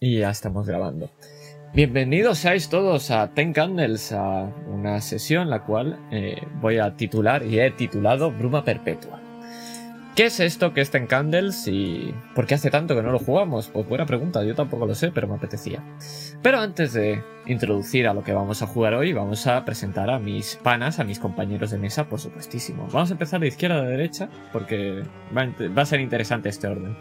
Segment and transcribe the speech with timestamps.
[0.00, 1.10] Y ya estamos grabando.
[1.74, 7.42] Bienvenidos seáis todos a Ten Candles, a una sesión la cual eh, voy a titular
[7.44, 9.20] y he titulado Bruma Perpetua.
[10.14, 13.18] ¿Qué es esto que es Ten Candles y por qué hace tanto que no lo
[13.18, 13.68] jugamos?
[13.68, 15.82] Pues buena pregunta, yo tampoco lo sé, pero me apetecía.
[16.40, 20.18] Pero antes de introducir a lo que vamos a jugar hoy, vamos a presentar a
[20.18, 22.88] mis panas, a mis compañeros de mesa, por supuestísimo.
[22.90, 25.02] Vamos a empezar de izquierda a derecha, porque
[25.36, 26.96] va a, ser interesante este orden.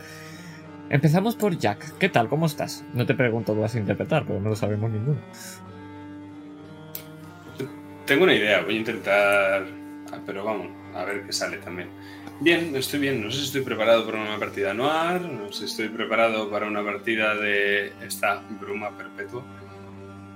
[0.89, 1.97] Empezamos por Jack.
[1.97, 2.29] ¿Qué tal?
[2.29, 2.83] ¿Cómo estás?
[2.93, 5.17] No te pregunto qué vas a interpretar, porque no lo sabemos ninguno.
[8.05, 9.65] Tengo una idea, voy a intentar.
[10.11, 11.89] ah, Pero vamos, a ver qué sale también.
[12.39, 13.23] Bien, estoy bien.
[13.23, 16.67] No sé si estoy preparado para una partida noir, no sé si estoy preparado para
[16.67, 19.43] una partida de esta bruma perpetua.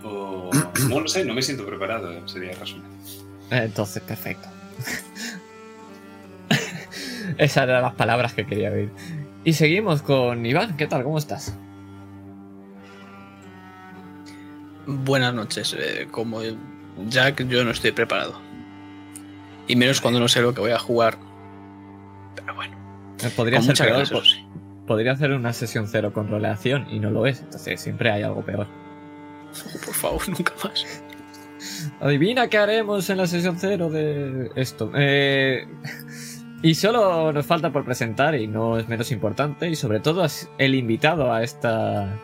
[0.04, 0.50] O.
[0.88, 2.86] No lo sé, no me siento preparado, sería el resumen.
[3.52, 4.48] Eh, Entonces, perfecto.
[7.38, 8.90] Esas eran las palabras que quería oír.
[9.50, 10.78] Y seguimos con Iván.
[10.78, 11.02] ¿Qué tal?
[11.04, 11.58] ¿Cómo estás?
[14.86, 15.76] Buenas noches.
[15.76, 16.42] eh, como
[17.08, 18.40] Jack, yo no estoy preparado.
[19.68, 21.18] Y menos cuando no sé lo que voy a jugar.
[22.36, 22.78] Pero bueno,
[23.24, 24.04] Eh, Podría ser peor.
[24.04, 24.46] eso sí.
[24.86, 27.40] Podría hacer una sesión cero con roleación y no lo es.
[27.40, 28.68] Entonces siempre hay algo peor.
[29.84, 30.86] Por favor, nunca más.
[32.02, 34.92] Adivina qué haremos en la sesión cero de esto.
[34.96, 35.68] Eh,
[36.62, 40.50] y solo nos falta por presentar, y no es menos importante, y sobre todo es
[40.58, 42.18] el invitado a esta.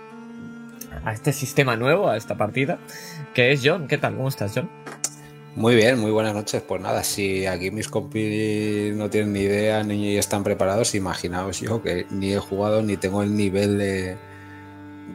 [1.04, 2.80] a este sistema nuevo, a esta partida,
[3.34, 3.88] que es John.
[3.88, 4.16] ¿Qué tal?
[4.16, 4.70] ¿Cómo estás, John?
[5.56, 6.62] Muy bien, muy buenas noches.
[6.68, 11.82] Pues nada, si aquí mis compis no tienen ni idea ni están preparados, imaginaos yo
[11.82, 14.18] que ni he jugado ni tengo el nivel de,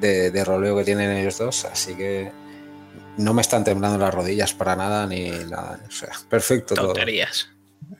[0.01, 2.33] de, de roleo que tienen ellos dos, así que
[3.19, 5.79] no me están temblando las rodillas para nada ni nada.
[5.87, 6.95] O sea, perfecto todo.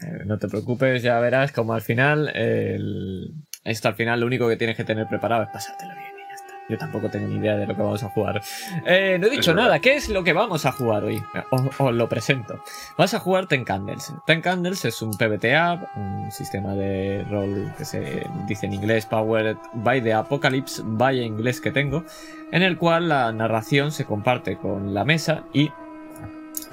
[0.03, 2.31] Eh, no te preocupes, ya verás como al final.
[2.35, 3.33] el-
[3.65, 6.35] Esto al final lo único que tienes que tener preparado es pasártelo bien y ya
[6.35, 6.55] está.
[6.71, 8.41] Yo tampoco tengo ni idea de lo que vamos a jugar.
[8.87, 9.81] Eh, no he dicho nada.
[9.81, 11.21] ¿Qué es lo que vamos a jugar hoy?
[11.51, 12.63] Os, os lo presento.
[12.97, 14.15] Vas a jugar Ten Candles.
[14.27, 19.57] Ten Candles es un PBTA, un sistema de rol que se dice en inglés Powered
[19.75, 22.05] by the Apocalypse, vaya inglés que tengo,
[22.53, 25.71] en el cual la narración se comparte con la mesa y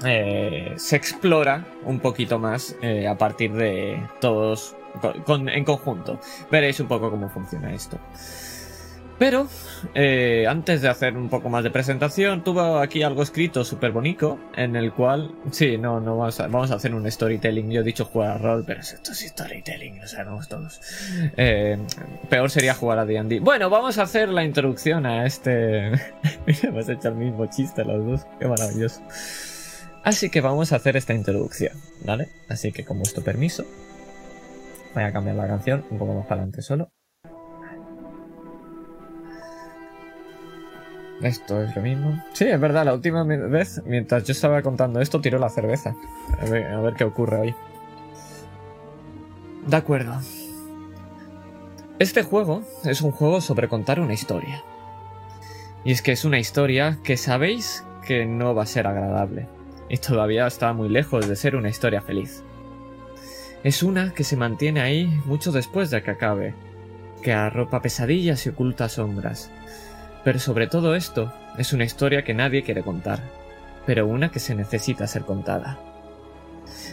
[0.04, 4.76] eh, se explora un poquito más eh, a partir de todos
[5.28, 6.20] en conjunto.
[6.50, 7.98] Veréis un poco cómo funciona esto.
[9.18, 9.48] Pero
[9.94, 14.38] eh, antes de hacer un poco más de presentación, tuve aquí algo escrito súper bonito
[14.56, 17.68] en el cual, sí, no, no vamos a, vamos a hacer un storytelling.
[17.68, 20.80] Yo he dicho jugar a rol, pero esto es storytelling, lo sabemos todos.
[21.36, 21.78] Eh,
[22.28, 23.40] peor sería jugar a D&D.
[23.40, 25.90] Bueno, vamos a hacer la introducción a este.
[26.46, 29.02] Mira, hemos hecho el mismo chiste los dos, qué maravilloso.
[30.08, 32.30] Así que vamos a hacer esta introducción, ¿vale?
[32.48, 33.66] Así que con vuestro permiso,
[34.94, 36.90] voy a cambiar la canción un poco más para adelante solo.
[41.20, 42.24] Esto es lo mismo.
[42.32, 45.94] Sí, es verdad, la última vez, mientras yo estaba contando esto, tiró la cerveza.
[46.40, 47.54] A ver, a ver qué ocurre hoy.
[49.66, 50.22] De acuerdo.
[51.98, 54.64] Este juego es un juego sobre contar una historia.
[55.84, 59.57] Y es que es una historia que sabéis que no va a ser agradable.
[59.88, 62.42] Y todavía está muy lejos de ser una historia feliz.
[63.64, 66.54] Es una que se mantiene ahí mucho después de que acabe,
[67.22, 69.50] que arropa pesadillas y oculta sombras.
[70.24, 73.20] Pero sobre todo esto, es una historia que nadie quiere contar,
[73.86, 75.78] pero una que se necesita ser contada.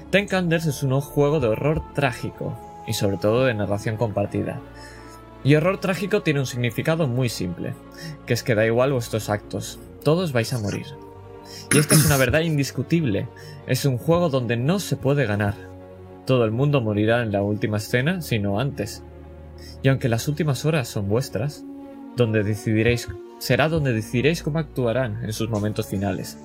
[0.10, 2.58] Ten Candles es un juego de horror trágico,
[2.88, 4.62] y sobre todo de narración compartida.
[5.44, 7.74] Y horror trágico tiene un significado muy simple,
[8.26, 10.86] que es que da igual vuestros actos, todos vais a morir.
[11.74, 13.28] Y esta es una verdad indiscutible,
[13.68, 15.56] es un juego donde no se puede ganar.
[16.26, 19.04] Todo el mundo morirá en la última escena, si no antes.
[19.84, 21.64] Y aunque las últimas horas son vuestras,
[22.16, 23.08] donde decidiréis
[23.40, 26.38] será donde decidiréis cómo actuarán en sus momentos finales.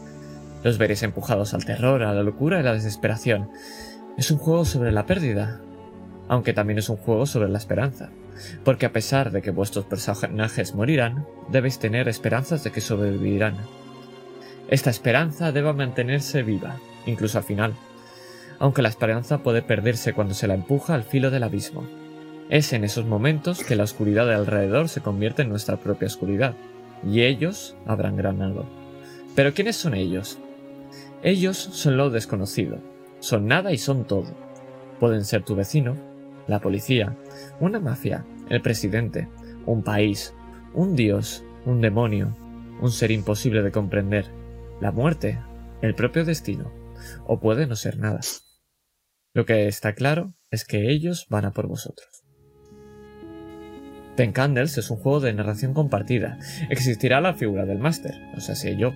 [0.63, 3.51] Los veréis empujados al terror, a la locura y la desesperación.
[4.19, 5.61] Es un juego sobre la pérdida,
[6.29, 8.11] aunque también es un juego sobre la esperanza,
[8.65, 13.57] porque a pesar de que vuestros personajes morirán, debéis tener esperanzas de que sobrevivirán.
[14.71, 17.75] Esta esperanza debe mantenerse viva, incluso al final,
[18.61, 21.85] aunque la esperanza puede perderse cuando se la empuja al filo del abismo.
[22.51, 26.55] Es en esos momentos que la oscuridad de alrededor se convierte en nuestra propia oscuridad,
[27.05, 28.65] y ellos habrán ganado.
[29.35, 30.39] Pero ¿quiénes son ellos?
[31.25, 32.79] Ellos son lo desconocido,
[33.19, 34.37] son nada y son todo.
[35.01, 35.97] Pueden ser tu vecino,
[36.47, 37.17] la policía,
[37.59, 39.27] una mafia, el presidente,
[39.67, 40.33] un país,
[40.75, 42.37] un dios, un demonio,
[42.81, 44.40] un ser imposible de comprender,
[44.81, 45.39] la muerte,
[45.83, 46.73] el propio destino,
[47.27, 48.21] o puede no ser nada.
[49.35, 52.25] Lo que está claro es que ellos van a por vosotros.
[54.17, 56.39] Ten Candles es un juego de narración compartida.
[56.69, 58.93] Existirá la figura del máster, o sea, si yo,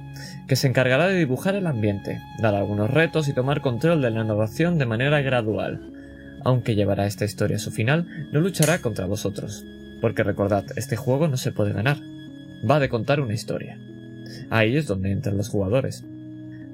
[0.48, 4.24] que se encargará de dibujar el ambiente, dar algunos retos y tomar control de la
[4.24, 5.92] narración de manera gradual.
[6.44, 9.64] Aunque llevará esta historia a su final, no luchará contra vosotros.
[10.02, 11.96] Porque recordad, este juego no se puede ganar.
[12.68, 13.78] Va de contar una historia.
[14.50, 16.04] Ahí es donde entran los jugadores.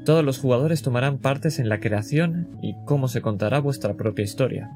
[0.05, 4.71] Todos los jugadores tomarán partes en la creación y cómo se contará vuestra propia historia.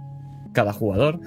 [0.52, 1.20] Cada jugador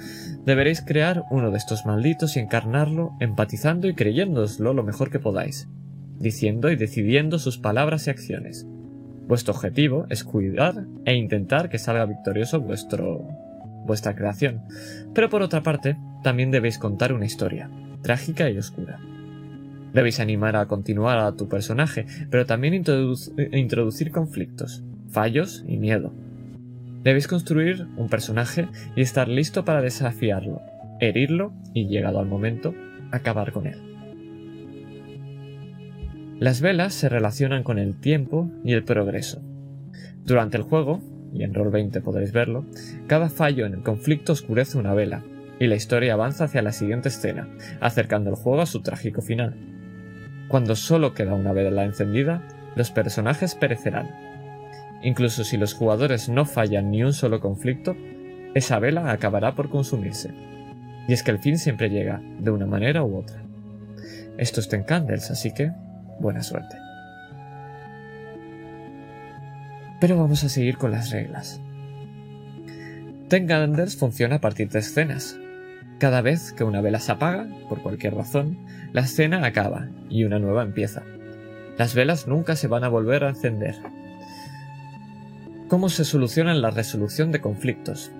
[0.45, 5.67] deberéis crear uno de estos malditos y encarnarlo empatizando y creyéndoslo lo mejor que podáis,
[6.19, 8.65] diciendo y decidiendo sus palabras y acciones.
[9.27, 13.27] Vuestro objetivo es cuidar e intentar que salga victorioso vuestro
[13.85, 14.61] vuestra creación,
[15.13, 17.69] pero por otra parte, también debéis contar una historia,
[18.01, 18.99] trágica y oscura.
[19.97, 26.13] Debéis animar a continuar a tu personaje, pero también introducir conflictos, fallos y miedo.
[27.01, 30.61] Debéis construir un personaje y estar listo para desafiarlo,
[30.99, 32.75] herirlo y, llegado al momento,
[33.11, 33.79] acabar con él.
[36.39, 39.41] Las velas se relacionan con el tiempo y el progreso.
[40.23, 41.01] Durante el juego,
[41.33, 42.67] y en Roll 20 podréis verlo,
[43.07, 45.23] cada fallo en el conflicto oscurece una vela,
[45.59, 47.49] y la historia avanza hacia la siguiente escena,
[47.81, 49.55] acercando el juego a su trágico final.
[50.47, 52.41] Cuando solo queda una vela encendida,
[52.75, 54.09] los personajes perecerán.
[55.01, 57.95] Incluso si los jugadores no fallan ni un solo conflicto,
[58.53, 60.33] esa vela acabará por consumirse.
[61.07, 63.41] Y es que el fin siempre llega, de una manera u otra.
[64.37, 65.71] Esto es Ten Candles, así que
[66.19, 66.77] buena suerte.
[69.99, 71.59] Pero vamos a seguir con las reglas.
[73.29, 75.37] Ten Candles funciona a partir de escenas.
[75.99, 78.59] Cada vez que una vela se apaga, por cualquier razón,
[78.93, 81.01] la escena acaba y una nueva empieza.
[81.77, 83.75] Las velas nunca se van a volver a encender.
[85.67, 88.11] ¿Cómo se soluciona la resolución de conflictos?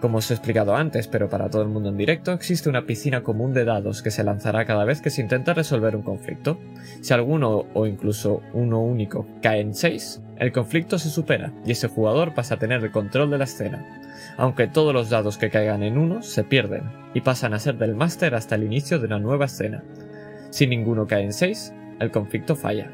[0.00, 3.24] Como os he explicado antes, pero para todo el mundo en directo, existe una piscina
[3.24, 6.60] común de dados que se lanzará cada vez que se intenta resolver un conflicto.
[7.00, 11.88] Si alguno o incluso uno único cae en 6, el conflicto se supera y ese
[11.88, 13.84] jugador pasa a tener el control de la escena.
[14.38, 17.96] Aunque todos los dados que caigan en uno se pierden y pasan a ser del
[17.96, 19.82] máster hasta el inicio de una nueva escena.
[20.50, 22.90] Si ninguno cae en 6, el conflicto falla.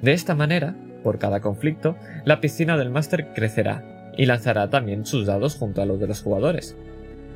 [0.00, 1.94] De esta manera, por cada conflicto,
[2.24, 6.22] la piscina del máster crecerá y lanzará también sus dados junto a los de los
[6.22, 6.74] jugadores.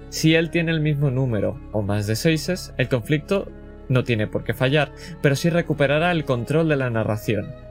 [0.09, 3.49] Si él tiene el mismo número o más de 6, el conflicto
[3.91, 7.64] no tiene por qué fallar, pero sí recuperará el control de la narración.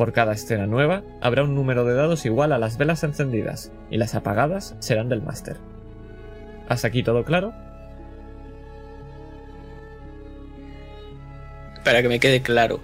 [0.00, 3.98] Por cada escena nueva habrá un número de dados igual a las velas encendidas, y
[3.98, 5.58] las apagadas serán del máster.
[6.70, 7.52] ¿Hasta aquí todo claro?
[11.84, 12.80] Para que me quede claro,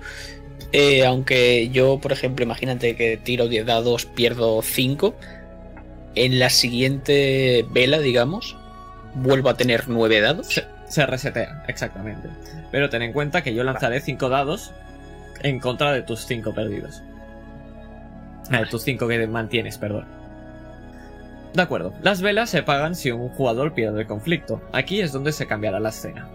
[0.72, 5.14] eh, aunque yo, por ejemplo, imagínate que tiro 10 dados, pierdo 5,
[6.16, 8.58] en la siguiente vela, digamos,
[9.14, 10.62] vuelvo a tener nueve dados.
[10.86, 12.28] Se, resetea, exactamente.
[12.70, 14.74] Pero ten en cuenta que yo lanzaré cinco dados
[15.42, 17.02] en contra de tus cinco perdidos.
[18.50, 20.04] Ah, tus cinco que mantienes, perdón.
[21.54, 24.60] De acuerdo, las velas se pagan si un jugador pierde el conflicto.
[24.72, 26.28] Aquí es donde se cambiará la escena.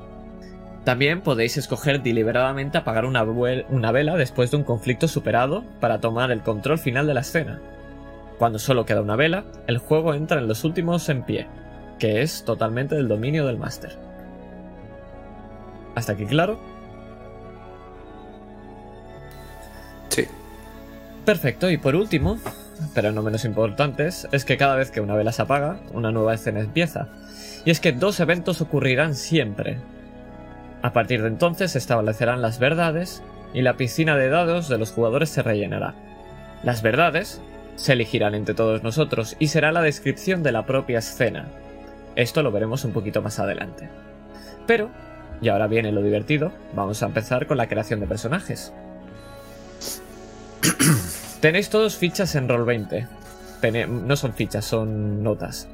[0.83, 6.31] También podéis escoger deliberadamente apagar una, una vela después de un conflicto superado para tomar
[6.31, 7.61] el control final de la escena.
[8.39, 11.47] Cuando solo queda una vela, el juego entra en los últimos en pie,
[11.99, 13.95] que es totalmente del dominio del máster.
[15.93, 16.59] ¿Hasta aquí claro?
[21.25, 22.39] Perfecto, y por último,
[22.95, 26.33] pero no menos importantes, es que cada vez que una vela se apaga, una nueva
[26.33, 27.09] escena empieza.
[27.63, 29.77] Y es que dos eventos ocurrirán siempre.
[30.81, 33.21] A partir de entonces se establecerán las verdades
[33.53, 35.93] y la piscina de dados de los jugadores se rellenará.
[36.63, 37.41] Las verdades
[37.75, 41.49] se elegirán entre todos nosotros y será la descripción de la propia escena.
[42.15, 43.89] Esto lo veremos un poquito más adelante.
[44.65, 44.89] Pero,
[45.39, 48.73] y ahora viene lo divertido, vamos a empezar con la creación de personajes.
[51.41, 53.07] Tenéis todos fichas en Roll20.
[53.87, 55.67] No son fichas, son notas.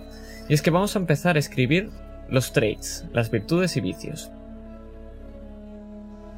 [0.50, 1.90] Y es que vamos a empezar a escribir
[2.30, 4.32] los traits, las virtudes y vicios.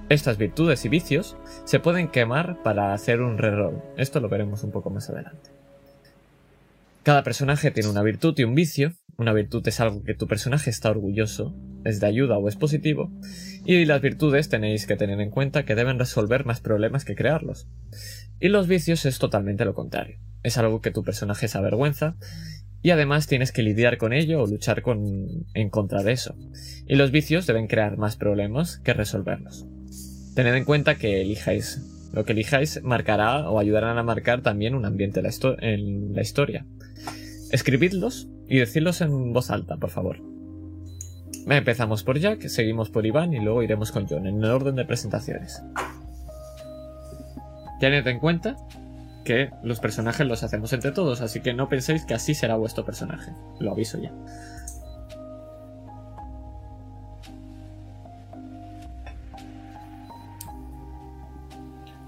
[0.10, 3.82] Estas virtudes y vicios se pueden quemar para hacer un reroll.
[3.98, 5.52] Esto lo veremos un poco más adelante.
[7.04, 8.94] Cada personaje tiene una virtud y un vicio.
[9.18, 11.54] Una virtud es algo que tu personaje está orgulloso,
[11.84, 13.12] es de ayuda o es positivo.
[13.66, 17.68] Y las virtudes tenéis que tener en cuenta que deben resolver más problemas que crearlos.
[18.40, 20.18] Y los vicios es totalmente lo contrario.
[20.44, 22.16] Es algo que tu personaje se avergüenza
[22.82, 26.36] y además tienes que lidiar con ello o luchar con, en contra de eso.
[26.88, 29.66] Y los vicios deben crear más problemas que resolverlos.
[30.36, 31.82] Tened en cuenta que elijáis.
[32.14, 35.22] Lo que elijáis marcará o ayudarán a marcar también un ambiente
[35.60, 36.66] en la historia.
[37.52, 40.22] Escribidlos y decidlos en voz alta, por favor.
[41.48, 44.86] Empezamos por Jack, seguimos por Iván y luego iremos con John en el orden de
[44.86, 45.62] presentaciones.
[47.80, 48.58] Tened en cuenta
[49.24, 52.86] que los personajes los hacemos entre todos, así que no penséis que así será vuestro
[52.86, 53.32] personaje.
[53.60, 54.12] Lo aviso ya.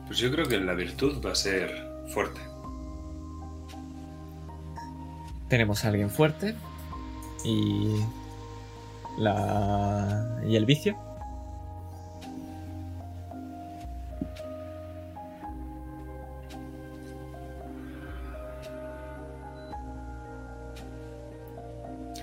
[0.08, 1.70] Pues yo creo que la virtud va a ser
[2.08, 2.42] fuerte.
[5.48, 6.54] Tenemos a alguien fuerte
[7.46, 7.96] y
[9.18, 10.98] la y el vicio.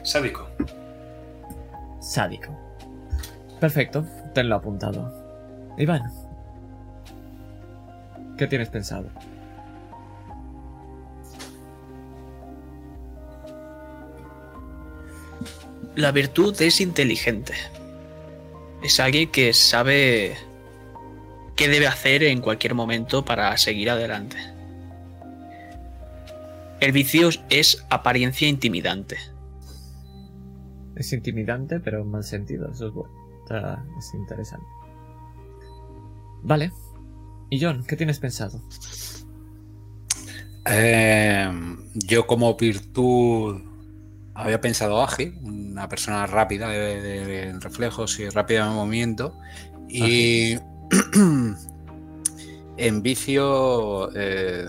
[0.08, 0.48] Sádico.
[2.00, 2.58] Sádico.
[3.60, 5.12] Perfecto, tenlo apuntado.
[5.76, 6.10] Iván,
[8.38, 9.10] ¿qué tienes pensado?
[15.94, 17.52] La virtud es inteligente.
[18.82, 20.38] Es alguien que sabe
[21.54, 24.38] qué debe hacer en cualquier momento para seguir adelante.
[26.80, 29.18] El vicio es apariencia intimidante.
[30.98, 32.70] Es intimidante, pero en mal sentido.
[32.70, 33.12] Eso es bueno.
[33.42, 34.66] Está- es interesante.
[36.42, 36.72] Vale.
[37.50, 38.60] Y John, ¿qué tienes pensado?
[40.70, 41.50] Eh,
[41.94, 43.60] yo como virtud
[44.34, 49.34] había pensado ágil, una persona rápida de, de- de reflejos y rápida de movimiento.
[49.88, 50.56] Y
[52.76, 54.68] en vicio eh,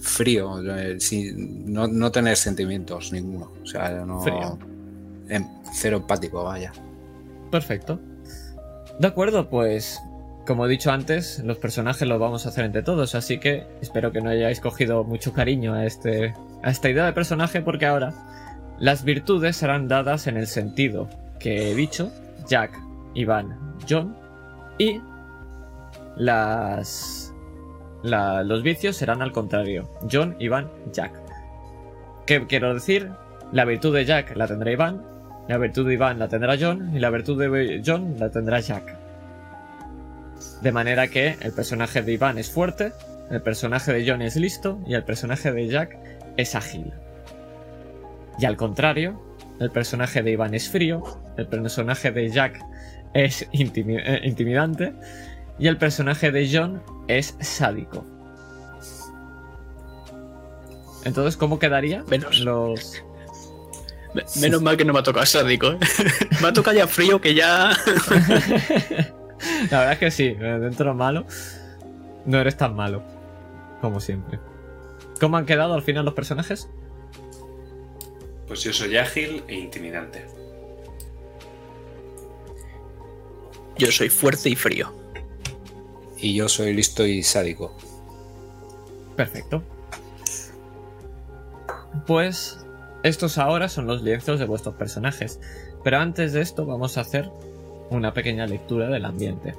[0.00, 3.52] frío, eh, sin- no, no tener sentimientos ninguno.
[3.62, 4.58] O sea, no, Frío.
[5.28, 6.72] Em- cero empático, vaya.
[7.50, 7.98] Perfecto.
[8.98, 10.00] De acuerdo, pues
[10.46, 14.12] como he dicho antes, los personajes los vamos a hacer entre todos, así que espero
[14.12, 18.14] que no hayáis cogido mucho cariño a este a esta idea de personaje porque ahora
[18.78, 21.08] las virtudes serán dadas en el sentido
[21.38, 22.10] que he dicho,
[22.48, 22.78] Jack,
[23.14, 24.16] Iván, John
[24.78, 25.00] y
[26.16, 27.32] las
[28.02, 31.12] la- los vicios serán al contrario, John, Iván, Jack.
[32.26, 33.10] ¿Qué quiero decir?
[33.52, 35.02] La virtud de Jack la tendrá Iván,
[35.48, 38.96] la virtud de Iván la tendrá John y la virtud de John la tendrá Jack.
[40.62, 42.92] De manera que el personaje de Iván es fuerte,
[43.30, 45.98] el personaje de John es listo y el personaje de Jack
[46.36, 46.92] es ágil.
[48.38, 49.20] Y al contrario,
[49.58, 51.02] el personaje de Iván es frío,
[51.36, 52.60] el personaje de Jack
[53.14, 54.92] es intimi- eh, intimidante
[55.58, 58.04] y el personaje de John es sádico.
[61.04, 62.04] Entonces, ¿cómo quedaría?
[62.08, 62.40] Menos.
[62.40, 63.02] Los...
[64.36, 65.68] Me- Menos mal que no me ha tocado sádico.
[65.72, 65.78] ¿eh?
[66.42, 67.70] me ha tocado ya frío que ya.
[69.70, 71.24] La verdad es que sí, eh, dentro de lo malo,
[72.26, 73.02] no eres tan malo.
[73.80, 74.38] Como siempre.
[75.20, 76.68] ¿Cómo han quedado al final los personajes?
[78.46, 80.26] Pues yo soy ágil e intimidante.
[83.76, 84.92] Yo soy fuerte y frío.
[86.16, 87.76] Y yo soy listo y sádico.
[89.16, 89.62] Perfecto.
[92.06, 92.58] Pues
[93.02, 95.40] estos ahora son los lienzos de vuestros personajes.
[95.84, 97.30] Pero antes de esto vamos a hacer
[97.90, 99.54] una pequeña lectura del ambiente.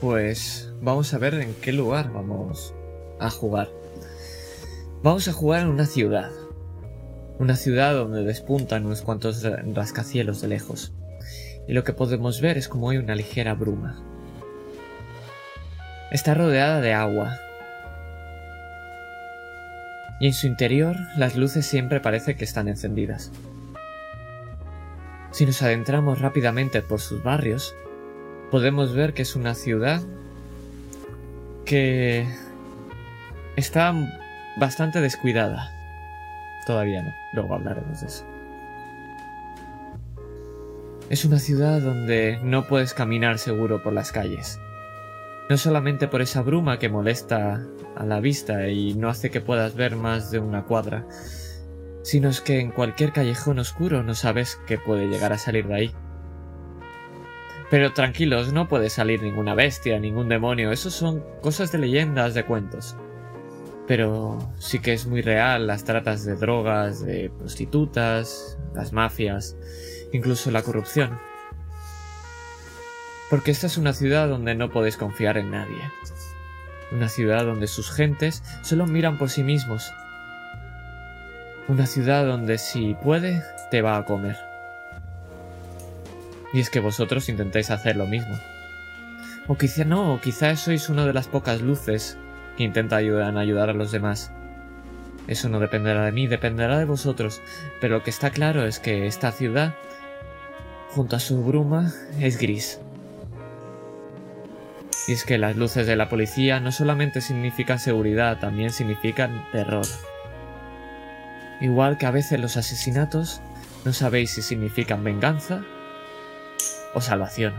[0.00, 2.74] Pues vamos a ver en qué lugar vamos
[3.20, 3.68] a jugar.
[5.02, 6.30] Vamos a jugar en una ciudad.
[7.38, 10.92] Una ciudad donde despuntan unos cuantos ra- rascacielos de lejos.
[11.68, 14.02] Y lo que podemos ver es como hay una ligera bruma.
[16.12, 17.38] Está rodeada de agua.
[20.20, 23.32] Y en su interior las luces siempre parece que están encendidas.
[25.30, 27.74] Si nos adentramos rápidamente por sus barrios,
[28.50, 30.02] podemos ver que es una ciudad
[31.64, 32.26] que
[33.56, 33.94] está
[34.58, 35.72] bastante descuidada.
[36.66, 38.26] Todavía no, luego hablaremos de eso.
[41.08, 44.60] Es una ciudad donde no puedes caminar seguro por las calles.
[45.52, 47.62] No solamente por esa bruma que molesta
[47.94, 51.06] a la vista y no hace que puedas ver más de una cuadra,
[52.00, 55.74] sino es que en cualquier callejón oscuro no sabes qué puede llegar a salir de
[55.74, 55.94] ahí.
[57.70, 62.46] Pero tranquilos, no puede salir ninguna bestia, ningún demonio, eso son cosas de leyendas, de
[62.46, 62.96] cuentos.
[63.86, 69.54] Pero sí que es muy real las tratas de drogas, de prostitutas, las mafias,
[70.14, 71.10] incluso la corrupción.
[73.32, 75.90] Porque esta es una ciudad donde no podéis confiar en nadie.
[76.90, 79.90] Una ciudad donde sus gentes solo miran por sí mismos.
[81.66, 84.36] Una ciudad donde si puede, te va a comer.
[86.52, 88.38] Y es que vosotros intentáis hacer lo mismo.
[89.46, 92.18] O quizá no, o quizá sois una de las pocas luces
[92.58, 94.30] que intenta ayudar, ayudar a los demás.
[95.26, 97.40] Eso no dependerá de mí, dependerá de vosotros.
[97.80, 99.74] Pero lo que está claro es que esta ciudad,
[100.90, 102.78] junto a su bruma, es gris.
[105.08, 109.86] Y es que las luces de la policía no solamente significan seguridad, también significan terror.
[111.60, 113.40] Igual que a veces los asesinatos
[113.84, 115.64] no sabéis si significan venganza
[116.94, 117.54] o salvación.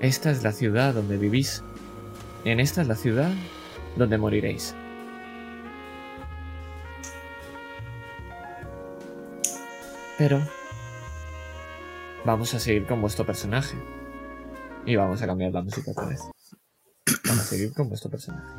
[0.00, 1.62] Esta es la ciudad donde vivís.
[2.44, 3.32] En esta es la ciudad
[3.96, 4.74] donde moriréis.
[10.18, 10.40] Pero
[12.24, 13.76] vamos a seguir con vuestro personaje.
[14.86, 16.20] Y vamos a cambiar la música otra vez.
[17.26, 18.54] Vamos a seguir con vuestro personaje.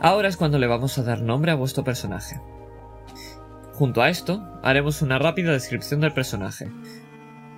[0.00, 2.40] Ahora es cuando le vamos a dar nombre a vuestro personaje.
[3.72, 6.70] Junto a esto, haremos una rápida descripción del personaje.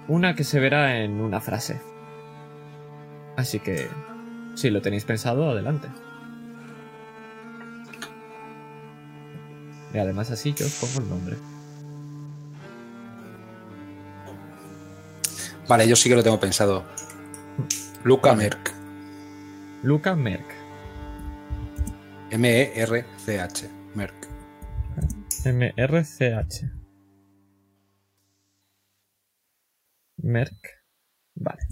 [0.09, 1.81] Una que se verá en una frase.
[3.37, 3.89] Así que,
[4.55, 5.89] si lo tenéis pensado, adelante.
[9.93, 11.56] Y además así yo os pongo el nombre.
[15.69, 16.85] Vale, yo sí que lo tengo pensado.
[18.05, 18.73] Luca Merck.
[19.83, 20.47] Luca Merck.
[22.31, 23.71] M-E-R-C-H.
[23.95, 24.15] Merck.
[25.45, 26.71] M-R-C-H.
[30.19, 30.85] Merck.
[31.35, 31.63] Vale.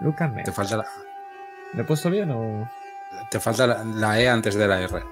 [0.00, 0.44] Luca Merck.
[0.46, 0.86] Te falta la,
[1.74, 2.68] ¿Lo he puesto bien o...?
[3.30, 5.02] te falta la, la E antes de la R.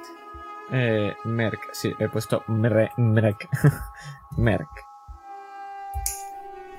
[0.73, 2.93] Eh, Merck, sí, he puesto Merck.
[4.37, 4.69] Merck.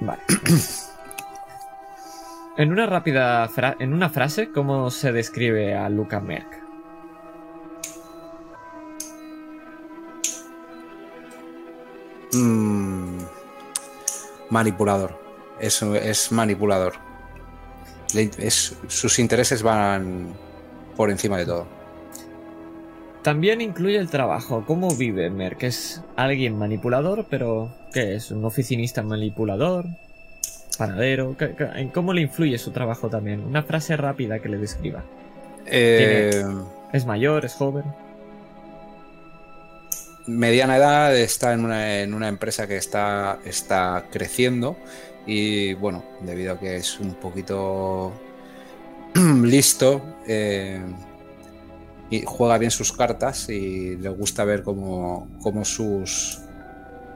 [0.01, 0.21] Vale.
[2.59, 6.61] En una rápida fra- en una frase, ¿cómo se describe a Luca Merck?
[12.33, 13.19] Mm,
[14.49, 15.17] manipulador.
[15.59, 16.93] Es, es manipulador.
[18.13, 20.33] Le- es- sus intereses van
[20.95, 21.67] por encima de todo.
[23.23, 24.63] También incluye el trabajo.
[24.65, 25.63] ¿Cómo vive Merck?
[25.63, 27.25] ¿Es alguien manipulador?
[27.29, 28.31] Pero, ¿qué es?
[28.31, 29.85] ¿Un oficinista manipulador?
[30.77, 31.35] ¿Panadero?
[31.37, 33.41] ¿Qué- qué- en ¿Cómo le influye su trabajo también?
[33.41, 35.03] Una frase rápida que le describa.
[35.65, 36.43] Eh,
[36.93, 37.45] ¿Es mayor?
[37.45, 37.83] ¿Es joven?
[40.27, 44.77] mediana edad, está en una, en una empresa que está, está creciendo
[45.25, 48.13] y bueno, debido a que es un poquito
[49.43, 50.83] listo eh,
[52.11, 56.39] y juega bien sus cartas y le gusta ver cómo, cómo sus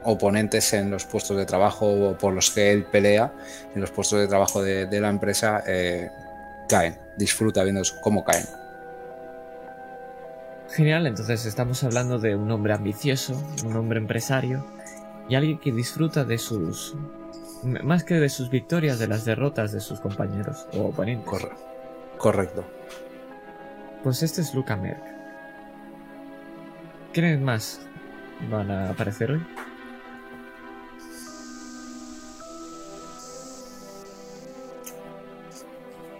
[0.05, 3.33] oponentes en los puestos de trabajo por los que él pelea,
[3.73, 6.09] en los puestos de trabajo de, de la empresa, eh,
[6.67, 8.45] caen, disfruta viendo cómo caen.
[10.69, 14.65] Genial, entonces estamos hablando de un hombre ambicioso, un hombre empresario
[15.29, 16.95] y alguien que disfruta de sus...
[17.63, 21.27] más que de sus victorias, de las derrotas de sus compañeros o oponentes.
[21.27, 21.55] Corre-
[22.17, 22.63] correcto.
[24.03, 25.01] Pues este es Luca Merck.
[27.13, 27.79] ¿Quiénes más
[28.49, 29.45] van a aparecer hoy?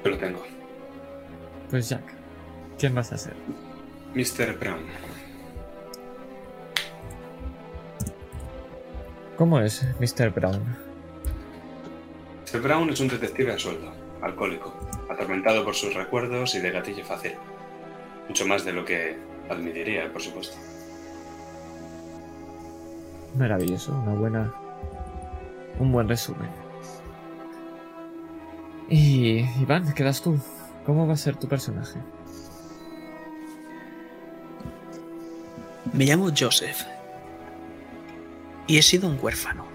[0.03, 0.43] Yo lo tengo.
[1.69, 2.03] Pues Jack.
[2.77, 3.33] ¿Quién vas a ser?
[4.13, 4.57] Mr.
[4.59, 4.83] Brown.
[9.37, 10.29] ¿Cómo es Mr.
[10.31, 10.61] Brown?
[12.45, 12.61] Mr.
[12.61, 14.73] Brown es un detective a sueldo, alcohólico,
[15.09, 17.33] atormentado por sus recuerdos y de gatillo fácil.
[18.27, 19.17] Mucho más de lo que
[19.49, 20.57] admitiría, por supuesto.
[23.37, 24.53] Maravilloso, una buena.
[25.79, 26.62] Un buen resumen.
[28.95, 30.39] Y Iván, quedas tú.
[30.86, 31.99] ¿Cómo va a ser tu personaje?
[35.91, 36.84] Me llamo Joseph.
[38.67, 39.65] Y he sido un huérfano.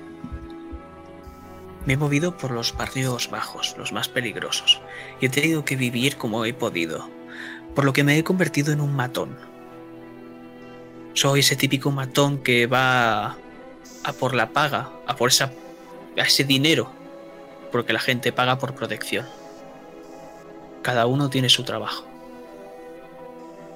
[1.85, 4.81] Me he movido por los barrios bajos, los más peligrosos,
[5.21, 7.11] y he tenido que vivir como he podido,
[7.75, 9.37] por lo que me he convertido en un matón.
[11.15, 13.31] Soy ese típico matón que va
[14.05, 15.51] a por la paga, a por esa,
[16.17, 16.93] a ese dinero,
[17.71, 19.27] porque la gente paga por protección.
[20.83, 22.07] Cada uno tiene su trabajo.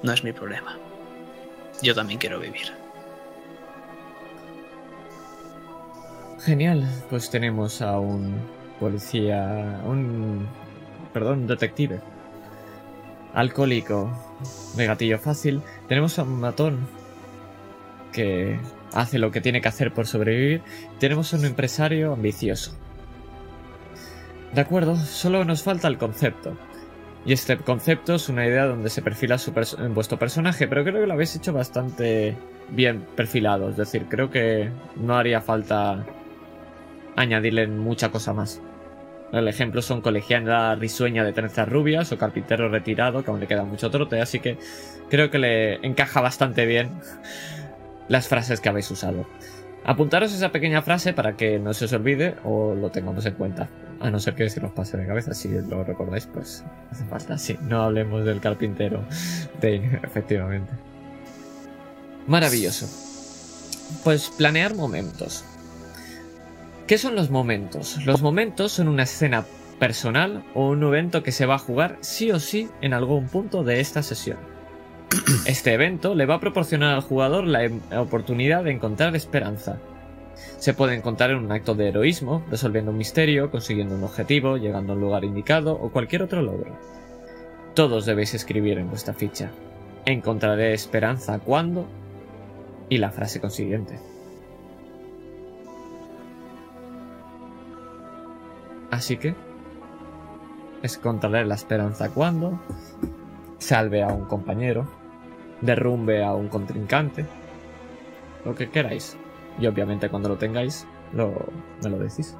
[0.01, 0.77] No es mi problema.
[1.81, 2.73] Yo también quiero vivir.
[6.39, 8.35] Genial, pues tenemos a un
[8.79, 10.47] policía, un,
[11.13, 12.01] perdón, detective,
[13.33, 14.11] alcohólico,
[14.75, 15.61] de gatillo fácil.
[15.87, 16.87] Tenemos a un matón
[18.11, 18.59] que
[18.93, 20.61] hace lo que tiene que hacer por sobrevivir.
[20.99, 22.77] Tenemos a un empresario ambicioso.
[24.53, 26.55] De acuerdo, solo nos falta el concepto.
[27.25, 29.53] Y este concepto es una idea donde se perfila su
[29.89, 32.35] vuestro personaje, pero creo que lo habéis hecho bastante
[32.69, 33.69] bien perfilado.
[33.69, 36.05] Es decir, creo que no haría falta
[37.15, 38.61] añadirle mucha cosa más.
[39.31, 43.63] El ejemplo son colegiala risueña de trenzas rubias o carpintero retirado, que aún le queda
[43.63, 44.59] mucho trote, así que
[45.09, 46.91] creo que le encaja bastante bien
[48.07, 49.25] las frases que habéis usado.
[49.85, 53.69] Apuntaros esa pequeña frase para que no se os olvide o lo tengamos en cuenta.
[54.03, 57.37] A no ser que se nos pase de cabeza, si lo recordáis, pues hace falta.
[57.37, 59.03] Sí, no hablemos del carpintero
[59.61, 60.71] Dane, efectivamente.
[62.27, 62.87] Maravilloso.
[64.03, 65.43] Pues planear momentos.
[66.87, 67.97] ¿Qué son los momentos?
[68.05, 69.45] Los momentos son una escena
[69.79, 73.63] personal o un evento que se va a jugar sí o sí en algún punto
[73.63, 74.37] de esta sesión.
[75.45, 79.77] Este evento le va a proporcionar al jugador la em- oportunidad de encontrar esperanza.
[80.57, 84.93] Se puede encontrar en un acto de heroísmo, resolviendo un misterio, consiguiendo un objetivo, llegando
[84.93, 86.77] a un lugar indicado o cualquier otro logro.
[87.73, 89.51] Todos debéis escribir en vuestra ficha.
[90.05, 91.87] Encontraré esperanza cuando
[92.89, 93.99] y la frase consiguiente.
[98.91, 99.33] Así que
[100.83, 102.59] encontraré la esperanza cuando
[103.57, 104.87] salve a un compañero,
[105.61, 107.25] derrumbe a un contrincante,
[108.45, 109.17] lo que queráis.
[109.59, 111.47] Y obviamente cuando lo tengáis, lo,
[111.83, 112.35] me lo decís.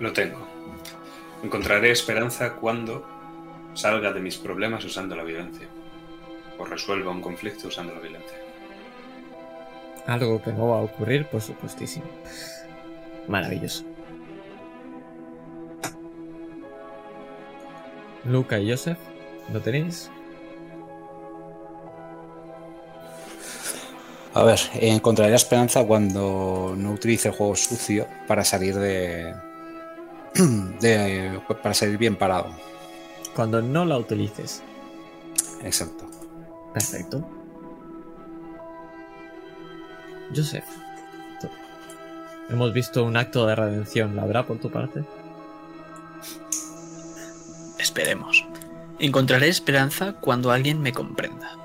[0.00, 0.38] Lo tengo.
[1.42, 3.04] Encontraré esperanza cuando
[3.74, 5.66] salga de mis problemas usando la violencia.
[6.58, 8.38] O resuelva un conflicto usando la violencia.
[10.06, 12.06] Algo que no va a ocurrir, por supuestísimo.
[13.28, 13.84] Maravilloso.
[18.24, 18.98] Luca y Joseph,
[19.52, 20.11] ¿lo tenéis?
[24.34, 29.34] A ver, encontraré esperanza cuando no utilice el juego sucio para salir de,
[30.80, 31.38] de.
[31.62, 32.50] para salir bien parado.
[33.34, 34.62] Cuando no la utilices.
[35.62, 36.06] Exacto.
[36.72, 37.28] Perfecto.
[40.34, 40.64] Joseph.
[41.40, 41.48] tú.
[42.48, 44.16] Hemos visto un acto de redención.
[44.16, 45.04] ¿La habrá por tu parte?
[47.78, 48.46] Esperemos.
[48.98, 51.61] Encontraré esperanza cuando alguien me comprenda.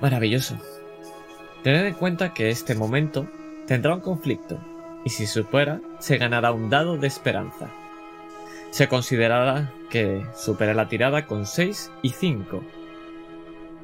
[0.00, 0.56] Maravilloso.
[1.62, 3.28] Tened en cuenta que este momento
[3.66, 4.58] tendrá un conflicto,
[5.04, 7.70] y si supera, se ganará un dado de esperanza.
[8.70, 12.62] Se considerará que supera la tirada con 6 y 5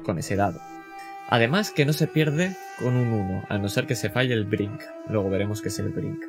[0.03, 0.59] con ese dado.
[1.29, 4.45] Además que no se pierde con un 1, a no ser que se falle el
[4.45, 4.81] brink.
[5.09, 6.23] Luego veremos qué es el brink.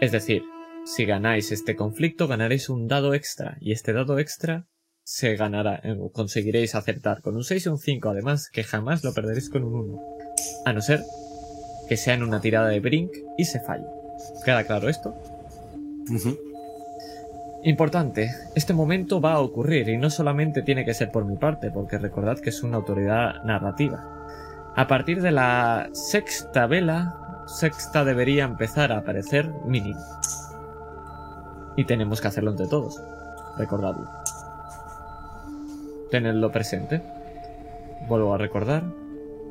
[0.00, 0.42] Es decir,
[0.84, 4.66] si ganáis este conflicto ganaréis un dado extra, y este dado extra
[5.06, 9.14] se ganará, eh, conseguiréis acertar con un 6 y un 5, además que jamás lo
[9.14, 10.02] perderéis con un 1.
[10.64, 11.04] A no ser
[11.88, 13.86] que sea en una tirada de brink y se falle.
[14.44, 15.14] ¿Queda claro esto?
[17.62, 21.70] Importante, este momento va a ocurrir y no solamente tiene que ser por mi parte,
[21.70, 24.04] porque recordad que es una autoridad narrativa.
[24.74, 30.00] A partir de la sexta vela, sexta debería empezar a aparecer mínimo.
[31.76, 33.00] Y tenemos que hacerlo entre todos.
[33.56, 34.25] Recordadlo.
[36.10, 37.02] Tenedlo presente.
[38.08, 38.84] Vuelvo a recordar.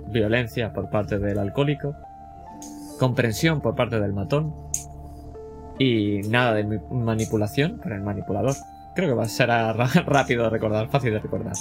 [0.07, 1.95] Violencia por parte del alcohólico.
[2.99, 4.53] Comprensión por parte del matón.
[5.77, 8.55] Y nada de manipulación para el manipulador.
[8.95, 9.49] Creo que va a ser
[10.05, 11.53] rápido de recordar, fácil de recordar.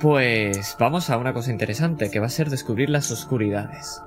[0.00, 4.00] Pues vamos a una cosa interesante, que va a ser descubrir las oscuridades.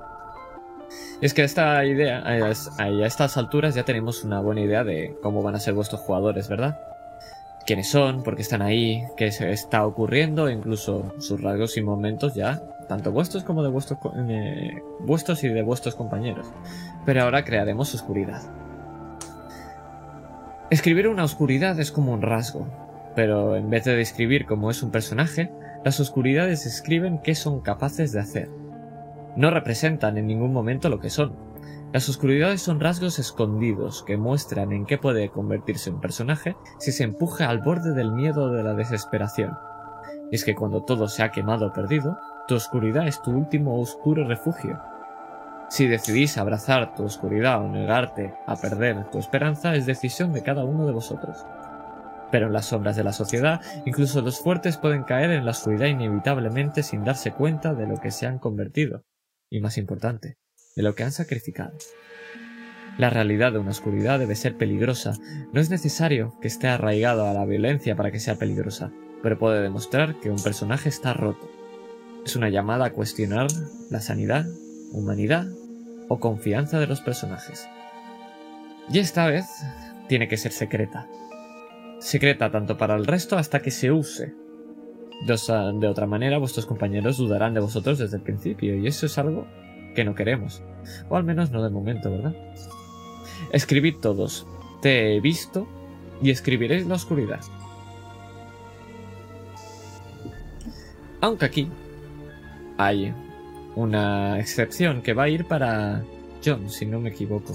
[1.20, 5.42] Es que esta idea, es- a estas alturas ya tenemos una buena idea de cómo
[5.42, 6.78] van a ser vuestros jugadores, ¿verdad?
[7.66, 12.34] Quiénes son, por qué están ahí, qué se está ocurriendo, incluso sus rasgos y momentos
[12.34, 13.98] ya, tanto vuestros como de vuestros,
[14.28, 16.46] eh, vuestros y de vuestros compañeros.
[17.06, 18.42] Pero ahora crearemos oscuridad.
[20.70, 22.66] Escribir una oscuridad es como un rasgo,
[23.14, 25.52] pero en vez de describir cómo es un personaje,
[25.84, 28.48] las oscuridades escriben qué son capaces de hacer.
[29.36, 31.51] No representan en ningún momento lo que son.
[31.92, 37.04] Las oscuridades son rasgos escondidos que muestran en qué puede convertirse un personaje si se
[37.04, 39.58] empuja al borde del miedo o de la desesperación.
[40.30, 42.16] Y es que cuando todo se ha quemado o perdido,
[42.48, 44.80] tu oscuridad es tu último oscuro refugio.
[45.68, 50.64] Si decidís abrazar tu oscuridad o negarte a perder tu esperanza, es decisión de cada
[50.64, 51.44] uno de vosotros.
[52.30, 55.88] Pero en las sombras de la sociedad, incluso los fuertes pueden caer en la oscuridad
[55.88, 59.04] inevitablemente sin darse cuenta de lo que se han convertido,
[59.50, 60.38] y más importante,
[60.74, 61.72] de lo que han sacrificado.
[62.98, 65.14] La realidad de una oscuridad debe ser peligrosa.
[65.52, 69.62] No es necesario que esté arraigado a la violencia para que sea peligrosa, pero puede
[69.62, 71.50] demostrar que un personaje está roto.
[72.24, 73.46] Es una llamada a cuestionar
[73.90, 74.46] la sanidad,
[74.92, 75.46] humanidad
[76.08, 77.66] o confianza de los personajes.
[78.90, 79.46] Y esta vez
[80.08, 81.08] tiene que ser secreta.
[81.98, 84.34] Secreta tanto para el resto hasta que se use.
[85.24, 89.46] De, otra manera, vuestros compañeros dudarán de vosotros desde el principio, y eso es algo
[89.94, 90.62] que no queremos.
[91.08, 92.34] O al menos no de momento, ¿verdad?
[93.52, 94.46] Escribid todos.
[94.80, 95.66] Te he visto
[96.20, 97.40] y escribiréis la oscuridad.
[101.20, 101.68] Aunque aquí
[102.78, 103.14] hay
[103.76, 106.02] una excepción que va a ir para
[106.44, 107.54] John, si no me equivoco.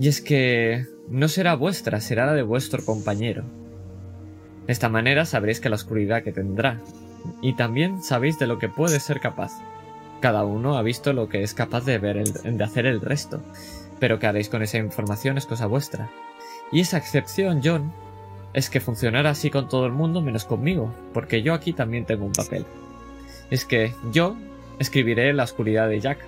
[0.00, 3.44] Y es que no será vuestra, será la de vuestro compañero.
[4.66, 6.80] De esta manera sabréis que la oscuridad que tendrá.
[7.40, 9.52] Y también sabéis de lo que puede ser capaz.
[10.20, 13.40] Cada uno ha visto lo que es capaz de ver de hacer el resto.
[14.00, 16.08] Pero qué haréis con esa información es cosa vuestra.
[16.72, 17.92] Y esa excepción, John,
[18.52, 22.24] es que funcionará así con todo el mundo menos conmigo, porque yo aquí también tengo
[22.24, 22.64] un papel.
[23.50, 24.36] Es que yo
[24.78, 26.18] escribiré la oscuridad de Jack,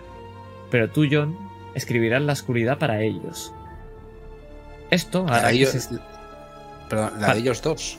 [0.70, 1.36] pero tú, John,
[1.74, 3.52] escribirás la oscuridad para ellos.
[4.90, 5.98] Esto hará ellos, que se-
[6.88, 7.98] Perdón, la Pa- de ellos dos.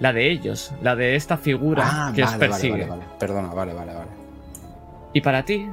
[0.00, 2.72] La de ellos, la de esta figura Ah, que os vale, vale, persigue.
[2.86, 3.02] vale, vale.
[3.18, 4.10] Perdona, vale, vale, vale.
[5.12, 5.68] Y para ti,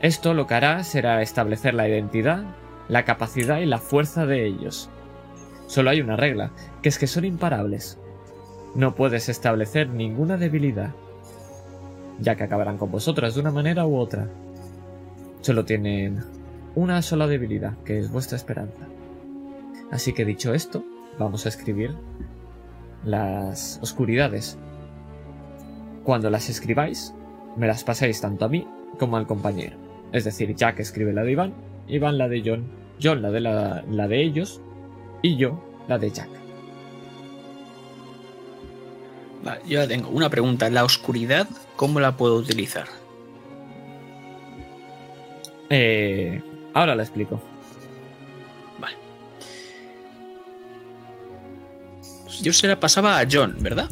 [0.00, 2.42] esto lo que hará será establecer la identidad,
[2.88, 4.90] la capacidad y la fuerza de ellos.
[5.66, 6.50] Solo hay una regla,
[6.82, 7.98] que es que son imparables.
[8.74, 10.90] No puedes establecer ninguna debilidad,
[12.18, 14.28] ya que acabarán con vosotras de una manera u otra.
[15.42, 16.24] Solo tienen
[16.74, 18.86] una sola debilidad, que es vuestra esperanza.
[19.92, 20.82] Así que dicho esto,
[21.18, 21.94] vamos a escribir
[23.04, 24.58] las oscuridades.
[26.04, 27.14] Cuando las escribáis,
[27.56, 28.66] me las pasáis tanto a mí
[28.98, 29.76] como al compañero.
[30.12, 31.54] Es decir, Jack escribe la de Iván,
[31.86, 32.64] Iván la de John,
[33.02, 34.60] John la de, la, la de ellos
[35.22, 36.28] y yo la de Jack.
[39.44, 40.68] Vale, yo ya tengo una pregunta.
[40.70, 42.86] ¿La oscuridad cómo la puedo utilizar?
[45.70, 46.42] Eh,
[46.74, 47.40] ahora la explico.
[52.42, 53.88] Yo se la pasaba a John, ¿verdad?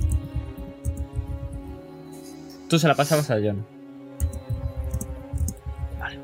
[2.69, 3.65] Tú se la pasabas a John.
[5.99, 6.19] Vale.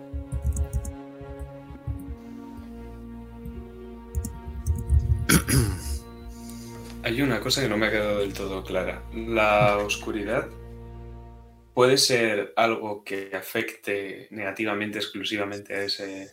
[7.04, 9.02] Hay una cosa que no me ha quedado del todo clara.
[9.14, 10.48] La oscuridad
[11.74, 16.30] puede ser algo que afecte negativamente exclusivamente a ese...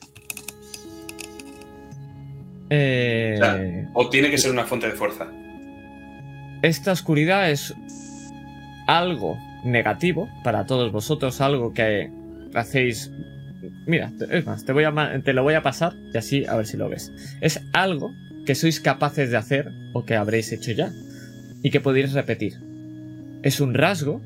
[2.71, 3.88] Eh.
[3.95, 5.28] O tiene que ser una fuente de fuerza.
[6.62, 7.74] Esta oscuridad es
[8.88, 12.12] algo negativo para todos vosotros, algo que
[12.54, 13.12] hacéis.
[13.86, 16.89] Mira, es más, te, te lo voy a pasar y así a ver si lo
[16.89, 17.12] ves.
[17.41, 18.12] Es algo
[18.45, 20.91] que sois capaces de hacer o que habréis hecho ya
[21.62, 22.54] y que podéis repetir.
[23.43, 24.22] Es un rasgo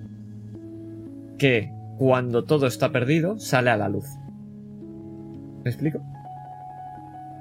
[1.37, 4.05] que cuando todo está perdido sale a la luz.
[5.63, 6.01] ¿Me explico?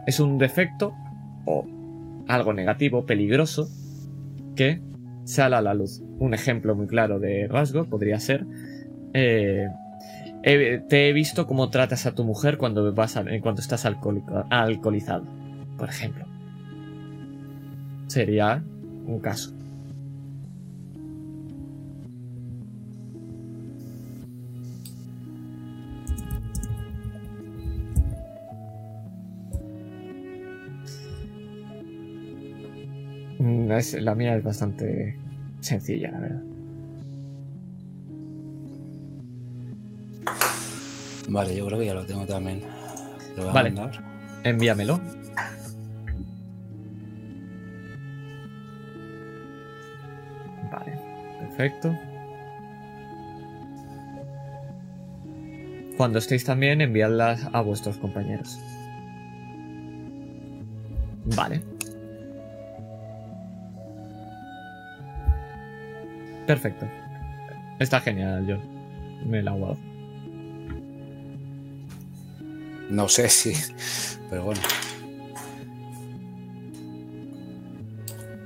[0.07, 0.95] Es un defecto
[1.45, 1.67] o
[2.29, 3.69] algo negativo, peligroso,
[4.57, 4.81] que
[5.25, 6.03] sale a la luz.
[6.19, 8.45] Un ejemplo muy claro de rasgo podría ser...
[9.15, 9.69] eh,
[10.45, 15.25] te he visto cómo tratas a tu mujer cuando, vas a- eh, cuando estás alcoholizado,
[15.79, 16.25] por ejemplo.
[18.09, 18.63] Sería
[19.07, 19.55] un caso.
[33.77, 35.17] Es- la mía es bastante
[35.61, 36.43] sencilla, la verdad.
[41.29, 42.61] Vale, yo creo que ya lo tengo también.
[43.37, 43.71] Lo voy a Vale.
[43.71, 44.05] mandar.
[44.45, 45.01] Envíamelo.
[50.71, 50.99] Vale,
[51.41, 51.97] perfecto.
[55.97, 58.59] Cuando estéis también, enviadlas a vuestros compañeros.
[61.37, 61.63] Vale.
[66.47, 66.87] Perfecto.
[67.79, 68.61] Está genial, John.
[69.29, 69.79] Me la he guardado.
[72.91, 73.53] No sé si.
[74.29, 74.61] Pero bueno.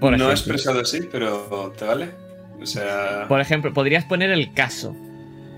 [0.01, 0.31] Por no ejemplo.
[0.33, 2.11] expresado así, pero ¿te vale?
[2.61, 3.27] O sea...
[3.29, 4.95] Por ejemplo, podrías poner el caso.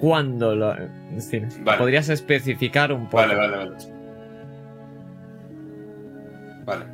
[0.01, 0.75] Cuando lo.
[0.75, 1.79] Es decir, Vale.
[1.79, 3.17] podrías especificar un poco.
[3.17, 3.77] Vale, vale, vale.
[6.65, 6.85] Vale.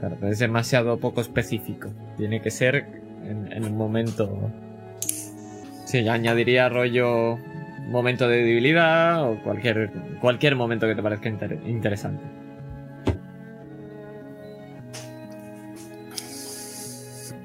[0.00, 1.90] Claro, pero es demasiado poco específico.
[2.16, 4.50] Tiene que ser en, en el momento.
[5.84, 7.38] Sí, añadiría rollo
[7.88, 12.24] momento de debilidad o cualquier, cualquier momento que te parezca inter- interesante.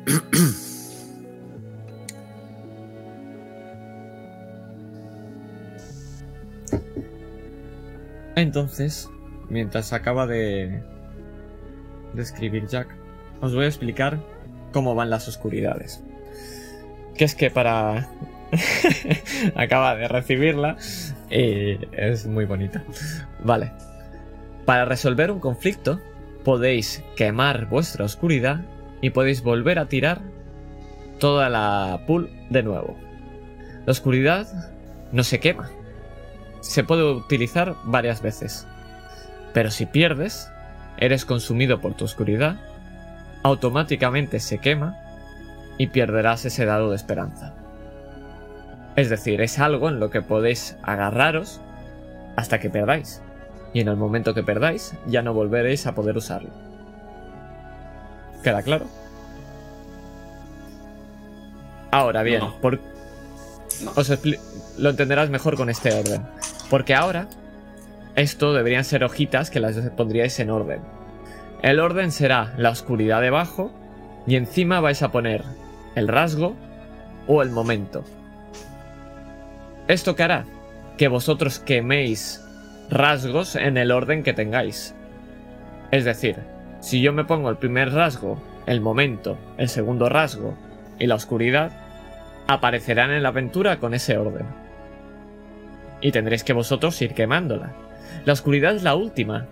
[8.36, 9.10] Entonces,
[9.50, 10.82] mientras acaba de,
[12.13, 12.88] de escribir Jack,
[13.41, 14.20] os voy a explicar
[14.72, 16.04] cómo van las oscuridades.
[17.16, 18.10] Que es que para
[19.56, 20.78] acaba de recibirla
[21.30, 22.84] y es muy bonita.
[23.44, 23.72] Vale.
[24.66, 26.00] Para resolver un conflicto,
[26.44, 28.62] podéis quemar vuestra oscuridad
[29.02, 30.22] y podéis volver a tirar
[31.20, 32.98] toda la pool de nuevo.
[33.86, 34.48] La oscuridad
[35.12, 35.70] no se quema.
[36.62, 38.68] Se puede utilizar varias veces.
[39.54, 40.52] Pero si pierdes,
[40.98, 42.60] eres consumido por tu oscuridad,
[43.44, 44.98] automáticamente se quema
[45.78, 47.54] y perderás ese dado de esperanza.
[48.96, 51.60] Es decir, es algo en lo que podéis agarraros
[52.36, 53.22] hasta que perdáis.
[53.74, 56.50] Y en el momento que perdáis, ya no volveréis a poder usarlo.
[58.44, 58.86] ¿Queda claro?
[61.92, 62.56] Ahora bien, No.
[62.60, 62.80] por...
[63.96, 64.12] Os
[64.78, 66.22] lo entenderás mejor con este orden.
[66.70, 67.28] Porque ahora,
[68.16, 70.82] esto deberían ser hojitas que las pondríais en orden.
[71.62, 73.71] El orden será la oscuridad debajo
[74.26, 75.43] y encima vais a poner
[75.95, 76.56] el rasgo
[77.28, 78.04] o el momento.
[79.88, 80.45] ¿Esto qué hará?
[80.97, 82.43] Que vosotros queméis
[82.89, 84.95] rasgos en el orden que tengáis.
[85.91, 86.38] Es decir,
[86.80, 90.56] si yo me pongo el primer rasgo, el momento, el segundo rasgo
[90.97, 91.71] y la oscuridad,
[92.47, 94.45] aparecerán en la aventura con ese orden.
[96.02, 97.71] Y tendréis que vosotros ir quemándola.
[98.26, 99.47] La oscuridad es la última.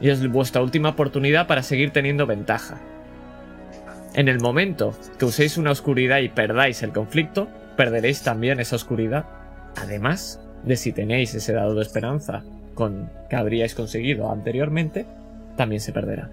[0.00, 2.78] Y es vuestra última oportunidad para seguir teniendo ventaja.
[4.14, 9.26] En el momento que uséis una oscuridad y perdáis el conflicto, perderéis también esa oscuridad.
[9.76, 12.42] Además de si tenéis ese dado de esperanza
[12.74, 15.06] con que habríais conseguido anteriormente,
[15.56, 16.30] también se perderá.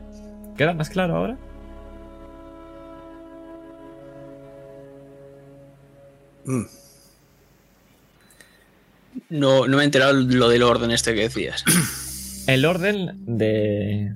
[0.57, 1.37] ¿Queda más claro ahora?
[6.45, 6.63] Mm,
[9.29, 11.63] No, no me he enterado lo del orden este que decías.
[12.47, 14.13] El orden de,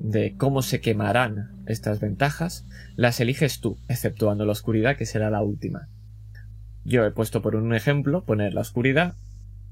[0.00, 5.42] de cómo se quemarán estas ventajas las eliges tú, exceptuando la oscuridad, que será la
[5.42, 5.88] última.
[6.84, 9.14] Yo he puesto por un ejemplo poner la oscuridad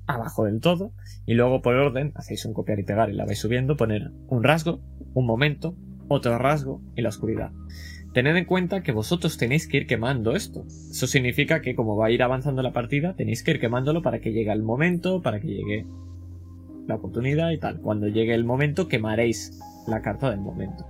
[0.06, 0.92] abajo del todo
[1.26, 4.44] y luego por orden hacéis un copiar y pegar y la vais subiendo, poner un
[4.44, 4.80] rasgo,
[5.14, 5.74] un momento,
[6.06, 7.50] otro rasgo y la oscuridad.
[8.12, 10.64] Tened en cuenta que vosotros tenéis que ir quemando esto.
[10.90, 14.20] Eso significa que como va a ir avanzando la partida, tenéis que ir quemándolo para
[14.20, 15.86] que llegue el momento, para que llegue
[16.86, 17.78] la oportunidad y tal.
[17.80, 20.86] Cuando llegue el momento, quemaréis la carta del momento.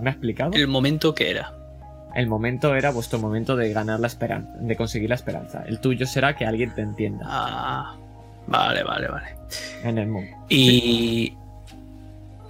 [0.00, 0.52] ¿Me ha explicado?
[0.54, 1.52] El momento que era.
[2.14, 5.62] El momento era vuestro momento de ganar la esperanza, de conseguir la esperanza.
[5.66, 7.96] El tuyo será que alguien te entienda Ah,
[8.48, 9.28] vale, vale, vale.
[9.84, 10.30] en el mundo.
[10.48, 11.34] Y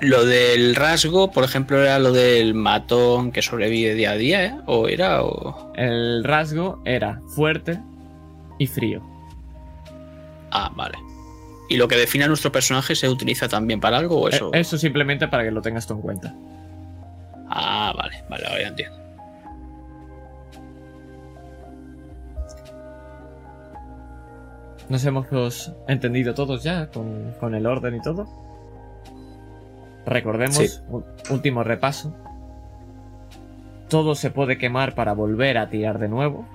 [0.01, 4.55] lo del rasgo, por ejemplo, era lo del matón que sobrevive día a día, ¿eh?
[4.67, 5.73] ¿O era o...?
[5.75, 7.79] El rasgo era fuerte
[8.59, 9.03] y frío.
[10.53, 10.97] Ah, vale.
[11.71, 14.51] ¿Y lo que define a nuestro personaje se utiliza también para algo o eso?
[14.53, 16.35] Eh, Eso simplemente para que lo tengas tú en cuenta.
[17.49, 18.99] Ah, vale, vale, ahora ya entiendo.
[24.89, 28.27] ¿Nos hemos pues, entendido todos ya con, con el orden y todo?
[30.07, 30.81] Recordemos, Sí.
[31.31, 32.13] último repaso.
[33.89, 36.47] Todo se puede quemar para volver a tirar de nuevo.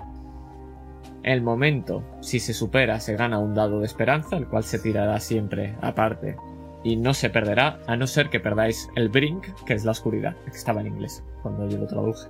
[1.25, 5.19] El momento, si se supera, se gana un dado de esperanza, el cual se tirará
[5.19, 6.37] siempre aparte.
[6.83, 10.35] Y no se perderá, a no ser que perdáis el brink, que es la oscuridad,
[10.45, 12.29] que estaba en inglés cuando yo lo traduje.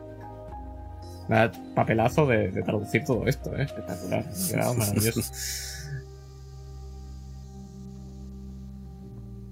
[1.27, 3.63] Vaya papelazo de, de traducir todo esto, ¿eh?
[3.63, 4.23] espectacular.
[4.49, 5.21] Quedado maravilloso.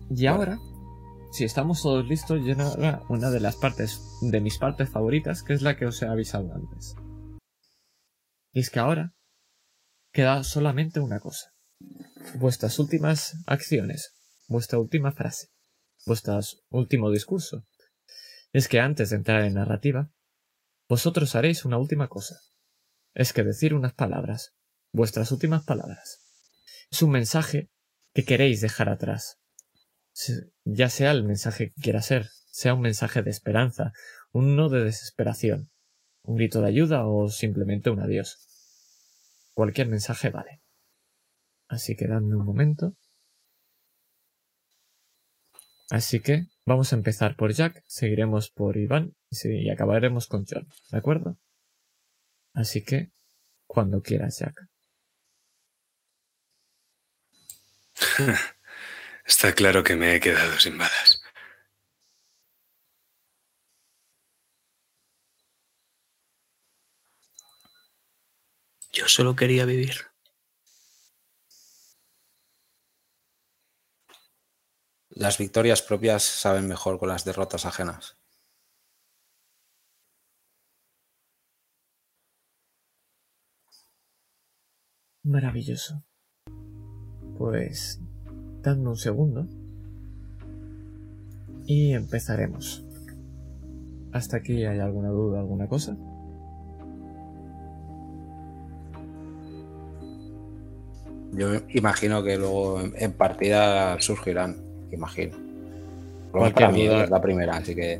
[0.09, 0.57] Y ahora,
[1.33, 5.51] si estamos todos listos, llega ahora una de las partes, de mis partes favoritas, que
[5.51, 6.95] es la que os he avisado antes.
[8.53, 9.11] Y es que ahora
[10.13, 11.53] queda solamente una cosa.
[12.35, 14.13] Vuestras últimas acciones,
[14.47, 15.49] vuestra última frase,
[16.05, 17.65] vuestro último discurso.
[18.53, 20.09] Es que antes de entrar en narrativa,
[20.87, 22.39] vosotros haréis una última cosa.
[23.13, 24.53] Es que decir unas palabras,
[24.93, 26.21] vuestras últimas palabras.
[26.89, 27.69] Es un mensaje
[28.13, 29.39] que queréis dejar atrás
[30.63, 33.93] ya sea el mensaje que quiera ser, sea un mensaje de esperanza,
[34.31, 35.71] un no de desesperación,
[36.23, 38.47] un grito de ayuda o simplemente un adiós.
[39.53, 40.61] Cualquier mensaje vale.
[41.67, 42.95] Así que dadme un momento.
[45.89, 50.97] Así que vamos a empezar por Jack, seguiremos por Iván y acabaremos con John, ¿de
[50.97, 51.37] acuerdo?
[52.53, 53.11] Así que,
[53.67, 54.67] cuando quieras, Jack.
[59.25, 61.22] Está claro que me he quedado sin balas.
[68.93, 69.95] Yo solo quería vivir.
[75.09, 78.17] Las victorias propias saben mejor con las derrotas ajenas.
[85.23, 86.03] Maravilloso.
[87.37, 87.99] Pues
[88.61, 89.47] dadme un segundo
[91.65, 92.85] y empezaremos.
[94.11, 95.97] ¿Hasta aquí hay alguna duda, alguna cosa?
[101.33, 104.55] Yo imagino que luego en, en partida surgirán,
[104.91, 105.35] imagino.
[105.37, 107.03] Luego Cualquier para mí duda.
[107.03, 107.99] es la primera, así que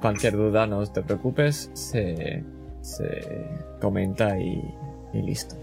[0.00, 2.42] Cualquier duda, no te preocupes, se,
[2.80, 3.46] se
[3.80, 4.60] comenta y,
[5.12, 5.54] y listo.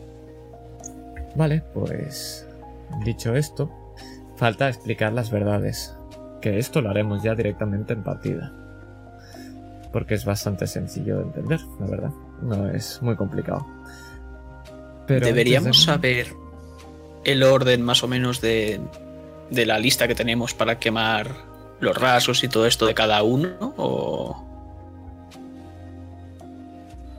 [1.36, 2.48] Vale, pues
[3.04, 3.70] dicho esto,
[4.38, 5.94] falta explicar las verdades,
[6.42, 8.54] que esto lo haremos ya directamente en partida.
[9.92, 12.12] Porque es bastante sencillo de entender, la verdad.
[12.42, 13.66] No es muy complicado.
[15.08, 16.28] Pero Deberíamos de- saber
[17.24, 18.80] el orden más o menos de,
[19.50, 21.36] de la lista que tenemos para quemar
[21.80, 23.74] los rasgos y todo esto de cada uno.
[23.78, 24.46] O...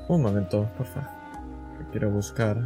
[0.09, 1.09] Un momento, porfa.
[1.79, 2.59] Que quiero buscar.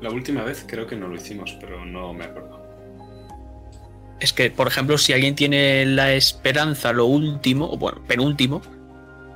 [0.00, 2.64] La última vez creo que no lo hicimos, pero no me acuerdo.
[4.20, 8.62] Es que, por ejemplo, si alguien tiene la esperanza, lo último, o bueno, penúltimo,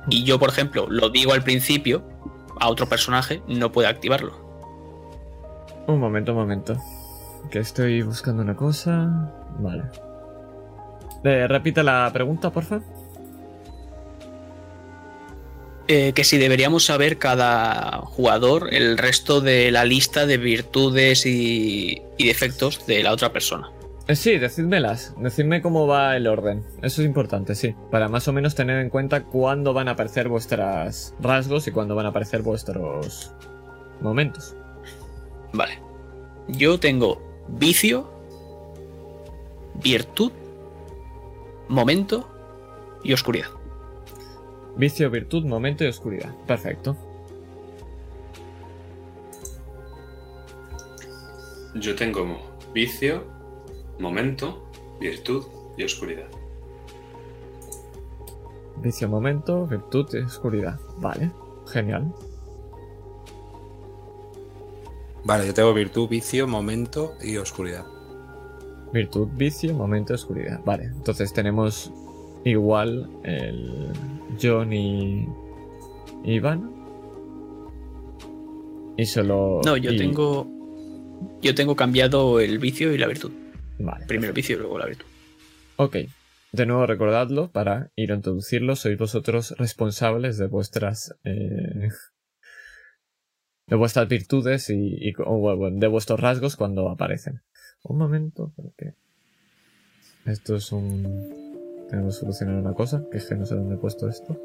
[0.09, 2.03] y yo, por ejemplo, lo digo al principio
[2.59, 4.33] a otro personaje, no puede activarlo.
[5.87, 6.77] Un momento, un momento.
[7.49, 9.33] Que estoy buscando una cosa.
[9.59, 9.83] Vale.
[11.23, 12.81] Eh, repite la pregunta, porfa.
[15.87, 22.01] Eh, que si deberíamos saber cada jugador el resto de la lista de virtudes y,
[22.17, 23.71] y defectos de la otra persona.
[24.11, 25.15] Eh, sí, decídmelas.
[25.17, 26.65] Decidme cómo va el orden.
[26.81, 27.73] Eso es importante, sí.
[27.91, 31.95] Para más o menos tener en cuenta cuándo van a aparecer vuestros rasgos y cuándo
[31.95, 33.33] van a aparecer vuestros
[34.01, 34.53] momentos.
[35.53, 35.79] Vale.
[36.49, 38.11] Yo tengo vicio,
[39.81, 40.33] virtud,
[41.69, 42.29] momento
[43.05, 43.47] y oscuridad.
[44.75, 46.35] Vicio, virtud, momento y oscuridad.
[46.45, 46.97] Perfecto.
[51.75, 53.39] Yo tengo vicio,
[54.01, 54.63] momento,
[54.99, 55.45] virtud
[55.77, 56.27] y oscuridad.
[58.81, 60.79] Vicio, momento, virtud y oscuridad.
[60.97, 61.31] Vale.
[61.71, 62.11] Genial.
[65.23, 67.85] Vale, yo tengo virtud, vicio, momento y oscuridad.
[68.91, 70.59] Virtud, vicio, momento, oscuridad.
[70.65, 71.91] Vale, entonces tenemos
[72.43, 73.89] igual el
[74.41, 75.27] John y
[76.23, 76.71] Iván.
[78.97, 79.61] Y solo.
[79.63, 80.47] No, yo y- tengo.
[81.41, 83.31] Yo tengo cambiado el vicio y la virtud.
[83.83, 84.05] Vale.
[84.05, 85.05] Primero el vicio y luego la virtud.
[85.77, 85.97] Ok.
[86.51, 88.75] De nuevo recordadlo para ir a introducirlo.
[88.75, 91.15] Sois vosotros responsables de vuestras.
[91.23, 91.89] eh,
[93.67, 97.41] de vuestras virtudes y, y- o, bueno, de vuestros rasgos cuando aparecen.
[97.83, 98.93] Un momento, porque.
[100.25, 101.87] Esto es un.
[101.89, 104.37] Tengo que solucionar una cosa, que es que no sé dónde he puesto esto.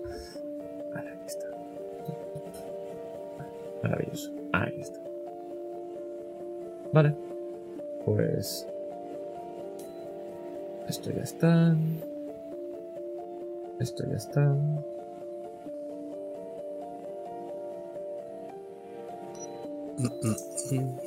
[0.95, 1.47] Vale, aquí está.
[3.83, 4.33] Maravilloso.
[4.53, 5.01] Ahí está.
[6.93, 7.15] Vale.
[8.05, 8.67] Pues.
[10.89, 11.77] Esto ya está.
[13.81, 14.41] Esto ya está.
[19.99, 20.37] Mm, mm,
[20.71, 20.99] mm.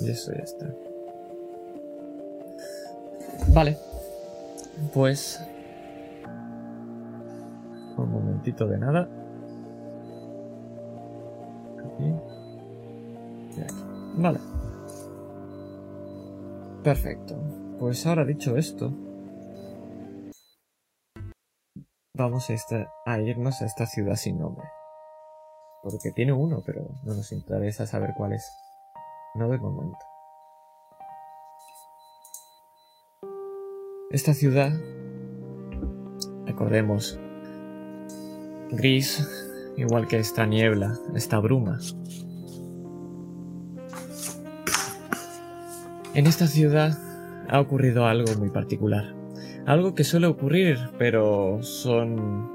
[0.00, 0.66] Y eso ya está.
[3.48, 3.76] Vale.
[4.94, 5.40] Pues.
[7.96, 9.08] Un momentito de nada.
[11.84, 12.14] Aquí.
[13.56, 13.84] Y aquí.
[14.16, 14.38] Vale.
[16.82, 17.36] Perfecto.
[17.78, 18.92] Pues ahora dicho esto.
[22.18, 24.66] Vamos a, esta- a irnos a esta ciudad sin nombre.
[25.82, 28.50] Porque tiene uno, pero no nos interesa saber cuál es.
[29.34, 29.98] No de momento.
[34.10, 34.72] Esta ciudad,
[36.46, 37.20] recordemos,
[38.70, 39.28] gris,
[39.76, 41.78] igual que esta niebla, esta bruma.
[46.14, 46.96] En esta ciudad
[47.50, 49.04] ha ocurrido algo muy particular.
[49.66, 52.48] Algo que suele ocurrir, pero son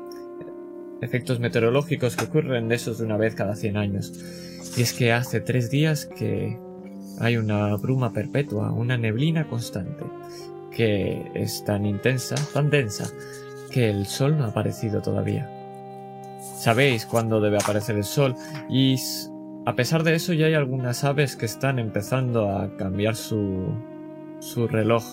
[1.01, 4.14] efectos meteorológicos que ocurren de esos de una vez cada 100 años.
[4.78, 6.57] Y es que hace tres días que
[7.20, 10.05] hay una bruma perpetua, una neblina constante,
[10.74, 13.12] que es tan intensa, tan densa,
[13.72, 15.49] que el sol no ha aparecido todavía.
[16.57, 18.36] Sabéis cuándo debe aparecer el sol
[18.70, 18.95] y
[19.66, 23.66] a pesar de eso ya hay algunas aves que están empezando a cambiar su,
[24.39, 25.03] su reloj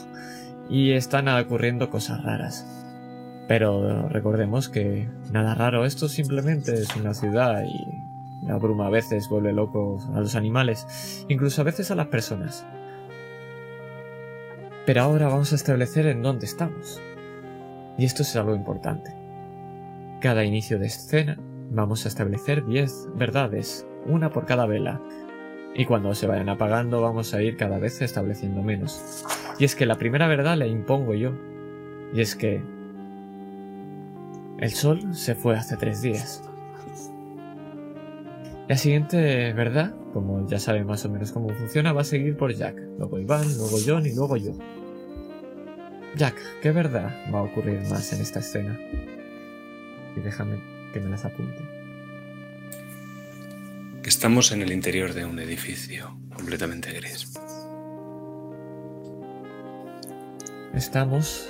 [0.69, 2.67] y están ocurriendo cosas raras.
[3.49, 9.29] Pero recordemos que nada raro, esto simplemente es una ciudad y la bruma a veces
[9.29, 12.67] vuelve locos a los animales, incluso a veces a las personas.
[14.85, 17.01] Pero ahora vamos a establecer en dónde estamos.
[17.99, 19.15] Y esto es algo importante.
[20.21, 21.39] Cada inicio de escena
[21.71, 25.01] vamos a establecer 10 verdades, una por cada vela.
[25.75, 29.25] Y cuando se vayan apagando vamos a ir cada vez estableciendo menos.
[29.59, 31.33] Y es que la primera verdad la impongo yo.
[32.13, 32.63] Y es que
[34.59, 36.43] el sol se fue hace tres días.
[38.69, 42.53] La siguiente verdad, como ya saben más o menos cómo funciona, va a seguir por
[42.53, 42.77] Jack.
[42.99, 44.53] Luego Iván, luego John y luego yo.
[46.17, 48.79] Jack, ¿qué verdad va a ocurrir más en esta escena?
[50.17, 50.61] Y déjame
[50.93, 51.78] que me las apunte.
[54.09, 57.31] Estamos en el interior de un edificio completamente gris.
[60.73, 61.47] Estamos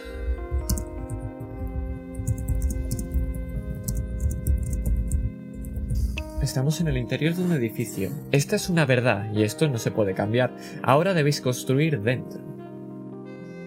[6.43, 8.11] Estamos en el interior de un edificio.
[8.33, 10.53] Esta es una verdad y esto no se puede cambiar.
[10.83, 12.41] Ahora debéis construir dentro.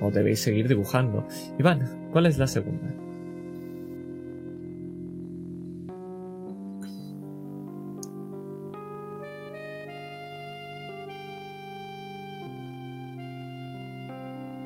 [0.02, 1.26] O debéis seguir dibujando.
[1.58, 3.01] Iván, ¿cuál es la segunda?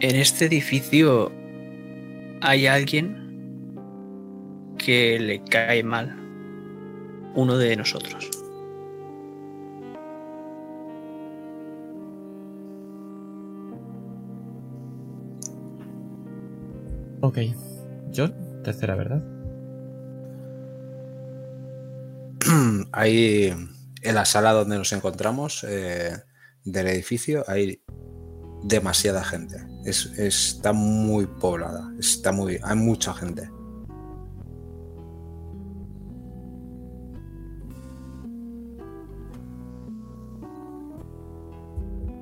[0.08, 1.32] En este edificio
[2.42, 3.74] hay alguien
[4.78, 6.16] que le cae mal.
[7.34, 8.30] Uno de nosotros.
[17.22, 17.40] Ok.
[18.16, 19.24] John, tercera verdad.
[22.92, 23.52] Ahí
[24.04, 26.16] en la sala donde nos encontramos eh,
[26.64, 27.82] del edificio hay
[28.62, 29.75] demasiada gente.
[29.86, 31.94] Es, está muy poblada.
[32.00, 32.60] Está muy.
[32.64, 33.50] Hay mucha gente.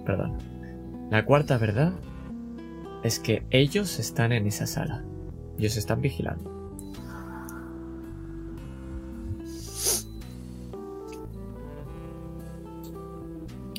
[0.06, 0.38] Perdón.
[1.10, 1.94] La cuarta verdad
[3.04, 5.04] es que ellos están en esa sala.
[5.58, 6.53] Ellos están vigilando.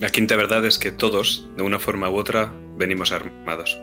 [0.05, 3.81] La quinta verdad es que todos, de una forma u otra, venimos armados.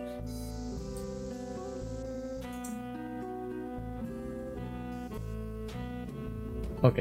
[6.83, 6.99] Ok.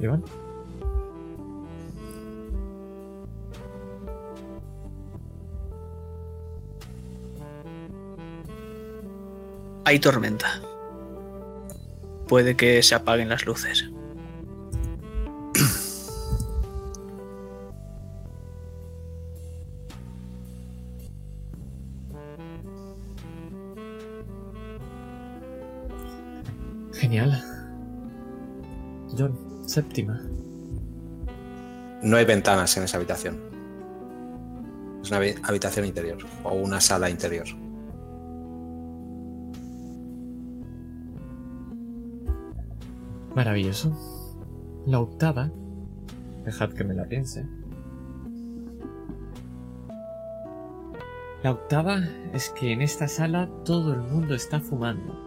[0.00, 0.24] Iván.
[9.84, 10.62] Hay tormenta.
[12.28, 13.90] Puede que se apaguen las luces.
[27.12, 27.44] Genial.
[29.18, 29.36] John,
[29.66, 30.18] séptima.
[32.02, 33.38] No hay ventanas en esa habitación.
[35.02, 37.44] Es una habi- habitación interior o una sala interior.
[43.34, 43.92] Maravilloso.
[44.86, 45.50] La octava.
[46.44, 47.46] Dejad que me la piense.
[51.42, 51.98] La octava
[52.32, 55.21] es que en esta sala todo el mundo está fumando.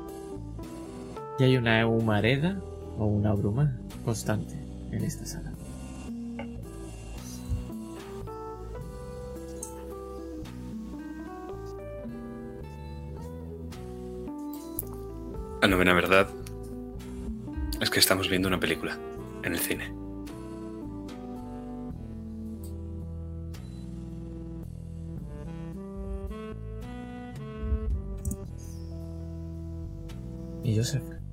[1.38, 2.62] Y hay una humareda
[2.98, 4.54] o una bruma constante
[4.92, 5.52] en esta sala.
[15.62, 16.30] La novena verdad
[17.82, 18.98] es que estamos viendo una película
[19.44, 19.92] en el cine.
[30.64, 31.25] ¿Y Joseph?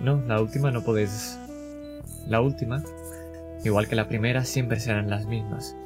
[0.00, 1.38] No, la última no podéis.
[2.26, 2.82] La última,
[3.64, 5.76] igual que la primera, siempre serán las mismas.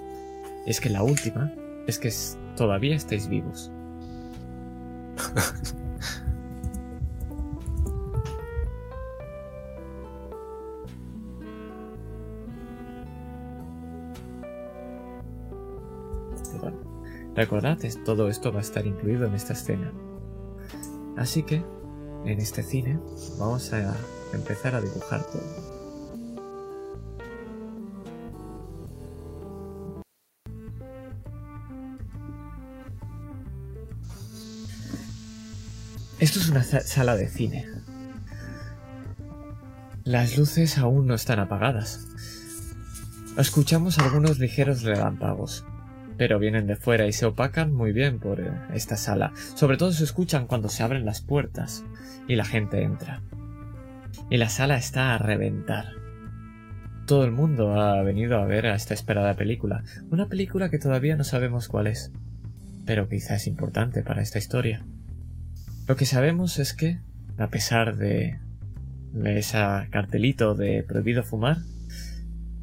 [0.67, 1.53] Es que la última
[1.87, 2.13] es que
[2.57, 3.71] todavía estáis vivos.
[17.41, 19.91] Recordad, todo esto va a estar incluido en esta escena.
[21.17, 21.63] Así que,
[22.25, 22.99] en este cine,
[23.39, 23.95] vamos a
[24.33, 25.71] empezar a dibujar todo.
[36.19, 37.67] Esto es una sa- sala de cine.
[40.05, 42.07] Las luces aún no están apagadas.
[43.37, 45.65] Escuchamos algunos ligeros relámpagos,
[46.21, 49.33] pero vienen de fuera y se opacan muy bien por eh, esta sala.
[49.55, 51.83] Sobre todo se escuchan cuando se abren las puertas
[52.29, 53.23] y la gente entra.
[54.29, 55.95] Y la sala está a reventar.
[57.07, 61.17] Todo el mundo ha venido a ver a esta esperada película, una película que todavía
[61.17, 62.13] no sabemos cuál es,
[62.85, 64.85] pero quizá es importante para esta historia.
[65.89, 66.99] Lo que sabemos es que
[67.39, 68.39] a pesar de,
[69.15, 69.57] de ese
[69.89, 71.57] cartelito de prohibido fumar,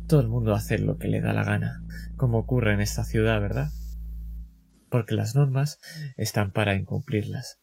[0.08, 1.84] todo el mundo hace lo que le da la gana,
[2.16, 3.72] como ocurre en esta ciudad, ¿verdad?
[4.90, 5.80] Porque las normas
[6.16, 7.60] están para incumplirlas.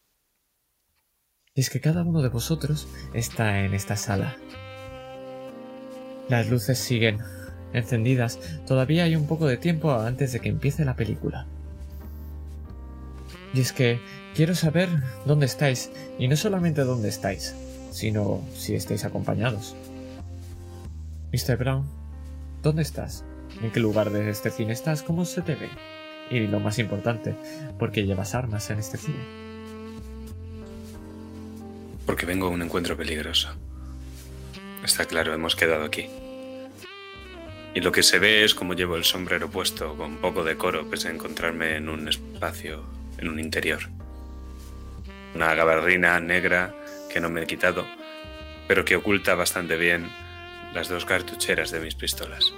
[1.55, 4.37] Y es que cada uno de vosotros está en esta sala.
[6.29, 7.19] Las luces siguen
[7.73, 8.39] encendidas.
[8.67, 11.47] Todavía hay un poco de tiempo antes de que empiece la película.
[13.55, 14.01] Y es que
[14.35, 14.89] quiero saber
[15.27, 17.55] dónde estáis, y no solamente dónde estáis,
[17.91, 19.77] sino si estáis acompañados.
[21.33, 21.57] Mr.
[21.57, 22.04] Brown,
[22.65, 23.25] ¿dónde estás?
[23.63, 25.03] ¿En qué lugar de este cine estás?
[25.03, 25.69] ¿Cómo se te ve?
[26.31, 27.37] Y lo más importante,
[27.79, 29.23] ¿por qué llevas armas en este cine?
[32.07, 33.51] Porque vengo a un encuentro peligroso.
[34.83, 36.07] Está claro, hemos quedado aquí.
[37.75, 41.09] Y lo que se ve es como llevo el sombrero puesto con poco decoro pese
[41.09, 42.83] a encontrarme en un espacio,
[43.19, 43.91] en un interior.
[45.35, 46.75] Una gabardina negra
[47.13, 47.85] que no me he quitado,
[48.67, 50.09] pero que oculta bastante bien
[50.75, 52.53] las dos cartucheras de mis pistolas.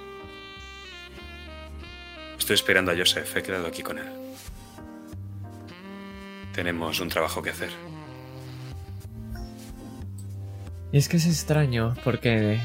[2.37, 4.07] Estoy esperando a Joseph, he quedado aquí con él.
[6.53, 7.69] Tenemos un trabajo que hacer.
[10.91, 12.59] Y es que es extraño porque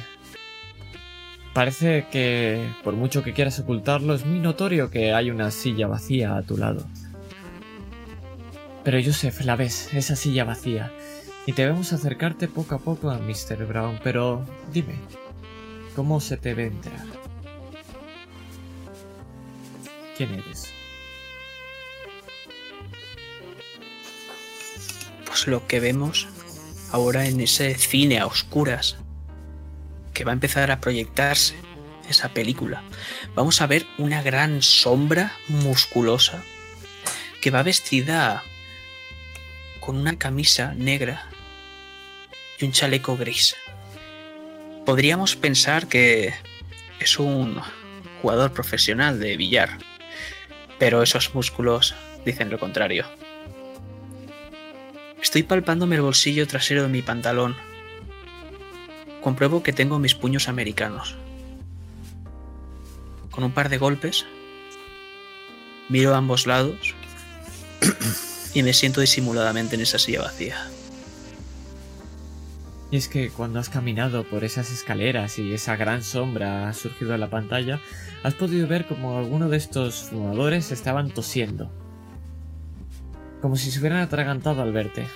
[1.53, 6.37] parece que por mucho que quieras ocultarlo es muy notorio que hay una silla vacía
[6.37, 6.87] a tu lado.
[8.85, 10.91] Pero Joseph, la ves, esa silla vacía.
[11.45, 13.67] Y debemos acercarte poco a poco a Mr.
[13.67, 14.95] Brown, pero dime,
[15.95, 16.73] ¿cómo se te ve?
[20.17, 20.73] ¿Quién eres?
[25.27, 26.29] Pues lo que vemos
[26.91, 28.97] ahora en ese cine a oscuras
[30.13, 31.55] que va a empezar a proyectarse
[32.09, 32.83] esa película.
[33.35, 36.43] Vamos a ver una gran sombra musculosa
[37.41, 38.43] que va vestida
[39.81, 41.29] con una camisa negra
[42.59, 43.57] y un chaleco gris.
[44.85, 46.35] Podríamos pensar que
[46.99, 47.61] es un
[48.21, 49.79] jugador profesional de billar,
[50.79, 53.07] pero esos músculos dicen lo contrario.
[55.23, 57.57] Estoy palpándome el bolsillo trasero de mi pantalón.
[59.21, 61.15] Compruebo que tengo mis puños americanos.
[63.31, 64.27] Con un par de golpes,
[65.89, 66.95] miro a ambos lados
[68.53, 70.67] y me siento disimuladamente en esa silla vacía.
[72.93, 77.15] Y es que cuando has caminado por esas escaleras y esa gran sombra ha surgido
[77.15, 77.81] en la pantalla,
[78.23, 81.73] has podido ver como alguno de estos fumadores estaban tosiendo.
[83.41, 85.07] Como si se hubieran atragantado al verte.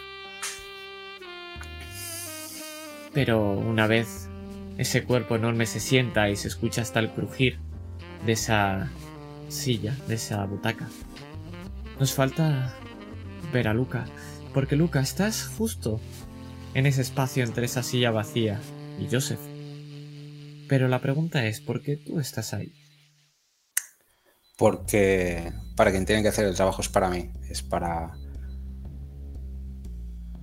[3.12, 4.30] Pero una vez
[4.78, 7.58] ese cuerpo enorme se sienta y se escucha hasta el crujir
[8.24, 8.88] de esa
[9.48, 10.88] silla, de esa butaca,
[12.00, 12.74] nos falta
[13.52, 14.06] ver a Luca,
[14.54, 16.00] porque Luca, estás justo
[16.76, 18.60] en ese espacio entre esa silla vacía
[19.00, 19.40] y Joseph.
[20.68, 22.74] Pero la pregunta es, ¿por qué tú estás ahí?
[24.58, 28.12] Porque para quien tiene que hacer el trabajo es para mí, es para,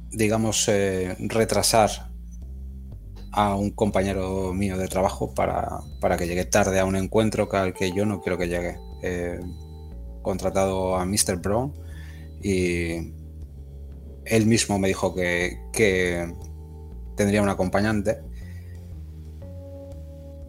[0.09, 2.09] digamos, eh, retrasar
[3.31, 7.75] a un compañero mío de trabajo para, para, que llegue tarde a un encuentro al
[7.75, 8.79] que yo no quiero que llegue.
[9.03, 9.39] He
[10.23, 11.37] contratado a Mr.
[11.37, 11.75] Brown
[12.41, 13.22] y
[14.25, 16.33] él mismo me dijo que,
[17.15, 18.21] tendría un acompañante.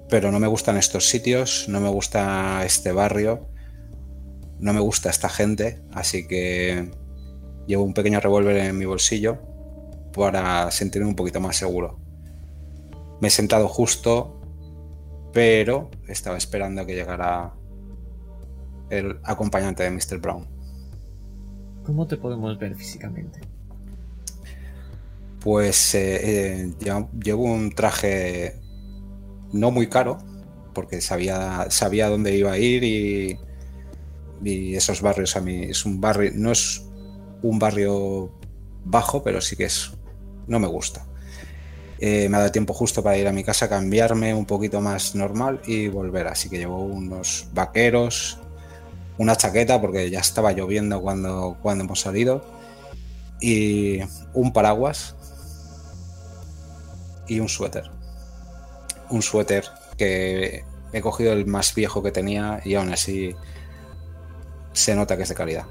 [0.08, 3.48] Pero no me gustan estos sitios, no me gusta este barrio,
[4.60, 6.90] no me gusta esta gente, así que
[7.66, 9.38] llevo un pequeño revólver en mi bolsillo
[10.12, 11.98] para sentirme un poquito más seguro.
[13.20, 14.40] Me he sentado justo,
[15.32, 17.54] pero estaba esperando que llegara
[18.90, 20.18] el acompañante de Mr.
[20.20, 20.46] Brown.
[21.84, 23.53] ¿Cómo te podemos ver físicamente?
[25.44, 26.74] Pues eh, eh,
[27.22, 28.62] llevo un traje
[29.52, 30.16] no muy caro,
[30.72, 33.38] porque sabía, sabía dónde iba a ir y,
[34.74, 36.82] esos barrios a mí es un barrio, no es
[37.42, 38.32] un barrio
[38.84, 39.92] bajo, pero sí que es,
[40.46, 41.06] no me gusta.
[41.98, 45.14] Eh, me ha dado tiempo justo para ir a mi casa, cambiarme un poquito más
[45.14, 46.26] normal y volver.
[46.26, 48.38] Así que llevo unos vaqueros,
[49.18, 52.44] una chaqueta porque ya estaba lloviendo cuando, cuando hemos salido
[53.40, 54.00] y
[54.32, 55.14] un paraguas
[57.28, 57.90] y un suéter.
[59.10, 59.64] Un suéter
[59.96, 63.34] que he cogido el más viejo que tenía y aún así
[64.72, 65.64] se nota que es de calidad.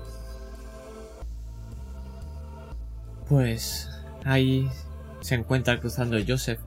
[3.27, 3.89] Pues
[4.25, 4.69] ahí
[5.21, 6.59] se encuentra cruzando Joseph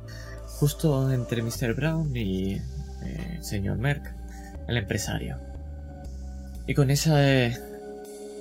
[0.47, 1.75] justo entre Mr.
[1.75, 4.15] Brown y eh, señor Merck,
[4.69, 5.39] el empresario.
[6.67, 7.23] Y con esa,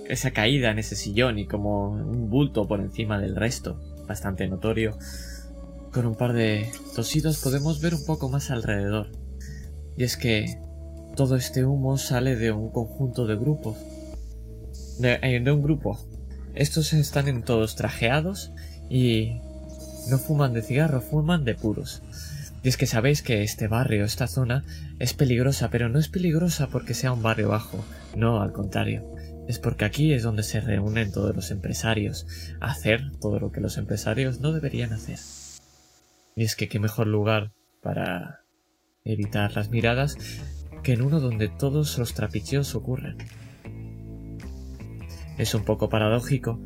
[0.07, 4.97] esa caída en ese sillón y como un bulto por encima del resto, bastante notorio.
[5.95, 9.13] Con un par de tosidos podemos ver un poco más alrededor.
[9.95, 10.59] Y es que
[11.15, 13.77] todo este humo sale de un conjunto de grupos.
[14.99, 15.97] De, eh, de un grupo.
[16.53, 18.51] Estos están en todos trajeados
[18.89, 19.39] y
[20.09, 22.01] no fuman de cigarro, fuman de puros.
[22.61, 24.65] Y es que sabéis que este barrio, esta zona,
[24.99, 27.85] es peligrosa, pero no es peligrosa porque sea un barrio bajo,
[28.17, 29.15] no, al contrario.
[29.47, 32.27] Es porque aquí es donde se reúnen todos los empresarios,
[32.59, 35.19] a hacer todo lo que los empresarios no deberían hacer.
[36.35, 38.43] Y es que qué mejor lugar para
[39.05, 40.17] evitar las miradas
[40.83, 43.17] que en uno donde todos los trapicheos ocurren.
[45.37, 46.61] Es un poco paradójico,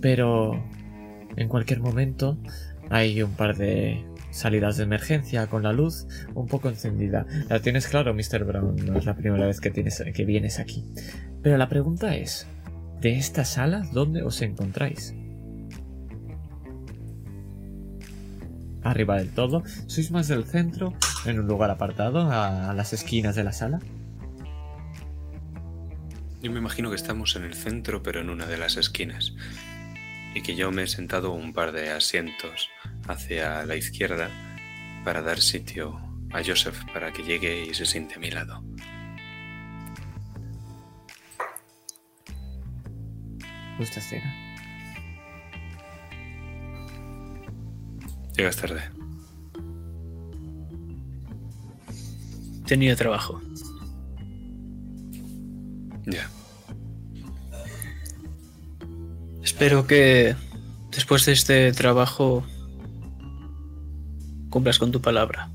[0.00, 0.62] pero
[1.36, 2.38] en cualquier momento
[2.88, 7.26] hay un par de salidas de emergencia con la luz un poco encendida.
[7.48, 8.44] La tienes claro, Mr.
[8.44, 10.84] Brown, no es la primera vez que, tienes, que vienes aquí.
[11.42, 12.46] Pero la pregunta es,
[13.00, 15.14] ¿de esta sala dónde os encontráis?
[18.82, 20.94] Arriba del todo, ¿sois más del centro,
[21.26, 23.78] en un lugar apartado, a, las esquinas de la sala?
[26.42, 29.34] Yo me imagino que estamos en el centro, pero en una de las esquinas.
[30.34, 32.70] Y que yo me he sentado un par de asientos
[33.06, 34.30] hacia la izquierda
[35.04, 36.00] para dar sitio
[36.32, 38.62] a Joseph para que llegue y se siente a mi lado.
[43.80, 44.39] Escena.
[48.36, 48.82] Llegas tarde.
[52.66, 53.40] Tenía trabajo.
[56.06, 56.28] Ya.
[59.42, 60.36] Espero que
[60.90, 62.44] después de este trabajo
[64.50, 65.50] cumplas con tu palabra.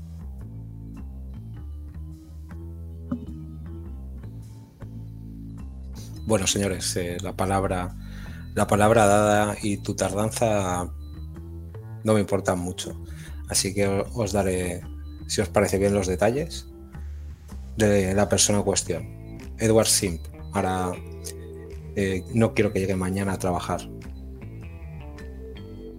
[6.26, 7.94] Bueno, señores, eh, la palabra
[8.56, 10.90] la palabra dada y tu tardanza
[12.06, 12.96] no me importan mucho.
[13.48, 14.80] Así que os daré,
[15.26, 16.68] si os parece bien, los detalles
[17.76, 19.38] de la persona en cuestión.
[19.58, 20.20] Edward Simp.
[20.52, 20.92] Ahora
[21.96, 23.80] eh, no quiero que llegue mañana a trabajar.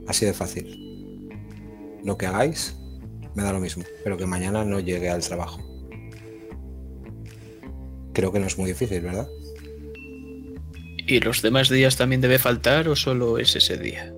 [0.07, 1.29] Así de fácil.
[2.05, 2.77] Lo que hagáis
[3.35, 5.59] me da lo mismo, pero que mañana no llegue al trabajo.
[8.13, 9.27] Creo que no es muy difícil, ¿verdad?
[11.05, 14.13] ¿Y los demás días también debe faltar o solo es ese día?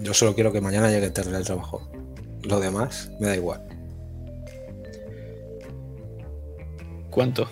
[0.00, 1.90] Yo solo quiero que mañana llegue tarde al trabajo.
[2.44, 3.62] Lo demás me da igual.
[7.10, 7.48] ¿Cuánto?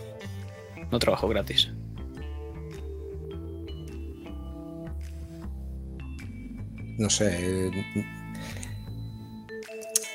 [0.91, 1.71] No trabajo gratis.
[6.99, 7.37] No sé.
[7.67, 7.71] eh,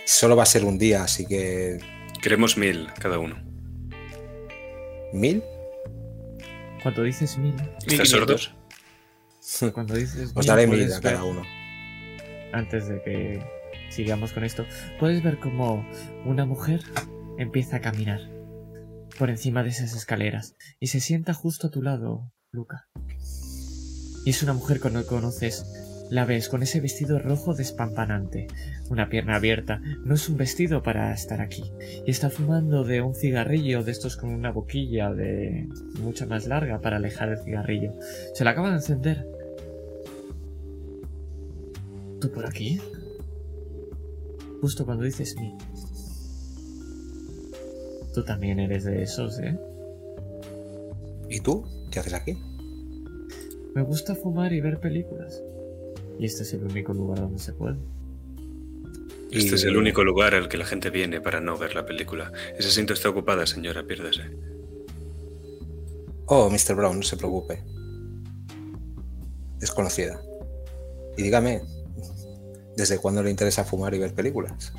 [0.06, 1.80] Solo va a ser un día, así que.
[2.22, 3.36] Queremos mil cada uno.
[5.14, 5.44] ¿Mil?
[6.84, 7.56] Cuando dices mil,
[7.86, 8.54] ¿Estás sordos?
[9.74, 11.44] cuando dices Os mil, daré mil puedes a cada ver- uno.
[12.54, 13.44] Antes de que
[13.90, 14.66] sigamos con esto,
[15.00, 15.86] puedes ver como
[16.26, 16.82] una mujer
[17.38, 18.20] empieza a caminar
[19.18, 22.88] por encima de esas escaleras y se sienta justo a tu lado, Luca.
[24.26, 25.66] Y es una mujer que no conoces.
[26.12, 28.48] La ves con ese vestido rojo despampanante,
[28.90, 29.82] una pierna abierta.
[30.04, 31.72] No es un vestido para estar aquí.
[32.06, 35.70] Y está fumando de un cigarrillo de estos con una boquilla de
[36.02, 37.94] mucho más larga para alejar el cigarrillo.
[38.34, 39.26] Se la acaba de encender.
[42.22, 42.80] ¿Tú por aquí?
[44.62, 45.58] Justo cuando dices mi.
[48.14, 49.58] Tú también eres de esos, ¿eh?
[51.30, 51.66] ¿Y tú?
[51.90, 52.38] ¿Qué haces aquí?
[53.74, 55.42] Me gusta fumar y ver películas.
[56.20, 57.78] Y este es el único lugar donde se puede.
[59.32, 61.86] Este Y- es el único lugar al que la gente viene para no ver la
[61.86, 62.32] película.
[62.58, 64.24] Ese asiento está ocupada, señora, piérdese.
[66.28, 66.76] Oh, Mr.
[66.76, 67.64] Brown, no se preocupe.
[69.60, 70.22] Desconocida.
[71.18, 71.62] Y dígame,
[72.76, 74.74] ¿desde cuándo le interesa fumar y ver películas?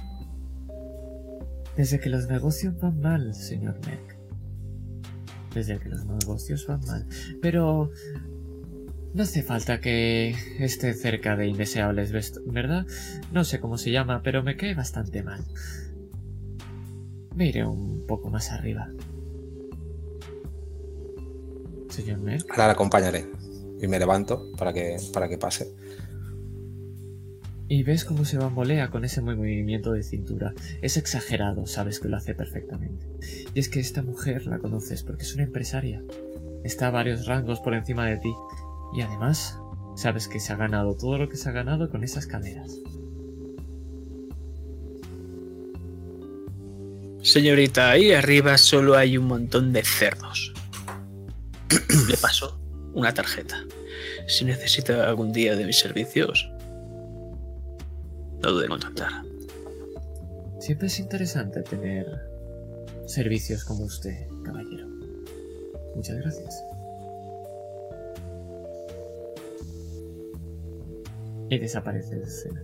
[1.76, 4.16] Desde que los negocios van mal, señor Merck.
[5.54, 7.06] Desde que los negocios van mal.
[7.40, 7.90] Pero...
[9.14, 12.12] No hace falta que esté cerca de indeseables,
[12.46, 12.86] ¿verdad?
[13.30, 15.44] No sé cómo se llama, pero me cae bastante mal.
[17.34, 18.88] Me iré un poco más arriba.
[21.90, 22.50] Señor Merck.
[22.52, 23.26] Ahora la acompañaré.
[23.82, 25.74] Y me levanto para que, para que pase.
[27.72, 30.52] Y ves cómo se bambolea con ese movimiento de cintura.
[30.82, 33.06] Es exagerado, sabes que lo hace perfectamente.
[33.54, 36.02] Y es que esta mujer la conoces porque es una empresaria.
[36.64, 38.30] Está a varios rangos por encima de ti.
[38.94, 39.58] Y además,
[39.96, 42.76] sabes que se ha ganado todo lo que se ha ganado con esas caderas.
[47.22, 50.52] Señorita, ahí arriba solo hay un montón de cerdos.
[52.06, 52.60] Le paso
[52.92, 53.64] una tarjeta.
[54.28, 56.52] Si necesita algún día de mis servicios,
[58.42, 59.10] no dude en contactar.
[60.60, 62.06] Siempre es interesante tener
[63.06, 64.86] servicios como usted, caballero.
[65.94, 66.62] Muchas gracias.
[71.50, 72.62] Y desaparece de escena.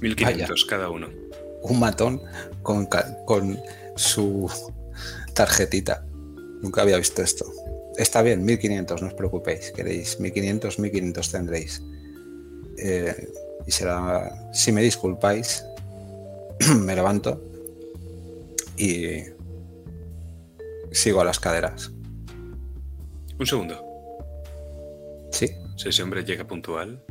[0.00, 1.08] 1500 cada uno.
[1.62, 2.22] Un matón
[2.62, 2.88] con,
[3.26, 3.58] con
[3.96, 4.50] su
[5.34, 6.06] tarjetita.
[6.62, 7.44] Nunca había visto esto.
[7.96, 9.72] Está bien, 1500, no os preocupéis.
[9.72, 11.82] Queréis 1500, 1500 tendréis.
[12.82, 13.28] Eh,
[13.66, 15.64] y será, si me disculpáis,
[16.80, 17.42] me levanto
[18.76, 19.22] y
[20.90, 21.92] sigo a las caderas.
[23.38, 23.84] Un segundo.
[25.30, 27.02] Sí, Si ese hombre llega puntual,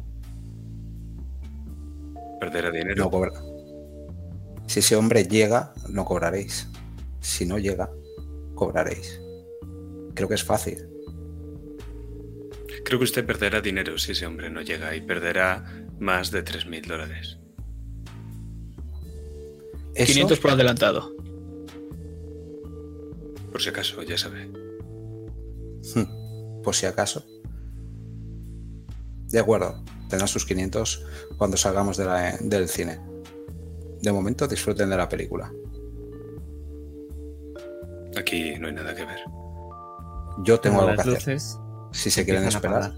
[2.40, 3.04] perderá dinero.
[3.06, 3.32] no cobra.
[4.68, 6.68] Si ese hombre llega, no cobraréis.
[7.22, 7.90] Si no llega,
[8.56, 9.20] cobraréis.
[10.14, 10.89] Creo que es fácil.
[12.86, 16.86] Creo que usted perderá dinero si ese hombre no llega y perderá más de 3.000
[16.88, 17.38] dólares.
[19.96, 21.14] Eso, 500 por adelantado.
[23.52, 24.48] Por si acaso, ya sabe.
[25.96, 27.26] Hmm, por si acaso.
[29.28, 31.06] De acuerdo, tendrán sus 500
[31.38, 33.00] cuando salgamos de la- del cine.
[34.02, 35.52] De momento disfruten de la película.
[38.18, 39.20] Aquí no hay nada que ver.
[40.44, 41.60] Yo tengo Como algo que las hacer.
[41.92, 42.94] Si se quieren esperar.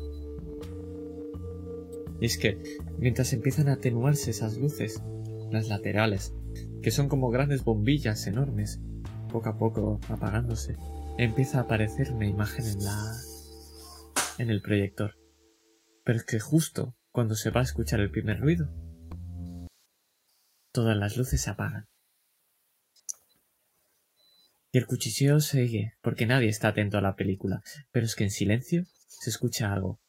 [2.20, 2.62] Y es que
[3.00, 5.02] mientras empiezan a atenuarse esas luces,
[5.50, 6.34] las laterales,
[6.82, 8.80] que son como grandes bombillas enormes,
[9.32, 10.78] poco a poco apagándose,
[11.18, 13.14] empieza a aparecer una imagen en la
[14.38, 15.16] en el proyector.
[16.04, 18.70] Pero es que justo cuando se va a escuchar el primer ruido,
[20.72, 21.91] todas las luces se apagan.
[24.72, 27.62] Y el cuchicheo sigue, porque nadie está atento a la película,
[27.92, 30.00] pero es que en silencio se escucha algo.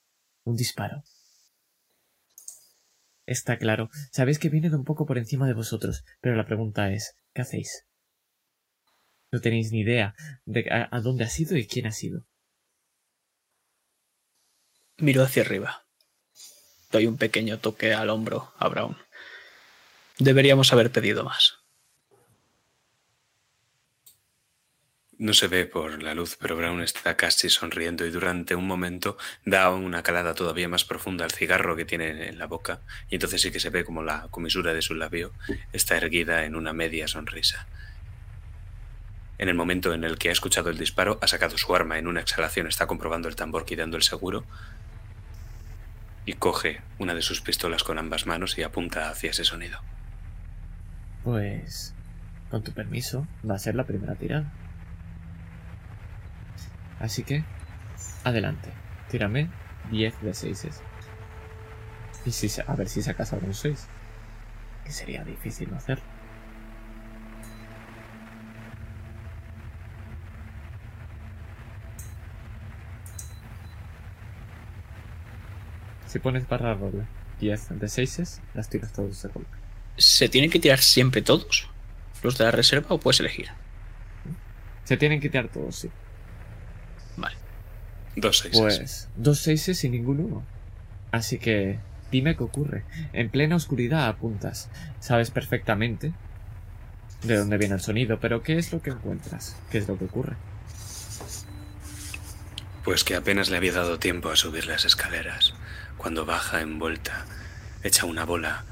[0.44, 1.02] Un disparo.
[3.26, 7.16] Está claro, sabéis que vienen un poco por encima de vosotros, pero la pregunta es,
[7.34, 7.86] ¿qué hacéis?
[9.32, 12.26] No tenéis ni idea de a, a dónde ha sido y quién ha sido.
[14.98, 15.86] Miro hacia arriba.
[16.90, 18.96] Doy un pequeño toque al hombro a Brown.
[20.18, 21.61] Deberíamos haber pedido más.
[25.22, 29.16] No se ve por la luz, pero Brown está casi sonriendo y durante un momento
[29.44, 33.40] da una calada todavía más profunda al cigarro que tiene en la boca y entonces
[33.40, 35.30] sí que se ve como la comisura de su labio
[35.72, 37.68] está erguida en una media sonrisa.
[39.38, 42.08] En el momento en el que ha escuchado el disparo, ha sacado su arma en
[42.08, 44.44] una exhalación, está comprobando el tambor quitando el seguro
[46.26, 49.78] y coge una de sus pistolas con ambas manos y apunta hacia ese sonido.
[51.22, 51.94] Pues,
[52.50, 54.52] con tu permiso, va a ser la primera tirada.
[57.02, 57.42] Así que,
[58.22, 58.70] adelante.
[59.10, 59.50] Tírame
[59.90, 60.68] 10 de 6.
[62.24, 63.88] Y si, a ver si sacas algún 6.
[64.84, 66.04] Que sería difícil no hacerlo.
[76.06, 77.04] Si pones barra roble
[77.40, 79.56] 10 de 6, las tiras todos de golpe.
[79.96, 81.68] ¿Se tienen que tirar siempre todos?
[82.22, 83.48] ¿Los de la reserva o puedes elegir?
[84.84, 85.90] Se tienen que tirar todos, sí.
[88.16, 88.60] Dos seises.
[88.60, 90.42] Pues dos seises y ningún uno.
[91.10, 91.78] Así que
[92.10, 92.84] dime qué ocurre.
[93.12, 94.68] En plena oscuridad apuntas.
[95.00, 96.12] Sabes perfectamente
[97.22, 99.56] de dónde viene el sonido, pero ¿qué es lo que encuentras?
[99.70, 100.36] ¿Qué es lo que ocurre?
[102.84, 105.54] Pues que apenas le había dado tiempo a subir las escaleras.
[105.96, 107.26] Cuando baja envuelta,
[107.84, 108.64] echa una bola,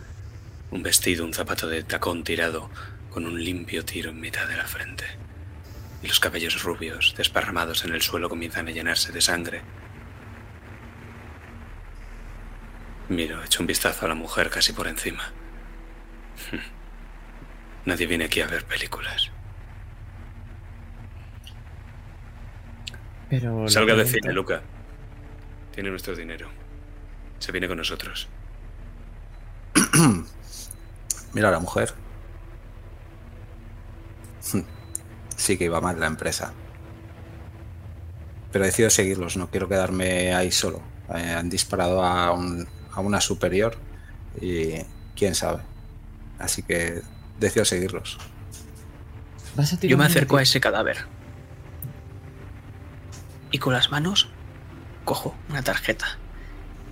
[0.72, 2.70] un vestido, un zapato de tacón tirado,
[3.10, 5.04] con un limpio tiro en mitad de la frente.
[6.02, 9.62] Y los cabellos rubios, desparramados en el suelo, comienzan a llenarse de sangre.
[13.08, 15.32] Miro, echo un vistazo a la mujer casi por encima.
[17.84, 19.30] Nadie viene aquí a ver películas.
[23.28, 24.62] Pero Salga de cine, Luca.
[25.72, 26.48] Tiene nuestro dinero.
[27.38, 28.28] Se viene con nosotros.
[31.32, 31.92] Mira a la mujer.
[35.40, 36.52] Sí que iba mal la empresa.
[38.52, 40.82] Pero decido seguirlos, no quiero quedarme ahí solo.
[41.14, 43.78] Eh, han disparado a, un- a una superior
[44.38, 44.74] y
[45.16, 45.62] quién sabe.
[46.38, 47.00] Así que
[47.38, 48.18] decido seguirlos.
[49.56, 50.98] Vas a tirar Yo me acerco a ese cadáver.
[53.50, 54.28] Y con las manos
[55.06, 56.18] cojo una tarjeta.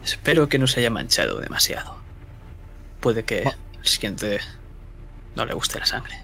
[0.02, 1.98] Espero que no se haya manchado demasiado.
[3.00, 3.52] Puede que Oh.
[3.78, 4.40] al siguiente
[5.36, 6.14] no le guste la sangre.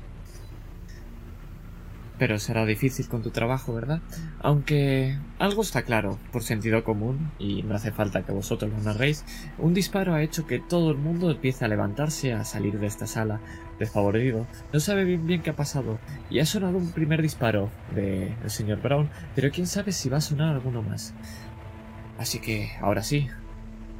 [2.18, 4.00] Pero será difícil con tu trabajo, ¿verdad?
[4.40, 9.24] Aunque algo está claro, por sentido común, y no hace falta que vosotros lo narréis,
[9.58, 13.06] un disparo ha hecho que todo el mundo empiece a levantarse a salir de esta
[13.06, 13.40] sala,
[13.78, 14.46] desfavorecido.
[14.72, 15.98] No sabe bien bien qué ha pasado,
[16.30, 20.18] y ha sonado un primer disparo de el señor Brown, pero quién sabe si va
[20.18, 21.14] a sonar alguno más.
[22.18, 23.28] Así que, ahora sí,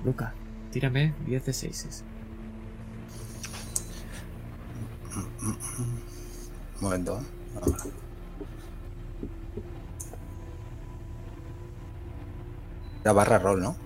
[0.05, 0.35] Luca,
[0.71, 2.05] tírame 10 de 6.
[6.77, 7.21] Un momento.
[13.05, 13.77] La barra roll, ¿no?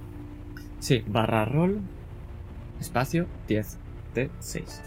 [0.81, 1.81] Sí, barra roll,
[2.81, 3.77] espacio 10
[4.15, 4.83] de 6.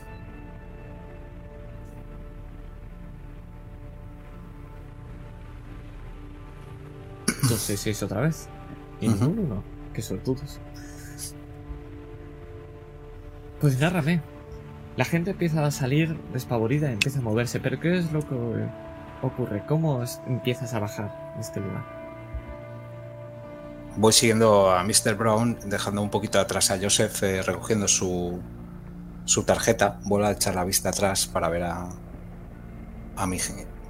[7.50, 8.48] 2, 6, 6 otra vez.
[9.00, 9.26] Y Ujú.
[9.26, 9.64] ningún uno.
[9.94, 10.60] Qué sortudos.
[13.60, 14.22] Pues nárrame.
[14.98, 18.36] La gente empieza a salir despavorida, empieza a moverse, pero ¿qué es lo que
[19.22, 19.64] ocurre?
[19.68, 22.01] ¿Cómo empiezas a bajar de este lugar?
[23.98, 25.16] Voy siguiendo a Mr.
[25.16, 28.40] Brown, dejando un poquito atrás a Joseph, eh, recogiendo su,
[29.26, 30.00] su tarjeta.
[30.06, 31.90] Vuelvo a echar la vista atrás para ver a,
[33.18, 33.38] a mi,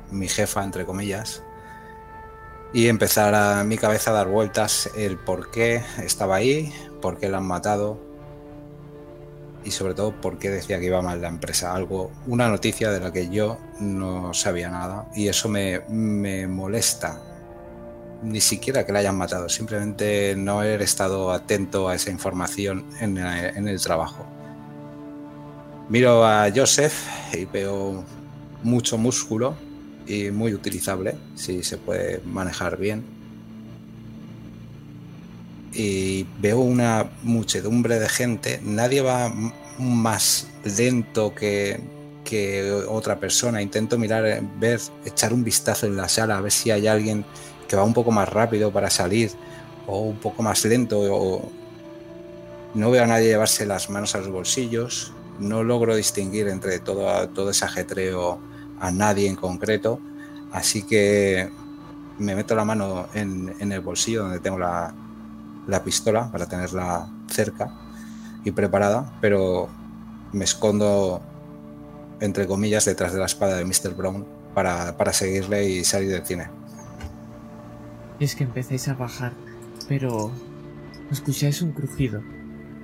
[0.09, 1.43] mi jefa, entre comillas.
[2.73, 7.29] Y empezar a mi cabeza a dar vueltas el por qué estaba ahí, por qué
[7.29, 7.99] la han matado
[9.63, 11.75] y sobre todo por qué decía que iba mal la empresa.
[11.75, 17.21] Algo, una noticia de la que yo no sabía nada y eso me, me molesta
[18.21, 23.17] ni siquiera que la hayan matado, simplemente no haber estado atento a esa información en,
[23.17, 24.25] eh, en el trabajo.
[25.89, 26.93] Miro a Joseph
[27.33, 28.03] y veo
[28.63, 29.55] mucho músculo
[30.07, 33.03] y muy utilizable, si se puede manejar bien.
[35.73, 39.33] Y veo una muchedumbre de gente, nadie va
[39.79, 40.47] más
[40.77, 41.79] lento que,
[42.23, 43.61] que otra persona.
[43.61, 47.25] Intento mirar, ver, echar un vistazo en la sala, a ver si hay alguien
[47.71, 49.31] que va un poco más rápido para salir
[49.87, 51.49] o un poco más lento o
[52.73, 57.29] no veo a nadie llevarse las manos a los bolsillos no logro distinguir entre todo,
[57.29, 58.39] todo ese ajetreo
[58.81, 60.01] a nadie en concreto
[60.51, 61.49] así que
[62.19, 64.93] me meto la mano en, el bolsillo donde tengo la,
[65.65, 67.71] la pistola para tenerla cerca
[68.43, 69.69] y preparada pero
[70.33, 71.21] me escondo
[72.19, 73.95] entre comillas detrás de la espada de Mr.
[73.95, 76.60] Brown para, para seguirle y salir del cine
[78.21, 79.33] Y es que empezáis a bajar,
[79.89, 80.31] pero
[81.09, 82.21] escucháis un crujido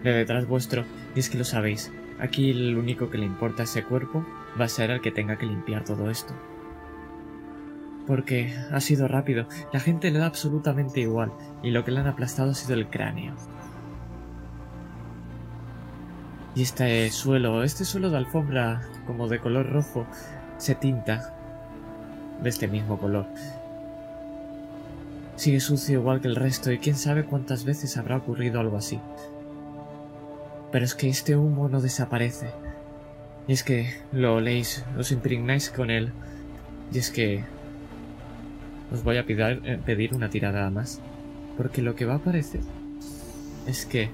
[0.04, 0.84] de detrás vuestro,
[1.16, 1.92] y es que lo sabéis.
[2.20, 4.26] Aquí el único que le importa a ese cuerpo
[4.60, 6.34] va a ser el que tenga que limpiar todo esto.
[8.08, 11.32] Porque ha sido rápido, la gente le da absolutamente igual,
[11.62, 13.36] y lo que le han aplastado ha sido el cráneo.
[16.56, 20.08] Y este suelo, este suelo de alfombra como de color rojo,
[20.58, 21.32] se tinta
[22.42, 23.28] de este mismo color.
[25.38, 29.00] Sigue sucio igual que el resto y quién sabe cuántas veces habrá ocurrido algo así.
[30.72, 32.50] Pero es que este humo no desaparece.
[33.48, 36.12] Y es que lo oléis, os impregnáis con él.
[36.92, 37.44] Y es que
[38.92, 41.02] os voy a eh, pedir una tirada más.
[41.56, 42.62] Porque lo que va a aparecer
[43.68, 44.10] es que,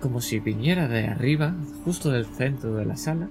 [0.00, 1.54] como si viniera de arriba,
[1.86, 3.30] justo del centro de la sala,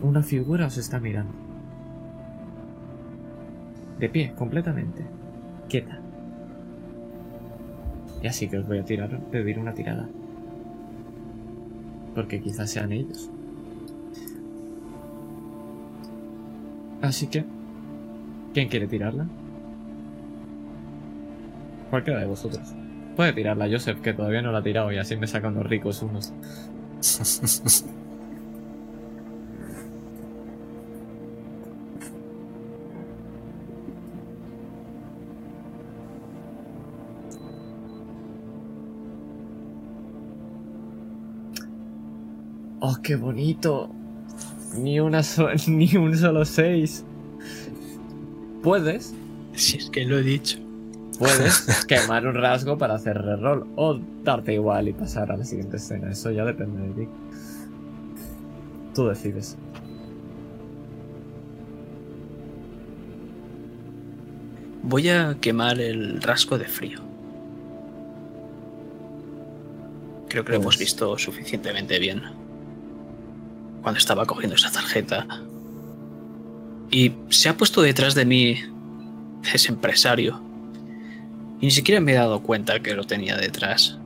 [0.00, 1.32] una figura os está mirando.
[3.98, 5.04] De pie, completamente.
[8.22, 10.08] Y así que os voy a tirar, pedir una tirada.
[12.14, 13.30] Porque quizás sean ellos.
[17.00, 17.44] Así que...
[18.52, 19.26] ¿Quién quiere tirarla?
[21.90, 22.74] Cualquiera de vosotros.
[23.16, 26.02] Puede tirarla Joseph, que todavía no la ha tirado y así me sacan los ricos
[26.02, 26.32] unos.
[42.84, 43.88] ¡Oh, qué bonito!
[44.76, 47.04] Ni, una so- ni un solo seis.
[48.62, 49.14] Puedes,
[49.54, 50.58] Si es que lo he dicho.
[51.18, 55.76] puedes quemar un rasgo para hacer reroll o darte igual y pasar a la siguiente
[55.76, 56.10] escena.
[56.10, 57.08] Eso ya depende de ti.
[58.94, 59.56] Tú decides.
[64.82, 66.98] Voy a quemar el rasgo de frío.
[70.28, 72.22] Creo que lo hemos Pues- visto suficientemente bien.
[73.82, 75.26] Cuando estaba cogiendo esa tarjeta.
[76.90, 78.58] Y se ha puesto detrás de mí
[79.52, 80.40] ese empresario.
[81.60, 83.98] Y ni siquiera me he dado cuenta que lo tenía detrás.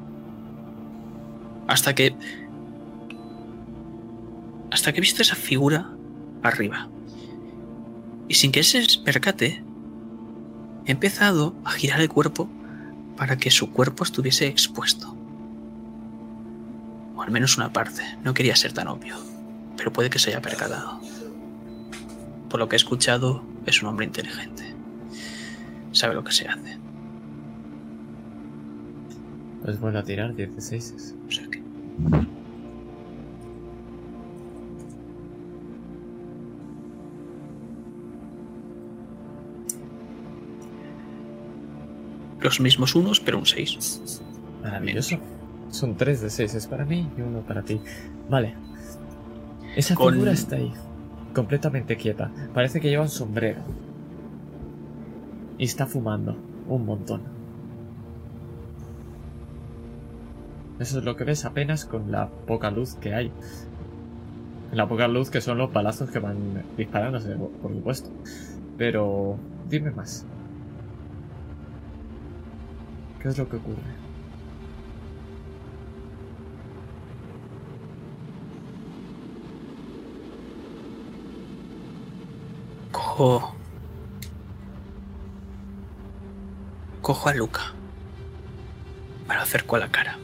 [1.67, 2.15] Hasta que...
[4.71, 5.91] Hasta que he visto esa figura
[6.43, 6.89] arriba.
[8.29, 9.63] y sin que se percate,
[10.85, 12.49] he empezado a girar el cuerpo
[13.17, 15.17] para que su cuerpo estuviese expuesto.
[17.15, 18.03] O al menos una parte.
[18.23, 19.17] No quería ser tan obvio,
[19.77, 21.01] pero puede que se haya percatado.
[22.49, 24.75] Por lo que he escuchado, es un hombre inteligente.
[25.93, 26.79] Sabe lo que se hace.
[29.63, 31.15] Pues vuelvo a tirar 16.
[31.27, 31.63] O sea que...
[42.41, 44.23] Los mismos unos, pero un 6.
[44.63, 45.19] Maravilloso.
[45.71, 47.81] Son 3 de 6 es para mí y uno para ti.
[48.31, 48.55] Vale.
[49.77, 50.73] Esa Con- figura está ahí.
[51.35, 52.31] Completamente quieta.
[52.55, 53.61] Parece que lleva un sombrero.
[55.59, 56.37] Y está fumando.
[56.67, 57.21] Un montón.
[60.79, 63.31] Eso es lo que ves apenas con la poca luz que hay.
[64.73, 66.37] La poca luz que son los balazos que van
[66.77, 68.11] disparándose, por supuesto.
[68.77, 69.37] Pero
[69.71, 70.27] dime más.
[73.23, 74.06] ¿Qué es lo que ocurre?
[83.17, 83.57] Cojo.
[87.01, 87.73] Cojo a Luca.
[89.27, 90.19] Me lo acerco a la cara.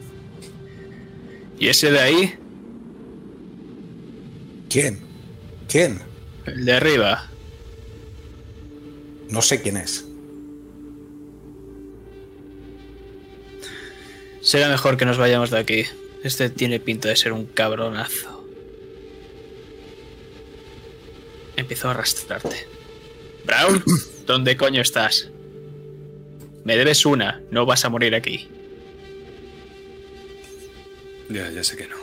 [1.59, 2.39] ¿Y ese de ahí?
[4.69, 5.01] ¿Quién?
[5.69, 6.03] ¿Quién?
[6.45, 7.31] El de arriba.
[9.31, 10.05] No sé quién es.
[14.43, 15.87] Será mejor que nos vayamos de aquí.
[16.23, 18.47] Este tiene pinta de ser un cabronazo.
[21.57, 22.72] Empezó a arrastrarte.
[23.45, 23.83] Brown,
[24.27, 25.29] ¿dónde coño estás?
[26.65, 28.49] Me debes una, no vas a morir aquí.
[31.29, 31.97] Ya, ya sé que no.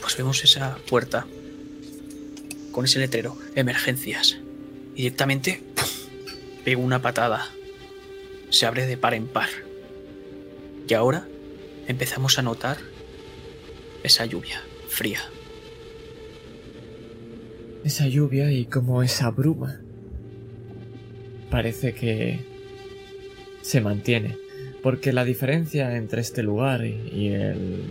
[0.00, 1.26] Pues vemos esa puerta
[2.72, 4.38] con ese letrero, emergencias.
[4.94, 5.88] Y directamente ¡pum!
[6.64, 7.48] pego una patada.
[8.48, 9.50] Se abre de par en par.
[10.88, 11.28] Y ahora
[11.86, 12.78] empezamos a notar
[14.02, 15.20] esa lluvia fría.
[17.84, 19.80] Esa lluvia y como esa bruma.
[21.50, 22.40] Parece que
[23.62, 24.36] se mantiene.
[24.82, 27.82] Porque la diferencia entre este lugar y- el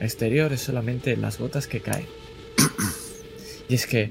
[0.00, 2.06] exterior es solamente las gotas que caen.
[3.68, 4.10] y es que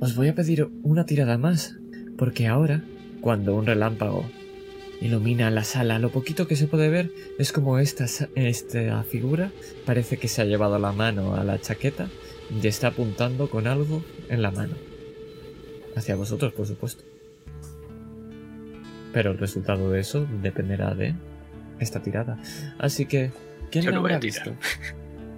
[0.00, 1.76] os voy a pedir una tirada más.
[2.16, 2.82] Porque ahora,
[3.20, 4.24] cuando un relámpago
[5.00, 9.50] ilumina la sala, lo poquito que se puede ver es como esta, sa- esta figura
[9.84, 12.08] parece que se ha llevado la mano a la chaqueta
[12.50, 14.74] y está apuntando con algo en la mano.
[15.96, 17.04] Hacia vosotros, por supuesto.
[19.12, 21.14] Pero el resultado de eso dependerá de
[21.80, 22.38] esta tirada.
[22.78, 23.30] Así que,
[23.70, 24.50] ¿quién Yo no voy habrá a tirar.
[24.50, 24.66] visto?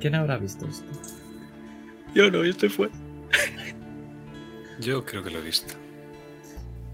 [0.01, 0.85] ¿Quién habrá visto esto?
[2.15, 2.93] Yo no, yo estoy fuera.
[4.81, 5.75] Yo creo que lo he visto.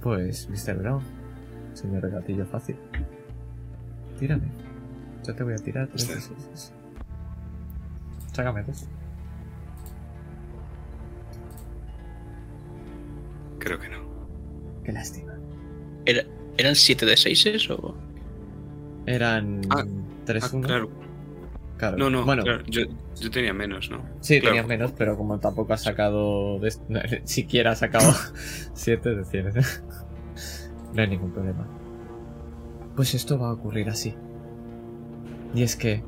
[0.03, 0.77] Pues, Mr.
[0.79, 1.03] Brown,
[1.75, 2.77] señor gatillo fácil.
[4.19, 4.49] Tírame.
[5.27, 6.73] Yo te voy a tirar tres seis.
[8.33, 8.87] Sácame dos.
[13.59, 13.99] Creo que no.
[14.85, 15.33] Qué lástima.
[16.05, 16.25] Era-
[16.57, 17.95] ¿Eran 7 de 6 o...?
[19.07, 19.85] Eran Ah,
[20.25, 20.67] tres Ah, uno.
[20.69, 20.91] claro.
[21.79, 21.97] Claro.
[21.99, 22.83] No, no, Bueno, claro, yo,
[23.21, 24.05] yo tenía menos, ¿no?
[24.21, 24.53] Sí, Claro.
[24.55, 26.59] tenías menos, pero como tampoco has sacado.
[26.61, 28.13] de- no, siquiera has sacado
[28.75, 29.53] 7 de 100.
[30.95, 31.67] No hay ningún problema.
[32.97, 34.15] Pues esto va a ocurrir así.
[35.55, 36.03] Y es que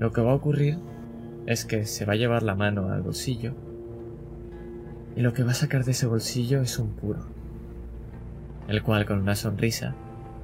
[0.00, 0.78] lo que va a ocurrir
[1.46, 3.54] es que se va a llevar la mano al bolsillo.
[5.14, 7.20] Y lo que va a sacar de ese bolsillo es un puro.
[8.66, 9.94] El cual con una sonrisa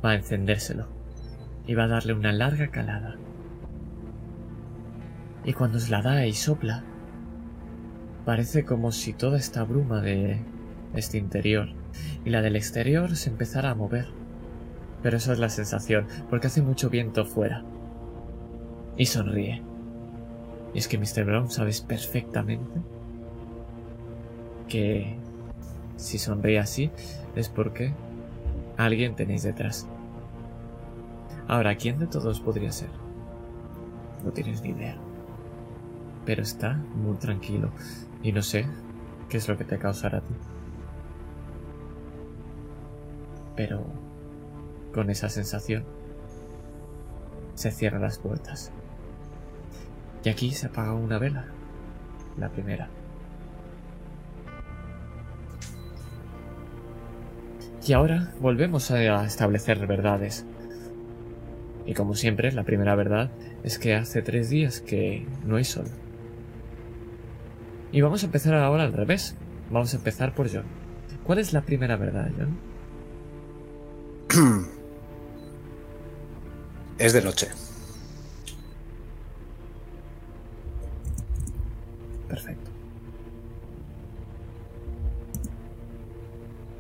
[0.05, 0.87] va a encendérselo.
[1.66, 3.16] Y va a darle una larga calada.
[5.45, 6.85] Y cuando os la da y sopla,
[8.25, 10.41] parece como si toda esta bruma de
[10.95, 11.77] este interior
[12.28, 14.06] y la del exterior se empezara a mover.
[15.02, 17.64] Pero eso es la sensación, porque hace mucho viento fuera.
[18.98, 19.62] Y sonríe.
[20.74, 21.24] Y es que Mr.
[21.24, 22.82] Brown sabes perfectamente
[24.68, 25.16] que
[25.96, 26.90] si sonríe así
[27.34, 27.94] es porque
[28.76, 29.88] alguien tenéis detrás.
[31.46, 32.90] Ahora, ¿quién de todos podría ser?
[34.22, 34.98] No tienes ni idea
[36.28, 37.70] pero está muy tranquilo
[38.22, 38.66] y no sé
[39.30, 40.34] qué es lo que te causará a ti.
[43.59, 43.85] Pero
[44.94, 45.82] con esa sensación
[47.55, 48.70] se cierran las puertas.
[50.22, 51.47] Y aquí se apaga una vela,
[52.36, 52.89] la primera.
[57.85, 60.47] Y ahora volvemos a establecer verdades.
[61.85, 63.32] Y como siempre, la primera verdad
[63.64, 65.86] es que hace tres días que no hay sol.
[67.90, 69.36] Y vamos a empezar ahora al revés.
[69.72, 70.66] Vamos a empezar por John.
[71.24, 72.77] ¿Cuál es la primera verdad, John?
[76.98, 77.48] Es de noche.
[82.28, 82.70] Perfecto.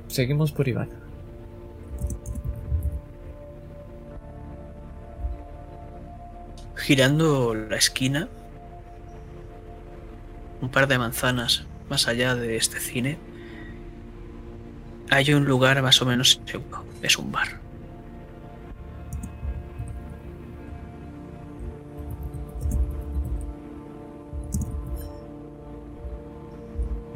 [0.08, 0.90] Seguimos por Iván.
[6.76, 8.28] Girando la esquina,
[10.60, 13.18] un par de manzanas más allá de este cine,
[15.10, 16.87] hay un lugar más o menos seguro.
[17.02, 17.48] Es un bar.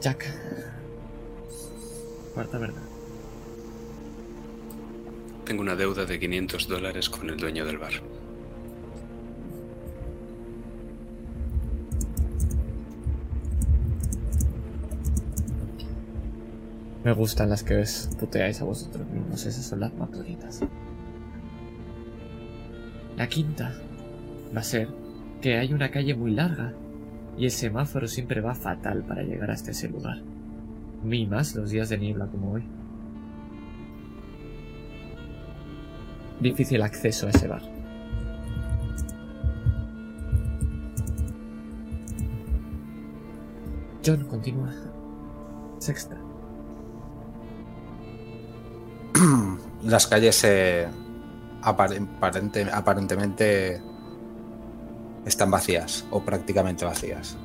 [0.00, 0.26] Jack.
[2.34, 2.82] Cuarta verdad.
[5.44, 7.92] Tengo una deuda de 500 dólares con el dueño del bar.
[17.05, 19.45] Me gustan las que os puteáis a vosotros mismos.
[19.45, 20.61] Esas son las más bonitas.
[23.16, 23.74] La quinta
[24.55, 24.89] va a ser
[25.41, 26.73] que hay una calle muy larga
[27.37, 30.23] y el semáforo siempre va fatal para llegar hasta ese lugar.
[31.03, 32.62] Ni más los días de niebla como hoy.
[36.41, 37.62] Difícil acceso a ese bar.
[44.05, 44.73] John continúa.
[45.79, 46.22] Sexta.
[49.85, 50.86] Las calles eh,
[51.62, 53.81] apare- aparente- aparentemente
[55.24, 57.36] están vacías o prácticamente vacías.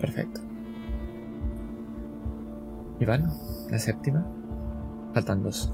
[0.00, 0.40] Perfecto.
[3.00, 3.30] Iván,
[3.70, 4.26] la séptima.
[5.14, 5.70] Faltan dos.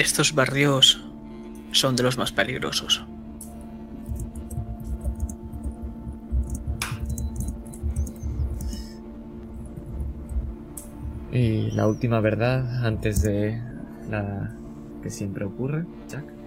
[0.00, 1.04] Estos barrios
[1.72, 3.04] son de los más peligrosos.
[11.30, 13.60] Y la última verdad antes de
[14.08, 14.56] la
[15.02, 16.39] que siempre ocurre, Jack.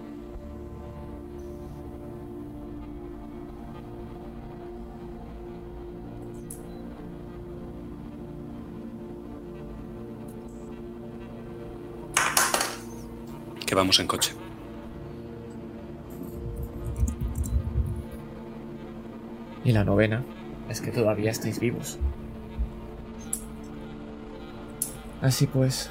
[13.74, 14.34] Vamos en coche.
[19.66, 20.24] Y la novena
[20.70, 21.98] es que todavía estáis vivos.
[25.22, 25.90] Así pues,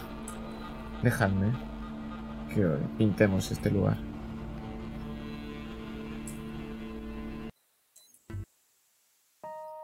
[1.03, 1.53] dejadme
[2.55, 2.67] que
[2.99, 3.97] pintemos este lugar.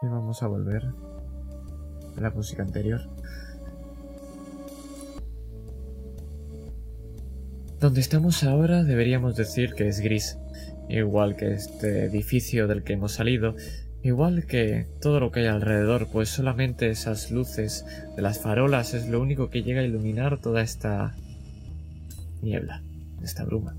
[0.03, 0.85] Y vamos a volver
[2.17, 3.01] a la música anterior.
[7.89, 10.37] Donde estamos ahora deberíamos decir que es gris,
[10.91, 13.57] igual que este edificio del que hemos salido,
[14.03, 19.09] igual que todo lo que hay alrededor, pues solamente esas luces de las farolas es
[19.09, 21.17] lo único que llega a iluminar toda esta
[22.43, 22.83] niebla,
[23.23, 23.75] esta bruma.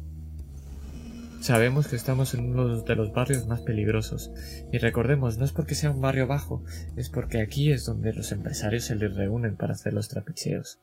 [1.40, 4.31] Sabemos que estamos en uno de los barrios más peligrosos,
[4.72, 6.64] y recordemos, no es porque sea un barrio bajo,
[6.95, 10.80] es porque aquí es donde los empresarios se les reúnen para hacer los trapicheos.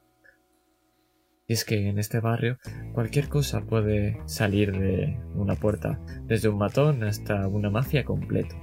[1.49, 2.59] Y es que en este barrio
[2.93, 8.57] cualquier cosa puede salir de una puerta, desde un matón hasta una mafia completo.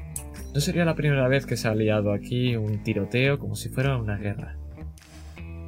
[0.53, 3.97] No sería la primera vez que se ha liado aquí un tiroteo como si fuera
[3.97, 4.57] una guerra.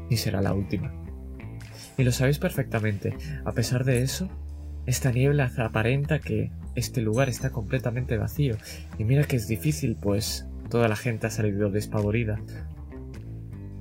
[0.09, 0.93] Ni será la última.
[1.97, 3.15] Y lo sabéis perfectamente,
[3.45, 4.29] a pesar de eso,
[4.85, 8.57] esta niebla aparenta que este lugar está completamente vacío.
[8.99, 12.41] Y mira que es difícil, pues toda la gente ha salido despavorida.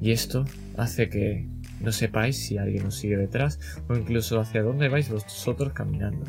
[0.01, 0.45] Y esto
[0.77, 1.49] hace que
[1.85, 6.25] no sepáis si alguien os sigue detrás o incluso hacia dónde vais vosotros caminando.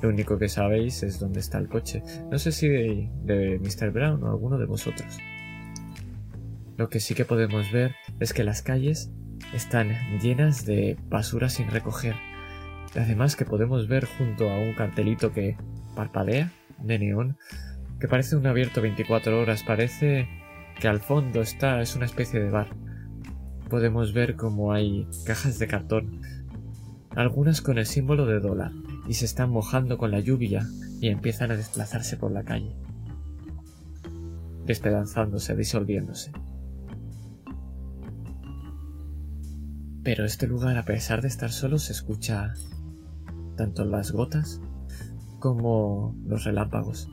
[0.00, 2.02] Lo único que sabéis es dónde está el coche.
[2.30, 3.90] No sé si de, de Mr.
[3.90, 5.18] Brown o alguno de vosotros.
[6.76, 9.10] Lo que sí que podemos ver es que las calles
[9.52, 9.90] están
[10.20, 12.14] llenas de basura sin recoger.
[12.96, 15.56] Además que podemos ver junto a un cartelito que
[15.94, 17.36] parpadea de neón,
[18.00, 20.28] que parece un abierto 24 horas, parece
[20.80, 22.68] que al fondo está es una especie de bar
[23.72, 26.20] podemos ver como hay cajas de cartón,
[27.16, 28.70] algunas con el símbolo de dólar,
[29.08, 30.68] y se están mojando con la lluvia
[31.00, 32.76] y empiezan a desplazarse por la calle,
[34.66, 36.32] despedazándose, disolviéndose.
[40.02, 42.52] Pero este lugar, a pesar de estar solo, se escucha
[43.56, 44.60] tanto las gotas
[45.38, 47.08] como los relámpagos.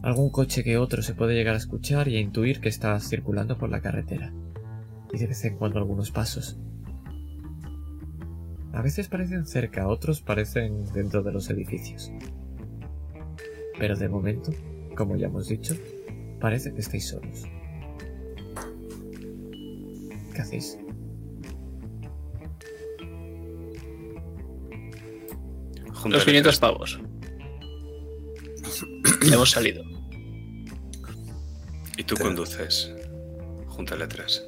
[0.00, 3.58] Algún coche que otro se puede llegar a escuchar y a intuir que está circulando
[3.58, 4.32] por la carretera.
[5.16, 6.58] Y de vez en cuando algunos pasos.
[8.74, 12.12] A veces parecen cerca, otros parecen dentro de los edificios.
[13.78, 14.52] Pero de momento,
[14.94, 15.74] como ya hemos dicho,
[16.38, 17.44] parece que estáis solos.
[20.34, 20.78] ¿Qué hacéis?
[26.04, 26.58] Los 500 tres.
[26.58, 27.00] pavos.
[29.32, 29.82] Hemos salido.
[31.96, 32.92] Y tú conduces.
[33.66, 34.46] Júntale tres.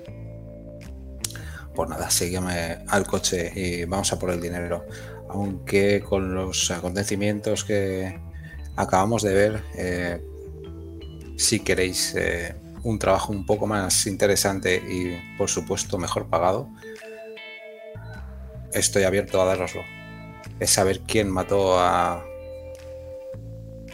[1.78, 4.84] Pues nada, sígueme al coche y vamos a por el dinero.
[5.28, 8.18] Aunque con los acontecimientos que
[8.74, 10.20] acabamos de ver, eh,
[11.36, 16.68] si queréis eh, un trabajo un poco más interesante y por supuesto mejor pagado,
[18.72, 19.82] estoy abierto a daroslo.
[20.58, 22.24] Es saber quién mató a,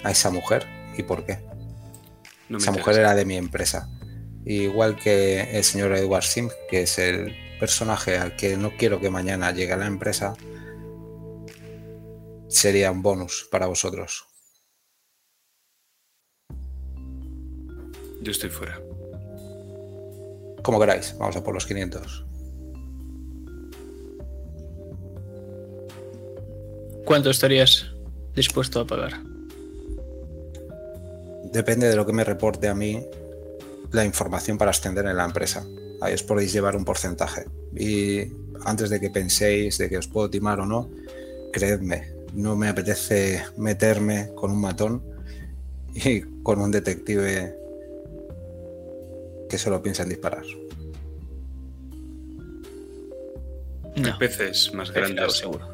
[0.03, 0.67] a esa mujer
[0.97, 1.35] y por qué.
[2.49, 2.73] No Esa interesa.
[2.73, 3.91] mujer era de mi empresa.
[4.47, 9.09] Igual que el señor Edward Sim, que es el personaje al que no quiero que
[9.09, 10.35] mañana llegue a la empresa,
[12.47, 14.27] sería un bonus para vosotros.
[18.21, 18.79] Yo estoy fuera.
[20.63, 22.27] Como queráis, vamos a por los 500.
[27.07, 27.87] ¿Cuánto estarías
[28.35, 29.23] dispuesto a pagar?
[31.51, 33.03] Depende de lo que me reporte a mí
[33.91, 35.67] la información para ascender en la empresa.
[36.05, 37.47] Ahí os podéis llevar un porcentaje.
[37.75, 38.31] Y
[38.65, 40.91] antes de que penséis de que os puedo timar o no,
[41.51, 45.03] creedme, no me apetece meterme con un matón
[45.95, 47.57] y con un detective
[49.49, 50.45] que solo piensa en disparar.
[53.97, 55.33] Hay peces más grandes.
[55.39, 55.67] seguro.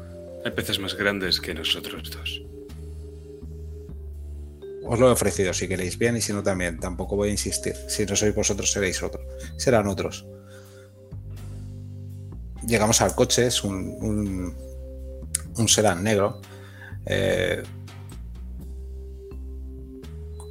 [0.45, 2.41] Hay peces más grandes que nosotros dos.
[4.83, 6.79] Os lo he ofrecido si queréis bien y si no también.
[6.79, 7.75] Tampoco voy a insistir.
[7.87, 9.23] Si no sois vosotros, seréis otros.
[9.57, 10.25] Serán otros.
[12.65, 14.55] Llegamos al coche, es un, un,
[15.57, 16.41] un sedán negro.
[17.05, 17.63] eh,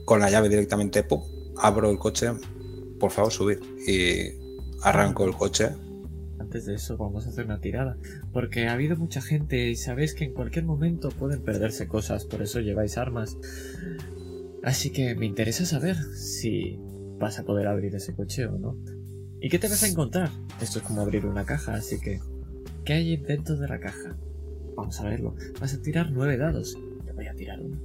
[0.04, 1.22] con la llave directamente, ¡pum!
[1.56, 2.30] abro el coche.
[2.98, 3.58] Por favor, subid.
[3.86, 4.32] Y
[4.82, 5.70] arranco el coche.
[6.38, 7.96] Antes de eso vamos a hacer una tirada,
[8.32, 12.42] porque ha habido mucha gente y sabéis que en cualquier momento pueden perderse cosas, por
[12.42, 13.36] eso lleváis armas.
[14.62, 16.78] Así que me interesa saber si
[17.18, 18.76] vas a poder abrir ese coche o no.
[19.40, 20.30] ¿Y qué te vas a encontrar?
[20.60, 22.20] Esto es como abrir una caja, así que...
[22.84, 24.16] ¿Qué hay dentro de la caja?
[24.76, 25.34] Vamos a verlo.
[25.60, 26.78] Vas a tirar nueve dados.
[27.06, 27.78] Yo voy a tirar uno.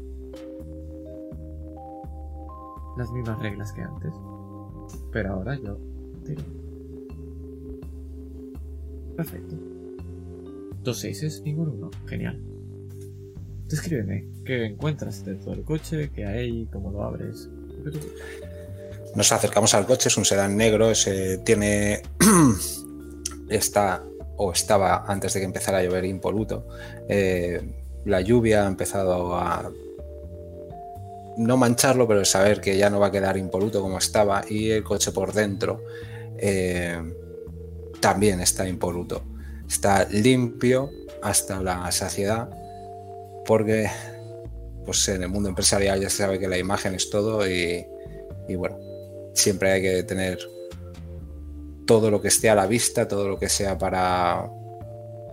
[2.97, 4.13] Las mismas reglas que antes.
[5.11, 5.77] Pero ahora yo
[6.25, 6.41] tiro.
[9.15, 9.55] Perfecto.
[10.83, 11.91] Dos seises, ningún uno.
[12.05, 12.54] Genial.
[13.67, 16.11] Descríbeme, ¿qué encuentras dentro del coche?
[16.13, 16.67] ¿Qué hay?
[16.71, 17.49] ¿Cómo lo abres?
[19.15, 22.01] Nos acercamos al coche, es un sedán negro, ese tiene.
[23.49, 24.03] está
[24.37, 26.67] o estaba antes de que empezara a llover impoluto.
[27.07, 27.61] Eh,
[28.05, 29.71] la lluvia ha empezado a
[31.37, 34.43] no mancharlo, pero saber que ya no va a quedar impoluto como estaba.
[34.49, 35.83] Y el coche por dentro
[36.37, 37.01] eh,
[37.99, 39.23] también está impoluto.
[39.67, 40.91] Está limpio
[41.23, 42.49] hasta la saciedad,
[43.45, 43.89] porque
[44.85, 47.85] pues en el mundo empresarial ya se sabe que la imagen es todo y,
[48.55, 48.77] bueno,
[49.33, 50.39] siempre hay que tener
[51.85, 54.49] todo lo que esté a la vista, todo lo que sea para,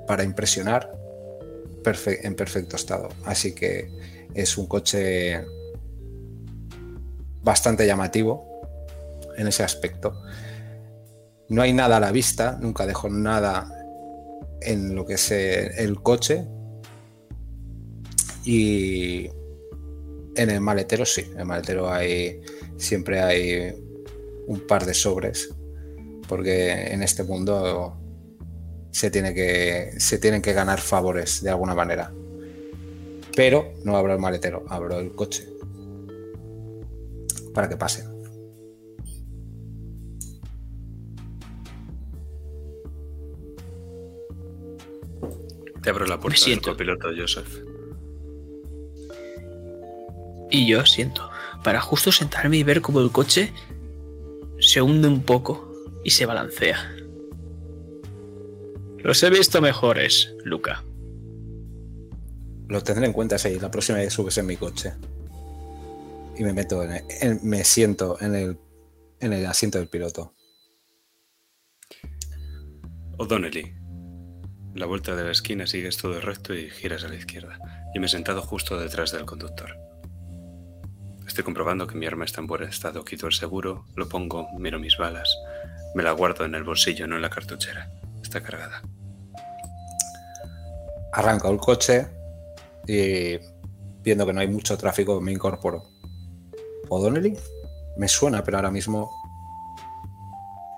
[0.07, 0.91] para impresionar
[1.85, 3.09] en perfecto estado.
[3.25, 3.91] Así que
[4.35, 5.45] es un coche
[7.43, 8.49] bastante llamativo
[9.37, 10.23] en ese aspecto.
[11.49, 13.69] No hay nada a la vista, nunca dejo nada
[14.61, 16.47] en lo que es el coche.
[18.45, 19.29] Y
[20.35, 22.41] en el maletero sí, en el maletero hay
[22.77, 23.75] siempre hay
[24.47, 25.55] un par de sobres,
[26.29, 27.99] porque en este mundo
[28.91, 32.13] se tiene que se tienen que ganar favores de alguna manera.
[33.35, 35.49] Pero no abro el maletero, abro el coche
[37.55, 38.11] para que pasen.
[45.83, 46.71] Te abro la puerta del siento.
[46.71, 47.72] copiloto, Joseph.
[50.53, 51.31] Y yo asiento,
[51.65, 53.53] para justo sentarme y ver cómo el coche
[54.61, 55.73] se hunde un poco
[56.05, 56.95] y se balancea.
[58.99, 60.85] Los he visto mejores, Luca.
[62.69, 64.93] Lo tendré en cuenta si la próxima vez subes en mi coche.
[66.37, 68.59] Y me meto en el- en- me siento en el,
[69.21, 70.35] en el asiento del piloto.
[73.19, 73.75] O'Donnelly.
[74.75, 77.59] La vuelta de la esquina sigues todo recto y giras a la izquierda.
[77.95, 79.77] Yo me he sentado justo detrás del conductor.
[81.27, 83.05] Estoy comprobando que mi arma está en buen estado.
[83.05, 85.37] Quito el seguro, lo pongo, miro mis balas.
[85.95, 87.91] Me la guardo en el bolsillo, no en la cartuchera.
[88.23, 88.83] Está cargada.
[91.13, 92.09] Arranco el coche
[92.87, 93.39] y
[94.03, 95.85] viendo que no hay mucho tráfico me incorporo.
[96.89, 97.37] ¿O'Donnelly?
[97.97, 99.11] Me suena, pero ahora mismo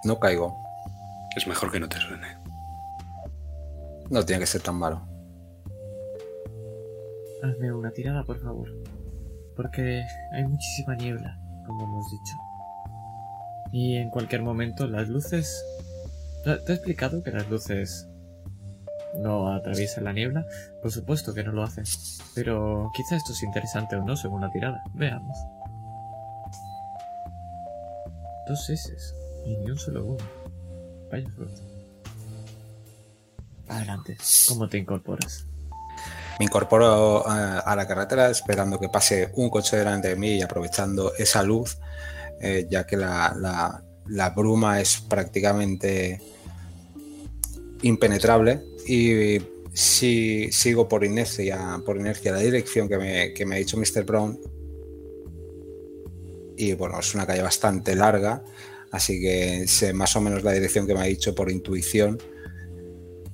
[0.05, 0.57] no caigo.
[1.37, 2.37] Es mejor que no te suene.
[4.11, 5.03] No tiene que ser tan malo.
[7.43, 8.69] Hazme una tirada, por favor.
[9.57, 12.35] Porque hay muchísima niebla, como hemos dicho.
[13.73, 15.65] Y en cualquier momento las luces...
[16.45, 18.07] ¿Te he explicado que las luces
[19.19, 20.45] no atraviesan la niebla?
[20.83, 21.85] Por supuesto que no lo hacen.
[22.35, 24.83] Pero quizá esto es interesante o no según la tirada.
[24.95, 25.39] Veamos.
[28.47, 28.93] Dos S
[29.47, 30.25] y ni un solo uno.
[31.11, 31.61] Vaya suerte.
[33.69, 34.19] Adelante.
[34.49, 35.47] ¿Cómo te incorporas?
[36.39, 41.15] Me incorporo a la carretera esperando que pase un coche delante de mí y aprovechando
[41.15, 41.79] esa luz,
[42.41, 43.83] eh, ya que la,
[44.35, 46.21] bruma es prácticamente
[47.83, 49.39] impenetrable y
[49.73, 54.05] si sigo por inercia, por inercia la dirección que me, que me ha dicho Mr.
[54.05, 54.39] Brown
[56.57, 58.43] y bueno, es una calle bastante larga,
[58.93, 62.19] así que sé más o menos la dirección que me ha dicho por intuición,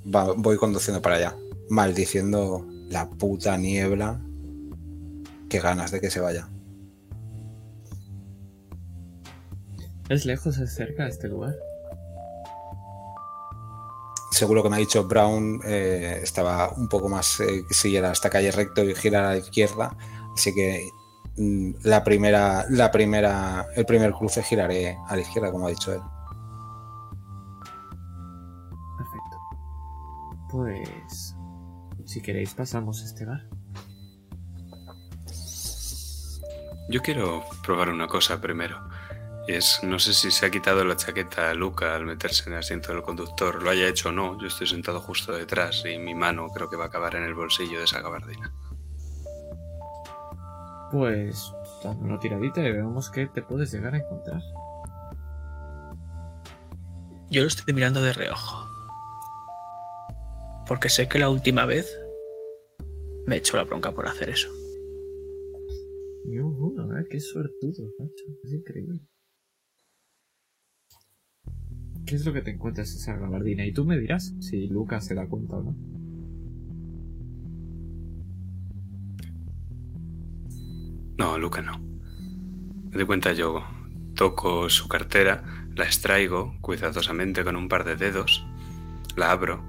[0.05, 1.37] voy conduciendo para allá,
[1.69, 4.21] maldiciendo la puta niebla.
[5.49, 6.49] Qué ganas de que se vaya.
[10.09, 11.55] ¿Es lejos, es cerca este lugar?
[14.33, 18.29] Seguro que me ha dicho Brown eh, estaba un poco más eh, que siguiera esta
[18.31, 19.97] calle recto y girar a la izquierda,
[20.35, 20.89] así que
[21.37, 25.93] mm, la primera, la primera, el primer cruce giraré a la izquierda, como ha dicho
[25.93, 26.01] él.
[28.99, 29.37] Perfecto.
[30.51, 31.30] Pues...
[32.11, 33.47] Si queréis pasamos este bar.
[36.89, 38.81] Yo quiero probar una cosa primero.
[39.47, 42.55] Y es, no sé si se ha quitado la chaqueta a Luca al meterse en
[42.55, 44.37] el asiento del conductor, lo haya hecho o no.
[44.41, 47.35] Yo estoy sentado justo detrás y mi mano creo que va a acabar en el
[47.35, 48.53] bolsillo de esa gabardina.
[50.91, 51.55] Pues...
[51.85, 54.43] Dame una tiradita y veamos qué te puedes llegar a encontrar.
[57.31, 58.69] Yo lo estoy mirando de reojo.
[60.67, 62.00] Porque sé que la última vez
[63.31, 64.49] me echó la bronca por hacer eso.
[66.25, 67.07] Un uno, ¿eh?
[67.09, 68.25] Qué suertudo, macho.
[68.43, 69.03] Es increíble.
[72.05, 73.65] ¿Qué es lo que te encuentras en esa gabardina?
[73.65, 75.77] Y tú me dirás si Lucas se da cuenta o no.
[81.17, 81.79] No, Luca no.
[81.79, 83.63] Me doy cuenta yo.
[84.17, 88.45] Toco su cartera, la extraigo cuidadosamente con un par de dedos,
[89.17, 89.63] la abro,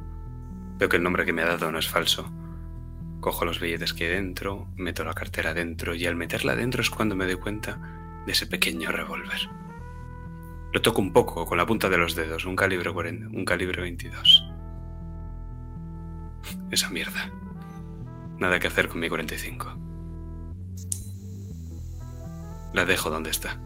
[0.80, 2.41] veo que el nombre que me ha dado no es falso.
[3.22, 6.89] Cojo los billetes que hay dentro, meto la cartera dentro y al meterla dentro es
[6.89, 7.80] cuando me doy cuenta
[8.26, 9.48] de ese pequeño revólver.
[10.73, 13.80] Lo toco un poco con la punta de los dedos, un calibre 40, un calibre
[13.80, 14.43] 22.
[16.72, 17.30] Esa mierda.
[18.39, 19.72] Nada que hacer con mi 45.
[22.73, 23.60] La dejo donde está.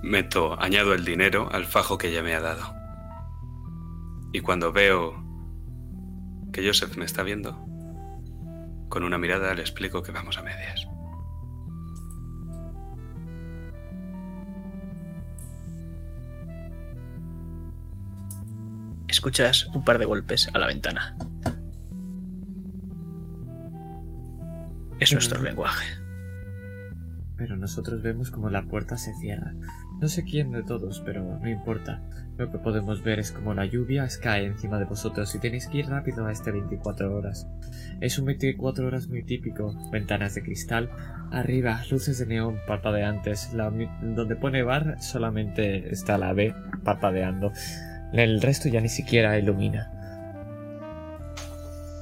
[0.00, 2.72] Meto, añado el dinero al fajo que ella me ha dado.
[4.32, 5.31] Y cuando veo
[6.52, 7.52] que Joseph me está viendo,
[8.88, 10.86] con una mirada le explico que vamos a medias.
[19.08, 21.16] Escuchas un par de golpes a la ventana.
[24.98, 25.44] Es nuestro Mm.
[25.44, 25.86] lenguaje.
[27.36, 29.52] Pero nosotros vemos como la puerta se cierra.
[30.00, 32.02] No sé quién de todos, pero no importa.
[32.38, 35.78] Lo que podemos ver es como la lluvia cae encima de vosotros y tenéis que
[35.78, 37.46] ir rápido a este 24 horas.
[38.00, 39.74] Es un 24 horas muy típico.
[39.90, 40.90] Ventanas de cristal.
[41.30, 43.50] Arriba, luces de neón parpadeantes.
[43.54, 46.54] Donde pone bar solamente está la B
[46.84, 47.52] parpadeando.
[48.12, 49.90] El resto ya ni siquiera ilumina.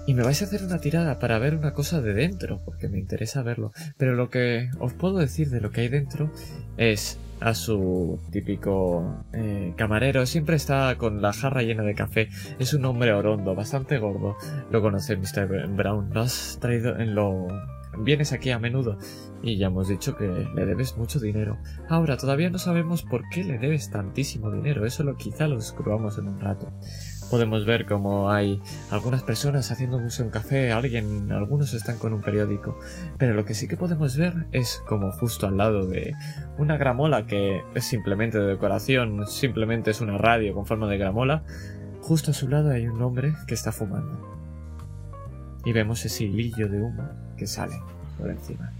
[0.06, 2.98] Y me vais a hacer una tirada para ver una cosa de dentro, porque me
[2.98, 3.72] interesa verlo.
[3.96, 6.32] Pero lo que os puedo decir de lo que hay dentro
[6.76, 10.26] es a su típico eh, camarero.
[10.26, 12.28] Siempre está con la jarra llena de café.
[12.58, 14.36] Es un hombre orondo, bastante gordo.
[14.70, 15.68] Lo conoce Mr.
[15.68, 16.10] Brown.
[16.12, 17.48] Lo has traído en lo...
[17.98, 18.98] Vienes aquí a menudo.
[19.42, 21.58] Y ya hemos dicho que le debes mucho dinero.
[21.88, 24.86] Ahora, todavía no sabemos por qué le debes tantísimo dinero.
[24.86, 26.70] Eso lo quizá lo descubramos en un rato.
[27.30, 32.22] Podemos ver cómo hay algunas personas haciendo mucho un café, alguien, algunos están con un
[32.22, 32.78] periódico.
[33.18, 36.12] Pero lo que sí que podemos ver es como justo al lado de
[36.58, 41.44] una gramola que es simplemente de decoración, simplemente es una radio con forma de gramola,
[42.00, 44.28] justo a su lado hay un hombre que está fumando.
[45.64, 47.76] Y vemos ese hilillo de humo que sale.
[48.18, 48.72] por encima.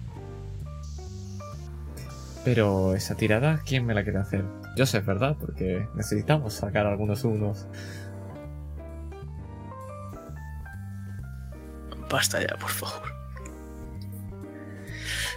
[2.44, 4.44] Pero esa tirada, ¿quién me la quiere hacer?
[4.86, 5.36] Sé, ¿verdad?
[5.38, 7.66] Porque necesitamos sacar algunos unos.
[12.10, 13.08] Basta ya, por favor.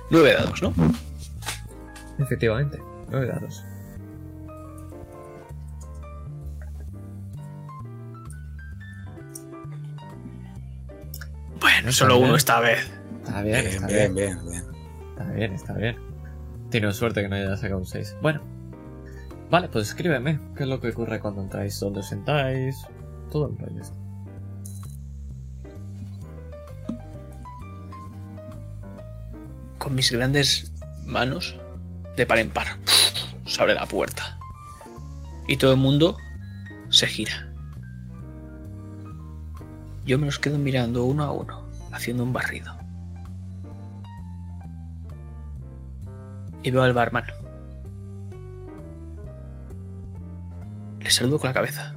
[0.10, 0.74] Nueve dados, ¿no?
[2.20, 3.64] Efectivamente, nueve dados.
[11.60, 12.28] Bueno, Está solo bien.
[12.28, 12.92] uno esta vez.
[13.24, 14.40] Está bien, Bien, está bien, bien.
[14.40, 14.64] bien, bien.
[15.12, 15.98] Está bien, está bien.
[16.70, 18.18] Tiene suerte que no haya sacado un 6.
[18.22, 18.42] Bueno.
[19.50, 20.40] Vale, pues escríbeme.
[20.56, 21.80] ¿Qué es lo que ocurre cuando entráis?
[21.80, 22.76] ¿Dónde os sentáis?
[23.32, 23.82] Todo el rollo.
[23.82, 23.96] este.
[29.84, 30.72] Con mis grandes
[31.06, 31.58] manos,
[32.16, 32.78] de par en par,
[33.46, 34.40] se abre la puerta.
[35.46, 36.16] Y todo el mundo
[36.90, 37.52] se gira.
[40.06, 42.74] Yo me los quedo mirando uno a uno, haciendo un barrido.
[46.64, 47.26] Y veo al barman.
[51.02, 51.94] Le saludo con la cabeza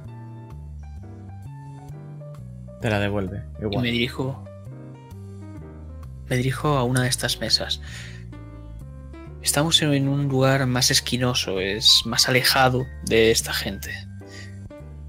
[2.81, 3.45] Te la devuelve.
[3.71, 4.46] y me dirijo.
[6.29, 7.81] Me dirijo a una de estas mesas.
[9.41, 13.93] Estamos en un lugar más esquinoso, es más alejado de esta gente.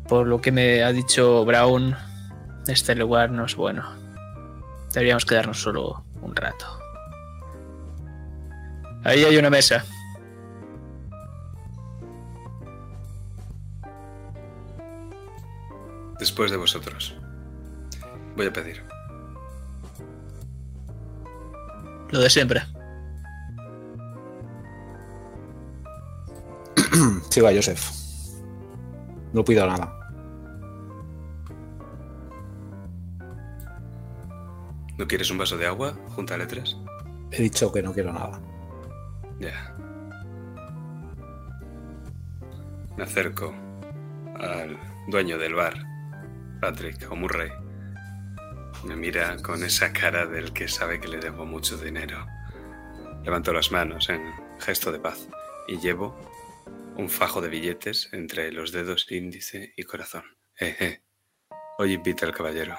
[0.07, 1.97] Por lo que me ha dicho Brown,
[2.69, 3.85] este lugar no es bueno.
[4.93, 6.66] Deberíamos quedarnos solo un rato.
[9.05, 9.85] Ahí hay una mesa.
[16.19, 17.16] Después de vosotros.
[18.36, 18.88] Voy a pedir.
[22.11, 22.63] Lo de siempre.
[27.31, 27.91] Siga, Joseph.
[29.33, 29.95] No pido nada.
[34.97, 36.77] ¿No quieres un vaso de agua junto a letras?
[37.31, 38.41] He dicho que no quiero nada.
[39.39, 39.77] Ya.
[42.97, 43.55] Me acerco
[44.41, 44.77] al
[45.09, 45.75] dueño del bar,
[46.61, 47.51] Patrick o Murray.
[48.85, 52.27] Me mira con esa cara del que sabe que le debo mucho dinero.
[53.25, 54.23] Levanto las manos en
[54.61, 55.29] gesto de paz
[55.67, 56.17] y llevo
[56.97, 60.25] un fajo de billetes entre los dedos índice y corazón.
[60.59, 61.03] Eh, eh.
[61.79, 62.77] Hoy invita al caballero.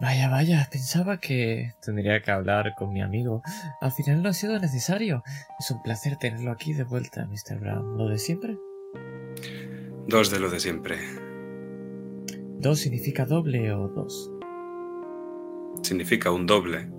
[0.00, 3.42] Vaya, vaya, pensaba que tendría que hablar con mi amigo.
[3.80, 5.22] Al final no ha sido necesario.
[5.58, 7.58] Es un placer tenerlo aquí de vuelta, Mr.
[7.58, 7.98] Brown.
[7.98, 8.56] ¿Lo de siempre?
[10.06, 11.27] Dos de lo de siempre.
[12.60, 14.32] ¿Dos significa doble o dos?
[15.82, 16.90] Significa un doble,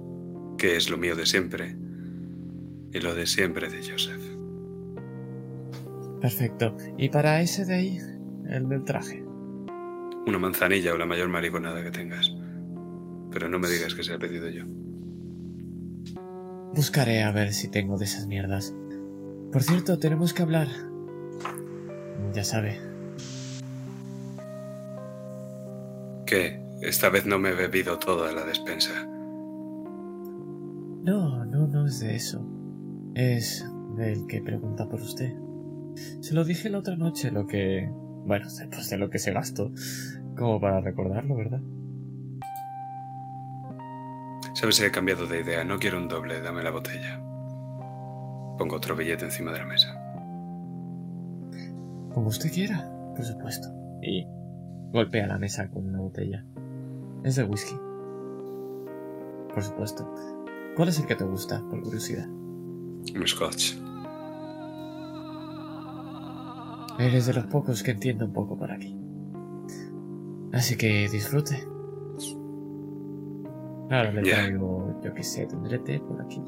[0.57, 1.76] que es lo mío de siempre,
[2.94, 4.22] y lo de siempre de Joseph.
[6.22, 6.77] Perfecto.
[6.98, 7.98] ¿Y para ese de ahí?
[8.48, 9.22] El del traje.
[10.26, 12.34] Una manzanilla o la mayor mariconada que tengas.
[13.30, 14.64] Pero no me digas que se ha pedido yo.
[16.73, 18.73] Buscaré a ver si tengo de esas mierdas.
[19.52, 20.68] Por cierto, tenemos que hablar.
[22.34, 22.89] Ya sabe.
[26.30, 29.03] Que esta vez no me he bebido toda la despensa.
[31.03, 32.45] No, no, no es de eso.
[33.15, 33.65] Es
[33.97, 35.34] del que pregunta por usted.
[36.22, 37.89] Se lo dije la otra noche lo que...
[38.27, 39.72] Bueno, después de lo que se gastó.
[40.38, 41.61] Como para recordarlo, ¿verdad?
[44.53, 45.64] Sabes, he cambiado de idea.
[45.64, 47.19] No quiero un doble, dame la botella.
[48.60, 49.95] Pongo otro billete encima de la mesa.
[52.14, 53.68] Como usted quiera, por supuesto.
[54.03, 54.27] Y
[54.91, 56.45] golpea la mesa con una botella.
[57.24, 57.76] Es de whisky.
[59.53, 60.14] Por supuesto.
[60.76, 62.28] ¿Cuál es el que te gusta, por curiosidad?
[62.28, 63.76] Un scotch.
[66.99, 68.95] Eres de los pocos que entiende un poco por aquí.
[70.52, 71.68] Así que disfrute.
[73.91, 76.41] Ahora le traigo, yo qué sé, tendré té por aquí.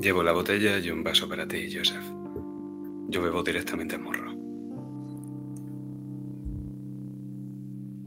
[0.00, 2.04] Llevo la botella y un vaso para ti, Joseph.
[3.08, 4.39] Yo bebo directamente al morro.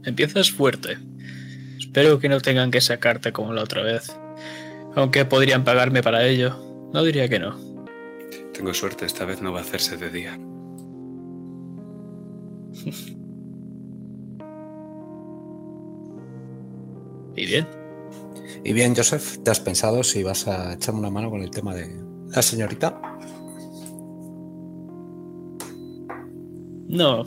[0.04, 0.98] Empiezas fuerte.
[1.78, 4.14] Espero que no tengan que sacarte como la otra vez.
[4.94, 6.90] Aunque podrían pagarme para ello.
[6.92, 7.58] No diría que no.
[8.52, 10.38] Tengo suerte, esta vez no va a hacerse de día.
[17.36, 17.66] ¿Y bien?
[18.64, 21.74] Y bien, Joseph, ¿te has pensado si vas a echarme una mano con el tema
[21.74, 23.00] de la señorita?
[26.88, 27.24] No.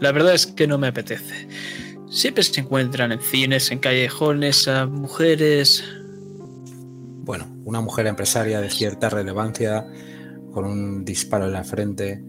[0.00, 1.48] La verdad es que no me apetece.
[2.12, 5.82] Siempre se encuentran en cines, en callejones, a mujeres.
[7.24, 9.86] Bueno, una mujer empresaria de cierta relevancia,
[10.52, 12.22] con un disparo en la frente,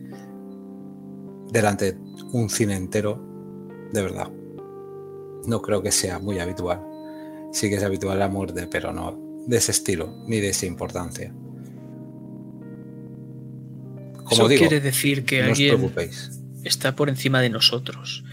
[1.52, 2.00] delante de
[2.32, 3.22] un cine entero,
[3.92, 4.32] de verdad.
[5.46, 6.82] no creo que sea muy habitual.
[7.52, 11.34] Sí que es habitual la muerte, pero no de ese estilo, ni de esa importancia.
[14.32, 16.40] Eso quiere decir que no os alguien preocupéis.
[16.64, 18.24] está por encima de nosotros.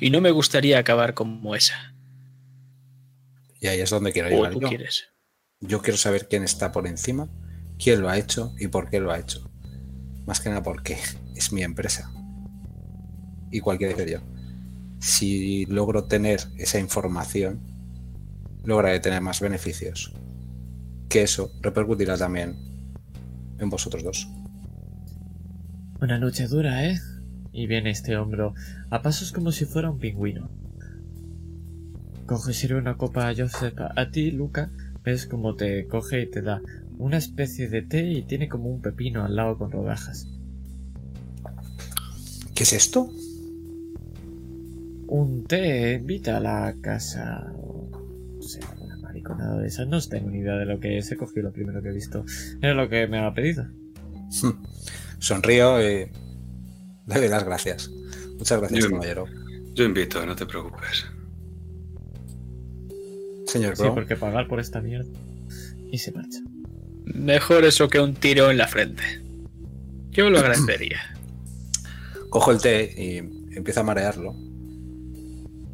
[0.00, 1.94] Y no me gustaría acabar como esa.
[3.60, 4.68] Y ahí es donde quiero O llegar tú yo.
[4.68, 5.08] quieres.
[5.60, 7.28] Yo quiero saber quién está por encima,
[7.78, 9.50] quién lo ha hecho y por qué lo ha hecho.
[10.26, 10.96] Más que nada porque
[11.36, 12.10] es mi empresa.
[13.50, 14.20] Y cualquier ser yo.
[15.00, 17.60] Si logro tener esa información,
[18.64, 20.12] lograré tener más beneficios.
[21.08, 22.56] Que eso repercutirá también
[23.58, 24.28] en vosotros dos.
[26.00, 26.98] Una noche dura, ¿eh?
[27.52, 28.54] Y viene este hombro
[28.90, 30.48] a pasos como si fuera un pingüino.
[32.26, 33.74] Coge y sirve una copa a Joseph.
[33.78, 34.70] A ti, Luca,
[35.04, 36.62] ves como te coge y te da
[36.98, 40.28] una especie de té y tiene como un pepino al lado con rodajas.
[42.54, 43.10] ¿Qué es esto?
[45.08, 47.52] Un té invita a la casa.
[48.38, 49.88] O sea, una mariconada de esas.
[49.88, 51.10] No tengo ni idea de lo que es.
[51.10, 52.24] He cogido lo primero que he visto.
[52.60, 53.66] Es lo que me ha pedido.
[55.18, 56.10] Sonrío y
[57.06, 57.90] le doy las gracias.
[58.38, 59.26] Muchas gracias, Yo- caballero.
[59.74, 61.06] Yo invito, no te preocupes.
[63.46, 65.10] Señor Sí, Brown, porque pagar por esta mierda.
[65.90, 66.38] Y se marcha.
[67.04, 69.02] Mejor eso que un tiro en la frente.
[70.10, 70.98] Yo lo agradecería.
[72.30, 73.16] cojo el té y
[73.56, 74.34] empiezo a marearlo.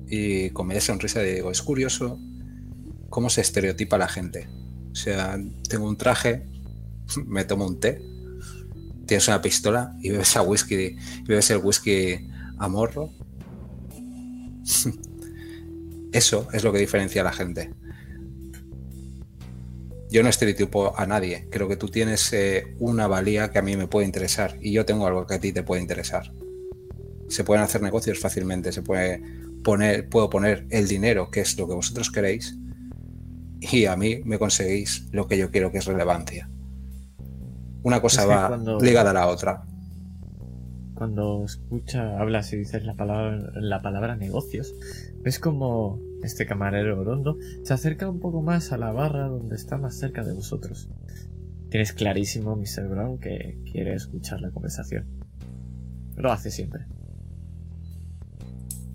[0.08, 2.18] Y con media sonrisa digo, es curioso
[3.10, 4.48] cómo se estereotipa la gente.
[4.92, 5.38] O sea,
[5.68, 6.46] tengo un traje,
[7.26, 8.00] me tomo un té,
[9.06, 12.28] tienes una pistola y bebes a whisky, y bebes el whisky
[12.58, 13.10] a morro.
[16.12, 17.72] Eso es lo que diferencia a la gente.
[20.10, 21.48] Yo no estereotipo a nadie.
[21.50, 24.84] Creo que tú tienes eh, una valía que a mí me puede interesar y yo
[24.84, 26.32] tengo algo que a ti te puede interesar.
[27.28, 29.20] Se pueden hacer negocios fácilmente, se puede
[29.64, 32.56] poner, puedo poner el dinero, que es lo que vosotros queréis,
[33.60, 36.48] y a mí me conseguís lo que yo quiero, que es relevancia.
[37.86, 39.62] Una cosa Es que va cuando- ligada a la otra.
[40.94, 44.74] Cuando escucha, hablas y dices la palabra, la palabra negocios,
[45.22, 49.78] ves como este camarero orondo se acerca un poco más a la barra donde está
[49.78, 50.88] más cerca de vosotros.
[51.70, 52.88] Tienes clarísimo, Mr.
[52.88, 55.06] Brown, que quiere escuchar la conversación.
[56.16, 56.86] Lo hace siempre.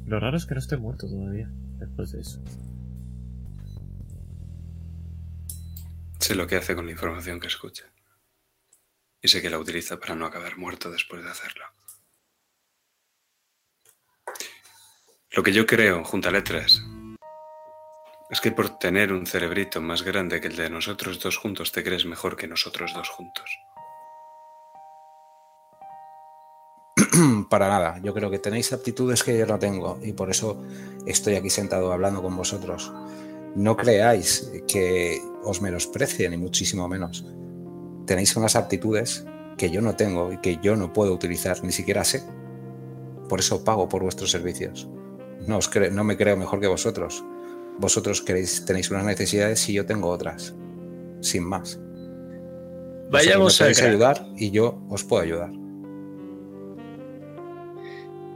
[0.05, 1.49] Lo raro es que no esté muerto todavía,
[1.79, 2.41] después de eso.
[6.19, 7.85] Sé lo que hace con la información que escucha.
[9.21, 11.65] Y sé que la utiliza para no acabar muerto después de hacerlo.
[15.31, 16.81] Lo que yo creo, junto a letras,
[18.29, 21.83] es que por tener un cerebrito más grande que el de nosotros dos juntos, te
[21.83, 23.49] crees mejor que nosotros dos juntos.
[27.49, 30.63] Para nada, yo creo que tenéis aptitudes que yo no tengo y por eso
[31.05, 32.91] estoy aquí sentado hablando con vosotros.
[33.55, 37.25] No creáis que os menosprecie, ni muchísimo menos.
[38.11, 39.25] Tenéis unas aptitudes
[39.55, 42.21] que yo no tengo y que yo no puedo utilizar, ni siquiera sé.
[43.29, 44.89] Por eso pago por vuestros servicios.
[45.47, 47.23] No, os no me creo mejor que vosotros.
[47.79, 50.53] Vosotros queréis, tenéis unas necesidades y yo tengo otras.
[51.21, 51.79] Sin más.
[53.09, 53.89] Vayamos a al grano.
[53.91, 55.51] ayudar y yo os puedo ayudar.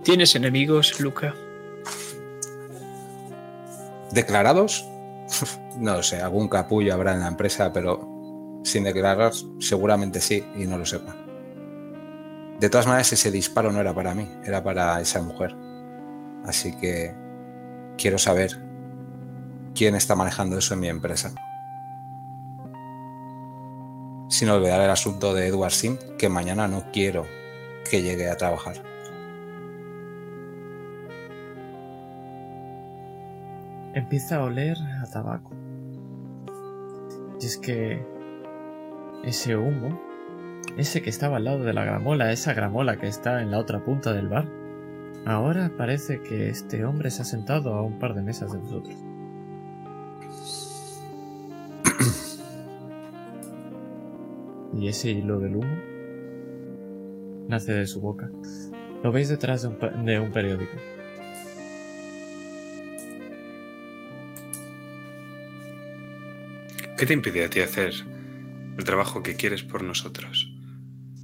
[0.04, 1.36] ¿Tienes enemigos, Luca?
[4.14, 4.86] ¿Declarados?
[5.80, 8.15] no sé, algún capullo habrá en la empresa, pero
[8.66, 11.16] sin declarar seguramente sí y no lo sepa.
[12.60, 15.56] De todas maneras, ese disparo no era para mí, era para esa mujer.
[16.46, 17.14] Así que
[17.96, 18.60] quiero saber
[19.76, 21.32] quién está manejando eso en mi empresa.
[24.30, 27.28] Sin olvidar el asunto de Edward Sim, que mañana no quiero
[27.90, 28.82] que llegue a trabajar.
[33.94, 35.52] Empieza a oler a tabaco.
[37.40, 38.15] Y es que
[39.24, 40.00] ese humo,
[40.78, 43.84] ese que estaba al lado de la gramola, esa gramola que está en la otra
[43.84, 44.48] punta del bar,
[45.26, 48.96] ahora parece que este hombre se ha sentado a un par de mesas de vosotros.
[54.78, 55.74] Y ese hilo del humo
[57.48, 58.30] nace de su boca.
[59.04, 60.74] Lo veis detrás de un, de un periódico.
[66.98, 67.94] ¿Qué te impide a ti hacer
[68.78, 70.52] el trabajo que quieres por nosotros?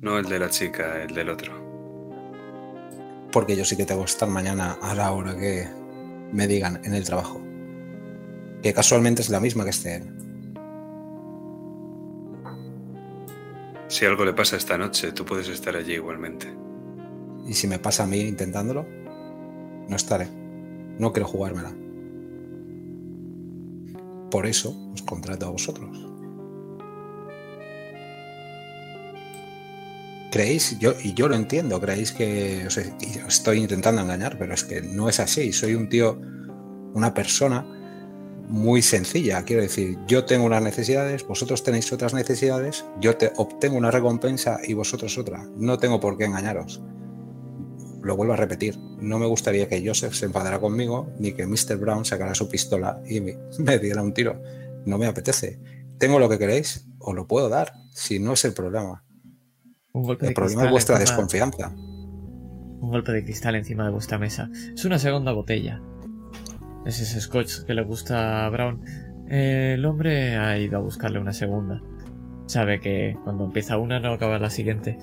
[0.02, 1.54] No el de la chica, el del otro.
[3.32, 5.68] porque yo sí que tengo que estar mañana a la hora que
[6.34, 7.42] me digan en el trabajo.
[8.62, 10.04] Que casualmente es la misma que esté él.
[13.88, 16.48] Si algo le pasa esta noche, tú puedes estar allí igualmente.
[17.48, 18.86] Y si me pasa a mí intentándolo,
[19.88, 20.28] no estaré.
[21.00, 21.74] No quiero jugármela.
[24.32, 26.11] por eso os contrato a vosotros.
[30.32, 34.82] Creéis, yo, y yo lo entiendo, creéis que os, estoy intentando engañar, pero es que
[34.82, 35.54] no es así.
[35.54, 36.20] Soy un tío,
[36.94, 37.64] una persona
[38.48, 39.44] muy sencilla.
[39.44, 44.60] Quiero decir, yo tengo unas necesidades, vosotros tenéis otras necesidades, yo te obtengo una recompensa
[44.64, 45.46] y vosotros otra.
[45.56, 46.82] No tengo por qué engañaros.
[48.02, 51.78] Lo vuelvo a repetir, no me gustaría que Joseph se enfadara conmigo ni que Mr.
[51.78, 54.42] Brown sacara su pistola y me, me diera un tiro.
[54.86, 55.60] No me apetece.
[56.00, 59.04] Tengo lo que queréis, os lo puedo dar, si no es el problema
[59.94, 61.74] el problema es vuestra desconfianza.
[61.76, 64.50] Un golpe de cristal encima de vuestra mesa.
[64.74, 65.82] Es una segunda botella.
[66.86, 68.82] Es ese scotch que le gusta a Brown.
[69.30, 71.82] el hombre ha ido a buscarle una segunda.
[72.48, 74.98] Sabe que cuando empieza una no acaba la siguiente.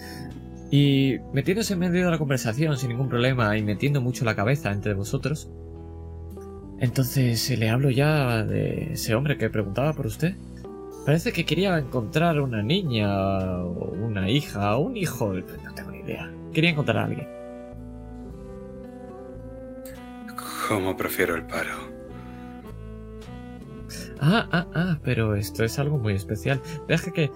[0.70, 4.70] Y metiéndose en medio de la conversación sin ningún problema y metiendo mucho la cabeza
[4.70, 5.50] entre vosotros,
[6.78, 10.34] entonces le hablo ya de ese hombre que preguntaba por usted.
[11.08, 15.32] Parece que quería encontrar una niña, o una hija, o un hijo.
[15.32, 16.30] No tengo ni idea.
[16.52, 17.26] Quería encontrar a alguien.
[20.68, 21.70] ¿Cómo prefiero el paro?
[24.20, 26.60] Ah, ah, ah, pero esto es algo muy especial.
[26.88, 27.30] Deje que...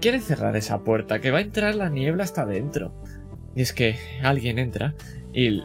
[0.00, 2.94] Quiere cerrar esa puerta, que va a entrar la niebla hasta dentro.
[3.54, 4.94] Y es que alguien entra
[5.30, 5.62] y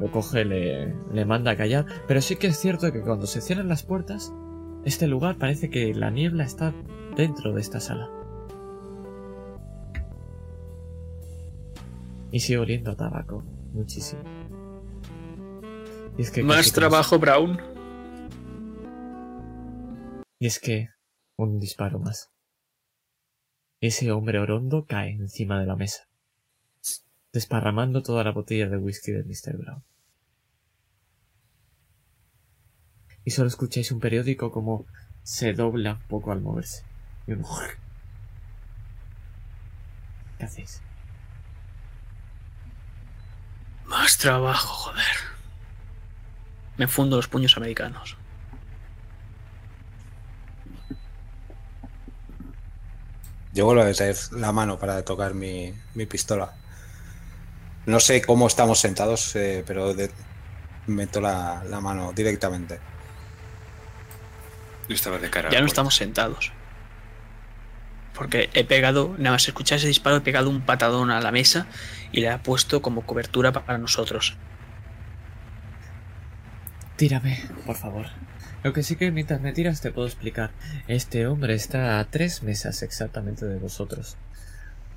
[0.00, 1.84] lo coge, le, le manda a callar.
[2.08, 4.32] Pero sí que es cierto que cuando se cierran las puertas,
[4.84, 6.74] este lugar parece que la niebla está
[7.16, 8.10] dentro de esta sala.
[12.30, 13.42] Y sigue oliendo a tabaco,
[13.72, 14.22] muchísimo.
[16.18, 17.58] Y es que Más trabajo, Brown.
[20.38, 20.88] Y es que
[21.36, 22.30] un disparo más.
[23.80, 26.08] Ese hombre orondo cae encima de la mesa,
[27.32, 29.56] desparramando toda la botella de whisky de Mr.
[29.58, 29.84] Brown.
[33.24, 34.86] Y solo escucháis un periódico como
[35.22, 36.84] se dobla un poco al moverse.
[37.26, 37.44] Y un...
[40.38, 40.80] ¿Qué hacéis?
[43.86, 45.16] Más trabajo, joder.
[46.76, 48.16] Me fundo los puños americanos.
[53.52, 55.74] Yo vuelvo a meter la mano para tocar mi,
[56.08, 56.54] pistola.
[57.84, 59.94] No sé cómo estamos sentados, eh, pero
[60.86, 62.80] meto la mano directamente
[64.94, 65.50] estaba de cara.
[65.50, 66.52] Ya no estamos sentados.
[68.14, 71.66] Porque he pegado, nada más escuchar ese disparo, he pegado un patadón a la mesa
[72.12, 74.36] y le he puesto como cobertura para nosotros.
[76.96, 78.06] Tírame, por favor.
[78.62, 80.50] Lo que sí que mientras me tiras te puedo explicar.
[80.86, 84.16] Este hombre está a tres mesas exactamente de vosotros.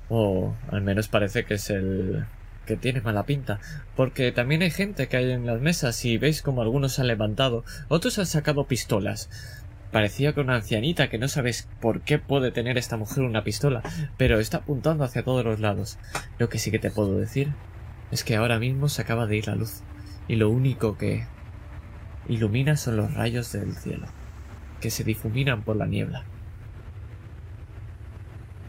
[0.08, 2.26] O al menos parece que es el
[2.64, 3.58] que tiene mala pinta.
[3.96, 7.64] Porque también hay gente que hay en las mesas y veis como algunos han levantado,
[7.88, 9.30] otros han sacado pistolas.
[9.92, 13.82] Parecía que una ancianita que no sabes por qué puede tener esta mujer una pistola,
[14.16, 15.98] pero está apuntando hacia todos los lados.
[16.38, 17.52] Lo que sí que te puedo decir
[18.10, 19.82] es que ahora mismo se acaba de ir la luz,
[20.28, 21.26] y lo único que
[22.28, 24.06] ilumina son los rayos del cielo,
[24.80, 26.24] que se difuminan por la niebla.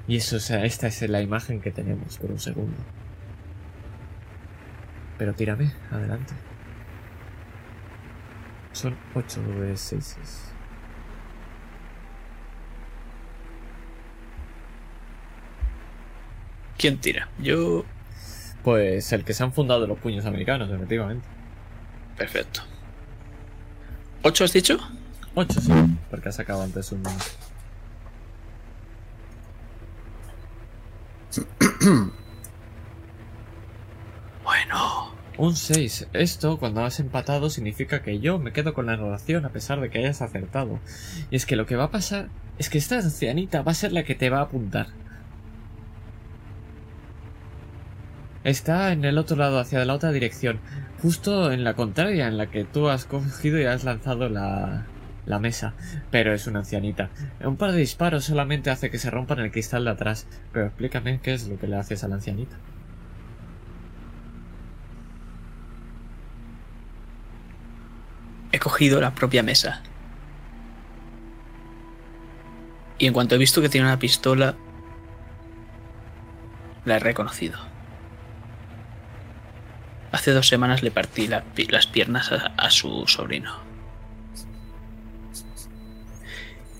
[0.07, 2.77] Y eso, sea, esta es la imagen que tenemos por un segundo.
[5.18, 6.34] Pero tírame, adelante.
[8.72, 10.47] Son 8 de 6.
[16.78, 17.30] ¿Quién tira?
[17.40, 17.86] Yo.
[18.64, 21.26] Pues el que se han fundado los puños americanos, efectivamente.
[22.18, 22.62] Perfecto.
[24.24, 24.80] ¿Ocho has dicho?
[25.36, 25.72] Ocho, sí,
[26.10, 27.04] porque has sacado antes un.
[34.44, 35.16] bueno.
[35.38, 36.08] Un 6.
[36.14, 39.91] Esto, cuando has empatado, significa que yo me quedo con la relación a pesar de
[39.91, 40.80] que hayas acertado.
[41.30, 43.94] Y es que lo que va a pasar es que esta ancianita va a ser
[43.94, 44.88] la que te va a apuntar.
[48.48, 50.61] Está en el otro lado, hacia la otra dirección.
[51.02, 54.86] Justo en la contraria, en la que tú has cogido y has lanzado la,
[55.26, 55.74] la mesa.
[56.11, 57.10] Pero es una ancianita.
[57.44, 60.28] Un par de disparos solamente hace que se rompan el cristal de atrás.
[60.53, 62.56] Pero explícame qué es lo que le haces a la ancianita.
[68.53, 69.84] He cogido la propia mesa.
[72.98, 74.56] Y en cuanto he visto que tiene una pistola,
[76.86, 77.66] la he reconocido.
[80.12, 83.56] Hace dos semanas le partí las piernas a, su sobrino.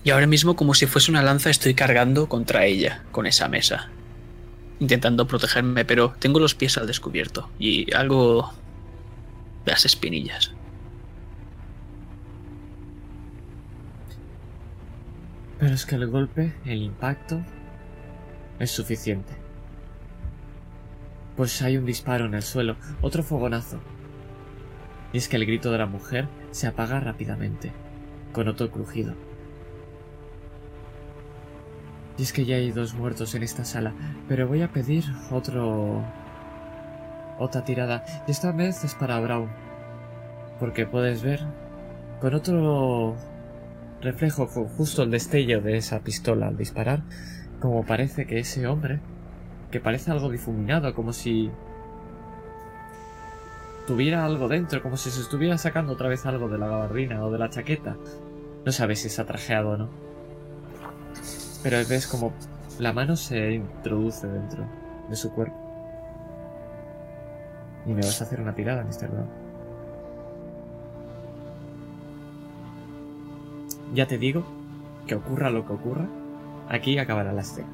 [0.02, 3.90] Y ahora mismo, como si fuese una lanza, estoy cargando contra ella, con esa mesa.
[4.80, 8.52] Intentando protegerme, pero tengo los pies al descubierto y algo...
[9.66, 10.52] las espinillas.
[15.58, 17.42] Pero es que el golpe, el impacto,
[18.58, 19.47] es suficiente.
[21.38, 23.78] Pues hay un disparo en el suelo, otro fogonazo.
[25.12, 27.70] Y es que el grito de la mujer se apaga rápidamente,
[28.32, 29.14] con otro crujido.
[32.18, 33.94] Y es que ya hay dos muertos en esta sala,
[34.26, 36.04] pero voy a pedir otro...
[37.38, 38.04] otra tirada.
[38.26, 39.48] Y esta vez es para Brown.
[40.58, 41.38] Porque puedes ver,
[42.20, 43.14] con otro
[44.00, 47.04] reflejo, con justo el destello de esa pistola al disparar,
[47.60, 48.98] como parece que ese hombre,
[49.70, 51.50] que parece algo difuminado, como si
[53.86, 57.30] tuviera algo dentro, como si se estuviera sacando otra vez algo de la gabardina o
[57.30, 57.96] de la chaqueta.
[58.64, 59.88] No sabes si está trajeado o no.
[61.62, 62.32] Pero ves como
[62.78, 64.64] la mano se introduce dentro
[65.08, 65.56] de su cuerpo.
[67.86, 69.08] Y me vas a hacer una tirada, Mr.
[69.08, 69.28] Brown.
[73.94, 74.44] Ya te digo
[75.06, 76.06] que ocurra lo que ocurra,
[76.68, 77.68] aquí acabará la escena.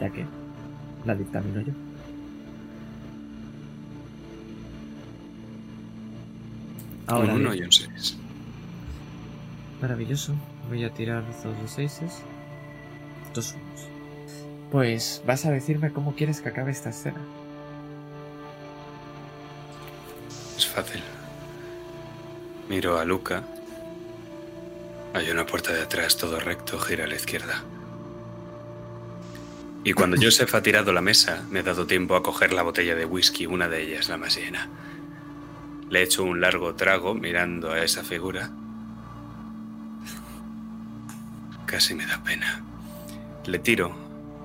[0.00, 0.24] Ya que
[1.06, 1.72] la dictamino yo.
[7.06, 7.62] Ahora un 1 bien.
[7.62, 8.16] y un 6.
[9.80, 10.34] Maravilloso.
[10.68, 12.22] Voy a tirar todos los seises.
[13.32, 13.88] Dos unos.
[14.72, 17.20] Pues vas a decirme cómo quieres que acabe esta escena.
[20.56, 21.00] Es fácil.
[22.68, 23.44] Miro a Luca.
[25.14, 27.62] Hay una puerta de atrás, todo recto, gira a la izquierda.
[29.86, 32.96] Y cuando Joseph ha tirado la mesa, me he dado tiempo a coger la botella
[32.96, 34.68] de whisky, una de ellas, la más llena.
[35.88, 38.50] Le he hecho un largo trago mirando a esa figura.
[41.66, 42.64] Casi me da pena.
[43.46, 43.96] Le tiro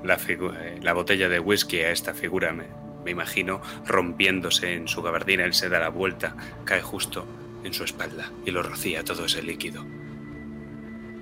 [0.04, 2.66] la, eh, la botella de whisky a esta figura, me,
[3.04, 5.44] me imagino, rompiéndose en su gabardina.
[5.44, 6.36] Él se da la vuelta,
[6.66, 7.26] cae justo
[7.64, 9.84] en su espalda y lo rocía todo ese líquido.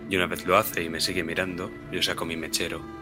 [0.09, 2.98] Y una vez lo hace y me sigue mirando, yo saco mi mechero,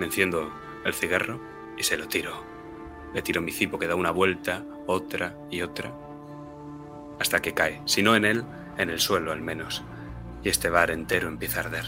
[0.00, 0.50] me enciendo
[0.84, 1.40] el cigarro
[1.76, 2.32] y se lo tiro.
[3.14, 5.92] Le tiro mi cipo que da una vuelta, otra y otra,
[7.20, 8.44] hasta que cae, si no en él,
[8.78, 9.84] en el suelo al menos.
[10.42, 11.84] Y este bar entero empieza a arder.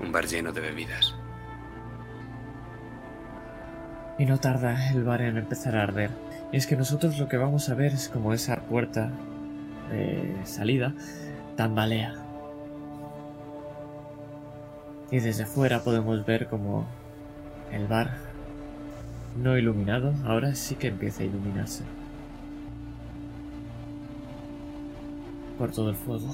[0.00, 1.16] Un bar lleno de bebidas.
[4.18, 6.10] Y no tarda el bar en empezar a arder.
[6.52, 9.10] Y es que nosotros lo que vamos a ver es como esa puerta
[9.90, 10.94] de salida
[11.56, 12.14] tambalea.
[15.10, 16.86] Y desde fuera podemos ver como
[17.72, 18.16] el bar,
[19.36, 21.84] no iluminado, ahora sí que empieza a iluminarse.
[25.58, 26.28] Por todo el fuego.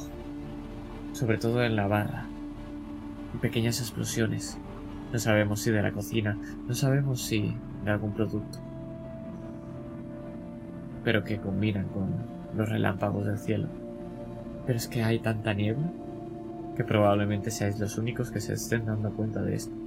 [1.13, 2.27] Sobre todo en la barra.
[3.35, 4.59] Y pequeñas explosiones.
[5.13, 7.55] No sabemos si de la cocina, no sabemos si
[7.85, 8.59] de algún producto.
[11.05, 12.15] Pero que combinan con
[12.57, 13.69] los relámpagos del cielo.
[14.67, 15.91] Pero es que hay tanta niebla
[16.77, 19.86] que probablemente seáis los únicos que se estén dando cuenta de esto.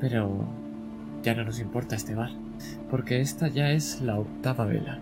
[0.00, 0.46] Pero
[1.22, 2.30] ya no nos importa este bar,
[2.90, 4.98] porque esta ya es la octava vela.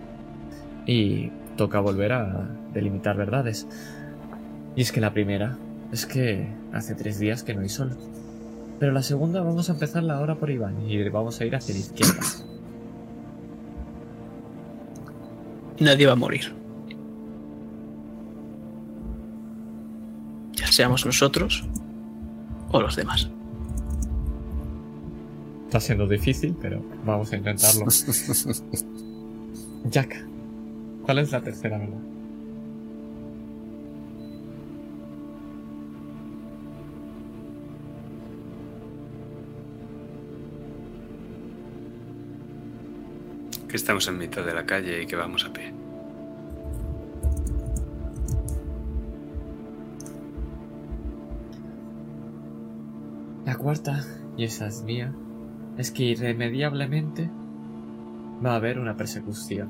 [0.87, 3.67] Y toca volver a delimitar verdades.
[4.77, 5.57] Y es que la primera
[5.93, 7.97] es que hace tres días que no hay sol.
[8.79, 11.81] Pero la segunda vamos a empezarla ahora por Iván y vamos a ir hacia la
[11.81, 12.21] izquierda.
[15.79, 16.53] Nadie va a morir.
[20.55, 21.65] Ya seamos nosotros
[22.71, 23.31] o los demás.
[25.73, 27.87] Está siendo difícil, pero vamos a intentarlo.
[29.87, 30.23] Jack,
[31.03, 31.97] ¿cuál es la tercera verdad?
[43.67, 45.73] Que estamos en mitad de la calle y que vamos a pie.
[53.47, 54.05] La cuarta,
[54.37, 55.15] y esa es mía,
[55.79, 57.29] es que irremediablemente
[58.45, 59.69] va a haber una persecución.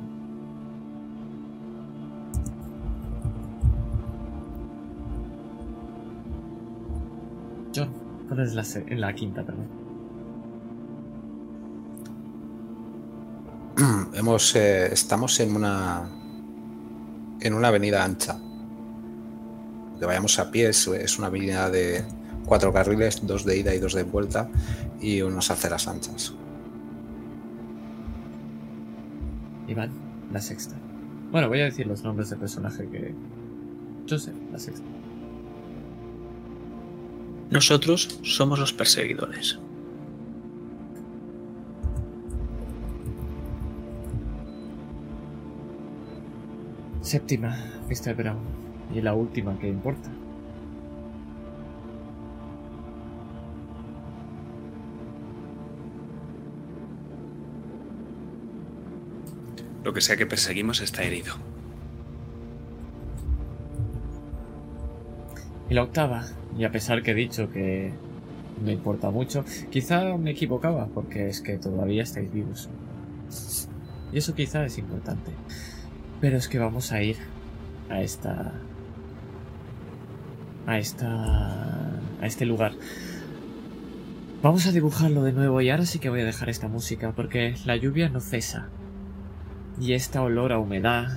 [7.75, 7.89] John,
[8.29, 9.67] ¿cuál es la, se- la quinta, perdón?
[14.15, 16.03] Hemos, eh, estamos en una
[17.41, 18.39] en una avenida ancha.
[19.99, 22.05] Que vayamos a pie, es una avenida de
[22.45, 24.49] cuatro carriles, dos de ida y dos de vuelta,
[25.03, 26.33] y unas aceras anchas.
[29.67, 29.91] Iván,
[30.33, 30.77] la sexta.
[31.31, 33.15] Bueno, voy a decir los nombres del personaje que...
[34.09, 34.87] Joseph, la sexta.
[37.51, 39.59] Nosotros somos los perseguidores.
[47.03, 47.57] Séptima,
[47.89, 48.15] Mr.
[48.15, 48.39] Brown.
[48.95, 50.09] y la última que importa.
[59.93, 61.35] Que sea que perseguimos está herido.
[65.69, 66.25] Y la octava,
[66.59, 67.93] y a pesar que he dicho que
[68.65, 72.71] me importa mucho, quizá me equivocaba, porque es que todavía estáis vivos.
[74.13, 75.31] Y eso quizá es importante.
[76.21, 77.17] Pero es que vamos a ir
[77.91, 78.55] a esta...
[80.67, 82.01] a esta...
[82.21, 82.73] a este lugar.
[84.43, 87.55] Vamos a dibujarlo de nuevo y ahora sí que voy a dejar esta música porque
[87.65, 88.71] la lluvia no cesa.
[89.81, 91.09] Y esta olor a humedad,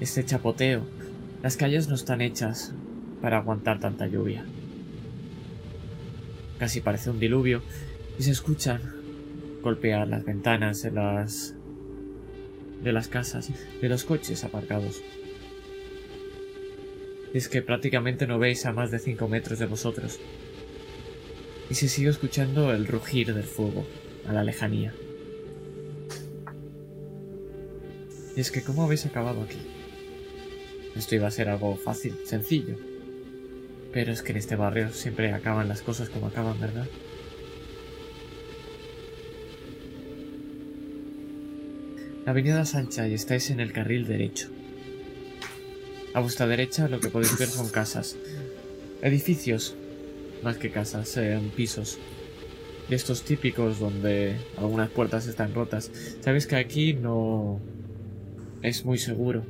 [0.00, 0.82] este chapoteo,
[1.42, 2.74] las calles no están hechas
[3.20, 4.44] para aguantar tanta lluvia.
[6.58, 7.62] Casi parece un diluvio
[8.18, 8.80] y se escuchan
[9.62, 11.54] golpear las ventanas de las
[12.82, 15.02] de las casas, de los coches aparcados.
[17.32, 20.18] Es que prácticamente no veis a más de 5 metros de vosotros.
[21.70, 23.86] Y se sigue escuchando el rugir del fuego
[24.28, 24.92] a la lejanía.
[28.36, 29.58] Y es que, ¿cómo habéis acabado aquí?
[30.96, 32.76] Esto iba a ser algo fácil, sencillo.
[33.92, 36.86] Pero es que en este barrio siempre acaban las cosas como acaban, ¿verdad?
[42.24, 44.48] La avenida es ancha y estáis en el carril derecho.
[46.14, 48.16] A vuestra derecha lo que podéis ver son casas.
[49.02, 49.74] Edificios.
[50.42, 51.98] Más que casas, sean pisos.
[52.88, 55.90] De estos típicos donde algunas puertas están rotas.
[56.20, 57.60] Sabéis que aquí no
[58.62, 59.44] es muy seguro.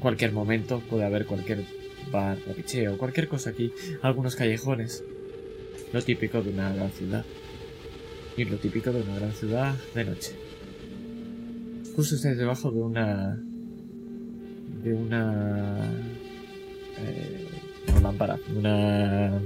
[0.00, 1.64] Cualquier momento puede haber cualquier
[2.10, 2.38] bar,
[2.90, 3.72] o cualquier cosa aquí.
[4.02, 5.04] Algunos callejones.
[5.92, 7.24] Lo típico de una gran ciudad.
[8.36, 10.32] Y lo típico de una gran ciudad de noche.
[11.96, 13.42] Justo estáis debajo de una...
[14.84, 15.90] De una...
[16.98, 17.48] Eh,
[17.88, 18.38] una lámpara.
[18.54, 19.36] Una...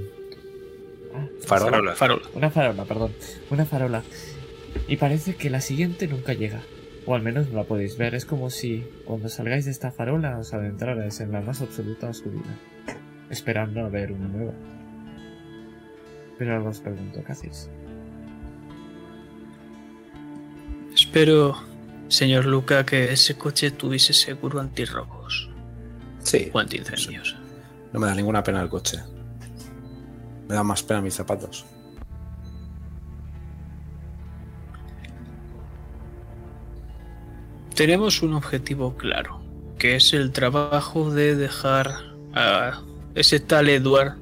[1.13, 1.95] ah, Farola.
[1.95, 2.21] Farola.
[2.35, 3.11] Una farola, perdón.
[3.49, 4.03] Una farola.
[4.87, 6.61] Y parece que la siguiente nunca llega.
[7.05, 8.15] O al menos no la podéis ver.
[8.15, 12.55] Es como si cuando salgáis de esta farola os adentrarais en la más absoluta oscuridad.
[13.29, 14.53] Esperando a ver una nueva.
[16.37, 17.69] Pero ahora os pregunto, ¿qué hacéis?
[20.93, 21.55] Espero,
[22.07, 25.49] señor Luca, que ese coche tuviese seguro antirrobos
[26.19, 27.35] Sí, o antiincendios.
[27.91, 28.99] no me da ninguna pena el coche.
[30.47, 31.65] Me da más pena mis zapatos.
[37.75, 39.41] Tenemos un objetivo claro,
[39.79, 41.91] que es el trabajo de dejar
[42.35, 42.81] a
[43.15, 44.15] ese tal Edward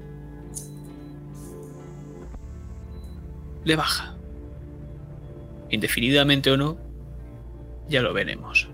[3.65, 4.15] de baja.
[5.69, 6.78] Indefinidamente o no,
[7.90, 8.69] ya lo veremos.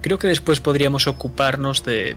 [0.00, 2.16] Creo que después podríamos ocuparnos de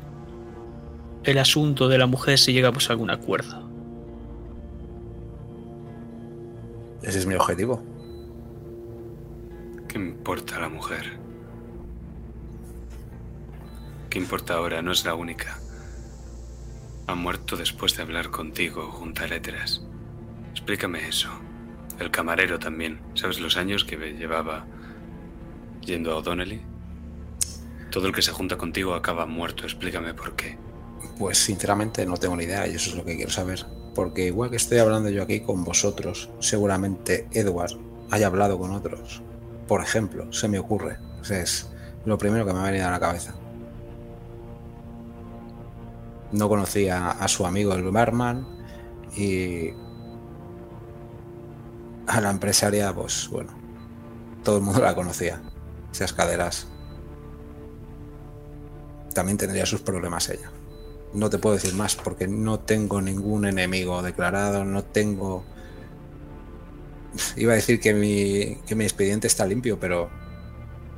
[1.24, 3.70] el asunto de la mujer si llegamos a algún acuerdo.
[7.02, 7.84] Ese es mi objetivo.
[9.90, 11.18] ¿Qué importa la mujer?
[14.08, 14.84] ¿Qué importa ahora?
[14.84, 15.60] No es la única.
[17.08, 19.82] Ha muerto después de hablar contigo junto a letras.
[20.52, 21.30] Explícame eso.
[22.00, 23.02] El camarero también.
[23.16, 24.68] ¿Sabes los años que llevaba
[25.82, 26.62] yendo a O'Donnelly?
[27.90, 29.64] Todo el que se junta contigo acaba muerto.
[29.64, 30.60] Explícame por qué.
[31.18, 33.66] Pues sinceramente no tengo ni idea y eso es lo que quiero saber.
[33.96, 37.72] Porque igual que estoy hablando yo aquí con vosotros, seguramente Edward
[38.12, 39.24] haya hablado con otros.
[39.70, 40.98] Por ejemplo, se me ocurre.
[41.30, 41.70] Es
[42.04, 43.36] lo primero que me ha venido a la cabeza.
[46.32, 48.48] No conocía a su amigo el barman
[49.16, 49.70] y
[52.08, 53.52] a la empresaria, pues bueno,
[54.44, 55.40] todo el mundo la conocía.
[55.92, 56.68] Esas caderas.
[59.14, 60.50] También tendría sus problemas ella.
[61.14, 65.46] No te puedo decir más porque no tengo ningún enemigo declarado, no tengo...
[67.36, 70.10] Iba a decir que mi, que mi expediente está limpio, pero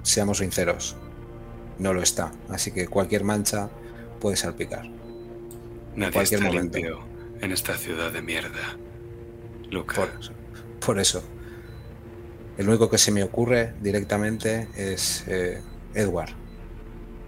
[0.03, 0.95] seamos sinceros,
[1.79, 2.31] no lo está.
[2.49, 3.69] Así que cualquier mancha
[4.19, 4.87] puede salpicar.
[5.95, 6.77] Nadie cualquier está momento.
[6.77, 6.99] limpio
[7.41, 8.77] en esta ciudad de mierda.
[9.69, 10.09] Luca, Por,
[10.79, 11.23] por eso.
[12.57, 15.61] El único que se me ocurre directamente es eh,
[15.93, 16.31] Edward.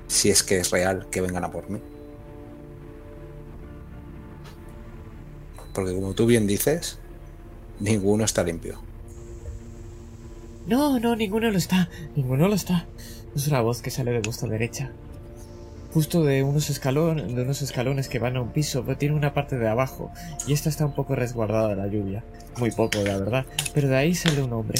[0.07, 1.81] Si es que es real que vengan a por mí.
[5.73, 6.99] Porque como tú bien dices,
[7.79, 8.79] ninguno está limpio.
[10.67, 11.89] No, no, ninguno lo está.
[12.15, 12.85] Ninguno lo está.
[13.35, 14.91] Es una voz que sale de vuestra derecha.
[15.93, 19.33] Justo de unos escalones, de unos escalones que van a un piso, pero tiene una
[19.33, 20.11] parte de abajo.
[20.47, 22.23] Y esta está un poco resguardada de la lluvia.
[22.57, 23.45] Muy poco, la verdad.
[23.73, 24.79] Pero de ahí sale un hombre.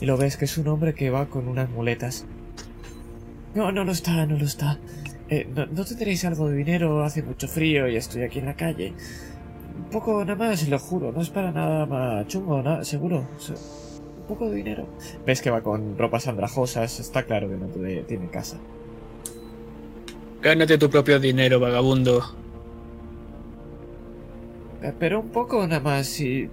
[0.00, 2.24] Y lo ves que es un hombre que va con unas muletas.
[3.54, 4.78] No, no lo está, no lo está.
[5.28, 7.04] Eh, ¿no, ¿No tendréis algo de dinero?
[7.04, 8.94] Hace mucho frío y estoy aquí en la calle.
[9.78, 11.12] Un poco nada más, lo juro.
[11.12, 13.26] No es para nada más chungo, nada, seguro.
[13.38, 14.86] Se- Un poco de dinero.
[15.24, 17.00] Ves que va con ropas andrajosas.
[17.00, 18.58] Está claro que no tiene- tiene casa.
[20.42, 22.22] Gánate tu propio dinero, vagabundo.
[24.82, 26.06] Eh, Pero un poco nada más.
[26.08, 26.48] Si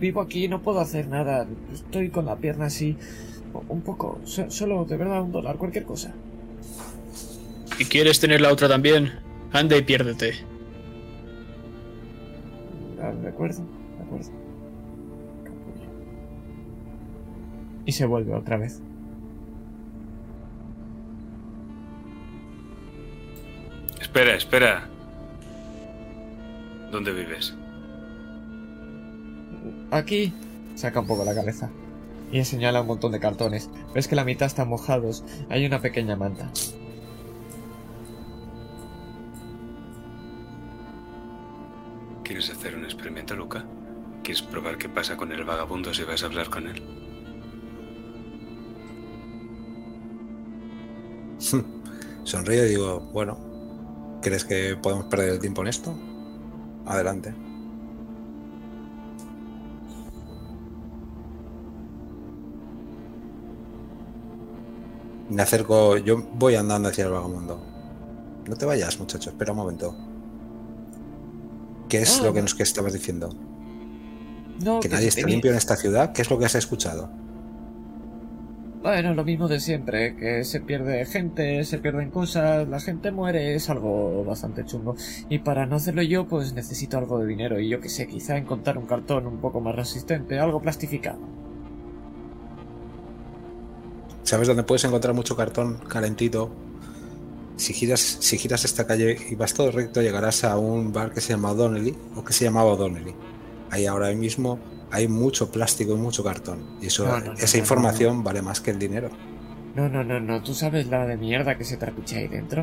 [0.00, 1.46] vivo aquí no puedo hacer nada.
[1.72, 2.96] Estoy con la pierna así.
[3.68, 4.18] Un poco.
[4.24, 6.14] So- Solo de verdad un dólar, cualquier cosa.
[7.78, 9.12] ¿Y quieres tener la otra también?
[9.52, 10.32] Anda y piérdete.
[13.04, 13.62] Ah, De acuerdo,
[13.98, 14.30] de acuerdo.
[15.44, 15.90] Capullo.
[17.84, 18.80] Y se vuelve otra vez.
[24.00, 24.88] Espera, espera.
[26.90, 27.54] ¿Dónde vives?
[29.90, 30.32] Aquí.
[30.76, 31.70] Saca un poco la cabeza.
[32.32, 33.70] Y señala un montón de cartones.
[33.94, 35.24] Ves que la mitad están mojados.
[35.50, 36.50] Hay una pequeña manta.
[42.24, 43.64] ¿Quieres hacer un experimento, Luca?
[44.22, 46.82] ¿Quieres probar qué pasa con el vagabundo si vas a hablar con él?
[52.24, 53.38] Sonrío y digo, bueno,
[54.22, 55.94] ¿crees que podemos perder el tiempo en esto?
[56.86, 57.34] Adelante.
[65.28, 67.60] Me acerco, yo voy andando hacia el vagamundo.
[68.46, 70.13] No te vayas, muchacho, espera un momento.
[71.94, 72.42] ¿Qué es Ah, lo que no.
[72.42, 73.28] nos que estabas diciendo?
[74.58, 76.12] No, ¿Que que nadie está limpio en esta ciudad?
[76.12, 77.10] ¿Qué es lo que has escuchado?
[78.82, 83.54] Bueno, lo mismo de siempre, que se pierde gente, se pierden cosas, la gente muere,
[83.54, 84.94] es algo bastante chungo.
[85.30, 87.58] Y para no hacerlo yo, pues necesito algo de dinero.
[87.60, 91.18] Y yo que sé, quizá encontrar un cartón un poco más resistente, algo plastificado.
[94.22, 96.50] ¿Sabes dónde puedes encontrar mucho cartón calentito?
[97.56, 101.20] Si giras, si giras esta calle y vas todo recto, llegarás a un bar que
[101.20, 103.14] se llama O'Donnelly, o que se llamaba O'Donnelly.
[103.70, 104.58] Ahí ahora mismo
[104.90, 106.78] hay mucho plástico y mucho cartón.
[106.80, 109.10] Y eso, No, no, no, esa no, información vale más que el dinero.
[109.74, 112.62] No, no, no, no, tú sabes la de mierda que se trapiche ahí dentro.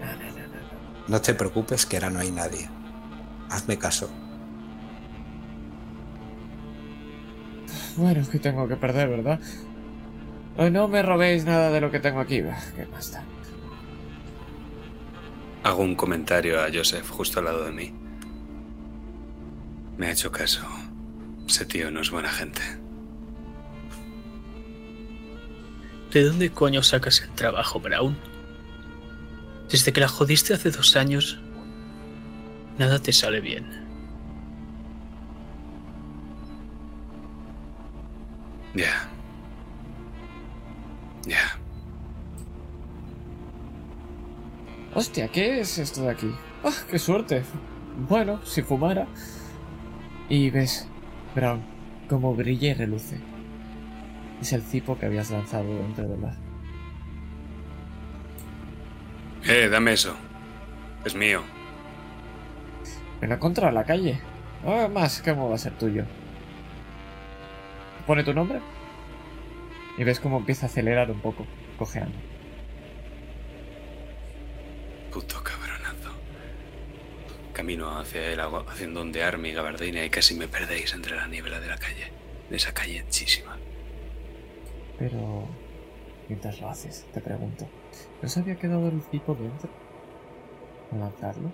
[0.00, 1.20] No, no, no, no.
[1.20, 2.68] te preocupes que ahora no hay nadie.
[3.50, 4.08] Hazme caso.
[7.96, 9.40] Bueno, que tengo que perder, ¿verdad?
[10.70, 12.40] No me robéis nada de lo que tengo aquí.
[12.42, 13.24] Bah, ¿Qué más da?
[15.68, 17.92] Hago un comentario a Joseph justo al lado de mí.
[19.98, 20.62] Me ha hecho caso.
[21.46, 22.62] Ese tío no es buena gente.
[26.10, 28.16] ¿De dónde coño sacas el trabajo, Brown?
[29.68, 31.38] Desde que la jodiste hace dos años,
[32.78, 33.66] nada te sale bien.
[38.74, 39.06] Ya.
[41.26, 41.57] Ya.
[44.98, 46.34] Hostia, ¿qué es esto de aquí?
[46.64, 47.44] ¡Ah, qué suerte!
[48.08, 49.06] Bueno, si fumara.
[50.28, 50.88] Y ves,
[51.36, 51.62] Brown,
[52.08, 53.20] como brilla y reluce.
[54.40, 56.34] Es el cipo que habías lanzado dentro del bar.
[59.44, 60.16] Eh, dame eso.
[61.04, 61.44] Es mío.
[63.20, 64.18] Me lo encontrado en la calle.
[64.66, 66.06] Ah, más, ¿cómo va a ser tuyo?
[68.04, 68.58] Pone tu nombre.
[69.96, 71.46] Y ves cómo empieza a acelerar un poco,
[71.78, 72.18] cojeando.
[75.12, 76.10] Puto cabronazo.
[77.52, 81.60] Camino hacia el agua haciendo ondear mi gabardina y casi me perdéis entre la niebla
[81.60, 82.12] de la calle.
[82.50, 83.56] De esa calle anchísima.
[84.98, 85.48] Pero...
[86.28, 87.66] Mientras lo haces, te pregunto.
[88.20, 89.70] ¿No se había quedado el tipo dentro?
[90.92, 91.50] ¿A lanzarlo?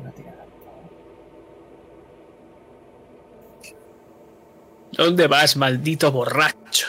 [0.00, 0.46] Una tirada.
[4.92, 6.88] ¿Dónde vas, maldito borracho?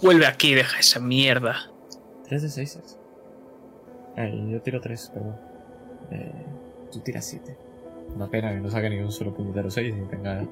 [0.00, 1.70] Vuelve aquí y deja esa mierda.
[2.24, 2.98] Tres de seises.
[4.16, 5.36] Eh, yo tiro tres, perdón.
[6.10, 6.32] Eh,
[6.90, 7.56] tú tiras siete.
[8.14, 10.44] Una pena que no saque ni un solo puñetero seis y tenga...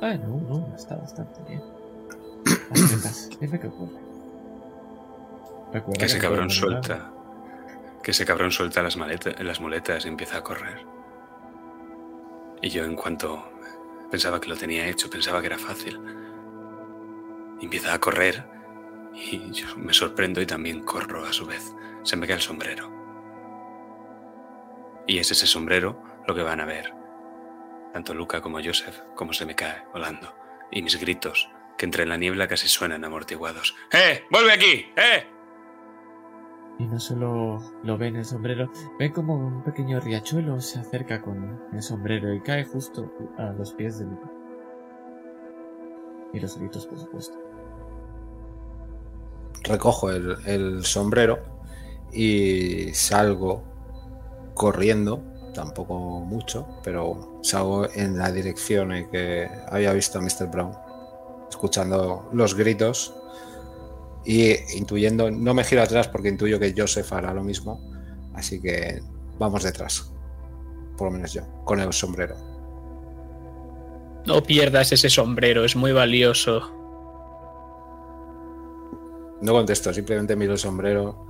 [0.00, 1.62] Ah, no, no, está bastante bien.
[2.70, 3.30] Aciertas.
[3.40, 3.98] Dime qué ocurre.
[5.72, 7.10] Recuerda Que ese cabrón suelta.
[8.02, 10.84] Que ese cabrón suelta las, maletas, las muletas y empieza a correr.
[12.62, 13.42] Y yo en cuanto
[14.10, 15.98] pensaba que lo tenía hecho, pensaba que era fácil.
[17.60, 18.55] Empieza a correr
[19.16, 21.74] y yo me sorprendo y también corro a su vez.
[22.02, 22.92] Se me cae el sombrero.
[25.06, 26.92] Y es ese sombrero lo que van a ver.
[27.92, 30.34] Tanto Luca como Joseph, como se me cae volando.
[30.70, 31.48] Y mis gritos,
[31.78, 33.74] que entre la niebla casi suenan amortiguados.
[33.92, 34.24] ¡Eh!
[34.30, 34.92] ¡Vuelve aquí!
[34.96, 35.26] ¡Eh!
[36.78, 41.58] Y no solo lo ven el sombrero, ven como un pequeño riachuelo se acerca con
[41.72, 44.30] el sombrero y cae justo a los pies de Luca.
[46.34, 47.45] Y los gritos, por supuesto.
[49.62, 51.38] Recojo el, sombrero
[52.12, 53.62] y salgo
[54.54, 55.22] corriendo,
[55.54, 60.48] tampoco mucho, pero salgo en la dirección en que había visto a Mr.
[60.50, 60.72] Brown,
[61.48, 63.14] escuchando los gritos
[64.24, 67.80] y intuyendo, no me giro atrás porque intuyo que Joseph hará lo mismo,
[68.34, 69.02] así que
[69.38, 70.12] vamos detrás,
[70.96, 72.36] por lo menos yo, con el sombrero.
[74.26, 76.75] No pierdas ese sombrero, es muy valioso.
[79.46, 81.24] No contesto, simplemente miro el sombrero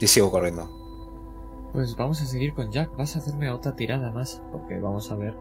[0.00, 0.68] y sigo corriendo.
[1.72, 2.96] Pues vamos a seguir con Jack.
[2.96, 5.38] Vas a hacerme otra tirada más, porque vamos a ver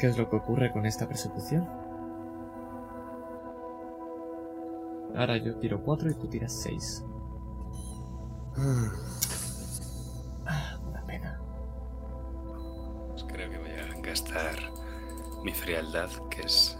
[0.00, 1.68] qué es lo que ocurre con esta persecución.
[5.14, 7.04] Ahora yo tiro 4 y tú tiras 6.
[10.46, 11.38] Ah, una pena.
[13.10, 14.56] Pues creo que voy a gastar
[15.44, 16.78] mi frialdad, que es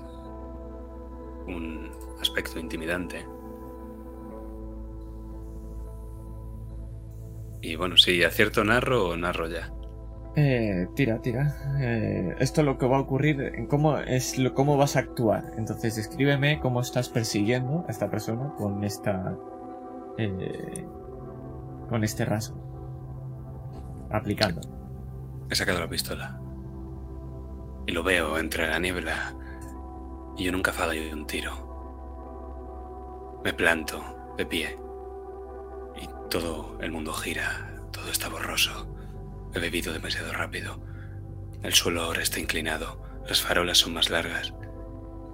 [1.47, 1.91] un
[2.23, 3.27] aspecto intimidante.
[7.61, 9.73] Y bueno, si acierto narro o narro ya.
[10.35, 11.55] Eh, tira, tira.
[11.79, 15.01] Eh, esto es lo que va a ocurrir, en cómo es lo, cómo vas a
[15.01, 15.53] actuar.
[15.59, 19.37] Entonces, escríbeme cómo estás persiguiendo a esta persona con esta,
[20.19, 20.87] eh,
[21.89, 22.57] con este rasgo,
[24.11, 24.61] aplicando.
[25.51, 26.41] He sacado la pistola.
[27.87, 29.37] Y lo veo entre la niebla.
[30.37, 31.72] Y yo nunca fallo de un tiro.
[33.45, 34.79] Me planto de pie.
[36.01, 37.75] Y todo el mundo gira.
[37.91, 38.87] Todo está borroso.
[39.55, 40.81] He bebido demasiado rápido.
[41.63, 43.03] El suelo ahora está inclinado.
[43.29, 44.55] Las farolas son más largas.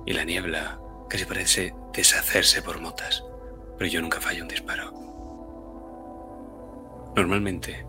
[0.06, 3.24] Y la niebla casi parece deshacerse por motas.
[3.76, 4.92] Pero yo nunca fallo un disparo.
[7.14, 7.86] Normalmente,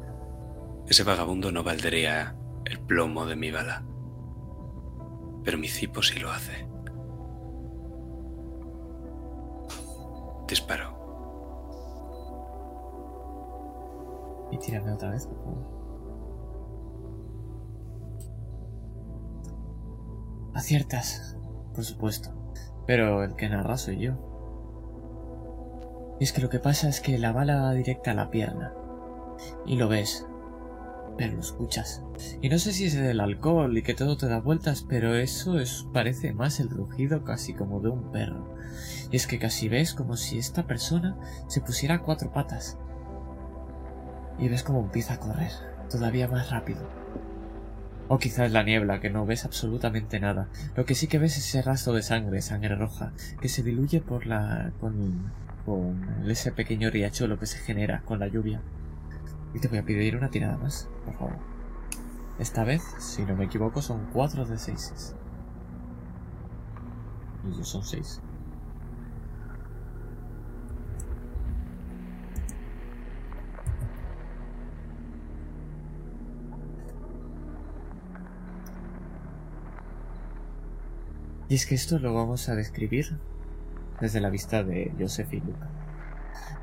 [0.88, 2.36] ese vagabundo no valdría
[2.66, 3.84] el plomo de mi bala.
[5.44, 6.68] Pero mi cipo sí lo hace.
[10.50, 10.98] Disparo.
[14.52, 15.30] Y tírame otra vez.
[20.56, 21.38] Aciertas,
[21.76, 22.32] por supuesto.
[22.88, 24.14] Pero el que narra soy yo.
[26.20, 28.74] Y es que lo que pasa es que la bala va directa a la pierna.
[29.66, 30.26] Y lo ves.
[31.20, 32.02] Pero escuchas.
[32.42, 35.60] Y no sé si es del alcohol y que todo te da vueltas, pero eso
[35.60, 38.56] es, parece más el rugido casi como de un perro.
[39.12, 41.18] Y es que casi ves como si esta persona
[41.50, 42.78] se pusiera a cuatro patas.
[44.38, 45.52] Y ves como empieza a correr,
[45.92, 46.88] todavía más rápido.
[48.08, 50.48] O quizás la niebla, que no ves absolutamente nada.
[50.78, 54.00] Lo que sí que ves es ese rastro de sangre, sangre roja, que se diluye
[54.00, 54.72] por la.
[54.80, 55.34] con.
[55.66, 58.62] con ese pequeño riachuelo que se genera con la lluvia.
[59.54, 61.38] Y te voy a pedir una tirada más, por favor.
[62.38, 65.16] Esta vez, si no me equivoco, son cuatro de seis.
[67.46, 68.22] Y yo son seis.
[81.50, 83.18] Y es que esto lo vamos a describir
[84.00, 85.68] desde la vista de Joseph y Luca.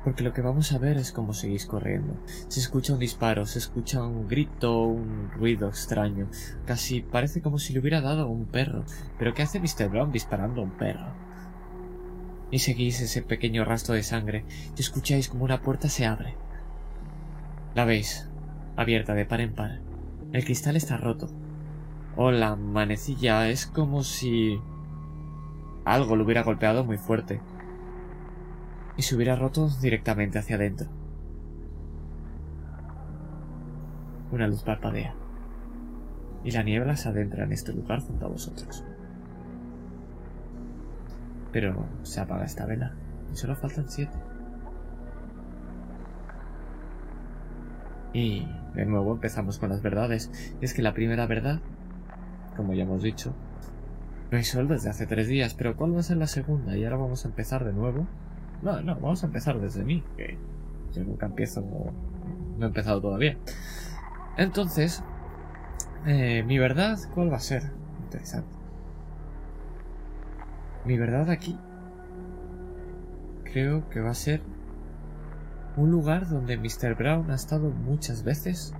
[0.07, 2.15] Porque lo que vamos a ver es cómo seguís corriendo.
[2.47, 6.29] Se escucha un disparo, se escucha un grito, un ruido extraño.
[6.65, 8.85] Casi parece como si le hubiera dado un perro.
[9.19, 9.89] Pero ¿qué hace Mr.
[9.89, 11.07] Brown disparando a un perro?
[12.51, 14.45] Y seguís ese pequeño rastro de sangre
[14.77, 16.35] y escucháis como una puerta se abre.
[17.75, 18.29] La veis,
[18.77, 19.81] abierta de par en par.
[20.31, 21.29] El cristal está roto.
[22.15, 24.57] O la manecilla es como si
[25.83, 27.41] algo lo hubiera golpeado muy fuerte
[28.97, 30.89] y se hubiera roto directamente hacia adentro.
[34.31, 35.15] Una luz parpadea
[36.43, 38.83] y la niebla se adentra en este lugar junto a vosotros.
[41.51, 42.93] Pero se apaga esta vela
[43.31, 44.17] y solo faltan siete.
[48.13, 50.31] Y de nuevo empezamos con las verdades.
[50.61, 51.59] Y es que la primera verdad,
[52.55, 53.35] como ya hemos dicho,
[54.31, 56.75] no hay sol desde hace tres días, pero ¿cuál va a ser la segunda?
[56.75, 58.07] Y ahora vamos a empezar de nuevo.
[58.61, 60.37] No, no, vamos a empezar desde mí, que
[60.93, 61.91] yo nunca empiezo, no,
[62.57, 63.37] no he empezado todavía.
[64.37, 65.03] Entonces,
[66.05, 67.71] eh, mi verdad, ¿cuál va a ser?
[68.03, 68.57] Interesante.
[70.85, 71.57] Mi verdad aquí
[73.43, 74.41] creo que va a ser
[75.75, 76.95] un lugar donde Mr.
[76.95, 78.73] Brown ha estado muchas veces,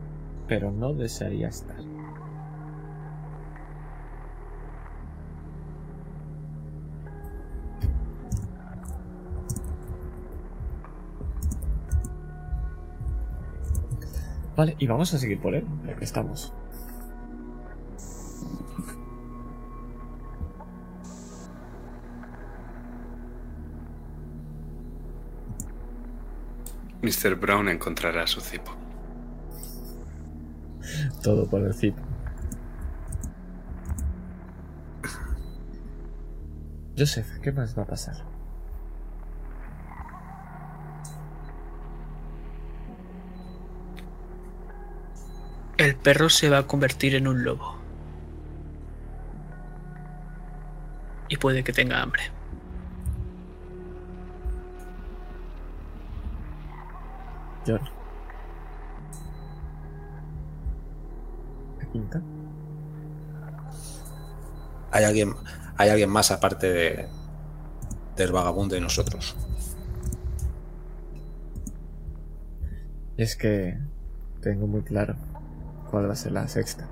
[0.48, 1.78] pero no desearía estar.
[14.58, 16.52] Vale, y vamos a seguir por él, ya que estamos.
[27.04, 27.36] Mr.
[27.36, 28.76] Brown encontrará a su cipo.
[31.22, 32.02] Todo por el cipo.
[36.98, 38.37] Joseph, ¿qué más va a pasar?
[45.78, 47.76] El perro se va a convertir en un lobo.
[51.30, 52.24] Y puede que tenga hambre.
[57.68, 57.82] John.
[61.80, 62.22] ¿La quinta?
[64.92, 65.36] ¿Hay alguien,
[65.78, 67.08] hay alguien más aparte de,
[68.16, 69.36] del vagabundo y nosotros?
[73.16, 73.78] Es que
[74.42, 75.27] tengo muy claro
[75.88, 76.88] cuál va a ser la sexta.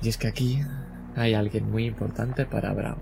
[0.00, 0.62] Y es que aquí
[1.16, 2.98] hay alguien muy importante para Brown.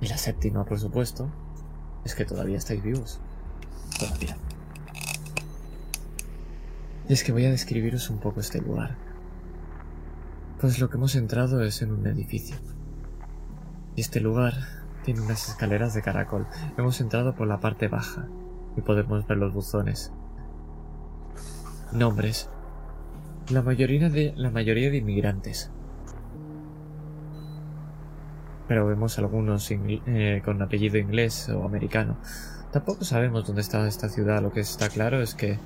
[0.00, 1.30] Y la séptima, por supuesto,
[2.04, 3.20] es que todavía estáis vivos.
[3.98, 4.36] Todavía.
[7.08, 9.05] Y es que voy a describiros un poco este lugar.
[10.60, 12.56] Pues lo que hemos entrado es en un edificio.
[13.94, 14.54] Y este lugar
[15.04, 16.46] tiene unas escaleras de caracol.
[16.78, 18.26] Hemos entrado por la parte baja
[18.74, 20.12] y podemos ver los buzones.
[21.92, 22.48] Nombres.
[23.50, 25.70] La mayoría de, la mayoría de inmigrantes.
[28.66, 32.16] Pero vemos algunos eh, con apellido inglés o americano.
[32.72, 34.42] Tampoco sabemos dónde está esta ciudad.
[34.42, 35.58] Lo que está claro es que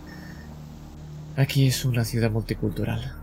[1.37, 3.20] aquí es una ciudad multicultural.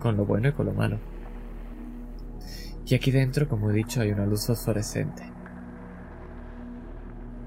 [0.00, 0.98] Con lo bueno y con lo malo.
[2.86, 5.22] Y aquí dentro, como he dicho, hay una luz fosforescente.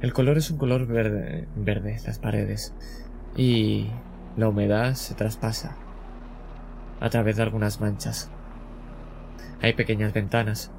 [0.02, 2.74] El color es un color verde, verde, las paredes.
[3.36, 3.88] Y
[4.38, 5.78] la humedad se traspasa
[7.00, 8.30] a través de algunas manchas.
[9.62, 10.72] Hay pequeñas ventanas.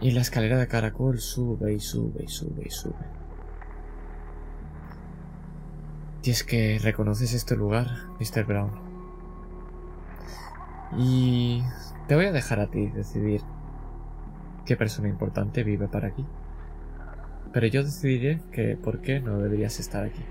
[0.00, 3.06] Y la escalera de caracol sube y sube y sube y sube.
[6.22, 7.86] Y es que reconoces este lugar,
[8.18, 8.44] Mr.
[8.44, 8.93] Brown.
[10.96, 11.62] Y
[12.06, 13.40] te voy a dejar a ti decidir
[14.64, 16.24] qué persona importante vive para aquí.
[17.52, 20.22] Pero yo decidiré que por qué no deberías estar aquí.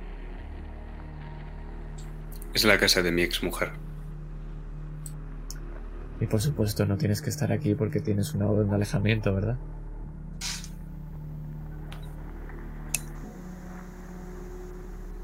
[2.53, 3.72] Es la casa de mi exmujer.
[6.19, 9.57] Y por supuesto no tienes que estar aquí porque tienes una orden de alejamiento, ¿verdad?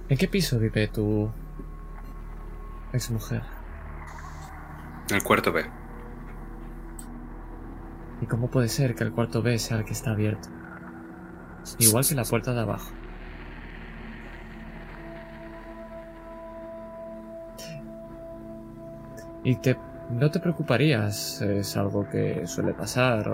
[0.09, 1.29] ¿En qué piso vive tu
[2.91, 3.58] exmujer?
[5.09, 5.65] El cuarto B.
[8.21, 10.49] ¿Y cómo puede ser que el cuarto B sea el que está abierto?
[11.79, 12.91] Igual que la puerta de abajo.
[19.43, 19.77] Y te,
[20.11, 23.31] no te preocuparías, es algo que suele pasar,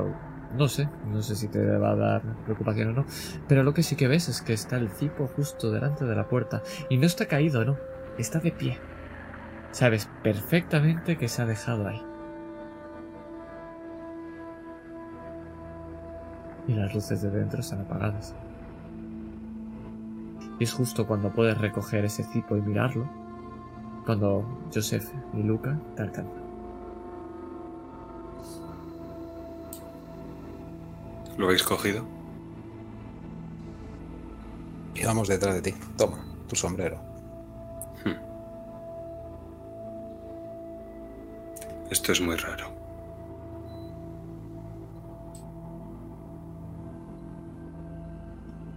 [0.56, 3.06] no sé, no sé si te va a dar preocupación o no,
[3.48, 6.30] pero lo que sí que ves es que está el cipo justo delante de la
[6.30, 7.76] puerta, y no está caído, no,
[8.18, 8.80] está de pie.
[9.76, 12.02] Sabes perfectamente que se ha dejado ahí.
[16.66, 18.34] Y las luces de dentro están apagadas.
[20.60, 23.06] Y es justo cuando puedes recoger ese cipo y mirarlo,
[24.06, 26.42] cuando Joseph y Luca te alcanzan.
[31.38, 32.06] ¿Lo habéis cogido?
[34.94, 35.78] Y vamos detrás de ti.
[35.98, 37.15] Toma, tu sombrero.
[41.90, 42.74] Esto es muy raro.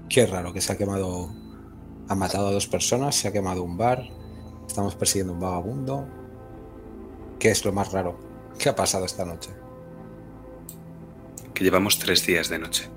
[0.09, 1.31] Qué raro que se ha quemado.
[2.09, 4.03] Ha matado a dos personas, se ha quemado un bar.
[4.67, 6.07] Estamos persiguiendo un vagabundo.
[7.39, 8.19] ¿Qué es lo más raro?
[8.59, 9.51] ¿Qué ha pasado esta noche?
[11.55, 12.89] Que llevamos tres días de noche.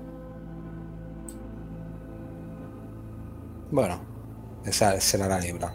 [3.70, 4.00] Bueno,
[4.64, 5.74] esa será la niebla.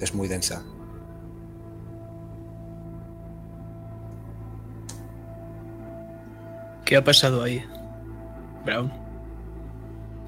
[0.00, 0.64] Es muy densa.
[6.86, 7.64] ¿Qué ha pasado ahí?
[8.64, 8.92] Brown.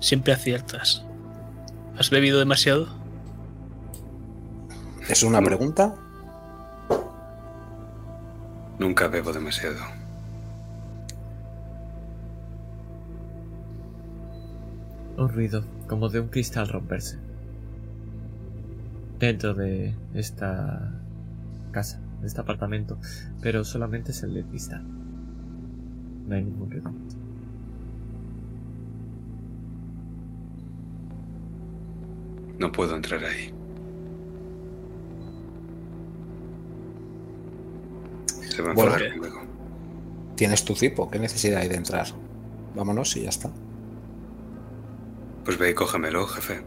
[0.01, 1.05] Siempre aciertas.
[1.97, 2.89] ¿Has bebido demasiado?
[5.09, 5.95] ¿Es una pregunta?
[8.81, 9.79] Nunca bebo demasiado.
[15.17, 17.21] Un ruido, como de un cristal romperse.
[19.21, 20.93] Dentro de esta
[21.71, 22.99] casa, de este apartamento,
[23.41, 24.98] pero solamente es el de cristal.
[26.29, 26.69] No hay ningún.
[32.59, 33.55] No puedo entrar ahí.
[38.27, 39.41] Se va a Bueno, conmigo.
[40.37, 42.09] Tienes tu cipo, ¿qué necesidad hay de entrar?
[42.75, 43.51] Vámonos y ya está.
[45.45, 46.63] Pues ve y cógemelo, jefe.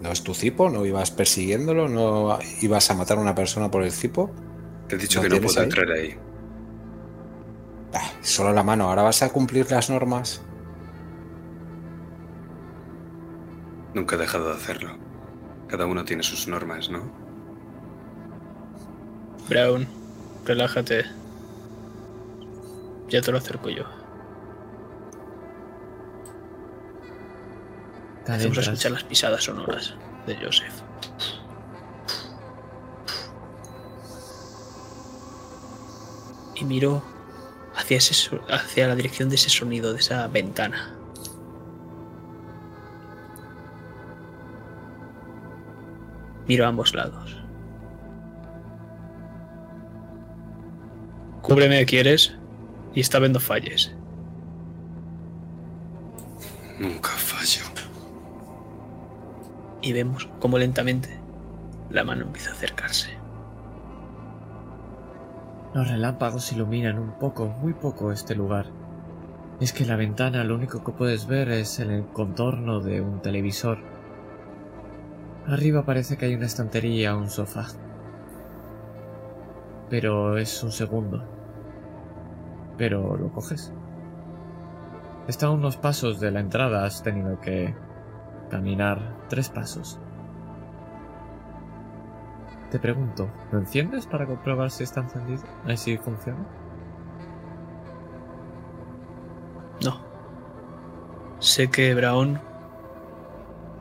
[0.00, 0.70] ¿No es tu cipo?
[0.70, 1.88] ¿No ibas persiguiéndolo?
[1.88, 4.30] ¿No ibas a matar a una persona por el cipo?
[4.90, 5.64] Te he dicho ¿Lo que no puedo ahí?
[5.64, 6.18] entrar ahí.
[7.94, 10.42] Ah, solo la mano, ¿ahora vas a cumplir las normas?
[13.94, 14.98] Nunca he dejado de hacerlo.
[15.68, 17.08] Cada uno tiene sus normas, ¿no?
[19.48, 19.86] Brown,
[20.44, 21.04] relájate.
[23.08, 23.84] Ya te lo acerco yo.
[28.22, 28.66] Hacemos adentras.
[28.66, 29.94] escuchar las pisadas sonoras
[30.26, 30.82] de Joseph.
[36.60, 37.02] Y miro
[37.74, 40.94] hacia, ese, hacia la dirección de ese sonido, de esa ventana.
[46.46, 47.36] Miro a ambos lados.
[51.42, 52.36] Cúbreme, ¿quieres?
[52.94, 53.92] Y está viendo falles.
[56.78, 57.70] Nunca fallo.
[59.82, 61.08] y vemos cómo lentamente
[61.90, 63.19] la mano empieza a acercarse.
[65.72, 68.66] Los relámpagos iluminan un poco, muy poco este lugar.
[69.60, 73.22] Es que en la ventana lo único que puedes ver es el contorno de un
[73.22, 73.78] televisor.
[75.46, 77.68] Arriba parece que hay una estantería o un sofá.
[79.88, 81.24] Pero es un segundo.
[82.76, 83.72] Pero lo coges.
[85.28, 87.76] Está a unos pasos de la entrada, has tenido que
[88.50, 90.00] caminar tres pasos.
[92.70, 95.42] Te pregunto, ¿lo enciendes para comprobar si está encendido?
[95.64, 96.46] ¿Ahí si funciona?
[99.84, 100.00] No.
[101.40, 102.40] Sé que Brown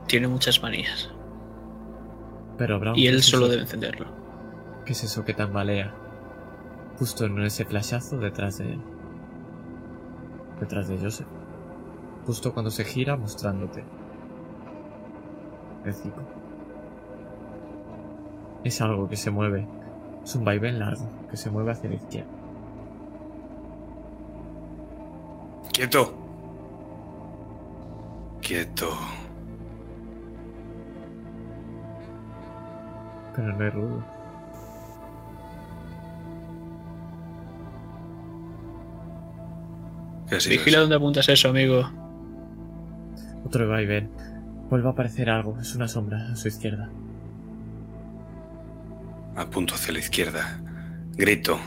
[0.08, 1.12] tiene muchas manías
[2.58, 4.08] Pero Brown, y ¿qué él es solo debe encenderlo.
[4.86, 5.94] ¿Qué es eso que tambalea?
[6.98, 8.82] Justo en ese flashazo detrás de él.
[10.60, 11.28] Detrás de Joseph.
[12.26, 13.84] Justo cuando se gira mostrándote.
[15.86, 16.22] El cipo.
[18.64, 19.68] Es algo que se mueve.
[20.24, 22.30] Es un vaivén largo que se mueve hacia la izquierda.
[25.72, 26.14] ¡Quieto!
[28.42, 28.90] Quieto.
[33.36, 34.04] Pero no hay ruido.
[40.28, 41.90] ¿Qué ha sido Vigila dónde apuntas eso, amigo.
[43.46, 44.12] Otro vaivén.
[44.70, 45.58] Vuelve a aparecer algo.
[45.60, 46.90] Es una sombra a su izquierda.
[49.40, 50.60] Apunto hacia la izquierda.
[51.14, 51.58] Grito,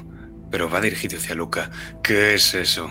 [0.50, 1.70] pero va dirigido hacia Luca.
[2.02, 2.90] ¿Qué es eso?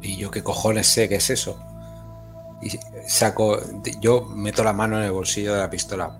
[0.00, 1.60] ¿Y yo qué cojones sé qué es eso?
[2.62, 2.70] Y
[3.08, 3.58] saco.
[4.00, 6.16] Yo meto la mano en el bolsillo de la pistola.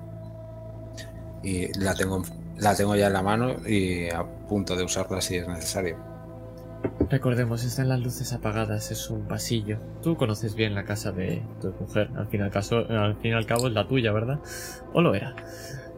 [1.45, 2.25] Y la tengo,
[2.59, 5.99] la tengo ya en la mano y a punto de usarla si es necesario.
[7.09, 9.79] Recordemos, están las luces apagadas, es un pasillo.
[10.03, 13.31] Tú conoces bien la casa de tu mujer, al fin y al, caso, al fin
[13.31, 14.41] y al cabo es la tuya, ¿verdad?
[14.93, 15.37] ¿O lo era?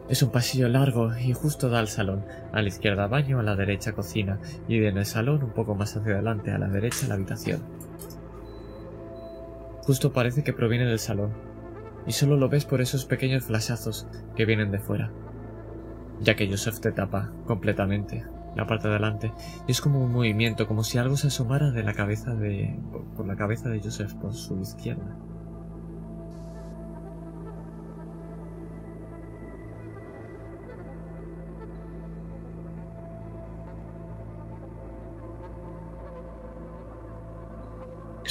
[0.09, 2.25] Es un pasillo largo y justo da al salón.
[2.51, 5.95] A la izquierda baño, a la derecha cocina y en el salón un poco más
[5.95, 7.61] hacia adelante, a la derecha la habitación.
[9.83, 11.33] Justo parece que proviene del salón
[12.05, 15.11] y solo lo ves por esos pequeños flashazos que vienen de fuera,
[16.19, 18.25] ya que Joseph te tapa completamente
[18.55, 19.33] la parte de adelante
[19.67, 22.79] y es como un movimiento, como si algo se asomara de la cabeza de.
[23.15, 25.17] por, la cabeza de Joseph por su izquierda.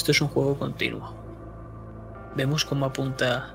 [0.03, 1.15] Esto es un juego continuo.
[2.35, 3.55] Vemos cómo apunta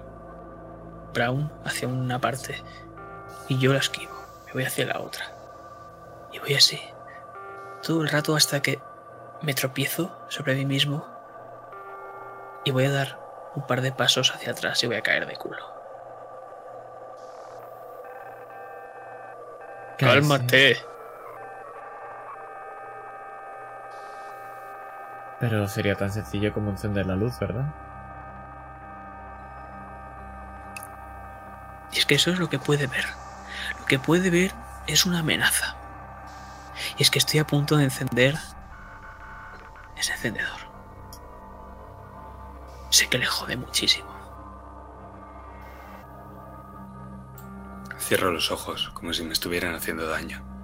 [1.13, 2.63] Brown hacia una parte
[3.49, 4.13] y yo la esquivo.
[4.45, 5.25] Me voy hacia la otra.
[6.31, 6.79] Y voy así.
[7.83, 8.79] Todo el rato hasta que
[9.41, 11.05] me tropiezo sobre mí mismo
[12.63, 13.19] y voy a dar
[13.55, 15.65] un par de pasos hacia atrás y voy a caer de culo.
[19.97, 20.77] Cálmate.
[25.39, 27.73] Pero sería tan sencillo como encender la luz, ¿verdad?
[31.91, 33.05] Y es que eso es lo que puede ver.
[33.79, 34.53] Lo que puede ver
[34.87, 35.75] es una amenaza.
[36.97, 38.35] Y es que estoy a punto de encender
[39.95, 40.67] ese encendedor.
[42.89, 44.15] Sé que le jode muchísimo.
[47.99, 50.56] Cierro los ojos, como si me estuvieran haciendo daño.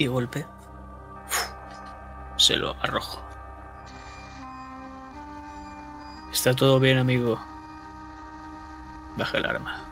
[0.00, 0.46] Y golpe.
[2.38, 3.20] Se lo arrojo.
[6.32, 7.38] Está todo bien, amigo.
[9.18, 9.84] Baja el arma.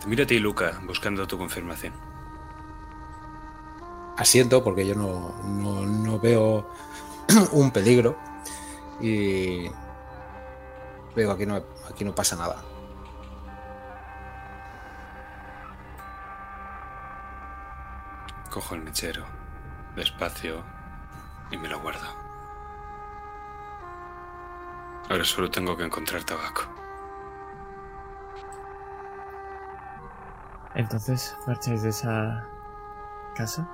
[0.00, 1.92] Te miro a ti, Luca, buscando tu confirmación.
[4.16, 6.68] Asiento porque yo no, no, no veo
[7.52, 8.18] un peligro
[9.00, 9.70] y
[11.14, 12.71] veo aquí no, aquí no pasa nada.
[18.52, 19.24] Cojo el mechero,
[19.96, 20.62] despacio,
[21.50, 22.06] y me lo guardo.
[25.08, 26.64] Ahora solo tengo que encontrar tabaco.
[30.74, 32.46] Entonces, ¿marcháis de esa
[33.34, 33.66] casa?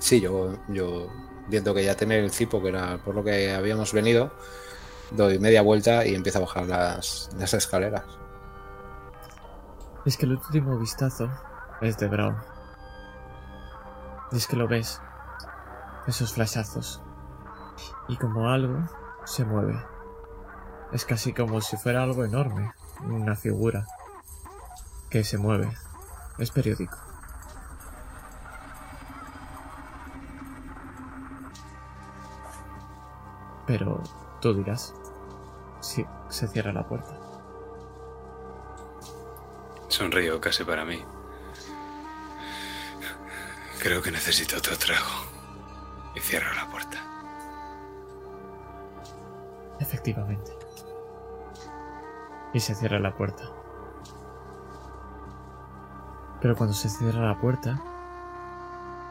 [0.00, 1.06] Sí, yo, yo
[1.46, 4.32] viendo que ya tener el cipo, que era por lo que habíamos venido,
[5.12, 8.25] doy media vuelta y empiezo a bajar las, las escaleras.
[10.06, 11.28] Es que el último vistazo
[11.80, 12.36] es de Brown.
[14.30, 15.02] Es que lo ves.
[16.06, 17.02] Esos flashazos.
[18.06, 18.88] Y como algo
[19.24, 19.76] se mueve.
[20.92, 22.72] Es casi como si fuera algo enorme.
[23.02, 23.84] Una figura.
[25.10, 25.76] Que se mueve.
[26.38, 26.96] Es periódico.
[33.66, 34.00] Pero
[34.40, 34.94] tú dirás.
[35.80, 37.25] Sí, se cierra la puerta.
[39.96, 41.02] Sonrío casi para mí.
[43.82, 45.24] Creo que necesito otro trago.
[46.14, 46.98] Y cierro la puerta.
[49.80, 50.52] Efectivamente.
[52.52, 53.44] Y se cierra la puerta.
[56.42, 57.82] Pero cuando se cierra la puerta,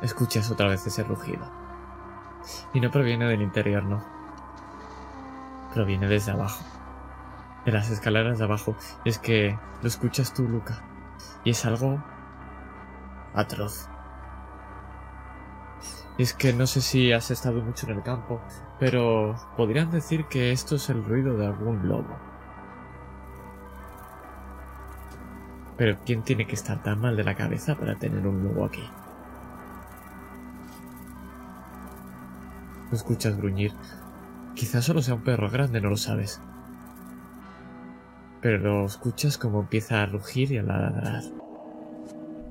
[0.03, 1.49] escuchas otra vez ese rugido.
[2.76, 4.06] Y no proviene del interior, no.
[5.74, 6.64] Proviene desde abajo.
[7.66, 8.76] De las escaleras de abajo.
[9.06, 10.84] Es que lo escuchas tú, Luca.
[11.44, 12.04] Y es algo
[13.34, 13.90] atroz.
[16.18, 18.42] Es que no sé si has estado mucho en el campo,
[18.80, 22.16] pero podrían decir que esto es el ruido de algún lobo.
[25.78, 28.90] Pero ¿quién tiene que estar tan mal de la cabeza para tener un lobo aquí?
[32.90, 33.74] Lo escuchas gruñir.
[34.54, 36.42] Quizás solo sea un perro grande, no lo sabes.
[38.46, 41.24] Pero escuchas como empieza a rugir y a ladrar.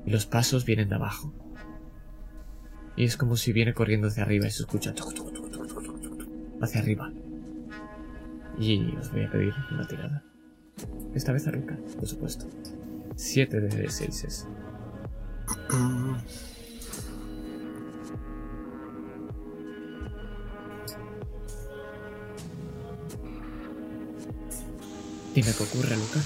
[0.05, 1.33] Y los pasos vienen de abajo.
[2.97, 4.93] Y es como si viene corriendo hacia arriba y se escucha
[6.61, 7.13] hacia arriba.
[8.59, 10.21] Y os voy a pedir una tirada.
[11.13, 12.45] Esta vez a por supuesto.
[13.15, 14.47] 7 de 6
[25.35, 26.19] Dime qué ocurre, Luca.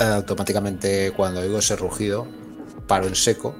[0.00, 2.26] Eh, automáticamente cuando oigo ese rugido,
[2.86, 3.54] paro en seco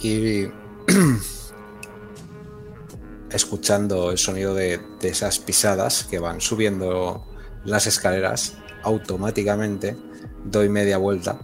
[0.00, 0.48] y
[3.30, 7.26] escuchando el sonido de, de esas pisadas que van subiendo
[7.64, 9.96] las escaleras, automáticamente
[10.44, 11.40] doy media vuelta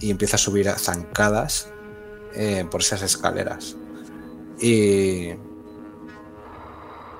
[0.00, 1.68] y empiezo a subir a zancadas
[2.34, 3.76] eh, por esas escaleras.
[4.58, 5.34] Y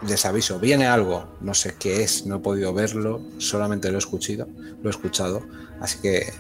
[0.06, 3.98] les aviso, viene algo, no sé qué es, no he podido verlo, solamente lo he
[3.98, 4.46] escuchado,
[4.82, 5.42] lo he escuchado,
[5.80, 6.32] así que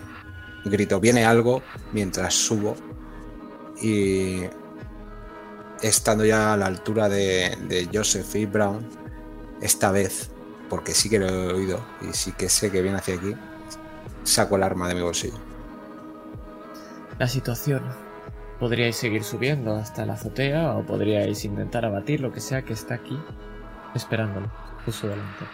[0.64, 1.62] grito, viene algo
[1.92, 2.76] mientras subo.
[3.80, 4.42] Y
[5.82, 8.86] estando ya a la altura de, de Joseph y Brown,
[9.60, 10.30] esta vez,
[10.68, 13.34] porque sí que lo he oído y sí que sé que viene hacia aquí,
[14.22, 15.38] saco el arma de mi bolsillo.
[17.18, 17.82] La situación.
[18.60, 22.94] Podríais seguir subiendo hasta la azotea o podríais intentar abatir lo que sea que está
[22.94, 23.18] aquí
[23.94, 24.48] esperándolo,
[24.84, 25.44] justo delante.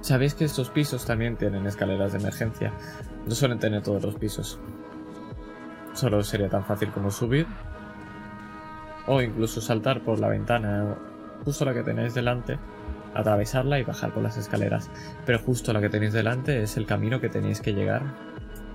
[0.00, 2.72] Sabéis que estos pisos también tienen escaleras de emergencia.
[3.24, 4.58] No suelen tener todos los pisos.
[5.92, 7.46] Solo sería tan fácil como subir
[9.06, 10.96] o incluso saltar por la ventana
[11.44, 12.58] justo la que tenéis delante,
[13.14, 14.90] atravesarla y bajar por las escaleras.
[15.24, 18.02] Pero justo la que tenéis delante es el camino que tenéis que llegar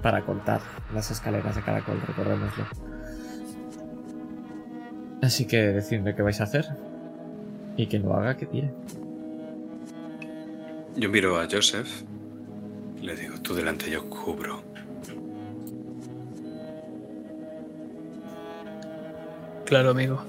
[0.02, 0.62] para cortar
[0.94, 2.87] las escaleras de caracol, recordémoslo.
[5.22, 6.66] Así que decidme qué vais a hacer.
[7.76, 8.72] Y quien lo haga, que tire.
[10.96, 12.04] Yo miro a Joseph.
[13.02, 14.64] Le digo, tú delante, yo cubro.
[19.66, 20.24] Claro, amigo.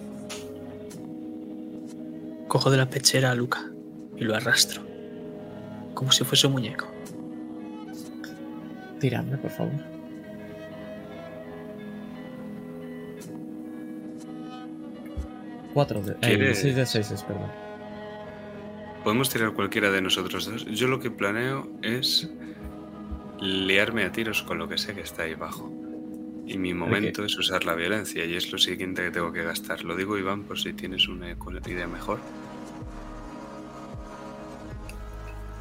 [2.49, 3.71] Cojo de la pechera a Luca
[4.17, 4.83] y lo arrastro.
[5.95, 6.87] Como si fuese un muñeco.
[8.99, 9.98] Tiradme, por favor.
[15.79, 16.13] 4 de...
[16.13, 16.59] Eh, ¿Quieres?
[16.59, 17.53] 6 de 6, es perdón.
[19.05, 20.65] Podemos tirar cualquiera de nosotros dos.
[20.65, 22.29] Yo lo que planeo es
[23.41, 25.73] liarme a tiros con lo que sé que está ahí abajo.
[26.49, 29.85] Y mi momento es usar la violencia y es lo siguiente que tengo que gastar.
[29.85, 31.37] Lo digo, Iván, por si tienes una
[31.69, 32.19] idea mejor.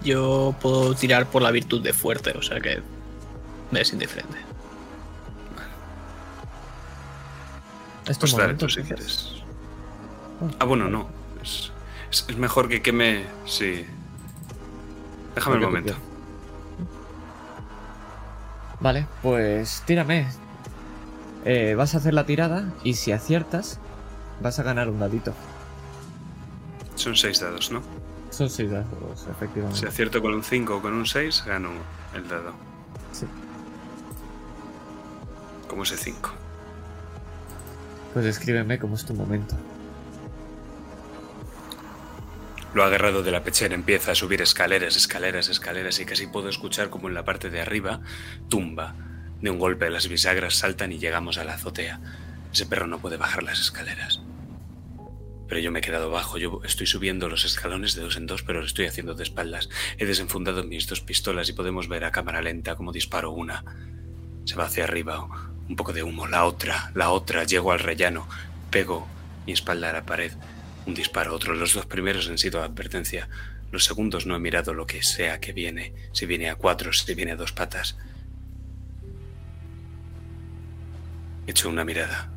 [0.03, 2.81] Yo puedo tirar por la virtud de fuerte, o sea que
[3.69, 4.39] me es indiferente.
[8.07, 9.36] Es tu Pues dale momento, tú si quieres.
[10.59, 11.07] Ah, bueno, no.
[11.41, 11.71] Es,
[12.11, 13.25] es- es mejor que queme.
[13.45, 13.85] Sí.
[15.35, 15.93] Déjame tú momento.
[18.79, 20.27] Vale, pues tírame.
[21.45, 23.79] Eh, vas a hacer la tirada y si aciertas,
[24.41, 25.33] vas a ganar un dadito.
[26.95, 27.81] Son seis dados, ¿no?
[28.29, 29.79] Son 6 dados, efectivamente.
[29.79, 31.69] Si acierto con un 5 o con un 6, gano
[32.13, 32.51] el dado.
[33.13, 33.25] Sí.
[35.67, 36.29] Como ese 5.
[38.13, 39.55] Pues escríbeme cómo es tu momento.
[42.77, 46.91] Lo agarrado de la pechera empieza a subir escaleras, escaleras, escaleras y casi puedo escuchar
[46.91, 48.01] como en la parte de arriba
[48.49, 48.93] tumba.
[49.41, 51.99] De un golpe las bisagras saltan y llegamos a la azotea.
[52.53, 54.21] Ese perro no puede bajar las escaleras.
[55.47, 58.43] Pero yo me he quedado bajo, yo estoy subiendo los escalones de dos en dos,
[58.43, 59.69] pero lo estoy haciendo de espaldas.
[59.97, 63.65] He desenfundado mis dos pistolas y podemos ver a cámara lenta cómo disparo una.
[64.45, 65.27] Se va hacia arriba,
[65.67, 68.29] un poco de humo, la otra, la otra, llego al rellano,
[68.69, 69.07] pego
[69.47, 70.33] mi espalda a la pared,
[70.87, 71.53] un disparo, otro.
[71.53, 73.27] Los dos primeros han sido advertencia.
[73.71, 77.13] Los segundos no he mirado lo que sea que viene, si viene a cuatro, si
[77.13, 77.97] viene a dos patas.
[81.45, 82.29] He hecho una mirada,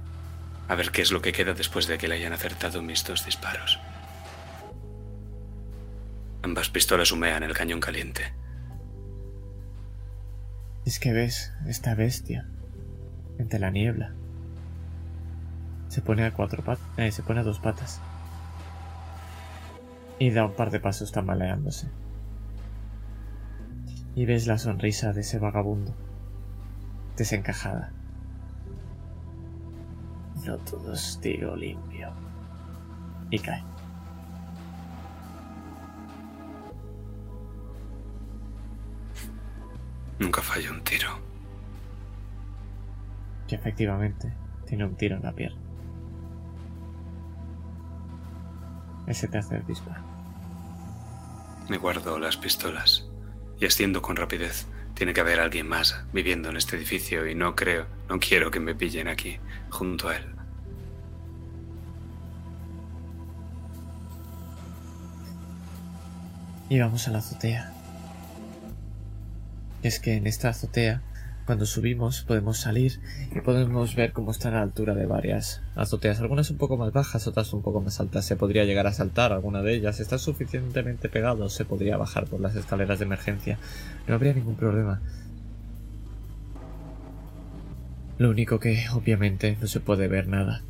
[0.68, 3.24] a ver qué es lo que queda después de que le hayan acertado mis dos
[3.24, 3.78] disparos.
[6.42, 8.32] Ambas pistolas humean el cañón caliente.
[10.84, 12.48] Es que ves esta bestia
[13.38, 14.14] entre la niebla.
[15.88, 18.00] Se pone a cuatro patas, se pone a dos patas.
[20.20, 21.88] Y da un par de pasos tambaleándose.
[24.14, 25.94] Y ves la sonrisa de ese vagabundo.
[27.16, 27.90] Desencajada.
[30.44, 32.12] No todo es tiro limpio.
[33.30, 33.64] Y cae.
[40.18, 41.08] Nunca falla un tiro.
[43.48, 44.34] Que efectivamente
[44.66, 45.62] tiene un tiro en la pierna.
[49.06, 50.09] Ese te hace el disparo.
[51.70, 53.06] Me guardo las pistolas
[53.60, 54.66] y asciendo con rapidez.
[54.94, 58.58] Tiene que haber alguien más viviendo en este edificio y no creo, no quiero que
[58.58, 59.38] me pillen aquí,
[59.70, 60.24] junto a él.
[66.68, 67.72] Y vamos a la azotea.
[69.84, 71.02] Es que en esta azotea,
[71.50, 73.00] cuando subimos, podemos salir
[73.34, 76.20] y podemos ver cómo está a la altura de varias azoteas.
[76.20, 78.24] Algunas un poco más bajas, otras un poco más altas.
[78.24, 79.98] Se podría llegar a saltar alguna de ellas.
[79.98, 83.58] Está suficientemente pegado, se podría bajar por las escaleras de emergencia.
[84.06, 85.00] No habría ningún problema.
[88.18, 90.62] Lo único que, obviamente, no se puede ver nada.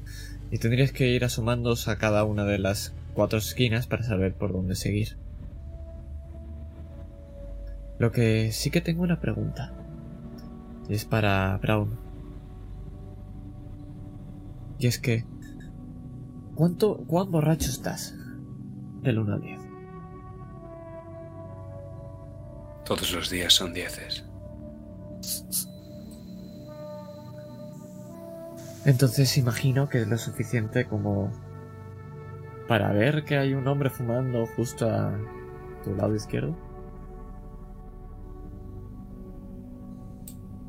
[0.50, 4.50] Y tendrías que ir asomándoos a cada una de las cuatro esquinas para saber por
[4.50, 5.18] dónde seguir.
[7.98, 9.74] Lo que sí que tengo una pregunta.
[10.90, 11.96] Es para Brown.
[14.80, 15.24] Y es que...
[16.56, 18.16] ¿Cuánto, ¿Cuán borracho estás?
[19.00, 19.60] Del 1 al 10.
[22.84, 24.24] Todos los días son dieces.
[28.84, 31.30] Entonces imagino que es lo suficiente como...
[32.66, 35.16] Para ver que hay un hombre fumando justo a
[35.84, 36.56] tu lado izquierdo.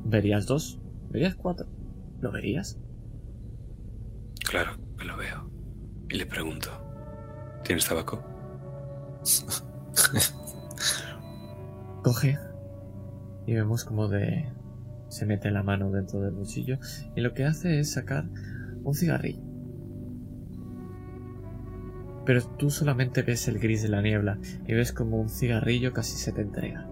[0.05, 0.79] ¿Verías dos?
[1.09, 1.67] ¿Verías cuatro?
[2.21, 2.77] ¿Lo verías?
[4.43, 5.49] Claro que lo veo.
[6.09, 6.69] Y le pregunto,
[7.63, 8.23] ¿tienes tabaco?
[12.03, 12.37] Coge
[13.45, 14.51] y vemos como de
[15.09, 16.79] se mete la mano dentro del bolsillo
[17.15, 18.25] y lo que hace es sacar
[18.83, 19.41] un cigarrillo.
[22.25, 26.17] Pero tú solamente ves el gris de la niebla y ves como un cigarrillo casi
[26.17, 26.87] se te entrega.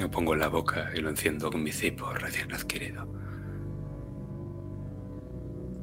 [0.00, 3.06] Lo pongo en la boca y lo enciendo con mi cipo recién adquirido.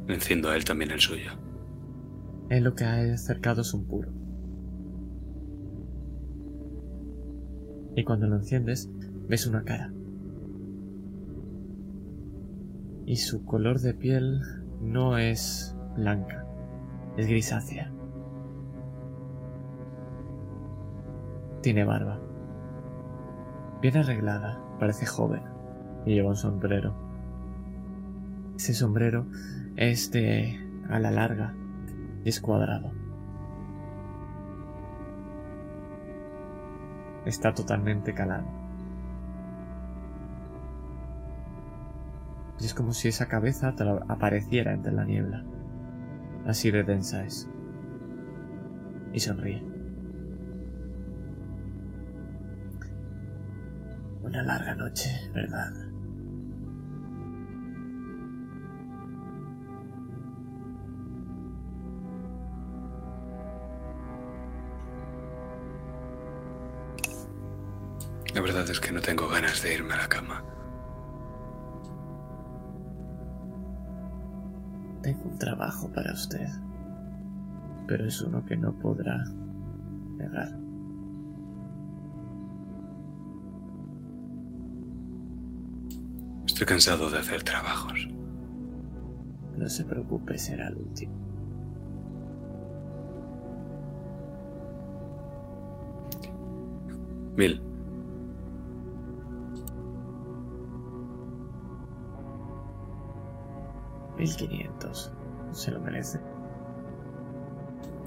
[0.08, 1.34] Enciendo a él también el suyo.
[2.50, 4.10] Él lo que ha acercado es un puro.
[7.96, 8.90] Y cuando lo enciendes,
[9.28, 9.94] ves una cara.
[13.06, 14.42] Y su color de piel
[14.82, 16.44] no es blanca,
[17.18, 17.94] es grisácea.
[21.62, 22.26] Tiene barba.
[23.81, 25.43] Bien arreglada, parece joven,
[26.06, 26.95] y lleva un sombrero.
[28.56, 29.27] Ese sombrero
[29.75, 31.53] es de a la larga
[32.23, 32.91] y es cuadrado.
[37.25, 38.47] Está totalmente calado.
[42.59, 43.75] Y es como si esa cabeza
[44.07, 45.43] apareciera entre la niebla.
[46.47, 47.47] Así de densa es.
[49.14, 49.76] Y sonríe.
[54.27, 55.72] Una larga noche, ¿verdad?
[68.35, 70.43] La verdad es que no tengo ganas de irme a la cama.
[75.03, 76.49] Tengo un trabajo para usted,
[77.88, 79.23] pero es uno que no podrá
[80.17, 80.67] negar.
[86.58, 88.08] Estoy cansado de hacer trabajos.
[89.56, 91.14] No se preocupe, será el último.
[97.36, 97.61] Mil.
[104.18, 105.14] Mil quinientos.
[105.52, 106.19] Se lo merece.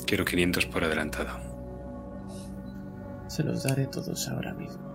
[0.09, 1.39] Quiero 500 por adelantado.
[3.29, 4.90] Se los daré todos ahora mismo.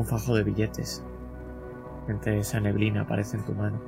[0.00, 1.04] Un fajo de billetes.
[2.08, 3.78] Entre esa neblina aparece en tu mano.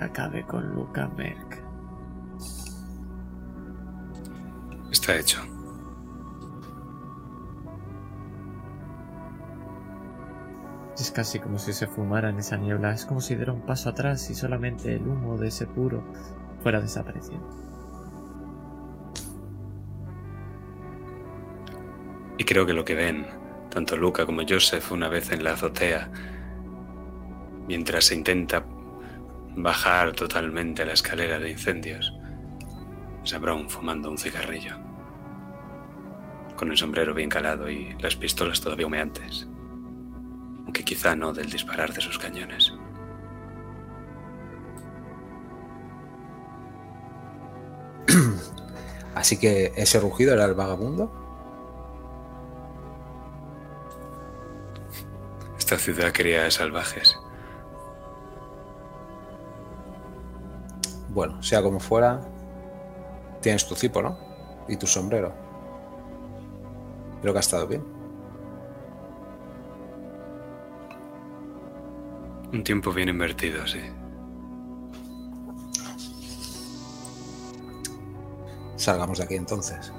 [0.00, 1.62] Acabe con Luca Merck.
[4.90, 5.40] Está hecho.
[10.96, 12.92] Es casi como si se fumara en esa niebla.
[12.92, 16.02] Es como si diera un paso atrás y solamente el humo de ese puro
[16.64, 17.71] fuera desapareciendo.
[22.42, 23.28] Y creo que lo que ven,
[23.70, 26.10] tanto Luca como Joseph una vez en la azotea,
[27.68, 28.66] mientras se intenta
[29.54, 32.12] bajar totalmente la escalera de incendios,
[33.22, 34.74] es a Brown fumando un cigarrillo,
[36.56, 39.46] con el sombrero bien calado y las pistolas todavía humeantes,
[40.64, 42.72] aunque quizá no del disparar de sus cañones.
[49.14, 51.21] Así que ese rugido era el vagabundo.
[55.72, 57.18] Esta ciudad cría salvajes.
[61.08, 62.20] Bueno, sea como fuera,
[63.40, 64.18] tienes tu cipo, ¿no?
[64.68, 65.32] Y tu sombrero.
[67.22, 67.82] Creo que ha estado bien.
[72.52, 73.80] Un tiempo bien invertido, sí.
[78.76, 79.90] Salgamos de aquí entonces.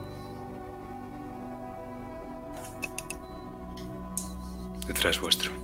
[4.86, 5.63] Detrás vuestro.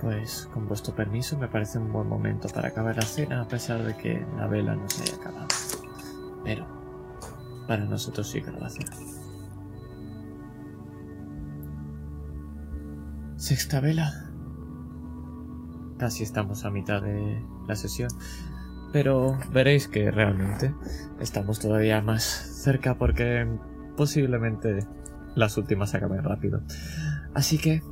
[0.00, 3.82] Pues con vuestro permiso me parece un buen momento para acabar la cena a pesar
[3.82, 5.48] de que la vela no se haya acabado.
[6.44, 6.66] Pero
[7.68, 8.86] para nosotros sí que lo va a hacer.
[13.36, 14.30] Sexta vela.
[15.98, 18.10] Casi estamos a mitad de la sesión.
[18.92, 20.74] Pero veréis que realmente
[21.20, 23.46] estamos todavía más cerca porque
[23.96, 24.86] posiblemente
[25.36, 26.62] las últimas acaben rápido.
[27.34, 27.82] Así que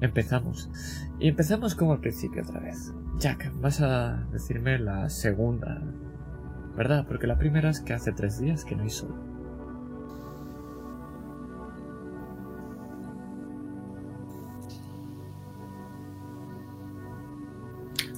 [0.00, 0.70] empezamos.
[1.18, 2.92] Y empezamos como al principio otra vez.
[3.18, 5.82] Jack, vas a decirme la segunda,
[6.76, 7.06] ¿verdad?
[7.06, 9.14] Porque la primera es que hace tres días que no hay sol.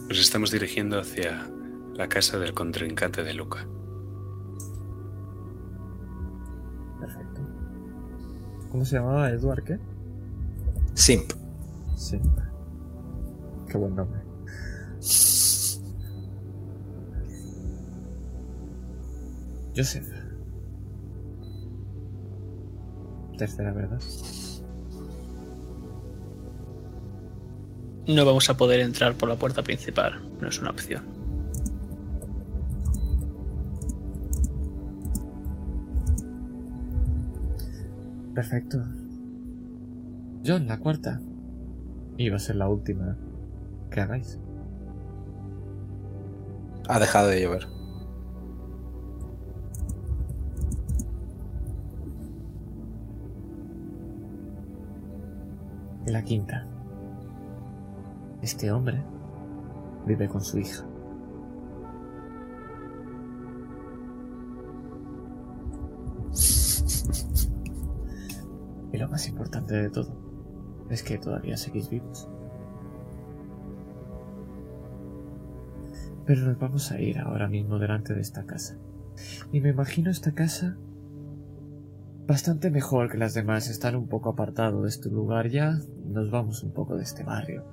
[0.08, 1.50] Nos estamos dirigiendo hacia
[1.94, 3.66] la casa del contrincante de Luca.
[7.00, 7.40] Perfecto.
[8.70, 9.78] ¿Cómo se llamaba Edward qué?
[10.94, 11.45] Simp.
[11.97, 12.20] Sí.
[13.68, 14.20] Qué buen nombre.
[19.75, 20.08] Joseph.
[23.36, 24.00] Tercera, ¿verdad?
[28.07, 31.02] No vamos a poder entrar por la puerta principal, no es una opción.
[38.34, 38.84] Perfecto.
[40.44, 41.20] John, la cuarta.
[42.18, 43.16] Y va a ser la última
[43.90, 44.40] que hagáis.
[46.88, 47.66] Ha dejado de llover.
[56.06, 56.66] La quinta.
[58.40, 59.02] Este hombre
[60.06, 60.84] vive con su hija.
[68.92, 70.25] Y lo más importante de todo
[70.90, 72.28] es que todavía seguís vivos.
[76.26, 78.76] Pero nos vamos a ir ahora mismo delante de esta casa.
[79.52, 80.76] Y me imagino esta casa
[82.26, 83.68] bastante mejor que las demás.
[83.68, 85.78] Están un poco apartado de este lugar ya.
[86.05, 87.65] Nos vamos un poco de este barrio.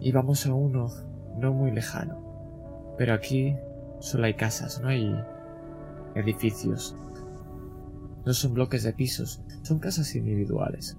[0.00, 0.88] Y vamos a uno
[1.38, 2.94] no muy lejano.
[2.98, 3.56] Pero aquí
[4.00, 5.14] solo hay casas, no hay
[6.14, 6.96] edificios.
[8.24, 10.96] No son bloques de pisos, son casas individuales.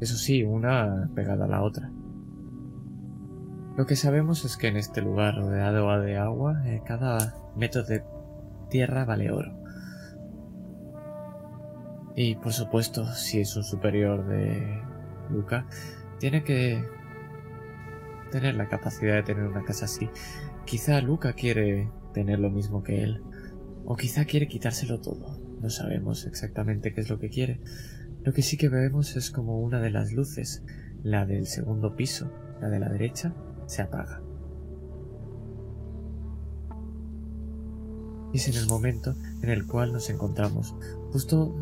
[0.00, 1.90] Eso sí, una pegada a la otra.
[3.76, 8.04] Lo que sabemos es que en este lugar rodeado de agua, eh, cada metro de
[8.70, 9.52] tierra vale oro.
[12.16, 14.80] Y por supuesto, si es un superior de
[15.30, 15.66] Luca,
[16.20, 16.84] tiene que
[18.30, 20.08] tener la capacidad de tener una casa así.
[20.64, 23.22] Quizá Luca quiere tener lo mismo que él.
[23.84, 25.38] O quizá quiere quitárselo todo.
[25.60, 27.60] No sabemos exactamente qué es lo que quiere.
[28.24, 30.62] Lo que sí que vemos es como una de las luces,
[31.02, 33.34] la del segundo piso, la de la derecha,
[33.66, 34.22] se apaga.
[38.32, 40.74] Es en el momento en el cual nos encontramos,
[41.12, 41.54] justo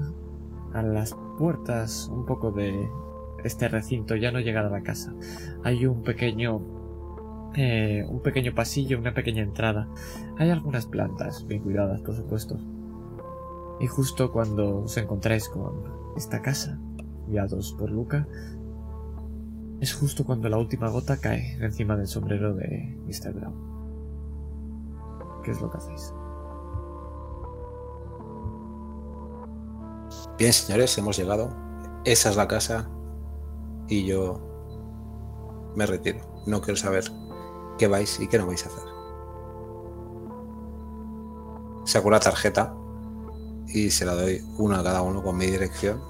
[0.72, 2.72] a las puertas un poco de
[3.44, 5.12] este recinto, ya no llegada a la casa.
[5.64, 6.62] Hay un pequeño
[7.54, 9.88] eh, un pequeño pasillo, una pequeña entrada.
[10.38, 12.58] Hay algunas plantas, bien cuidadas, por supuesto.
[13.80, 15.84] Y justo cuando os encontráis con
[16.16, 16.78] esta casa,
[17.26, 18.26] guiados por Luca,
[19.80, 23.32] es justo cuando la última gota cae encima del sombrero de Mr.
[23.32, 23.72] Brown.
[25.42, 26.14] ¿Qué es lo que hacéis?
[30.38, 31.50] Bien, señores, hemos llegado.
[32.04, 32.88] Esa es la casa.
[33.88, 34.40] Y yo
[35.74, 36.20] me retiro.
[36.46, 37.04] No quiero saber
[37.78, 38.84] qué vais y qué no vais a hacer.
[41.84, 42.76] Saco la tarjeta
[43.72, 46.02] y se la doy uno a cada uno con mi dirección.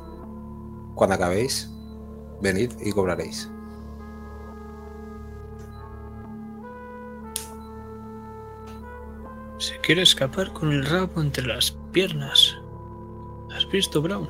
[0.94, 1.70] Cuando acabéis,
[2.40, 3.48] venid y cobraréis.
[9.58, 12.56] Se quiere escapar con el rabo entre las piernas.
[13.54, 14.28] ¿Has visto, Brown?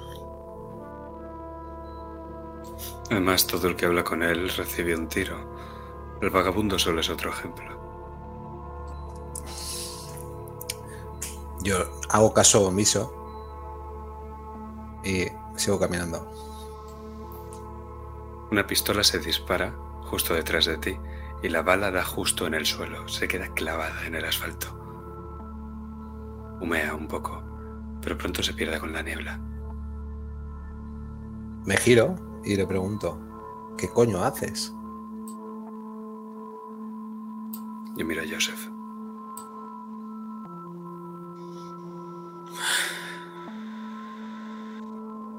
[3.10, 5.36] Además, todo el que habla con él recibe un tiro.
[6.20, 7.80] El vagabundo solo es otro ejemplo.
[11.62, 11.76] Yo
[12.10, 13.21] hago caso omiso
[15.04, 16.30] y sigo caminando.
[18.50, 20.96] Una pistola se dispara justo detrás de ti
[21.42, 23.08] y la bala da justo en el suelo.
[23.08, 24.78] Se queda clavada en el asfalto.
[26.60, 27.42] Humea un poco,
[28.00, 29.40] pero pronto se pierde con la niebla.
[31.64, 32.14] Me giro
[32.44, 33.18] y le pregunto,
[33.78, 34.72] ¿qué coño haces?
[37.96, 38.68] Yo miro a Joseph.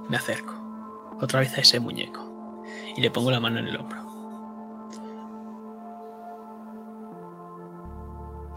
[0.09, 0.53] Me acerco
[1.21, 2.63] otra vez a ese muñeco
[2.95, 4.03] y le pongo la mano en el hombro.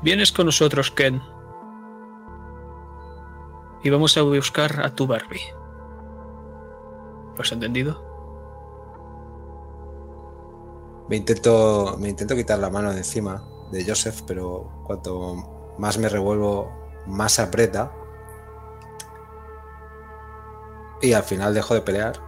[0.02, 1.20] Vienes con nosotros, Ken.
[3.83, 5.52] Y vamos a buscar a tu Barbie.
[7.34, 8.05] ¿Lo has entendido?
[11.08, 16.08] Me intento, me intento quitar la mano de encima de Joseph, pero cuanto más me
[16.08, 16.70] revuelvo,
[17.07, 17.92] más aprieta.
[21.02, 22.20] Y al final dejo de pelear.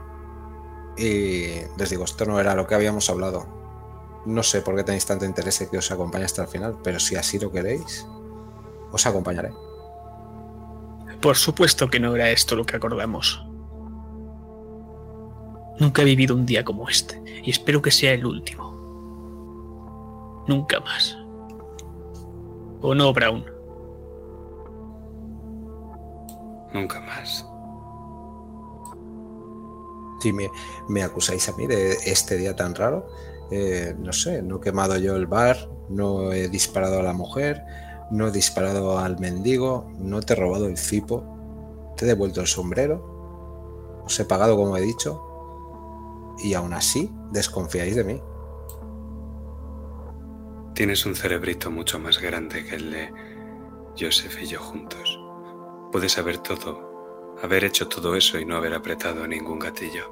[0.97, 3.47] Y les digo, esto no era lo que habíamos hablado.
[4.27, 6.99] No sé por qué tenéis tanto interés en que os acompañe hasta el final, pero
[6.99, 8.07] si así lo queréis,
[8.91, 9.53] os acompañaré.
[11.21, 13.45] Por supuesto que no era esto lo que acordamos.
[15.79, 20.45] Nunca he vivido un día como este, y espero que sea el último.
[20.49, 21.17] Nunca más.
[22.81, 23.45] ¿O no, Brown?
[26.73, 27.48] Nunca más.
[30.21, 33.09] Si me, acusáis a mí de este día tan raro,
[33.51, 37.63] eh, no sé, no he quemado yo el bar, no he disparado a la mujer,
[38.11, 41.25] no he disparado al mendigo, no te he robado el cipo,
[41.97, 45.23] te he devuelto el sombrero, os he pagado como he dicho,
[46.43, 48.23] y aún así desconfiáis de mí.
[50.75, 53.13] Tienes un cerebrito mucho más grande que el de
[53.99, 55.19] Joseph y yo juntos.
[55.91, 56.88] Puedes saber todo,
[57.42, 60.08] haber hecho todo eso y no haber apretado ningún gatillo.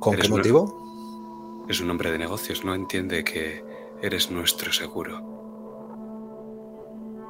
[0.00, 1.64] ¿Con qué una- motivo?
[1.68, 3.64] Es un hombre de negocios, no entiende que
[4.02, 5.30] eres nuestro seguro.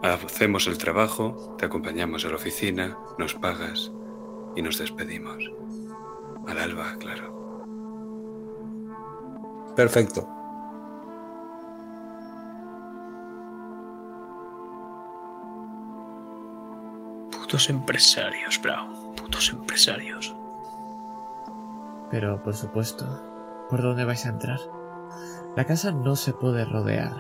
[0.03, 3.93] Hacemos el trabajo, te acompañamos a la oficina, nos pagas
[4.57, 5.51] y nos despedimos.
[6.49, 7.33] Al alba, claro.
[9.77, 10.27] Perfecto.
[17.53, 19.15] Putos empresarios, Brown.
[19.15, 20.35] Putos empresarios.
[22.11, 24.59] Pero, por supuesto, ¿por dónde vais a entrar?
[25.55, 27.13] La casa no se puede rodear.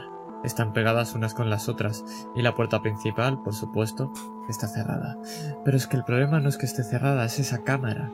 [0.42, 2.02] Están pegadas unas con las otras
[2.34, 4.10] y la puerta principal, por supuesto,
[4.48, 5.18] está cerrada.
[5.66, 8.10] Pero es que el problema no es que esté cerrada, es esa cámara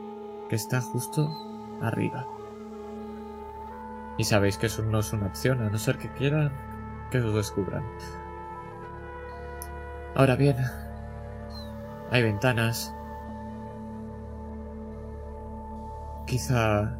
[0.49, 1.29] que está justo
[1.81, 2.27] arriba.
[4.17, 6.51] Y sabéis que eso no es una opción, a no ser que quieran
[7.11, 7.85] que os descubran.
[10.15, 10.57] Ahora bien,
[12.11, 12.93] hay ventanas.
[16.25, 16.97] Quizá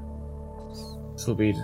[1.15, 1.55] subir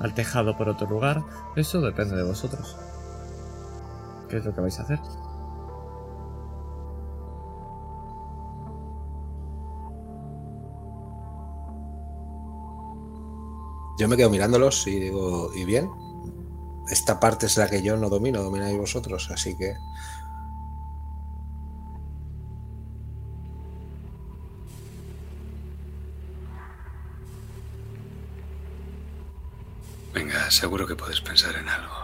[0.00, 1.22] al tejado por otro lugar.
[1.56, 2.76] Eso depende de vosotros.
[4.28, 5.00] ¿Qué es lo que vais a hacer?
[13.98, 15.90] Yo me quedo mirándolos y digo, ¿y bien?
[16.88, 19.74] Esta parte es la que yo no domino, domináis vosotros, así que...
[30.50, 31.94] Seguro que puedes pensar en algo.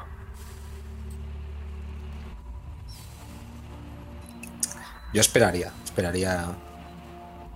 [5.12, 6.54] Yo esperaría, esperaría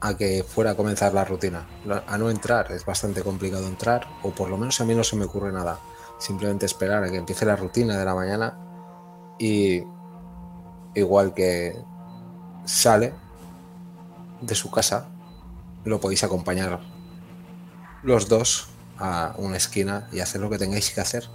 [0.00, 1.66] a que fuera a comenzar la rutina.
[2.06, 5.16] A no entrar, es bastante complicado entrar, o por lo menos a mí no se
[5.16, 5.78] me ocurre nada.
[6.18, 8.58] Simplemente esperar a que empiece la rutina de la mañana
[9.38, 9.82] y
[10.94, 11.76] igual que
[12.64, 13.12] sale
[14.40, 15.08] de su casa,
[15.84, 16.80] lo podéis acompañar
[18.02, 18.68] los dos
[18.98, 21.28] a una esquina y hacer lo que tengáis que hacer.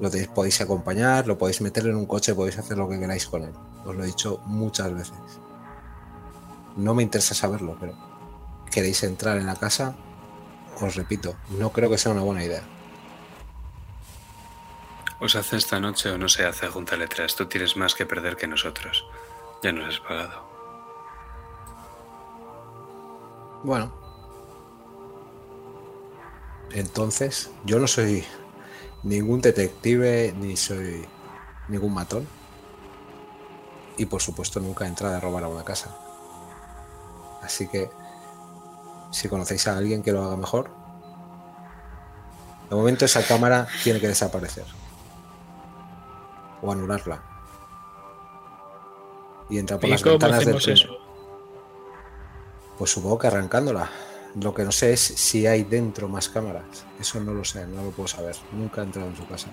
[0.00, 3.26] Lo tenéis, podéis acompañar, lo podéis meter en un coche, podéis hacer lo que queráis
[3.26, 3.52] con él.
[3.84, 5.40] Os lo he dicho muchas veces.
[6.76, 7.94] No me interesa saberlo, pero
[8.70, 9.94] queréis entrar en la casa,
[10.80, 12.62] os repito, no creo que sea una buena idea.
[15.20, 17.36] O se hace esta noche o no se hace junta letras.
[17.36, 19.04] Tú tienes más que perder que nosotros.
[19.62, 20.48] Ya nos has pagado.
[23.62, 23.99] Bueno.
[26.72, 28.24] Entonces, yo no soy
[29.02, 31.06] ningún detective ni soy
[31.68, 32.26] ningún matón.
[33.96, 35.94] Y por supuesto nunca he entrado a robar a una casa.
[37.42, 37.90] Así que,
[39.10, 40.70] si conocéis a alguien que lo haga mejor,
[42.70, 44.64] de momento esa cámara tiene que desaparecer.
[46.62, 47.22] O anularla.
[49.48, 50.88] Y entrar por ¿Y las cómo ventanas del eso?
[52.78, 53.90] Pues supongo que arrancándola.
[54.36, 56.86] Lo que no sé es si hay dentro más cámaras.
[57.00, 58.36] Eso no lo sé, no lo puedo saber.
[58.52, 59.48] Nunca he entrado en su casa.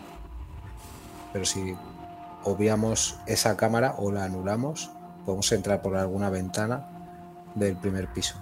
[1.34, 1.76] Pero si
[2.44, 4.92] obviamos esa cámara o la anulamos,
[5.26, 6.88] podemos entrar por alguna ventana
[7.56, 8.36] del primer piso.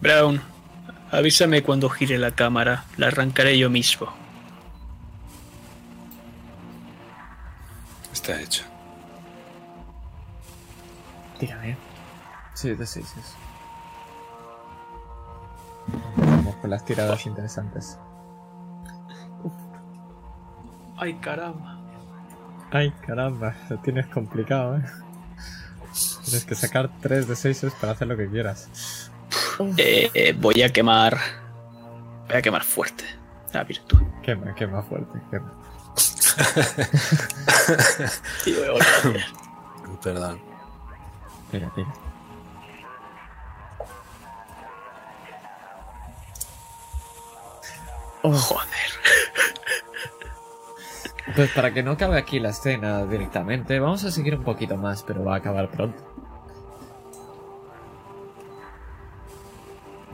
[0.00, 0.40] Brown,
[1.10, 2.84] avísame cuando gire la cámara.
[2.96, 4.08] La arrancaré yo mismo.
[8.12, 8.64] Está hecho.
[11.38, 11.76] Tírame.
[12.54, 13.14] Sí, de 6
[16.16, 17.98] Vamos con las tiradas interesantes.
[20.96, 21.78] Ay, caramba.
[22.70, 24.84] Ay, caramba, lo tienes complicado, ¿eh?
[26.24, 29.10] Tienes que sacar 3 de 6 para hacer lo que quieras.
[29.76, 31.18] Eh, eh, voy a quemar.
[32.28, 33.04] Voy a quemar fuerte.
[33.52, 34.00] La virtud.
[34.22, 35.52] Quema, quema fuerte, quema.
[38.46, 40.40] La- Perdón.
[41.50, 41.94] Tira, tira.
[48.26, 48.90] Oh, Joder.
[51.36, 55.02] Pues para que no acabe aquí la escena directamente, vamos a seguir un poquito más,
[55.02, 56.02] pero va a acabar pronto.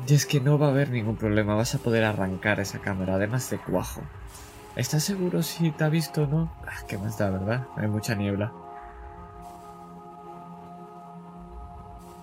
[0.09, 3.15] Y es que no va a haber ningún problema, vas a poder arrancar esa cámara,
[3.15, 4.01] además de cuajo.
[4.75, 6.53] ¿Estás seguro si te ha visto o no?
[6.67, 7.69] Ah, ¿Qué más da, verdad?
[7.77, 8.53] Hay mucha niebla.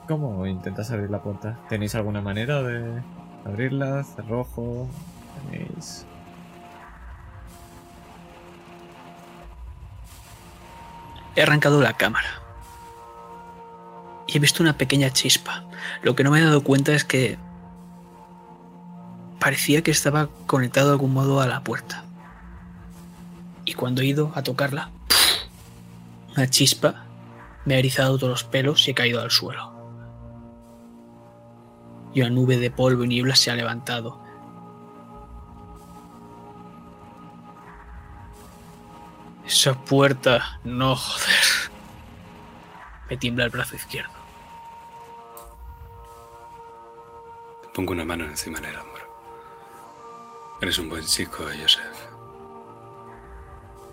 [0.06, 1.59] ¿Cómo intentas abrir la puerta?
[1.69, 3.01] ¿Tenéis alguna manera de
[3.45, 4.03] abrirla?
[4.03, 4.90] ¿Cerrojo?
[5.50, 6.06] ¿Tenéis...?
[11.35, 12.42] He arrancado la cámara.
[14.27, 15.66] Y he visto una pequeña chispa.
[16.01, 17.38] Lo que no me he dado cuenta es que
[19.40, 22.06] parecía que estaba conectado de algún modo a la puerta.
[23.66, 24.90] Y cuando he ido a tocarla,
[26.35, 27.06] una chispa
[27.66, 29.74] me ha erizado todos los pelos y he caído al suelo.
[32.14, 34.26] Y una nube de polvo y niebla se ha levantado.
[39.48, 41.72] Esa puerta, no, joder.
[43.09, 44.11] Me tiembla el brazo izquierdo.
[47.61, 49.08] Te pongo una mano encima del hombro.
[50.61, 51.98] Eres un buen chico, Joseph.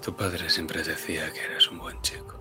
[0.02, 2.34] Tu padre siempre decía que eres un buen chico.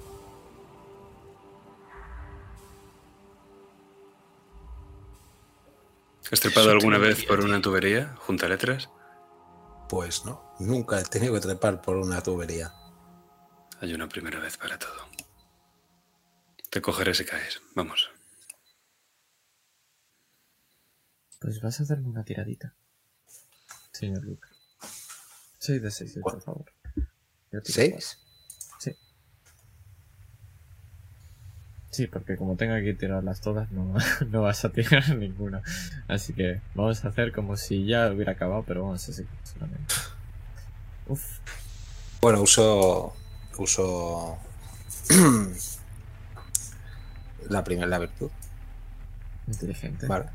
[6.31, 8.89] ¿Estrepado alguna vez por una tubería, junta letras?
[9.87, 12.73] Pues no, nunca he tenido que trepar por una tubería.
[13.83, 14.95] Hay una primera vez para todo.
[16.69, 17.61] Te cogeré si caes.
[17.75, 18.09] Vamos.
[21.41, 22.73] Pues vas a hacerme una tiradita.
[23.91, 24.47] Señor Luke.
[25.59, 26.71] 6 de 6, por favor.
[27.51, 28.19] Yo tiro ¿Seis?
[28.79, 28.95] Sí.
[31.91, 33.95] Sí, porque como tengo que tirarlas todas, no,
[34.29, 35.61] no vas a tirar ninguna.
[36.07, 39.93] Así que vamos a hacer como si ya hubiera acabado, pero vamos a seguir solamente.
[41.07, 41.39] Uf,
[42.21, 43.17] Bueno, uso.
[43.57, 44.37] Uso.
[47.49, 48.29] la primera, la virtud.
[49.47, 50.07] inteligente.
[50.07, 50.25] Vale.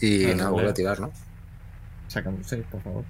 [0.00, 0.50] Y nada, vale.
[0.50, 1.12] vuelvo a tirar, ¿no?
[2.08, 3.04] Sácame un 6, por favor.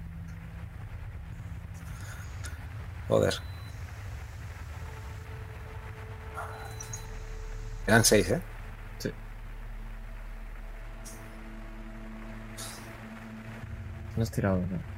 [3.07, 3.33] Joder.
[7.85, 8.41] Eran seis, ¿eh?
[8.99, 9.11] Sí.
[14.15, 14.92] No has tirado, no.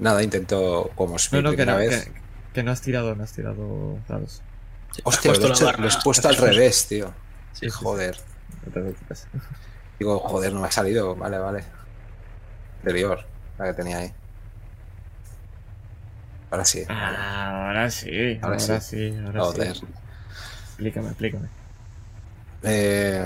[0.00, 2.06] Nada, intento, como No, no, que no, vez.
[2.06, 2.12] que,
[2.54, 4.42] que no has tirado, no has tirado dados.
[4.92, 7.14] Sí, Hostia, puesto lo he, barra- puesto al revés, tío.
[7.52, 7.70] Sí, sí, sí.
[7.70, 8.16] Joder.
[9.98, 11.14] Digo, joder, no me ha salido.
[11.14, 11.64] Vale, vale.
[12.78, 13.24] Anterior,
[13.58, 14.12] la que tenía ahí.
[16.50, 16.82] Ahora sí.
[16.88, 19.10] Ah, ahora sí, Ahora ahora, sí.
[19.10, 19.18] sí.
[19.24, 19.76] ahora Joder.
[19.76, 19.86] sí.
[20.68, 21.48] Explícame, explícame.
[22.62, 23.24] Eh,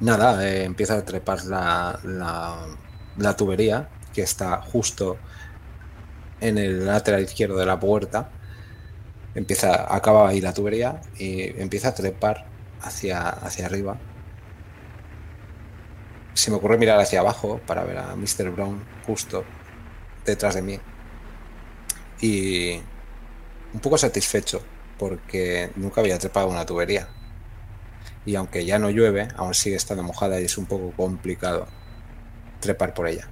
[0.00, 2.66] nada, eh, empieza a trepar la, la,
[3.16, 5.18] la tubería que está justo
[6.40, 8.30] en el lateral izquierdo de la puerta.
[9.34, 12.46] Empieza, acaba ahí la tubería y empieza a trepar
[12.80, 13.98] hacia, hacia arriba.
[16.32, 18.50] Se me ocurre mirar hacia abajo para ver a Mr.
[18.52, 19.44] Brown justo
[20.24, 20.80] detrás de mí.
[22.22, 22.80] Y
[23.74, 24.62] un poco satisfecho
[24.98, 27.06] porque nunca había trepado una tubería.
[28.24, 31.66] Y aunque ya no llueve, aún sigue estando mojada y es un poco complicado
[32.60, 33.28] trepar por ella.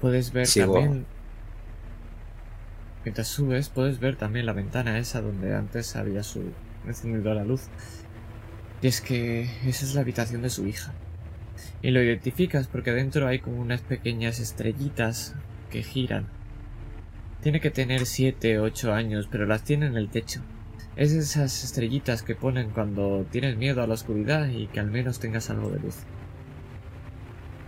[0.00, 0.74] Puedes ver Sigo.
[0.74, 1.06] también.
[3.04, 6.42] Mientras subes, puedes ver también la ventana esa donde antes había su
[6.86, 7.62] encendido la luz.
[8.82, 10.92] Y es que esa es la habitación de su hija.
[11.82, 15.34] Y lo identificas porque dentro hay como unas pequeñas estrellitas
[15.70, 16.26] que giran.
[17.42, 20.40] Tiene que tener 7 o 8 años, pero las tiene en el techo.
[20.96, 25.20] Es esas estrellitas que ponen cuando tienes miedo a la oscuridad y que al menos
[25.20, 25.96] tengas algo de luz.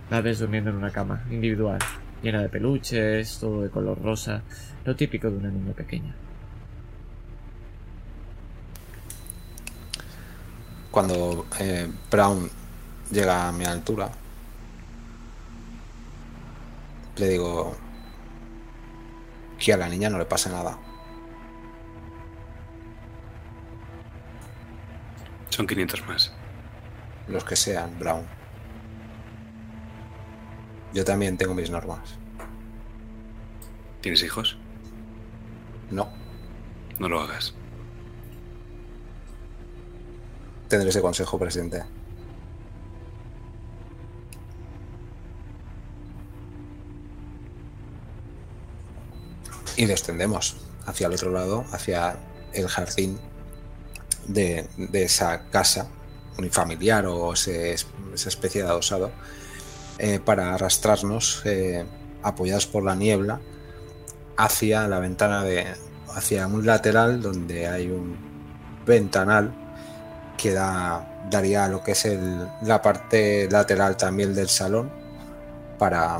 [0.09, 1.79] La ves durmiendo en una cama individual,
[2.21, 4.43] llena de peluches, todo de color rosa,
[4.85, 6.15] lo típico de una niña pequeña.
[10.91, 12.49] Cuando eh, Brown
[13.11, 14.09] llega a mi altura,
[17.17, 17.75] le digo
[19.59, 20.77] que a la niña no le pase nada.
[25.49, 26.31] Son 500 más.
[27.27, 28.38] Los que sean, Brown.
[30.93, 32.15] Yo también tengo mis normas.
[34.01, 34.57] ¿Tienes hijos?
[35.91, 36.09] No,
[36.99, 37.53] No lo hagas.
[40.67, 41.83] tendré ese consejo, presidente.
[49.77, 52.17] Y descendemos hacia el otro lado, hacia
[52.53, 53.17] el jardín
[54.27, 55.87] de, de esa casa
[56.37, 59.11] unifamiliar o ese- esa especie de adosado,
[59.99, 61.85] eh, para arrastrarnos, eh,
[62.23, 63.39] apoyados por la niebla,
[64.37, 65.65] hacia la ventana de.
[66.15, 68.17] hacia un lateral donde hay un
[68.85, 69.53] ventanal
[70.37, 74.89] que da, daría lo que es el- la parte lateral también del salón
[75.77, 76.19] para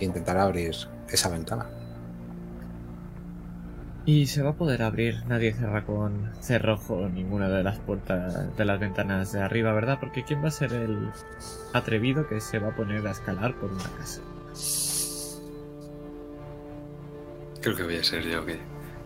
[0.00, 0.74] intentar abrir
[1.10, 1.66] esa ventana.
[4.04, 8.64] Y se va a poder abrir, nadie cerra con cerrojo ninguna de las puertas de
[8.64, 9.98] las ventanas de arriba, ¿verdad?
[10.00, 11.10] Porque ¿quién va a ser el
[11.72, 14.20] atrevido que se va a poner a escalar por una casa?
[17.60, 18.58] Creo que voy a ser yo que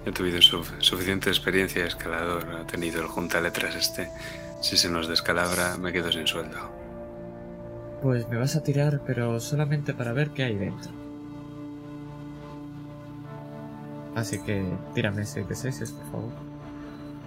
[0.06, 2.44] he tenido su- suficiente experiencia de escalador.
[2.56, 4.08] Ha tenido el junta letras este.
[4.62, 6.56] Si se nos descalabra, me quedo sin sueldo.
[8.02, 10.90] Pues me vas a tirar, pero solamente para ver qué hay dentro.
[14.16, 14.64] Así que
[14.94, 16.32] tírame 6 de 6, por favor.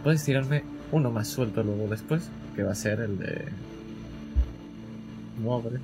[0.04, 3.46] Puedes tirarme uno más suelto luego después, que va a ser el de...
[5.46, 5.80] Madre.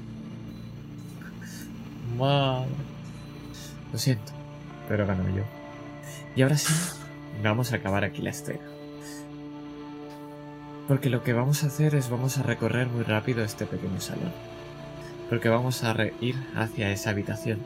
[2.17, 2.71] Madre.
[3.93, 4.31] Lo siento,
[4.89, 5.43] pero gano yo.
[6.35, 6.73] Y ahora sí,
[7.43, 8.65] vamos a acabar aquí la escena.
[10.87, 14.31] Porque lo que vamos a hacer es vamos a recorrer muy rápido este pequeño salón.
[15.29, 17.59] Porque vamos a ir hacia esa habitación.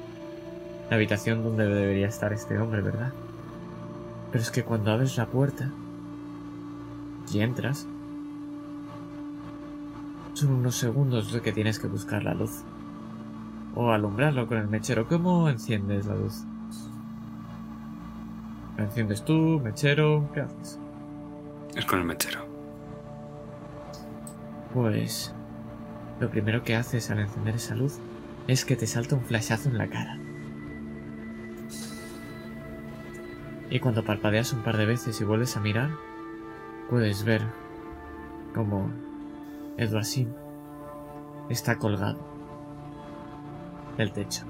[0.89, 3.13] La habitación donde debería estar este hombre, ¿verdad?
[4.31, 5.71] Pero es que cuando abres la puerta,
[7.31, 7.87] y entras,
[10.33, 12.63] son unos segundos de que tienes que buscar la luz.
[13.75, 15.07] O alumbrarlo con el mechero.
[15.07, 16.43] ¿Cómo enciendes la luz?
[18.77, 20.29] ¿La enciendes tú, mechero?
[20.33, 20.79] ¿Qué haces?
[21.75, 22.47] Es con el mechero.
[24.73, 25.33] Pues
[26.19, 27.99] lo primero que haces al encender esa luz
[28.47, 30.17] es que te salta un flashazo en la cara.
[33.69, 35.91] Y cuando parpadeas un par de veces y vuelves a mirar,
[36.89, 37.43] puedes ver
[38.53, 38.91] como
[39.77, 40.29] Edward Sim
[41.49, 42.19] está colgado
[43.97, 44.43] del techo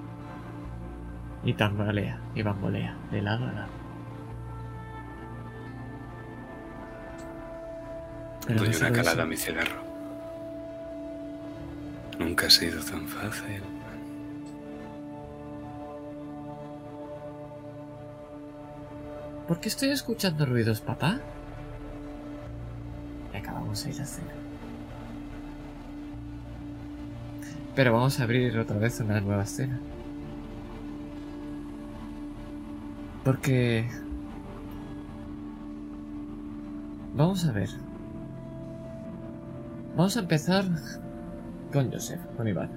[1.43, 3.71] y tambalea y bambolea de lado a lado.
[8.47, 9.83] Pero Doy no una calada a mi cigarro.
[12.17, 13.61] Nunca ha sido tan fácil.
[19.49, 21.19] ¿Por qué estoy escuchando ruidos, papá?
[23.33, 24.31] Y acabamos ahí la cena.
[27.73, 29.79] Pero vamos a abrir otra vez una nueva escena.
[33.25, 33.89] Porque...
[37.15, 37.69] Vamos a ver.
[39.97, 40.65] Vamos a empezar
[41.73, 42.69] con Joseph, con Iván.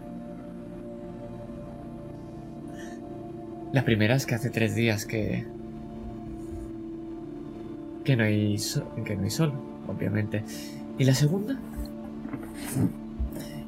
[3.75, 5.47] La primera es que hace tres días que
[8.02, 9.52] que no hay sol, que no hay sol,
[9.89, 10.44] obviamente.
[10.98, 11.58] ¿Y la segunda?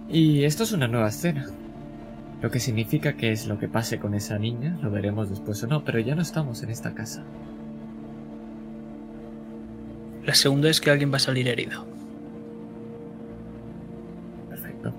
[0.09, 1.47] Y esto es una nueva escena.
[2.43, 5.67] Lo que significa que es lo que pase con esa niña, lo veremos después o
[5.67, 7.25] no, pero ya no estamos en esta casa.
[10.25, 11.87] La segunda es que alguien va a salir herido.
[14.51, 14.93] Perfecto.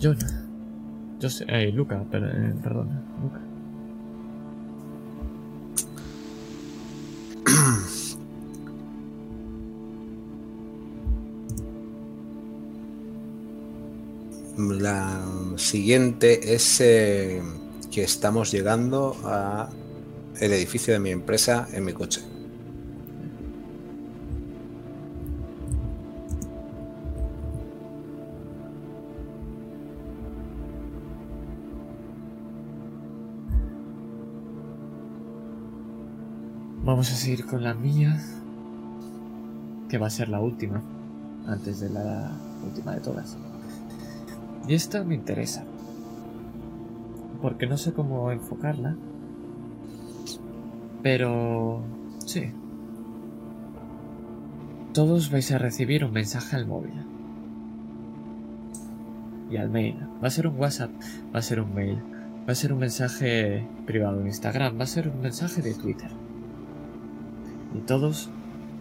[0.00, 0.33] John.
[1.24, 2.52] Yo sé, eh, Luca, per- eh,
[3.22, 3.40] Luca.
[14.58, 15.24] La
[15.56, 17.40] siguiente es eh,
[17.90, 19.70] que estamos llegando a
[20.40, 22.20] el edificio de mi empresa en mi coche.
[37.04, 38.18] Vamos a seguir con la mía,
[39.90, 40.80] que va a ser la última,
[41.46, 42.30] antes de la
[42.64, 43.36] última de todas.
[44.66, 45.66] Y esta me interesa,
[47.42, 48.96] porque no sé cómo enfocarla,
[51.02, 51.82] pero
[52.24, 52.50] sí.
[54.94, 56.94] Todos vais a recibir un mensaje al móvil.
[59.50, 59.98] Y al mail.
[60.22, 60.90] Va a ser un WhatsApp,
[61.34, 61.98] va a ser un mail,
[62.48, 66.23] va a ser un mensaje privado en Instagram, va a ser un mensaje de Twitter.
[67.74, 68.30] Y todos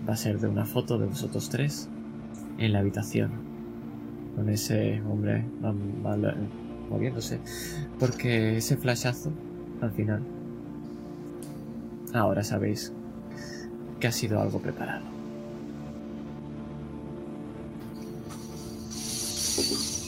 [0.07, 1.89] va a ser de una foto de vosotros tres
[2.57, 3.31] en la habitación.
[4.35, 6.35] Con ese hombre mal-
[6.89, 7.39] moviéndose.
[7.99, 9.31] Porque ese flashazo,
[9.81, 10.22] al final,
[12.13, 12.91] ahora sabéis
[13.99, 15.05] que ha sido algo preparado.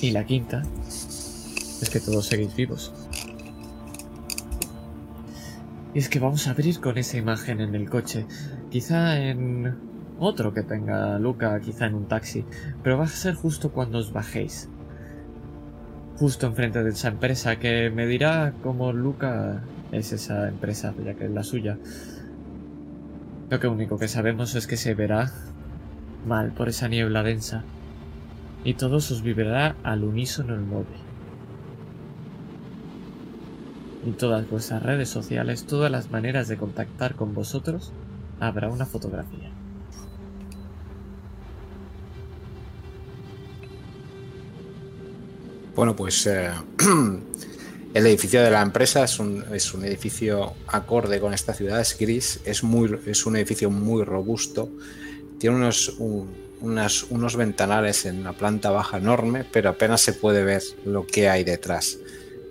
[0.01, 0.63] Y la quinta
[1.81, 2.93] es que todos seguís vivos.
[5.93, 8.25] Y es que vamos a abrir con esa imagen en el coche.
[8.75, 9.73] Quizá en
[10.19, 12.43] otro que tenga Luca, quizá en un taxi.
[12.83, 14.67] Pero va a ser justo cuando os bajéis.
[16.17, 19.63] Justo enfrente de esa empresa que me dirá cómo Luca
[19.93, 21.77] es esa empresa, ya que es la suya.
[23.49, 25.31] Lo que único que sabemos es que se verá
[26.27, 27.63] mal por esa niebla densa.
[28.65, 30.99] Y todos os vibrará al unísono el móvil.
[34.05, 37.93] En todas vuestras redes sociales, todas las maneras de contactar con vosotros,
[38.47, 39.51] habrá una fotografía.
[45.75, 46.49] Bueno, pues eh,
[47.93, 51.97] el edificio de la empresa es un, es un edificio acorde con esta ciudad, es
[51.97, 54.69] gris, es, muy, es un edificio muy robusto,
[55.37, 55.89] tiene unos,
[57.09, 61.43] unos ventanales en la planta baja enorme, pero apenas se puede ver lo que hay
[61.43, 61.97] detrás.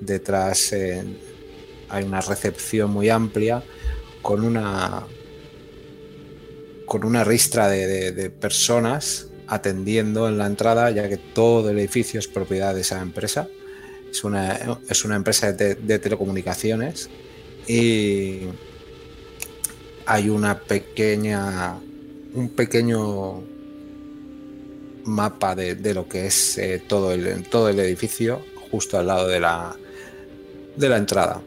[0.00, 1.02] Detrás eh,
[1.88, 3.62] hay una recepción muy amplia
[4.20, 5.04] con una
[6.86, 12.28] con una ristra de, personas atendiendo en la entrada, ya que todo el edificio es
[12.28, 13.48] propiedad de esa empresa.
[14.10, 17.10] Es una, es una empresa de, de telecomunicaciones
[17.66, 18.42] y
[20.06, 21.78] hay una pequeña,
[22.34, 23.42] un pequeño
[25.04, 29.28] mapa de, de lo que es eh, todo, el, todo el edificio justo al lado
[29.28, 29.76] de la,
[30.76, 31.42] de la entrada.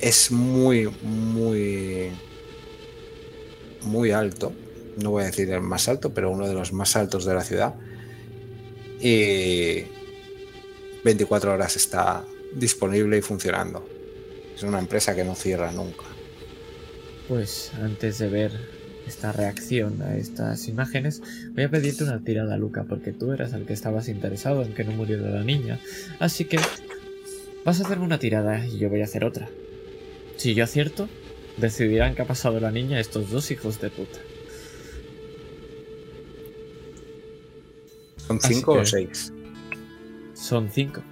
[0.00, 2.10] es muy, muy,
[3.82, 4.52] muy alto.
[4.96, 7.42] No voy a decir el más alto, pero uno de los más altos de la
[7.42, 7.74] ciudad.
[9.00, 9.84] Y
[11.04, 12.24] 24 horas está
[12.54, 13.88] disponible y funcionando.
[14.56, 16.04] Es una empresa que no cierra nunca.
[17.28, 18.52] Pues antes de ver
[19.06, 23.66] esta reacción a estas imágenes, voy a pedirte una tirada, Luca, porque tú eras el
[23.66, 25.78] que estabas interesado en que no muriera la niña.
[26.18, 26.58] Así que
[27.64, 29.48] vas a hacerme una tirada y yo voy a hacer otra.
[30.36, 31.08] Si yo acierto,
[31.58, 34.18] decidirán qué ha pasado la niña estos dos hijos de puta.
[38.16, 39.32] ¿Son Así cinco o seis?
[40.34, 41.02] Son cinco.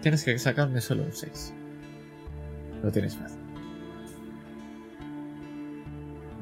[0.00, 1.54] Tienes que sacarme solo un 6.
[2.82, 3.38] Lo tienes fácil.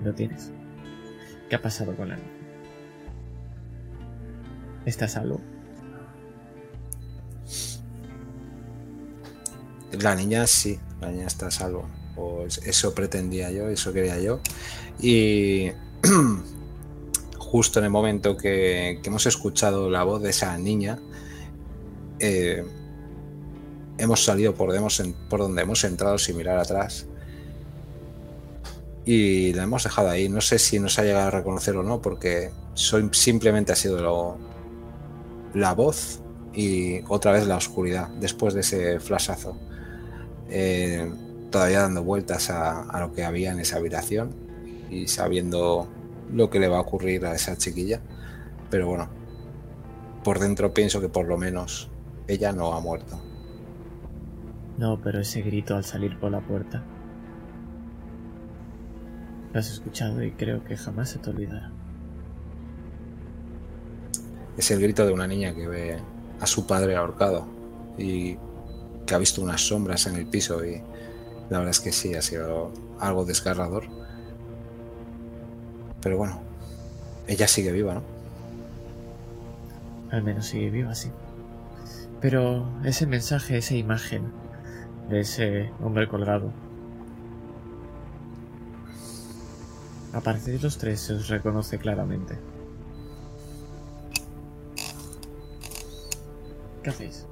[0.03, 0.51] Lo tienes.
[1.51, 2.29] ¿Qué ha pasado con la niña?
[4.87, 5.41] ¿Está a salvo?
[10.01, 11.87] La niña sí, niña está a salvo.
[12.17, 14.41] O es- eso pretendía yo, eso quería yo.
[15.01, 15.71] Y
[17.39, 20.99] justo en el momento que, hemos escuchado la voz de esa niña,
[22.19, 22.65] eh,
[23.99, 27.07] hemos salido por, donde hemos entrado sin mirar atrás.
[29.05, 30.29] Y la hemos dejado ahí.
[30.29, 34.39] No sé si nos ha llegado a reconocer o no, porque simplemente ha sido lo-
[35.55, 36.21] la voz
[36.55, 39.57] y otra vez la oscuridad después de ese flashazo.
[40.51, 41.11] Eh,
[41.51, 44.35] todavía dando vueltas a, a lo que había en esa habitación
[44.91, 45.89] y sabiendo
[46.33, 48.01] lo que le va a ocurrir a esa chiquilla.
[48.71, 49.09] Pero bueno,
[50.23, 51.91] por dentro pienso que por lo menos
[52.29, 53.21] ella no ha muerto.
[54.79, 56.83] No, pero ese grito al salir por la puerta.
[59.53, 61.73] Lo has escuchado y creo que jamás se te olvidará.
[64.57, 65.99] Es el grito de una niña que ve
[66.41, 67.47] a su padre ahorcado
[67.99, 68.39] y
[69.11, 70.81] que ha visto unas sombras en el piso y
[71.51, 73.89] la verdad es que sí, ha sido algo desgarrador.
[76.01, 76.41] Pero bueno,
[77.27, 78.03] ella sigue viva, ¿no?
[80.13, 81.11] Al menos sigue viva, sí.
[82.21, 84.31] Pero ese mensaje, esa imagen
[85.09, 86.53] de ese hombre colgado.
[90.13, 92.39] A partir de los tres se os reconoce claramente.
[96.85, 97.27] ¿Qué hacéis?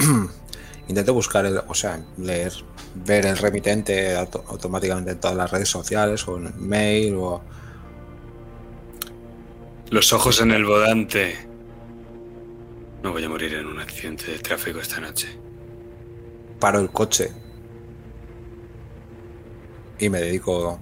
[0.88, 2.52] Intento buscar, el, o sea, leer,
[2.96, 7.40] ver el remitente auto- automáticamente en todas las redes sociales o en el mail o...
[9.90, 11.36] Los ojos en el volante.
[13.02, 15.28] No voy a morir en un accidente de tráfico esta noche.
[16.58, 17.30] Paro el coche
[19.98, 20.78] y me dedico...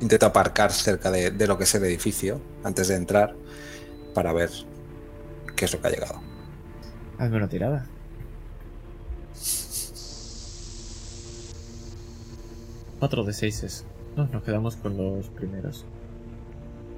[0.00, 3.34] Intento aparcar cerca de, de lo que es el edificio antes de entrar
[4.14, 4.50] para ver
[5.54, 6.20] qué es lo que ha llegado.
[7.18, 7.86] Hazme una tirada.
[12.98, 13.84] Cuatro de seises.
[14.16, 15.84] No, nos quedamos con los primeros.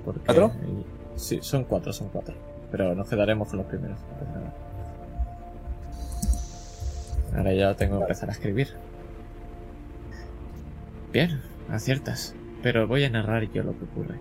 [0.04, 0.52] Porque ¿Cuatro?
[1.16, 2.34] Sí, son cuatro, son cuatro.
[2.70, 3.98] Pero nos quedaremos con los primeros.
[7.34, 8.68] Ahora ya tengo que empezar a escribir.
[11.12, 12.34] Bien, aciertas.
[12.62, 14.16] Pero voy a narrar yo lo que ocurre.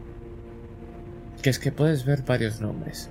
[1.41, 3.09] Que es que puedes ver varios nombres.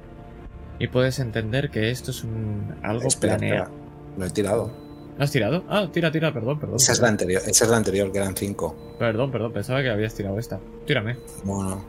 [0.79, 3.65] Y puedes entender que esto es un algo Espera, planeado.
[3.65, 4.71] espera, Lo he tirado.
[5.17, 5.65] ¿Lo has tirado?
[5.69, 6.77] Ah, tira, tira, perdón, perdón.
[6.77, 8.75] Esa es la anterior, esa es la anterior, que eran cinco.
[8.99, 10.59] Perdón, perdón, pensaba que habías tirado esta.
[10.87, 11.17] Tírame.
[11.45, 11.85] Bueno,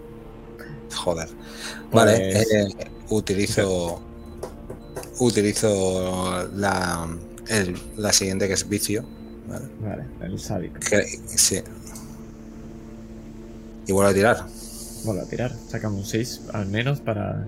[0.96, 1.28] joder.
[1.90, 2.68] Pues- Vale, eh,
[3.10, 4.02] utilizo.
[5.20, 7.08] Utilizo la,
[7.48, 9.04] el- la siguiente que es vicio.
[9.48, 9.66] ¿vale?
[9.82, 10.76] Vale, el sádico.
[11.28, 11.62] Sí.
[13.88, 14.46] Y vuelvo a tirar.
[15.04, 15.52] Vuelvo a tirar.
[15.68, 17.48] Sacamos un 6 al menos para.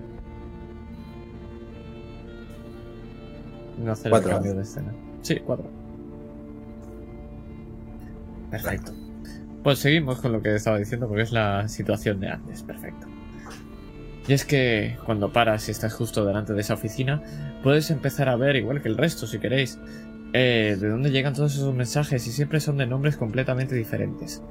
[3.78, 4.30] No hacer Cuatro.
[4.30, 4.92] el cambio de escena.
[5.22, 5.70] Sí, 4.
[8.50, 8.92] Perfecto.
[9.62, 12.62] Pues seguimos con lo que estaba diciendo porque es la situación de antes.
[12.62, 13.06] Perfecto.
[14.26, 17.22] Y es que cuando paras y estás justo delante de esa oficina,
[17.62, 19.78] puedes empezar a ver, igual que el resto si queréis,
[20.34, 24.42] eh, de dónde llegan todos esos mensajes y siempre son de nombres completamente diferentes.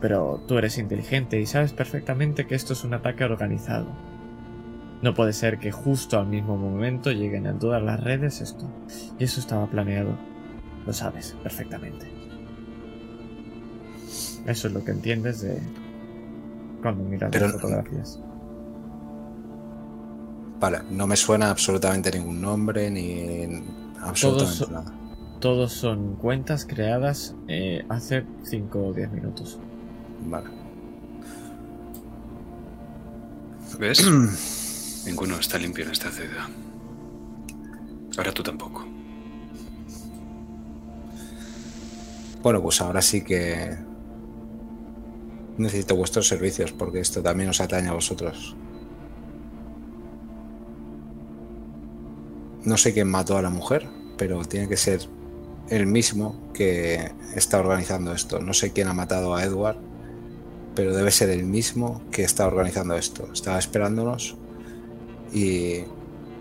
[0.00, 3.86] Pero tú eres inteligente y sabes perfectamente que esto es un ataque organizado.
[5.02, 8.70] No puede ser que justo al mismo momento lleguen a todas las redes esto.
[9.18, 10.16] Y eso estaba planeado.
[10.86, 12.06] Lo sabes perfectamente.
[14.46, 15.60] Eso es lo que entiendes de
[16.82, 18.20] cuando miras Pero- las fotografías.
[20.60, 23.62] Vale, no me suena absolutamente ningún nombre ni
[24.00, 24.94] absolutamente Todos- nada.
[25.40, 29.58] Todos son cuentas creadas eh, hace 5 o 10 minutos.
[30.28, 30.46] Vale.
[33.80, 34.06] ¿Ves?
[35.06, 36.48] Ninguno está limpio en esta ciudad.
[38.16, 38.86] Ahora tú tampoco.
[42.42, 43.76] Bueno, pues ahora sí que
[45.58, 48.56] necesito vuestros servicios porque esto también os atañe a vosotros.
[52.64, 55.00] No sé quién mató a la mujer, pero tiene que ser
[55.68, 58.40] el mismo que está organizando esto.
[58.40, 59.78] No sé quién ha matado a Edward,
[60.74, 63.28] pero debe ser el mismo que está organizando esto.
[63.32, 64.36] Estaba esperándonos
[65.32, 65.84] y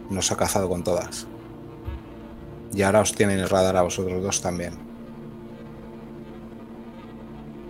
[0.09, 1.27] nos ha cazado con todas.
[2.73, 4.73] Y ahora os tienen el radar a vosotros dos también.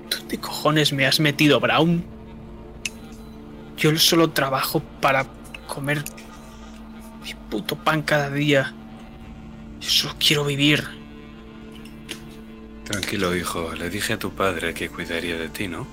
[0.09, 2.03] ¿Dónde cojones me has metido, Brown?
[3.77, 5.25] Yo solo trabajo para
[5.67, 6.03] comer
[7.23, 8.73] mi puto pan cada día.
[9.79, 10.83] Yo solo quiero vivir.
[12.83, 13.73] Tranquilo, hijo.
[13.73, 15.87] Le dije a tu padre que cuidaría de ti, ¿no?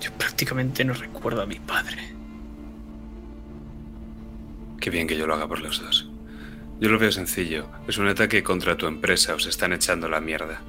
[0.00, 2.14] Yo prácticamente no recuerdo a mi padre.
[4.80, 6.08] Qué bien que yo lo haga por los dos.
[6.80, 7.68] Yo lo veo sencillo.
[7.86, 9.34] Es un ataque contra tu empresa.
[9.34, 10.62] Os están echando la mierda.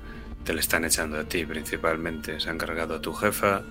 [0.43, 2.40] Te le están echando a ti principalmente.
[2.42, 3.61] Se han cargado a tu jefa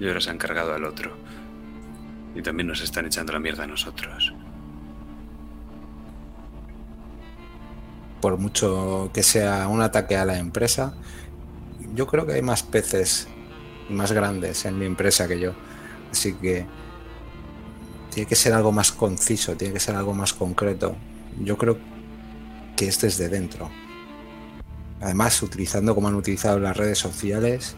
[0.00, 1.16] y ahora se han cargado al otro.
[2.34, 4.34] Y también nos están echando la mierda a nosotros.
[8.20, 10.94] Por mucho que sea un ataque a la empresa,
[11.94, 13.28] yo creo que hay más peces
[13.90, 15.52] más grandes en mi empresa que yo.
[16.10, 16.66] Así que
[18.10, 20.96] tiene que ser algo más conciso, tiene que ser algo más concreto.
[21.40, 21.78] Yo creo
[22.76, 23.70] que es desde dentro.
[25.00, 27.76] Además, utilizando como han utilizado las redes sociales,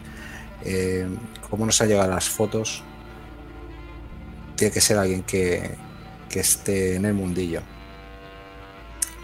[0.65, 1.07] eh,
[1.49, 2.83] cómo nos han llegado las fotos,
[4.55, 5.75] tiene que ser alguien que,
[6.29, 7.61] que esté en el mundillo.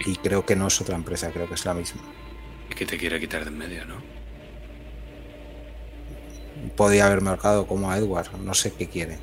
[0.06, 2.02] Y creo que no es otra empresa, creo que es la misma.
[2.70, 3.96] Y que te quiere quitar de en medio, ¿no?
[6.76, 9.18] Podía haberme marcado como a Edward, no sé qué quiere.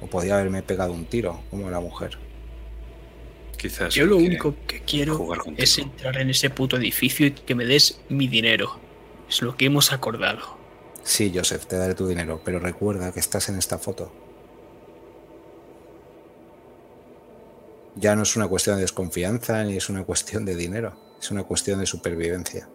[0.00, 2.18] O podía haberme pegado un tiro, como a la mujer.
[3.56, 3.94] Quizás.
[3.94, 8.00] Yo lo único que quiero es entrar en ese puto edificio y que me des
[8.08, 8.80] mi dinero.
[9.28, 10.58] Es lo que hemos acordado.
[11.04, 14.12] Sí, Joseph, te daré tu dinero, pero recuerda que estás en esta foto.
[17.96, 21.44] Ya no es una cuestión de desconfianza ni es una cuestión de dinero, es una
[21.44, 22.68] cuestión de supervivencia.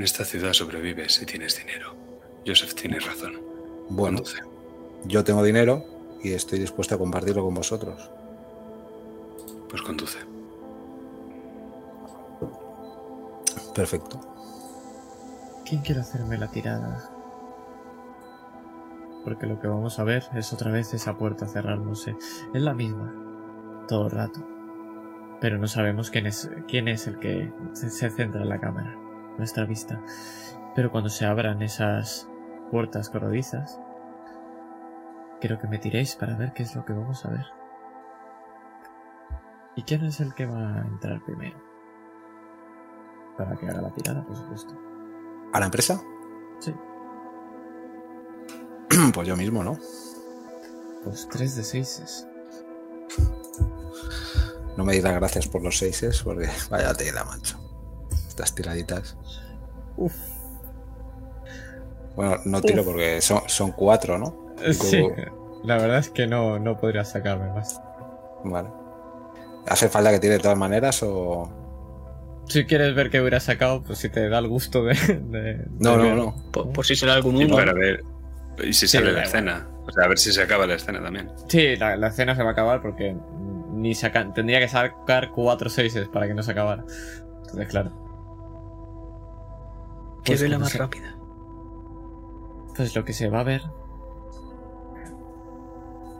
[0.00, 1.94] En esta ciudad sobrevives si tienes dinero.
[2.46, 3.34] Joseph tiene razón.
[3.90, 4.38] Bueno, Conduce.
[5.04, 5.84] yo tengo dinero
[6.22, 8.10] y estoy dispuesto a compartirlo con vosotros.
[9.68, 10.16] Pues conduce.
[13.74, 14.18] Perfecto.
[15.68, 17.10] ¿Quién quiere hacerme la tirada?
[19.22, 22.16] Porque lo que vamos a ver es otra vez esa puerta cerrándose.
[22.54, 23.84] Es la misma.
[23.86, 24.40] Todo el rato.
[25.42, 28.99] Pero no sabemos quién es, quién es el que se, se centra en la cámara.
[29.40, 29.98] Nuestra vista.
[30.74, 32.28] Pero cuando se abran esas
[32.70, 33.80] puertas corredizas,
[35.40, 37.46] quiero que me tiréis para ver qué es lo que vamos a ver.
[39.76, 41.56] ¿Y quién es el que va a entrar primero?
[43.38, 44.78] Para que haga la tirada, por supuesto.
[45.54, 46.02] ¿A la empresa?
[46.58, 46.74] Sí.
[49.14, 49.78] Pues yo mismo, ¿no?
[51.02, 52.28] Pues 3 de 6
[54.76, 57.59] No me digas gracias por los seises, porque vaya tela, macho.
[58.40, 59.16] Estas tiraditas.
[59.96, 60.14] Uf.
[62.16, 62.88] Bueno, no tiro Uf.
[62.88, 64.54] porque son, son cuatro, ¿no?
[64.66, 65.06] Y Sí,
[65.64, 67.80] la verdad es que no, no podría sacarme más.
[68.44, 68.68] Vale.
[69.68, 71.50] ¿Hace falta que tire de todas maneras o.?
[72.48, 74.94] Si quieres ver qué hubiera sacado, pues si te da el gusto de.
[74.94, 76.14] de- No, de no, ver.
[76.16, 76.34] no.
[76.50, 77.56] Por, por si será algún Y uno.
[77.56, 78.02] para ver.
[78.64, 79.68] Y si sale la escena.
[79.86, 81.30] O sea, a ver si se acaba la escena también.
[81.48, 83.14] Sí, la, la escena se va a acabar porque
[83.72, 86.84] ni saca, tendría que sacar cuatro seises para que no se acabara.
[87.42, 87.90] Entonces, claro.
[90.24, 91.14] ¿Qué Pues vela más se- rápida?
[92.76, 93.62] Pues lo que se va a ver,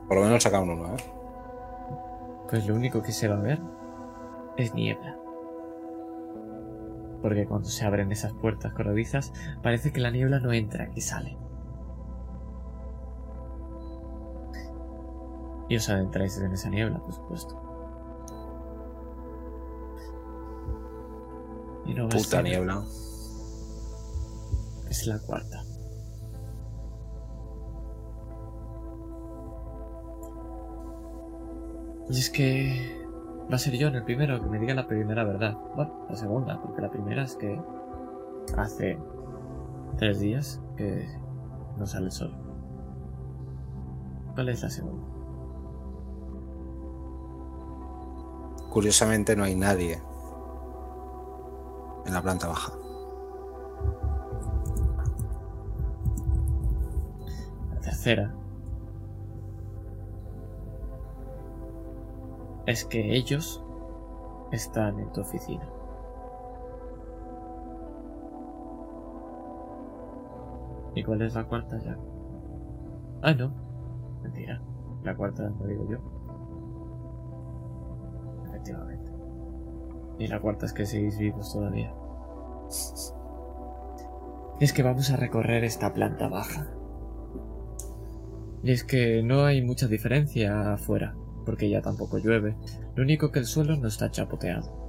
[0.07, 0.97] Por lo menos saca un uno, ¿eh?
[2.49, 3.61] pues lo único que se va a ver
[4.57, 5.15] es niebla.
[7.21, 9.31] Porque cuando se abren esas puertas corredizas,
[9.63, 11.37] parece que la niebla no entra, que sale.
[15.69, 17.55] Y os adentráis en esa niebla, por supuesto.
[21.85, 22.83] Y no Puta niebla.
[24.91, 25.63] Es la cuarta.
[32.09, 33.01] Y es que
[33.49, 35.57] va a ser yo en el primero que me diga la primera verdad.
[35.77, 37.57] Bueno, la segunda, porque la primera es que
[38.57, 38.99] hace
[39.97, 41.07] tres días que
[41.77, 42.35] no sale el sol.
[44.35, 45.07] ¿Cuál es la segunda?
[48.69, 50.01] Curiosamente no hay nadie
[52.05, 52.80] en la planta baja.
[58.01, 58.33] Tercera
[62.65, 63.63] es que ellos
[64.51, 65.67] están en tu oficina.
[70.95, 71.97] ¿Y cuál es la cuarta ya?
[73.21, 73.51] Ah, no.
[74.23, 74.61] Mentira.
[75.03, 75.97] La cuarta lo digo yo.
[78.47, 79.11] Efectivamente.
[80.19, 81.93] Y la cuarta es que seguís vivos todavía.
[84.59, 86.80] Es que vamos a recorrer esta planta baja.
[88.63, 91.15] Y es que no hay mucha diferencia afuera,
[91.45, 92.55] porque ya tampoco llueve.
[92.95, 94.81] Lo único que el suelo no está chapoteado.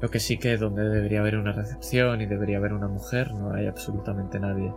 [0.00, 3.52] Lo que sí que donde debería haber una recepción y debería haber una mujer, no
[3.52, 4.74] hay absolutamente nadie.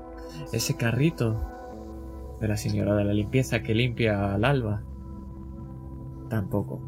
[0.54, 4.84] Ese carrito de la señora de la limpieza que limpia al alba,
[6.30, 6.82] tampoco.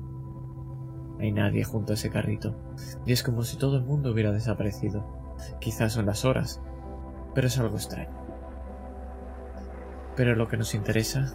[1.19, 2.55] Hay nadie junto a ese carrito.
[3.05, 5.05] Y es como si todo el mundo hubiera desaparecido.
[5.59, 6.61] Quizás son las horas,
[7.33, 8.28] pero es algo extraño.
[10.19, 11.33] Pero lo que nos interesa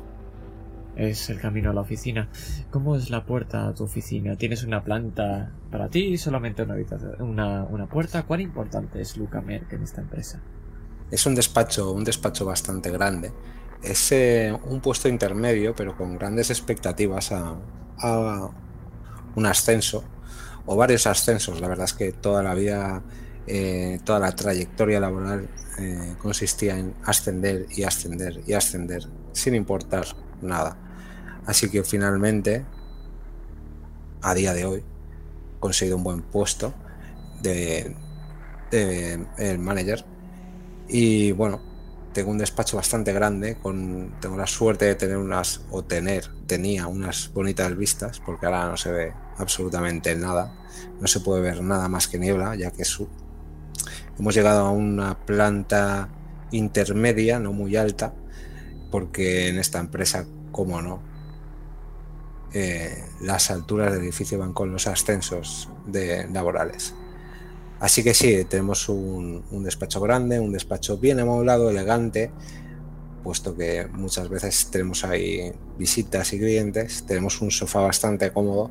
[0.95, 2.29] es el camino a la oficina.
[2.71, 4.37] ¿Cómo es la puerta a tu oficina?
[4.37, 6.19] ¿Tienes una planta para ti?
[6.19, 6.77] ¿Solamente una?
[7.21, 8.25] ¿Una, una puerta?
[8.25, 10.43] ¿Cuán importante es Luca Merck en esta empresa?
[11.11, 13.33] Es un despacho, un despacho bastante grande.
[13.83, 17.57] Es eh, un puesto intermedio, pero con grandes expectativas a,
[18.01, 18.51] a
[19.35, 20.05] un ascenso
[20.67, 21.59] o varios ascensos.
[21.63, 23.03] La verdad es que toda la vida,
[23.47, 25.49] eh, toda la trayectoria laboral
[25.79, 30.07] eh, consistía en ascender y ascender y ascender sin importar
[30.41, 30.77] nada.
[31.47, 32.65] Así que finalmente,
[34.23, 36.73] a día de hoy, he conseguido un buen puesto
[37.43, 37.95] de,
[38.71, 40.05] de el manager
[40.89, 41.61] y bueno,
[42.15, 46.87] tengo un despacho bastante grande, con, tengo la suerte de tener unas, o tener, tenía
[46.87, 50.55] unas bonitas vistas, porque ahora no se ve absolutamente nada,
[51.01, 53.09] no se puede ver nada más que niebla, ya que su,
[54.19, 56.09] hemos llegado a una planta
[56.51, 58.15] intermedia, no muy alta,
[58.91, 61.03] porque en esta empresa, como no,
[62.53, 65.69] eh, las alturas del edificio van con los ascensos
[66.33, 66.95] laborales.
[67.81, 72.31] Así que sí, tenemos un, un, despacho grande, un despacho bien amoblado, elegante,
[73.25, 77.05] puesto que muchas veces tenemos ahí visitas y clientes.
[77.07, 78.71] Tenemos un sofá bastante cómodo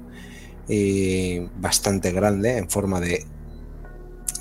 [0.70, 3.26] y bastante grande en forma de...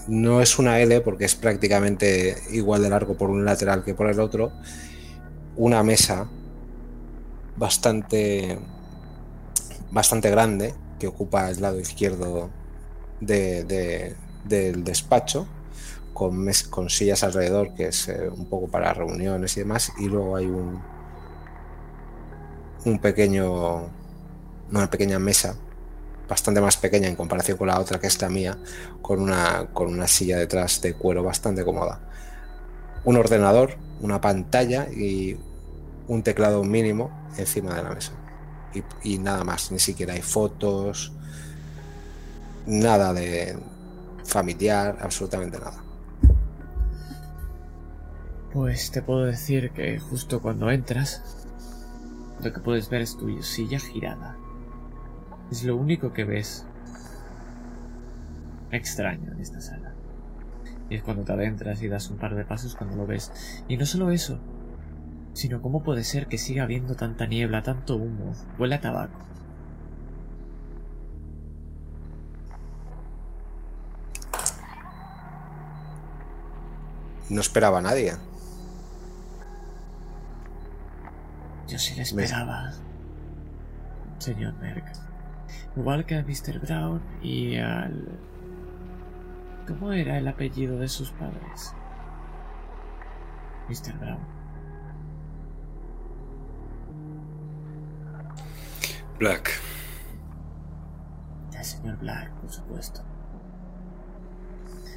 [0.08, 4.08] No es una L porque es prácticamente igual de largo por un lateral que por
[4.08, 4.52] el otro.
[5.56, 6.28] Una mesa
[7.56, 8.58] bastante
[9.90, 12.48] bastante grande que ocupa el lado izquierdo
[13.20, 15.46] de, de, del despacho
[16.14, 20.08] con, mes, con, sillas alrededor que es eh, un poco para reuniones y demás y
[20.08, 20.80] luego hay un
[22.84, 23.90] un pequeño
[24.70, 25.56] una pequeña mesa
[26.32, 28.58] bastante más pequeña en comparación con la otra que es la mía
[29.00, 32.00] con una con una silla detrás de cuero bastante cómoda
[33.04, 35.36] un ordenador una pantalla y
[36.08, 38.12] un teclado mínimo encima de la mesa
[38.74, 38.82] y,
[39.14, 41.12] y nada más ni siquiera hay fotos
[42.66, 43.58] nada de,
[44.24, 45.82] familiar, absolutamente nada.
[48.52, 51.22] Pues te puedo decir que justo cuando entras,
[52.42, 54.36] lo que puedes ver es tu silla girada.
[55.50, 56.66] Es lo único que ves
[58.70, 59.92] extraño en esta sala.
[60.88, 63.32] Y es cuando te adentras y das un par de pasos cuando lo ves.
[63.68, 64.38] Y no solo eso,
[65.34, 69.32] sino cómo puede ser que siga habiendo tanta niebla, tanto humo, huele a tabaco.
[77.32, 78.12] no esperaba a nadie.
[81.66, 82.72] Yo sí le esperaba,
[84.18, 85.11] señor Merck.
[85.76, 86.60] Igual que a Mr.
[86.60, 88.08] Brown y al...
[89.66, 91.74] ¿Cómo era el apellido de sus padres?
[93.68, 93.98] Mr.
[93.98, 94.18] Brown.
[99.18, 99.50] Black.
[101.56, 103.02] El señor Black, por supuesto.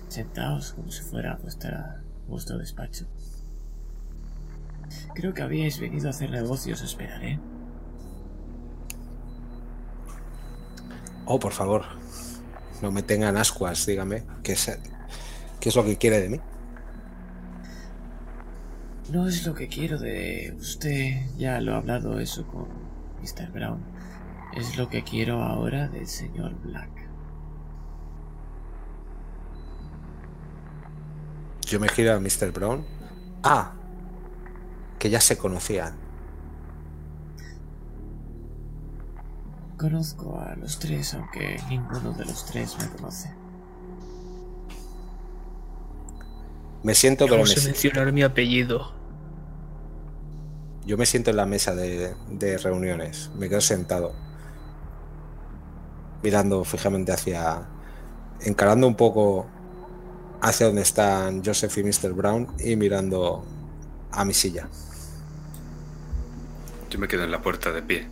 [0.08, 3.06] Sentaos como si fuera vuestra vuestro despacho.
[5.14, 7.40] Creo que habíais venido a hacer negocios, esperaré.
[11.26, 11.84] Oh, por favor,
[12.82, 14.78] no me tengan ascuas, dígame, ¿qué es,
[15.60, 16.40] qué es lo que quiere de mí?
[19.12, 22.68] No es lo que quiero de usted, ya lo he hablado eso con
[23.22, 23.52] Mr.
[23.52, 23.84] Brown.
[24.56, 26.90] Es lo que quiero ahora del señor Black.
[31.66, 32.52] Yo me giro a Mr.
[32.52, 32.86] Brown.
[33.44, 33.74] Ah,
[35.00, 36.05] que ya se conocían.
[39.78, 43.34] Conozco a los tres, aunque ninguno de los tres me conoce.
[46.84, 48.94] Me siento, pero Vamos a mencionar mi apellido.
[50.86, 53.32] Yo me siento en la mesa de, de reuniones.
[53.36, 54.14] Me quedo sentado.
[56.24, 57.68] mirando fijamente hacia,
[58.42, 59.48] encarando un poco
[60.42, 62.14] hacia donde están Joseph y Mr.
[62.14, 63.46] Brown y mirando
[64.12, 64.70] a mi silla.
[66.90, 68.08] Yo me quedo en la puerta de pie,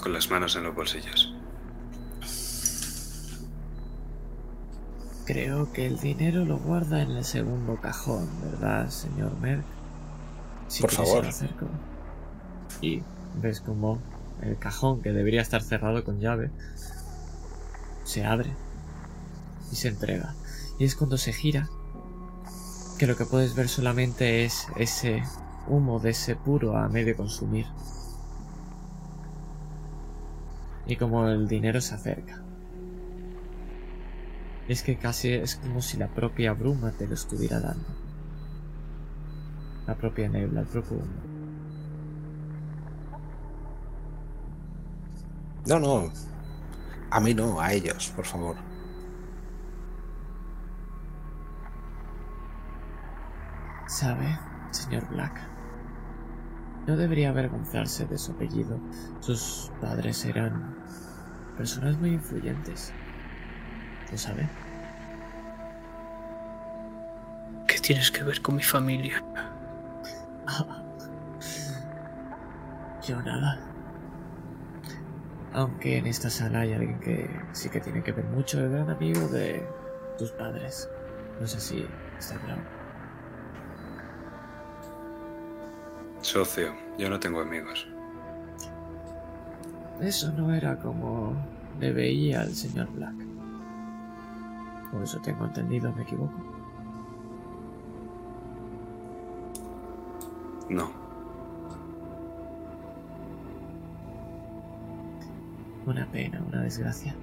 [0.00, 1.34] con las manos en los bolsillos.
[5.24, 9.64] Creo que el dinero lo guarda en el segundo cajón, ¿verdad, señor Merck?
[10.68, 11.24] Si Por quieres, favor.
[11.32, 11.66] se lo acerco.
[12.80, 13.02] Y
[13.40, 14.00] ves como
[14.42, 16.50] el cajón, que debería estar cerrado con llave,
[18.04, 18.50] se abre
[19.70, 20.34] y se entrega.
[20.78, 21.68] Y es cuando se gira
[22.98, 25.22] que lo que puedes ver solamente es ese
[25.68, 27.66] humo de ese puro a medio consumir.
[30.90, 32.42] Y como el dinero se acerca.
[34.66, 37.86] Es que casi es como si la propia bruma te lo estuviera dando.
[39.86, 41.06] La propia nebla, el propio humo.
[45.68, 46.12] No, no.
[47.12, 48.56] A mí no, a ellos, por favor.
[53.86, 54.36] ¿Sabe,
[54.72, 55.40] señor Black?
[56.86, 58.78] No debería avergonzarse de su apellido.
[59.20, 60.74] Sus padres eran
[61.56, 62.92] personas muy influyentes.
[64.10, 64.48] ¿Lo sabe?
[67.66, 69.22] ¿Qué tienes que ver con mi familia?
[73.06, 73.60] Yo nada.
[75.52, 78.90] Aunque en esta sala hay alguien que sí que tiene que ver mucho, el gran
[78.90, 79.66] amigo de
[80.16, 80.88] tus padres.
[81.40, 81.86] No sé si
[82.18, 82.79] está claro.
[86.22, 87.88] Socio, yo no tengo amigos.
[90.00, 91.34] Eso no era como
[91.80, 93.14] le veía al señor Black.
[94.92, 96.32] Por eso tengo entendido, me equivoco.
[100.68, 100.90] No.
[105.86, 107.14] Una pena, una desgracia.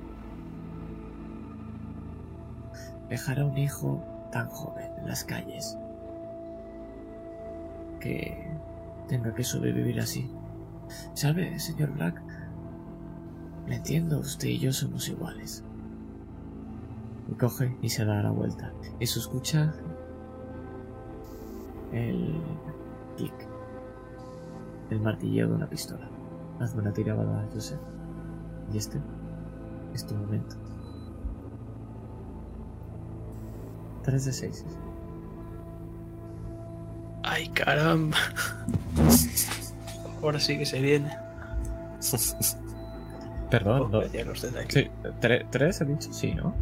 [3.10, 5.78] Dejar a un hijo tan joven en las calles.
[8.00, 8.57] Que
[9.08, 10.30] tenga que sobrevivir así.
[11.14, 12.22] ¿Sabe, señor Black?
[13.68, 15.64] Le entiendo, usted y yo somos iguales.
[17.30, 18.72] Y coge y se da la vuelta.
[19.00, 19.74] Y se escucha
[21.92, 22.42] el
[23.18, 23.34] clic.
[24.90, 26.10] El martilleo de una pistola.
[26.60, 27.80] Hazme una tirada, Joseph.
[28.74, 29.00] Y este
[29.94, 30.56] es tu momento.
[34.04, 34.66] 3 de 6.
[37.30, 38.18] Ay, caramba.
[40.22, 41.16] Ahora sí que se viene.
[43.52, 44.06] Perdón, no.
[44.08, 44.80] Ya los de aquí.
[44.82, 44.88] Sí,
[45.22, 46.12] tre- ¿tres he dicho?
[46.14, 46.54] Sí, ¿no?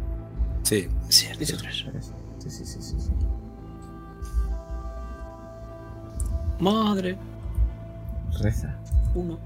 [0.62, 1.84] Sí, Sí, has dicho tres.
[1.90, 2.12] Tres.
[2.38, 3.10] Sí, sí, sí, sí, sí.
[6.60, 7.16] Madre.
[8.40, 8.74] Reza.
[9.14, 9.38] Uno.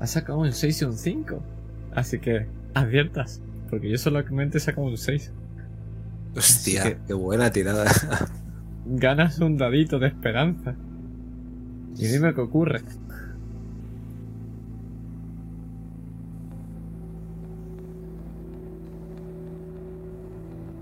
[0.00, 1.40] Ha sacado un 6 y un 5.
[1.94, 3.40] Así que adviertas.
[3.70, 5.30] Porque yo solamente he sacado un 6.
[6.36, 7.84] Hostia, que- qué buena tirada.
[8.86, 10.74] Ganas un dadito de esperanza.
[11.96, 12.82] Y dime qué ocurre.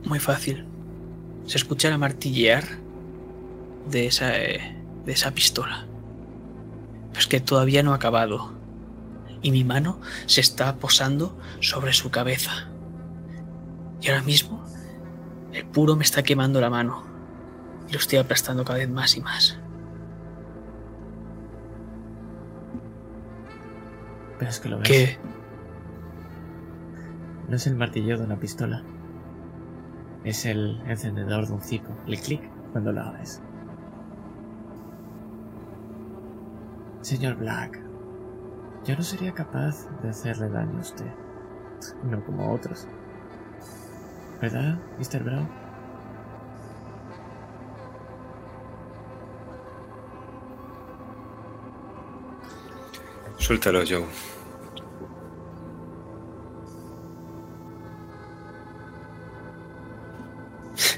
[0.05, 0.65] Muy fácil.
[1.47, 2.65] Se escucha el martillear
[3.91, 5.87] de esa, eh, de esa pistola.
[7.11, 8.53] Pero es que todavía no ha acabado.
[9.43, 12.69] Y mi mano se está posando sobre su cabeza.
[14.01, 14.60] Y ahora mismo
[15.53, 17.03] el puro me está quemando la mano.
[17.89, 19.59] Y lo estoy aplastando cada vez más y más.
[24.39, 24.89] Pero es que lo ves.
[24.89, 25.19] ¿Qué?
[27.49, 28.83] No es el martillo de una pistola.
[30.25, 31.91] Es el encendedor de un cipo.
[32.07, 33.43] El clic cuando lo abres.
[37.01, 37.81] Señor Black,
[38.85, 41.11] yo no sería capaz de hacerle daño a usted.
[42.05, 42.87] No como otros.
[44.41, 45.23] ¿Verdad, Mr.
[45.23, 45.49] Brown?
[53.37, 54.07] Suéltalo, Joe.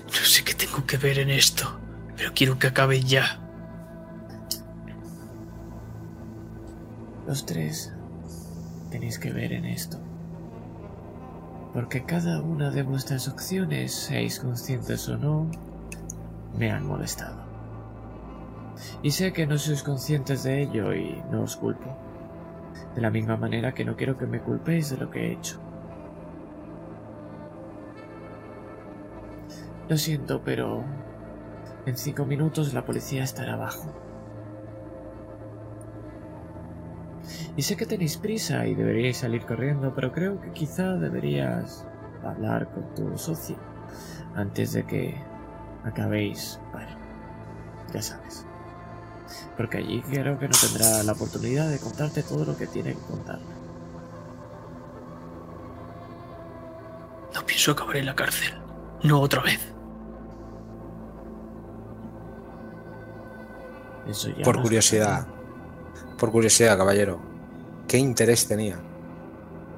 [0.07, 1.81] No sé qué tengo que ver en esto.
[2.17, 3.41] Pero quiero que acabe ya.
[7.27, 7.93] Los tres
[8.91, 9.99] tenéis que ver en esto.
[11.73, 15.51] Porque cada una de vuestras acciones, seáis conscientes o no,
[16.59, 17.41] me han molestado.
[19.03, 21.97] Y sé que no sois conscientes de ello y no os culpo.
[22.95, 25.59] De la misma manera que no quiero que me culpéis de lo que he hecho.
[29.89, 30.85] Lo siento, pero
[31.87, 33.93] en cinco minutos la policía estará abajo.
[37.57, 41.87] Y sé que tenéis prisa y deberíais salir corriendo, pero creo que quizá deberías
[42.25, 43.57] hablar con tu socio
[44.35, 45.15] antes de que
[45.85, 46.91] acabéis, bueno,
[47.93, 48.47] ya sabes.
[49.57, 53.01] Porque allí creo que no tendrá la oportunidad de contarte todo lo que tiene que
[53.01, 53.53] contarme.
[57.35, 58.55] No pienso acabar en la cárcel.
[59.03, 59.61] No otra vez.
[64.09, 65.27] Eso ya Por no- curiosidad,
[66.23, 67.19] por curiosidad, caballero,
[67.89, 68.79] ¿qué interés tenía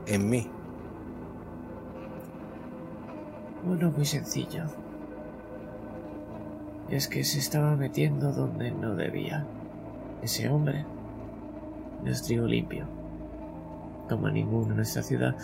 [0.07, 0.47] en mí?
[3.65, 4.65] Uno muy sencillo.
[6.91, 9.47] Es que se estaba metiendo donde no debía.
[10.21, 10.85] Ese hombre
[12.05, 12.85] no es trigo limpio,
[14.11, 15.35] como ninguno en nuestra ciudad,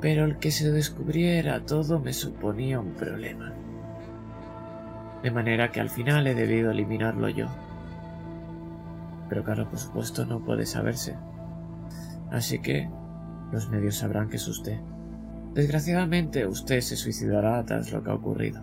[0.00, 3.52] pero el que se descubriera todo me suponía un problema.
[5.22, 7.46] De manera que al final he debido eliminarlo yo.
[9.32, 11.16] Pero claro, por supuesto no puede saberse.
[12.30, 12.90] Así que
[13.50, 14.78] los medios sabrán que es usted.
[15.54, 18.60] Desgraciadamente usted se suicidará tras lo que ha ocurrido.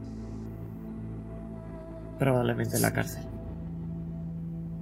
[2.20, 3.24] Probablemente en la cárcel.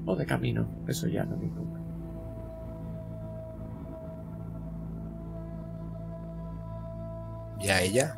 [0.06, 1.80] O de camino, eso ya no me incumbe.
[7.61, 8.17] ¿Y a ella?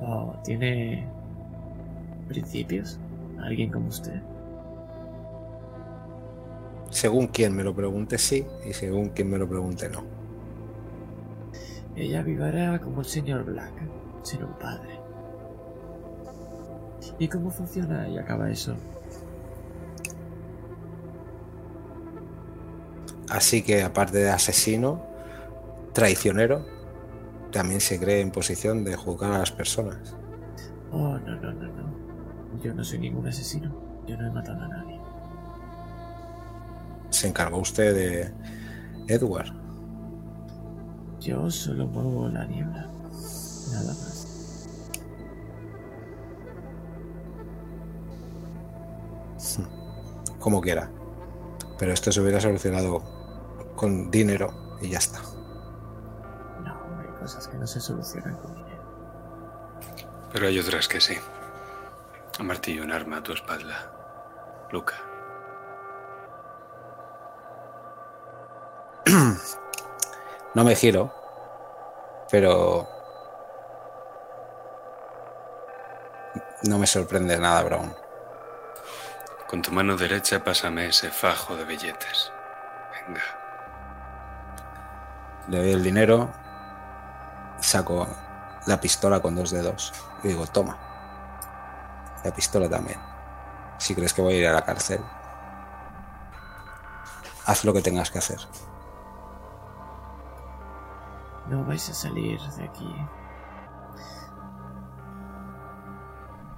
[0.00, 1.06] Oh, ¿tiene
[2.26, 2.98] principios?
[3.44, 4.22] ¿Alguien como usted?
[6.88, 10.02] Según quien me lo pregunte, sí, y según quien me lo pregunte, no.
[11.94, 13.74] Ella vivirá como el señor Black,
[14.22, 14.98] sin un padre.
[17.18, 18.74] ¿Y cómo funciona y acaba eso?
[23.30, 25.02] Así que, aparte de asesino,
[25.92, 26.64] traicionero,
[27.52, 30.16] también se cree en posición de juzgar a las personas.
[30.90, 31.93] Oh, no, no, no, no.
[32.64, 33.70] Yo no soy ningún asesino.
[34.06, 34.98] Yo no he matado a nadie.
[37.10, 39.52] Se encargó usted de Edward.
[41.20, 42.88] Yo solo muevo la niebla.
[43.70, 44.14] Nada más.
[50.38, 50.90] como quiera.
[51.78, 53.02] Pero esto se hubiera solucionado
[53.76, 55.20] con dinero y ya está.
[56.62, 58.82] No, hay cosas que no se solucionan con dinero.
[60.32, 61.14] Pero hay otras que sí.
[62.40, 63.90] Martillo, un arma a tu espalda.
[64.70, 64.94] Luca.
[70.54, 71.12] No me giro,
[72.30, 72.88] pero
[76.62, 77.94] no me sorprende nada, Brown.
[79.48, 82.32] Con tu mano derecha pásame ese fajo de billetes.
[83.06, 83.22] Venga.
[85.48, 86.30] Le doy el dinero,
[87.60, 88.06] saco
[88.66, 90.83] la pistola con dos dedos y digo, toma.
[92.24, 92.98] La pistola también.
[93.78, 95.00] Si crees que voy a ir a la cárcel,
[97.46, 98.38] haz lo que tengas que hacer.
[101.48, 102.94] No vais a salir de aquí.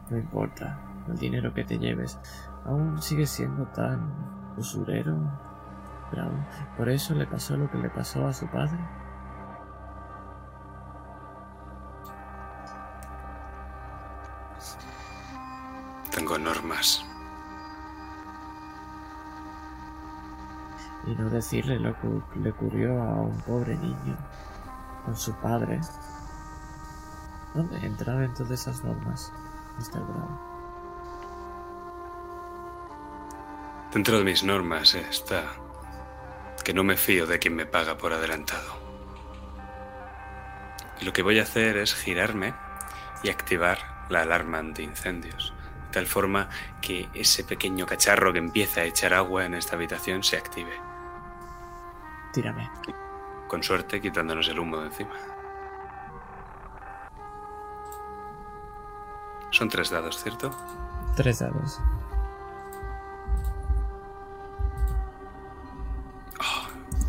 [0.09, 0.78] No importa
[1.09, 2.19] el dinero que te lleves.
[2.65, 5.17] Aún sigues siendo tan usurero.
[6.77, 8.78] Por eso le pasó lo que le pasó a su padre.
[16.27, 17.07] Tengo normas.
[21.07, 22.09] Y no decirle lo que
[22.41, 24.17] le ocurrió a un pobre niño
[25.05, 25.81] con su padre.
[27.55, 29.33] ¿Dónde entra dentro de esas normas,
[29.79, 30.01] Mr.
[30.01, 30.41] Brown?
[33.93, 35.45] Dentro de mis normas está
[36.65, 38.75] que no me fío de quien me paga por adelantado.
[41.01, 42.53] Y lo que voy a hacer es girarme
[43.23, 45.55] y activar la alarma antiincendios,
[45.87, 46.49] de tal forma
[46.83, 50.73] que ese pequeño cacharro que empieza a echar agua en esta habitación se active,
[52.33, 52.69] Tírame.
[53.49, 55.15] con suerte quitándonos el humo de encima.
[59.51, 60.51] Son tres dados, ¿cierto?
[61.17, 61.81] Tres dados.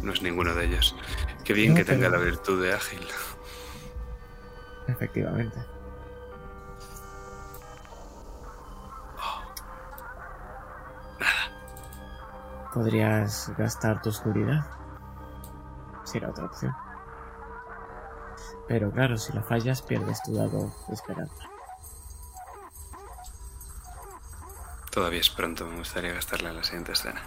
[0.02, 0.96] No es ninguno de ellos.
[1.44, 3.06] Qué bien No, que tenga pero- la virtud de ágil.
[4.88, 5.58] Efectivamente.
[12.78, 14.64] Podrías gastar tu oscuridad.
[16.04, 16.76] Si era otra opción.
[18.68, 21.50] Pero claro, si la fallas, pierdes tu dado de esperanza.
[24.92, 27.20] Todavía es pronto, me gustaría gastarla en la siguiente escena.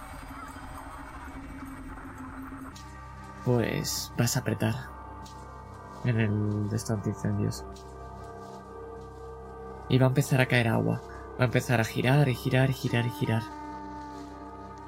[3.44, 4.74] Pues vas a apretar
[6.04, 7.64] en el de estos incendios.
[9.88, 11.02] Y va a empezar a caer agua.
[11.40, 13.59] Va a empezar a girar y girar y girar y girar.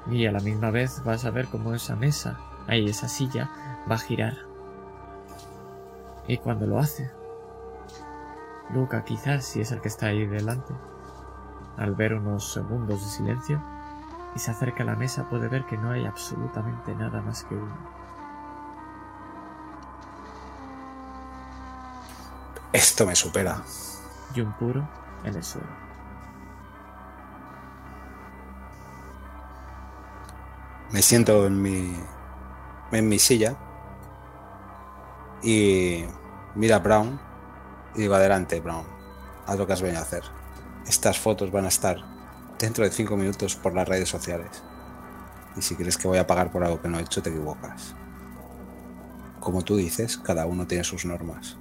[0.09, 3.49] Y a la misma vez vas a ver cómo esa mesa, ahí esa silla,
[3.89, 4.37] va a girar.
[6.27, 7.11] Y cuando lo hace,
[8.73, 10.73] Luca quizás si es el que está ahí delante,
[11.77, 13.61] al ver unos segundos de silencio,
[14.35, 17.55] y se acerca a la mesa puede ver que no hay absolutamente nada más que
[17.55, 17.75] uno.
[22.71, 23.61] Esto me supera.
[24.33, 24.87] Y un puro
[25.23, 25.92] en el suelo.
[30.93, 31.91] Me siento en mi,
[32.91, 33.57] en mi silla
[35.41, 36.05] y
[36.53, 37.19] mira a Brown
[37.95, 38.85] y digo, adelante Brown,
[39.47, 40.21] haz lo que has venido a hacer.
[40.85, 41.97] Estas fotos van a estar
[42.59, 44.63] dentro de cinco minutos por las redes sociales.
[45.57, 47.95] Y si crees que voy a pagar por algo que no he hecho, te equivocas.
[49.39, 51.57] Como tú dices, cada uno tiene sus normas.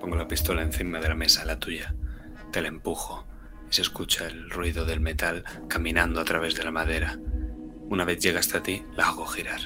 [0.00, 1.94] Pongo la pistola encima de la mesa, la tuya.
[2.50, 3.24] Te la empujo
[3.70, 7.18] y se escucha el ruido del metal caminando a través de la madera.
[7.88, 9.60] Una vez llega hasta ti, la hago girar.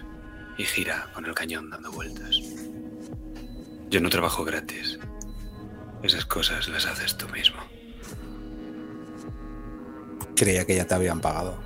[0.59, 2.39] Y gira con el cañón dando vueltas.
[3.89, 4.99] Yo no trabajo gratis.
[6.03, 7.59] Esas cosas las haces tú mismo.
[10.37, 11.59] Creía que ya te habían pagado.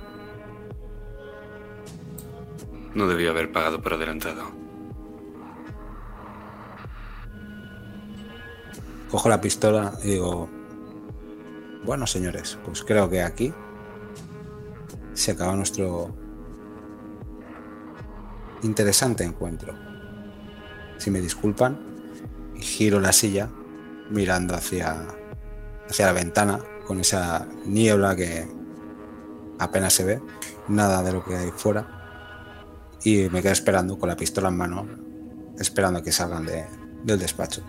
[2.93, 4.51] No debió haber pagado por adelantado.
[9.09, 10.49] Cojo la pistola y digo,
[11.87, 13.53] bueno señores, pues creo que aquí
[15.13, 16.13] se acaba nuestro
[18.61, 19.73] interesante encuentro.
[20.97, 21.79] Si me disculpan,
[22.57, 23.49] giro la silla
[24.09, 25.07] mirando hacia,
[25.89, 28.45] hacia la ventana con esa niebla que
[29.57, 30.21] apenas se ve,
[30.67, 32.99] nada de lo que hay fuera.
[33.01, 34.85] Y me quedo esperando con la pistola en mano,
[35.57, 36.65] esperando que salgan de,
[37.05, 37.63] del despacho.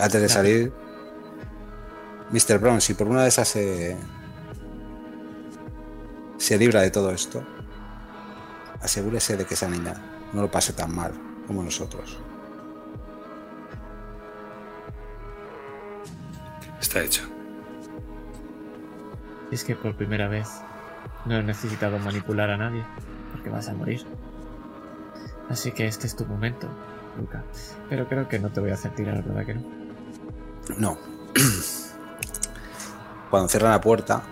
[0.00, 0.72] Antes de salir,
[2.30, 2.58] Mr.
[2.58, 3.96] Brown, si por una de esas se,
[6.36, 7.42] se libra de todo esto,
[8.80, 9.94] asegúrese de que esa niña
[10.32, 11.12] no lo pase tan mal
[11.46, 12.18] como nosotros.
[16.80, 17.22] Está hecho.
[19.50, 20.48] Es que por primera vez
[21.24, 22.84] no he necesitado manipular a nadie,
[23.32, 24.04] porque vas a morir.
[25.48, 26.68] Así que este es tu momento,
[27.18, 27.42] Luca.
[27.88, 29.77] Pero creo que no te voy a hacer tirar, ¿verdad que no?
[30.76, 30.98] No.
[33.30, 34.22] Cuando cierran la puerta,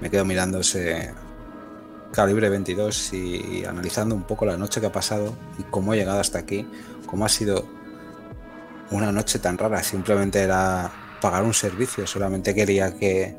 [0.00, 1.12] me quedo mirando ese
[2.12, 6.20] calibre 22 y analizando un poco la noche que ha pasado y cómo he llegado
[6.20, 6.66] hasta aquí,
[7.06, 7.66] cómo ha sido
[8.90, 9.82] una noche tan rara.
[9.82, 10.90] Simplemente era
[11.20, 13.36] pagar un servicio, solamente quería que,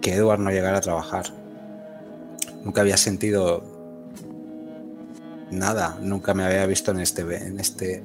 [0.00, 1.24] que Edward no llegara a trabajar.
[2.64, 3.62] Nunca había sentido
[5.50, 8.02] nada, nunca me había visto en este, en este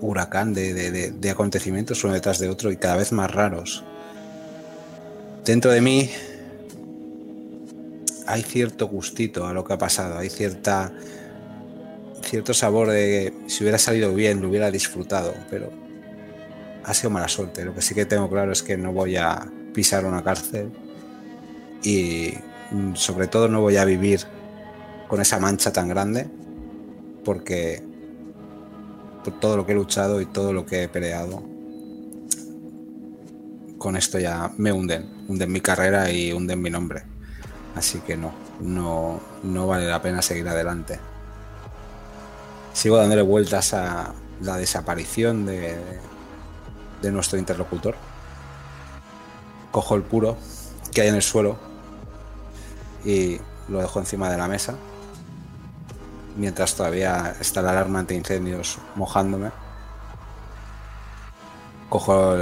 [0.00, 3.84] huracán de, de, de acontecimientos uno detrás de otro y cada vez más raros.
[5.44, 6.10] Dentro de mí
[8.26, 10.92] hay cierto gustito a lo que ha pasado, hay cierta
[12.22, 15.70] cierto sabor de que si hubiera salido bien lo hubiera disfrutado, pero
[16.84, 17.64] ha sido mala suerte.
[17.64, 20.70] Lo que sí que tengo claro es que no voy a pisar una cárcel
[21.82, 22.34] y
[22.70, 24.20] mm, sobre todo no voy a vivir
[25.08, 26.28] con esa mancha tan grande
[27.24, 27.82] porque
[29.24, 31.42] por todo lo que he luchado y todo lo que he peleado
[33.80, 37.02] con esto ya me hunden, hunden mi carrera y hunden mi nombre.
[37.74, 41.00] Así que no, no, no vale la pena seguir adelante.
[42.74, 45.78] Sigo dándole vueltas a la desaparición de,
[47.00, 47.94] de nuestro interlocutor.
[49.70, 50.36] Cojo el puro
[50.92, 51.56] que hay en el suelo
[53.02, 54.74] y lo dejo encima de la mesa.
[56.36, 59.50] Mientras todavía está la alarma ante incendios mojándome.
[61.88, 62.34] Cojo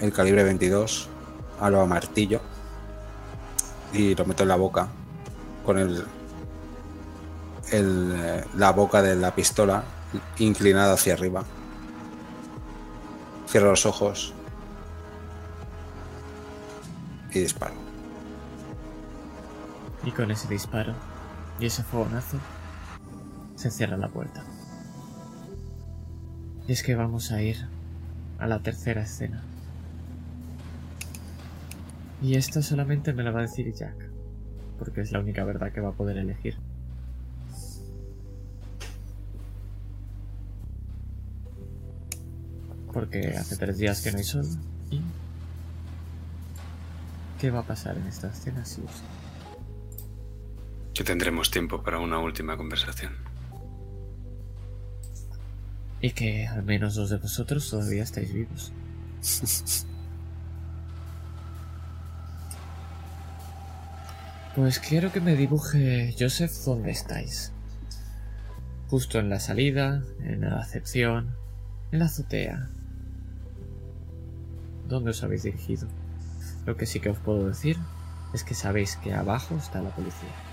[0.00, 1.08] el, calibre 22,
[1.60, 2.40] a lo martillo
[3.92, 4.88] y lo meto en la boca
[5.64, 6.04] con el,
[7.72, 9.84] el, la boca de la pistola
[10.38, 11.44] inclinada hacia arriba.
[13.48, 14.32] Cierro los ojos
[17.32, 17.74] y disparo.
[20.04, 20.94] Y con ese disparo
[21.58, 22.38] y ese fogonazo
[23.56, 24.44] se cierra la puerta.
[26.68, 27.56] Y es que vamos a ir
[28.38, 29.42] a la tercera escena.
[32.22, 34.08] Y esto solamente me lo va a decir Jack,
[34.78, 36.56] porque es la única verdad que va a poder elegir.
[42.92, 44.46] Porque hace tres días que no hay sol.
[44.90, 45.02] ¿Y
[47.38, 48.82] qué va a pasar en esta escena si.
[50.94, 53.25] Que tendremos tiempo para una última conversación.
[56.00, 58.72] Y que al menos dos de vosotros todavía estáis vivos.
[64.56, 67.52] Pues quiero que me dibuje, Joseph, dónde estáis.
[68.88, 71.36] Justo en la salida, en la acepción,
[71.92, 72.70] en la azotea.
[74.88, 75.88] ¿Dónde os habéis dirigido?
[76.64, 77.76] Lo que sí que os puedo decir
[78.32, 80.45] es que sabéis que abajo está la policía.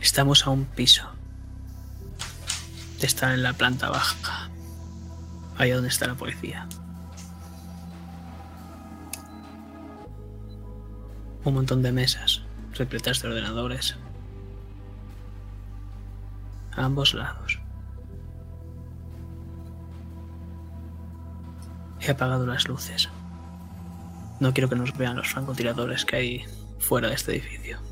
[0.00, 1.08] Estamos a un piso
[3.06, 4.50] estar en la planta baja.
[5.56, 6.68] Ahí donde está la policía.
[11.44, 12.42] Un montón de mesas,
[12.74, 13.96] repletas de ordenadores.
[16.72, 17.58] A ambos lados.
[22.00, 23.08] He apagado las luces.
[24.40, 26.44] No quiero que nos vean los francotiradores que hay
[26.78, 27.87] fuera de este edificio.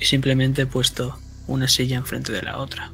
[0.00, 2.90] Y simplemente he puesto una silla enfrente de la otra.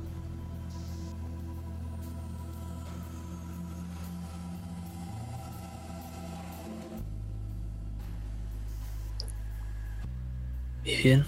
[10.85, 11.25] Bien.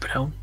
[0.00, 0.34] Brown.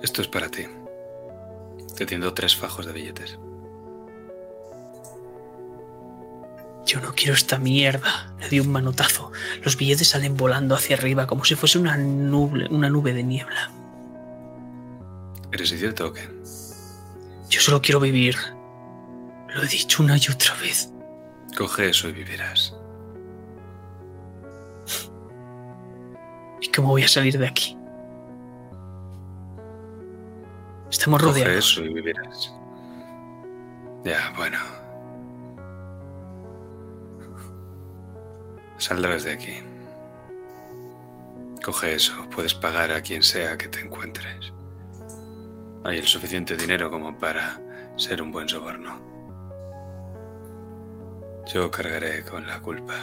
[0.00, 0.77] Esto es para ti.
[1.98, 3.40] Te tiendo tres fajos de billetes.
[6.86, 8.32] Yo no quiero esta mierda.
[8.38, 9.32] Le di un manotazo.
[9.64, 13.72] Los billetes salen volando hacia arriba como si fuese una nube, una nube de niebla.
[15.50, 16.22] ¿Eres idiota o qué?
[17.50, 18.36] Yo solo quiero vivir.
[19.48, 20.92] Lo he dicho una y otra vez.
[21.56, 22.76] Coge eso y vivirás.
[26.60, 27.77] ¿Y cómo voy a salir de aquí?
[30.90, 31.64] Estamos Coge rodeados.
[31.72, 32.52] eso y vivirás.
[34.04, 34.58] Ya, bueno.
[38.78, 39.54] Saldrás de aquí.
[41.64, 42.14] Coge eso.
[42.30, 44.52] Puedes pagar a quien sea que te encuentres.
[45.84, 47.60] Hay el suficiente dinero como para
[47.96, 48.98] ser un buen soborno.
[51.52, 52.94] Yo cargaré con la culpa.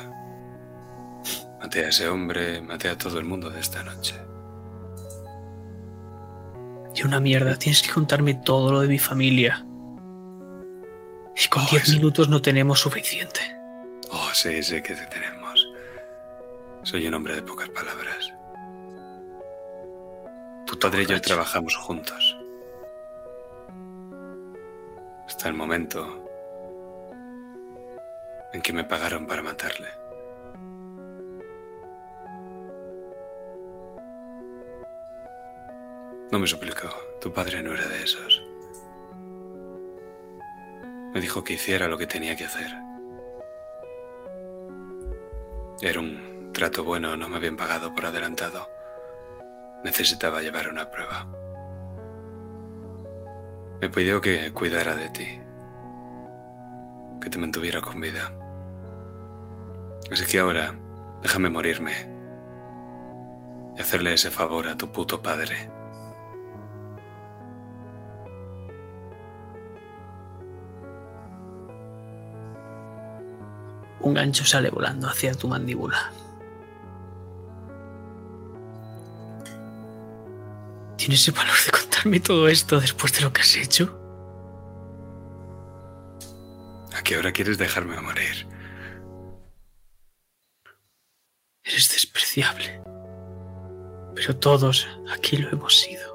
[1.59, 4.15] Maté a ese hombre, maté a todo el mundo de esta noche.
[6.95, 9.65] Y una mierda, tienes que contarme todo lo de mi familia.
[11.35, 13.41] Y con Oh, 10 es- minutos no tenemos suficiente.
[14.11, 15.67] Oh, sí, sé que te tenemos.
[16.83, 18.31] Soy un hombre de pocas palabras.
[20.65, 22.37] Tu padre y yo trabajamos juntos.
[25.27, 26.23] Hasta el momento
[28.53, 29.87] en que me pagaron para matarle.
[36.31, 36.89] No me suplicó.
[37.21, 38.43] Tu padre no era de esos.
[41.13, 42.71] Me dijo que hiciera lo que tenía que hacer.
[45.81, 48.69] Era un trato bueno, no me habían pagado por adelantado.
[49.83, 51.27] Necesitaba llevar una prueba.
[53.81, 55.39] Me pidió que cuidara de ti,
[57.21, 58.31] que te mantuviera con vida.
[60.11, 60.73] Así que ahora,
[61.21, 61.93] déjame morirme
[63.77, 65.69] y hacerle ese favor a tu puto padre.
[74.05, 76.13] Un gancho sale volando hacia tu mandíbula.
[80.95, 83.99] ¿Tienes el valor de contarme todo esto después de lo que has hecho?
[86.95, 88.47] ¿A qué hora quieres dejarme morir?
[91.63, 92.79] Eres despreciable.
[94.13, 96.13] Pero todos aquí lo hemos sido.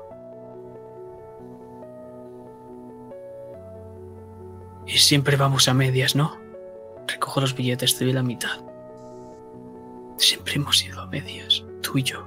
[4.86, 6.39] Y siempre vamos a medias, ¿no?
[7.12, 8.60] Recojo los billetes, te doy la mitad.
[10.16, 12.26] Siempre hemos ido a medias, tú y yo.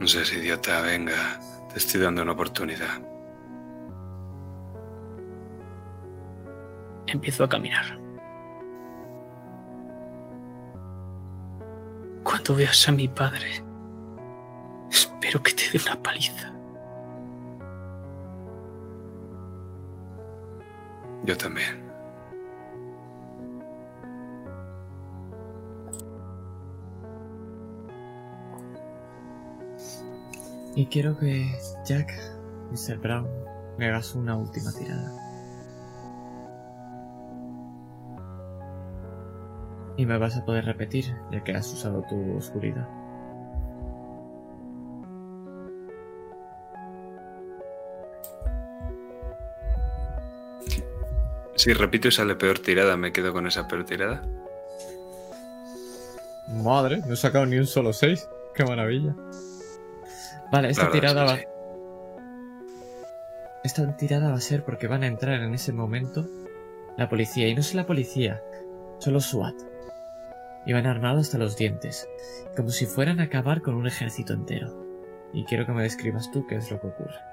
[0.00, 1.40] No seas idiota, venga,
[1.72, 3.02] te estoy dando una oportunidad.
[7.08, 7.98] Empiezo a caminar.
[12.22, 13.64] Cuando veas a mi padre,
[14.90, 16.57] espero que te dé una paliza.
[21.24, 21.88] Yo también.
[30.74, 31.50] Y quiero que
[31.84, 32.12] Jack,
[32.70, 32.98] Mr.
[32.98, 33.26] Brown,
[33.78, 35.12] me hagas una última tirada.
[39.96, 42.88] Y me vas a poder repetir, ya que has usado tu oscuridad.
[51.68, 54.22] Si repito y sale peor tirada, ¿me quedo con esa peor tirada?
[56.48, 58.26] Madre, no he sacado ni un solo 6.
[58.54, 59.14] Qué maravilla.
[60.50, 61.36] Vale, esta tirada es va.
[61.36, 61.44] sí.
[63.64, 66.26] Esta tirada va a ser porque van a entrar en ese momento
[66.96, 67.48] la policía.
[67.48, 68.40] Y no es la policía,
[68.98, 69.56] son los SWAT.
[70.64, 72.08] Y van armados hasta los dientes.
[72.56, 74.74] Como si fueran a acabar con un ejército entero.
[75.34, 77.27] Y quiero que me describas tú qué es lo que ocurre.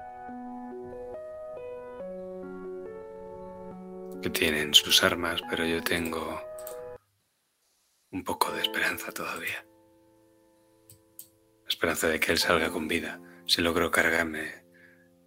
[4.26, 6.42] Que tienen sus armas, pero yo tengo
[8.10, 9.64] un poco de esperanza todavía.
[11.68, 14.64] Esperanza de que él salga con vida si logro cargarme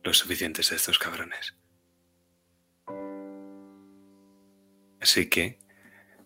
[0.04, 1.56] los suficientes de estos cabrones.
[5.00, 5.60] Así que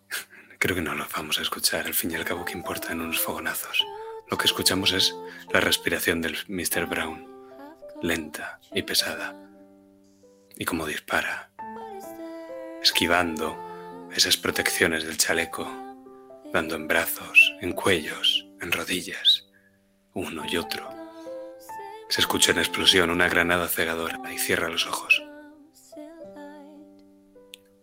[0.58, 1.86] creo que no los vamos a escuchar.
[1.86, 3.86] Al fin y al cabo, ¿qué importa en unos fogonazos?
[4.28, 5.14] Lo que escuchamos es
[5.52, 6.86] la respiración del Mr.
[6.86, 7.24] Brown,
[8.02, 9.40] lenta y pesada.
[10.56, 11.53] Y cómo dispara,
[12.84, 13.58] esquivando
[14.14, 15.66] esas protecciones del chaleco,
[16.52, 19.46] dando en brazos, en cuellos, en rodillas,
[20.12, 20.86] uno y otro.
[22.10, 25.22] Se escucha en explosión una granada cegadora y cierra los ojos.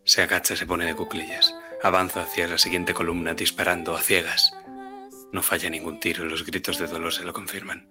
[0.04, 1.56] Se agacha se pone de cuclillas.
[1.82, 4.54] Avanza hacia la siguiente columna disparando a ciegas.
[5.32, 7.90] No falla ningún tiro los gritos de dolor se lo confirman.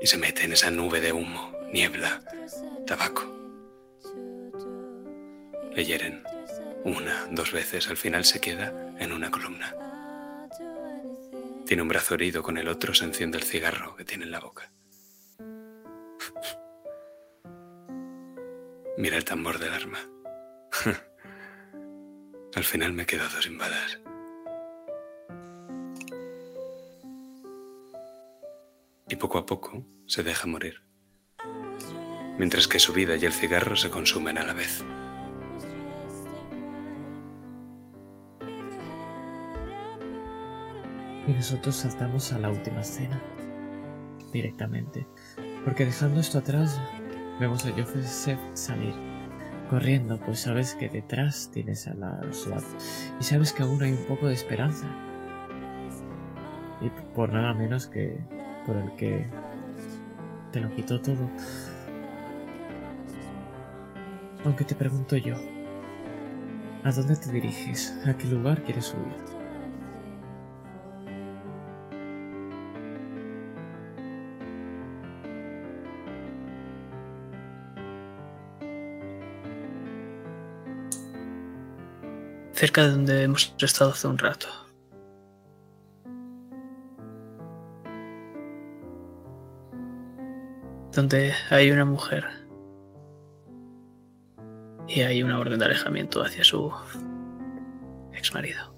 [0.00, 2.22] Y se mete en esa nube de humo, niebla,
[2.86, 3.36] tabaco.
[5.76, 6.24] Le hieren
[6.84, 9.76] una, dos veces, al final se queda en una columna.
[11.66, 14.40] Tiene un brazo herido, con el otro se enciende el cigarro que tiene en la
[14.40, 14.72] boca.
[18.96, 19.98] Mira el tambor del arma.
[22.54, 24.00] Al final me he quedado sin balas.
[29.10, 30.80] Y poco a poco se deja morir.
[32.38, 34.82] Mientras que su vida y el cigarro se consumen a la vez.
[41.26, 43.20] Y nosotros saltamos a la última escena.
[44.32, 45.06] Directamente.
[45.64, 46.80] Porque dejando esto atrás,
[47.40, 48.94] vemos a Joseph salir.
[49.68, 52.62] Corriendo, pues sabes que detrás tienes a la SWAT.
[53.20, 54.86] Y sabes que aún hay un poco de esperanza.
[56.80, 58.20] Y por nada menos que
[58.64, 59.26] por el que
[60.52, 61.28] te lo quitó todo.
[64.44, 65.34] Aunque te pregunto yo,
[66.84, 67.98] ¿a dónde te diriges?
[68.06, 69.35] ¿A qué lugar quieres huir?
[82.56, 84.46] Cerca de donde hemos estado hace un rato.
[90.92, 92.24] Donde hay una mujer
[94.88, 96.72] y hay una orden de alejamiento hacia su
[98.14, 98.74] ex marido.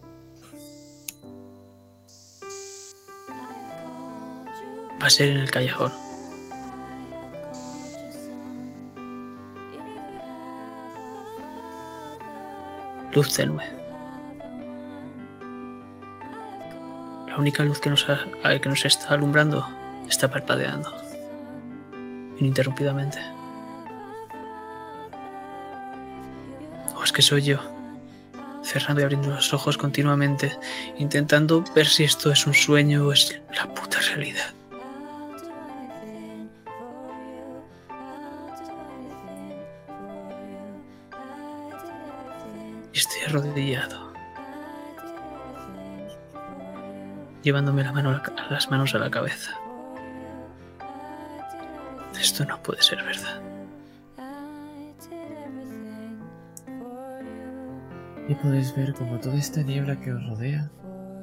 [5.00, 6.08] Va a ser en el callejón.
[13.18, 13.64] Luz tenue.
[17.26, 19.66] La única luz que nos, que nos está alumbrando
[20.08, 20.88] está parpadeando.
[22.38, 23.18] Ininterrumpidamente.
[26.94, 27.58] O es que soy yo.
[28.62, 30.56] Cerrando y abriendo los ojos continuamente,
[30.98, 34.52] intentando ver si esto es un sueño o es la puta realidad.
[43.28, 44.12] Arrodillado.
[47.42, 49.52] Llevándome las manos a la cabeza.
[52.18, 53.40] Esto no puede ser verdad.
[58.28, 60.70] Y podéis ver como toda esta niebla que os rodea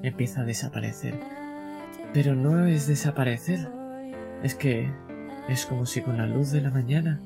[0.01, 1.19] empieza a desaparecer.
[2.14, 3.67] Pero no es desaparecer,
[4.42, 4.90] es que
[5.50, 7.19] es como si con la luz de la mañana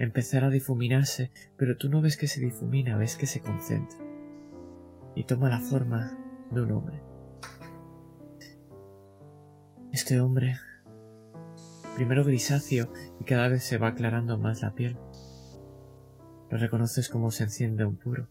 [0.00, 3.98] empezara a difuminarse, pero tú no ves que se difumina, ves que se concentra.
[5.14, 6.18] Y toma la forma
[6.50, 7.02] de un hombre.
[9.92, 10.56] Este hombre,
[11.96, 14.96] primero grisáceo y cada vez se va aclarando más la piel.
[16.48, 18.26] Lo reconoces como se enciende un puro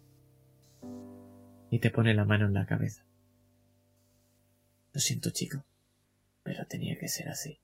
[1.69, 3.05] y te pone la mano en la cabeza.
[4.91, 5.63] Lo siento, chico,
[6.41, 7.59] pero tenía que ser así.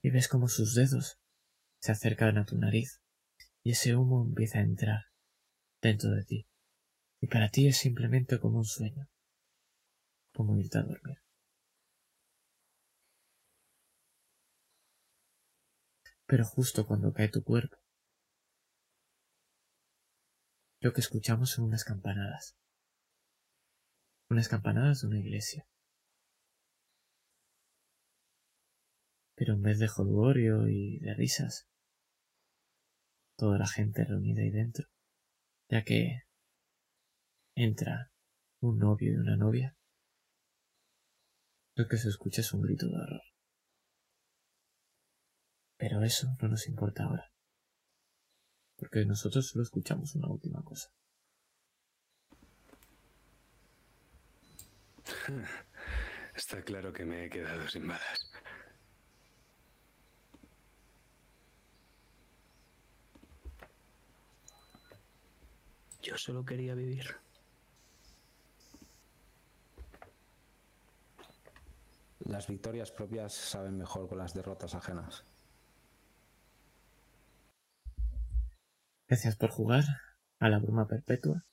[0.00, 1.18] Y ves como sus dedos
[1.82, 3.02] se acercan a tu nariz
[3.64, 5.06] y ese humo empieza a entrar
[5.80, 6.46] dentro de ti
[7.20, 9.08] Y para ti es simplemente como un sueño,
[10.32, 11.18] como irte a dormir.
[16.26, 17.76] Pero justo cuando cae tu cuerpo,
[20.80, 22.56] lo que escuchamos son unas campanadas.
[24.30, 25.66] Unas campanadas de una iglesia.
[29.34, 31.71] Pero en vez de jolgorio y de risas,
[33.42, 34.86] toda la gente reunida ahí dentro,
[35.68, 36.22] ya que
[37.56, 38.12] entra
[38.60, 39.76] un novio y una novia,
[41.74, 43.22] lo que se escucha es un grito de horror.
[45.76, 47.32] Pero eso no nos importa ahora
[48.82, 50.92] porque nosotros solo escuchamos una última cosa.
[56.34, 58.30] Está claro que me he quedado sin balas.
[66.02, 67.06] Yo solo quería vivir.
[72.18, 75.24] Las victorias propias saben mejor con las derrotas ajenas.
[79.06, 79.84] Gracias por jugar
[80.40, 81.44] a la bruma perpetua.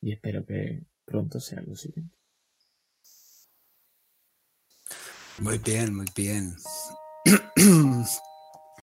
[0.00, 2.16] Y espero que pronto sea lo siguiente.
[5.38, 6.56] Muy bien, muy bien.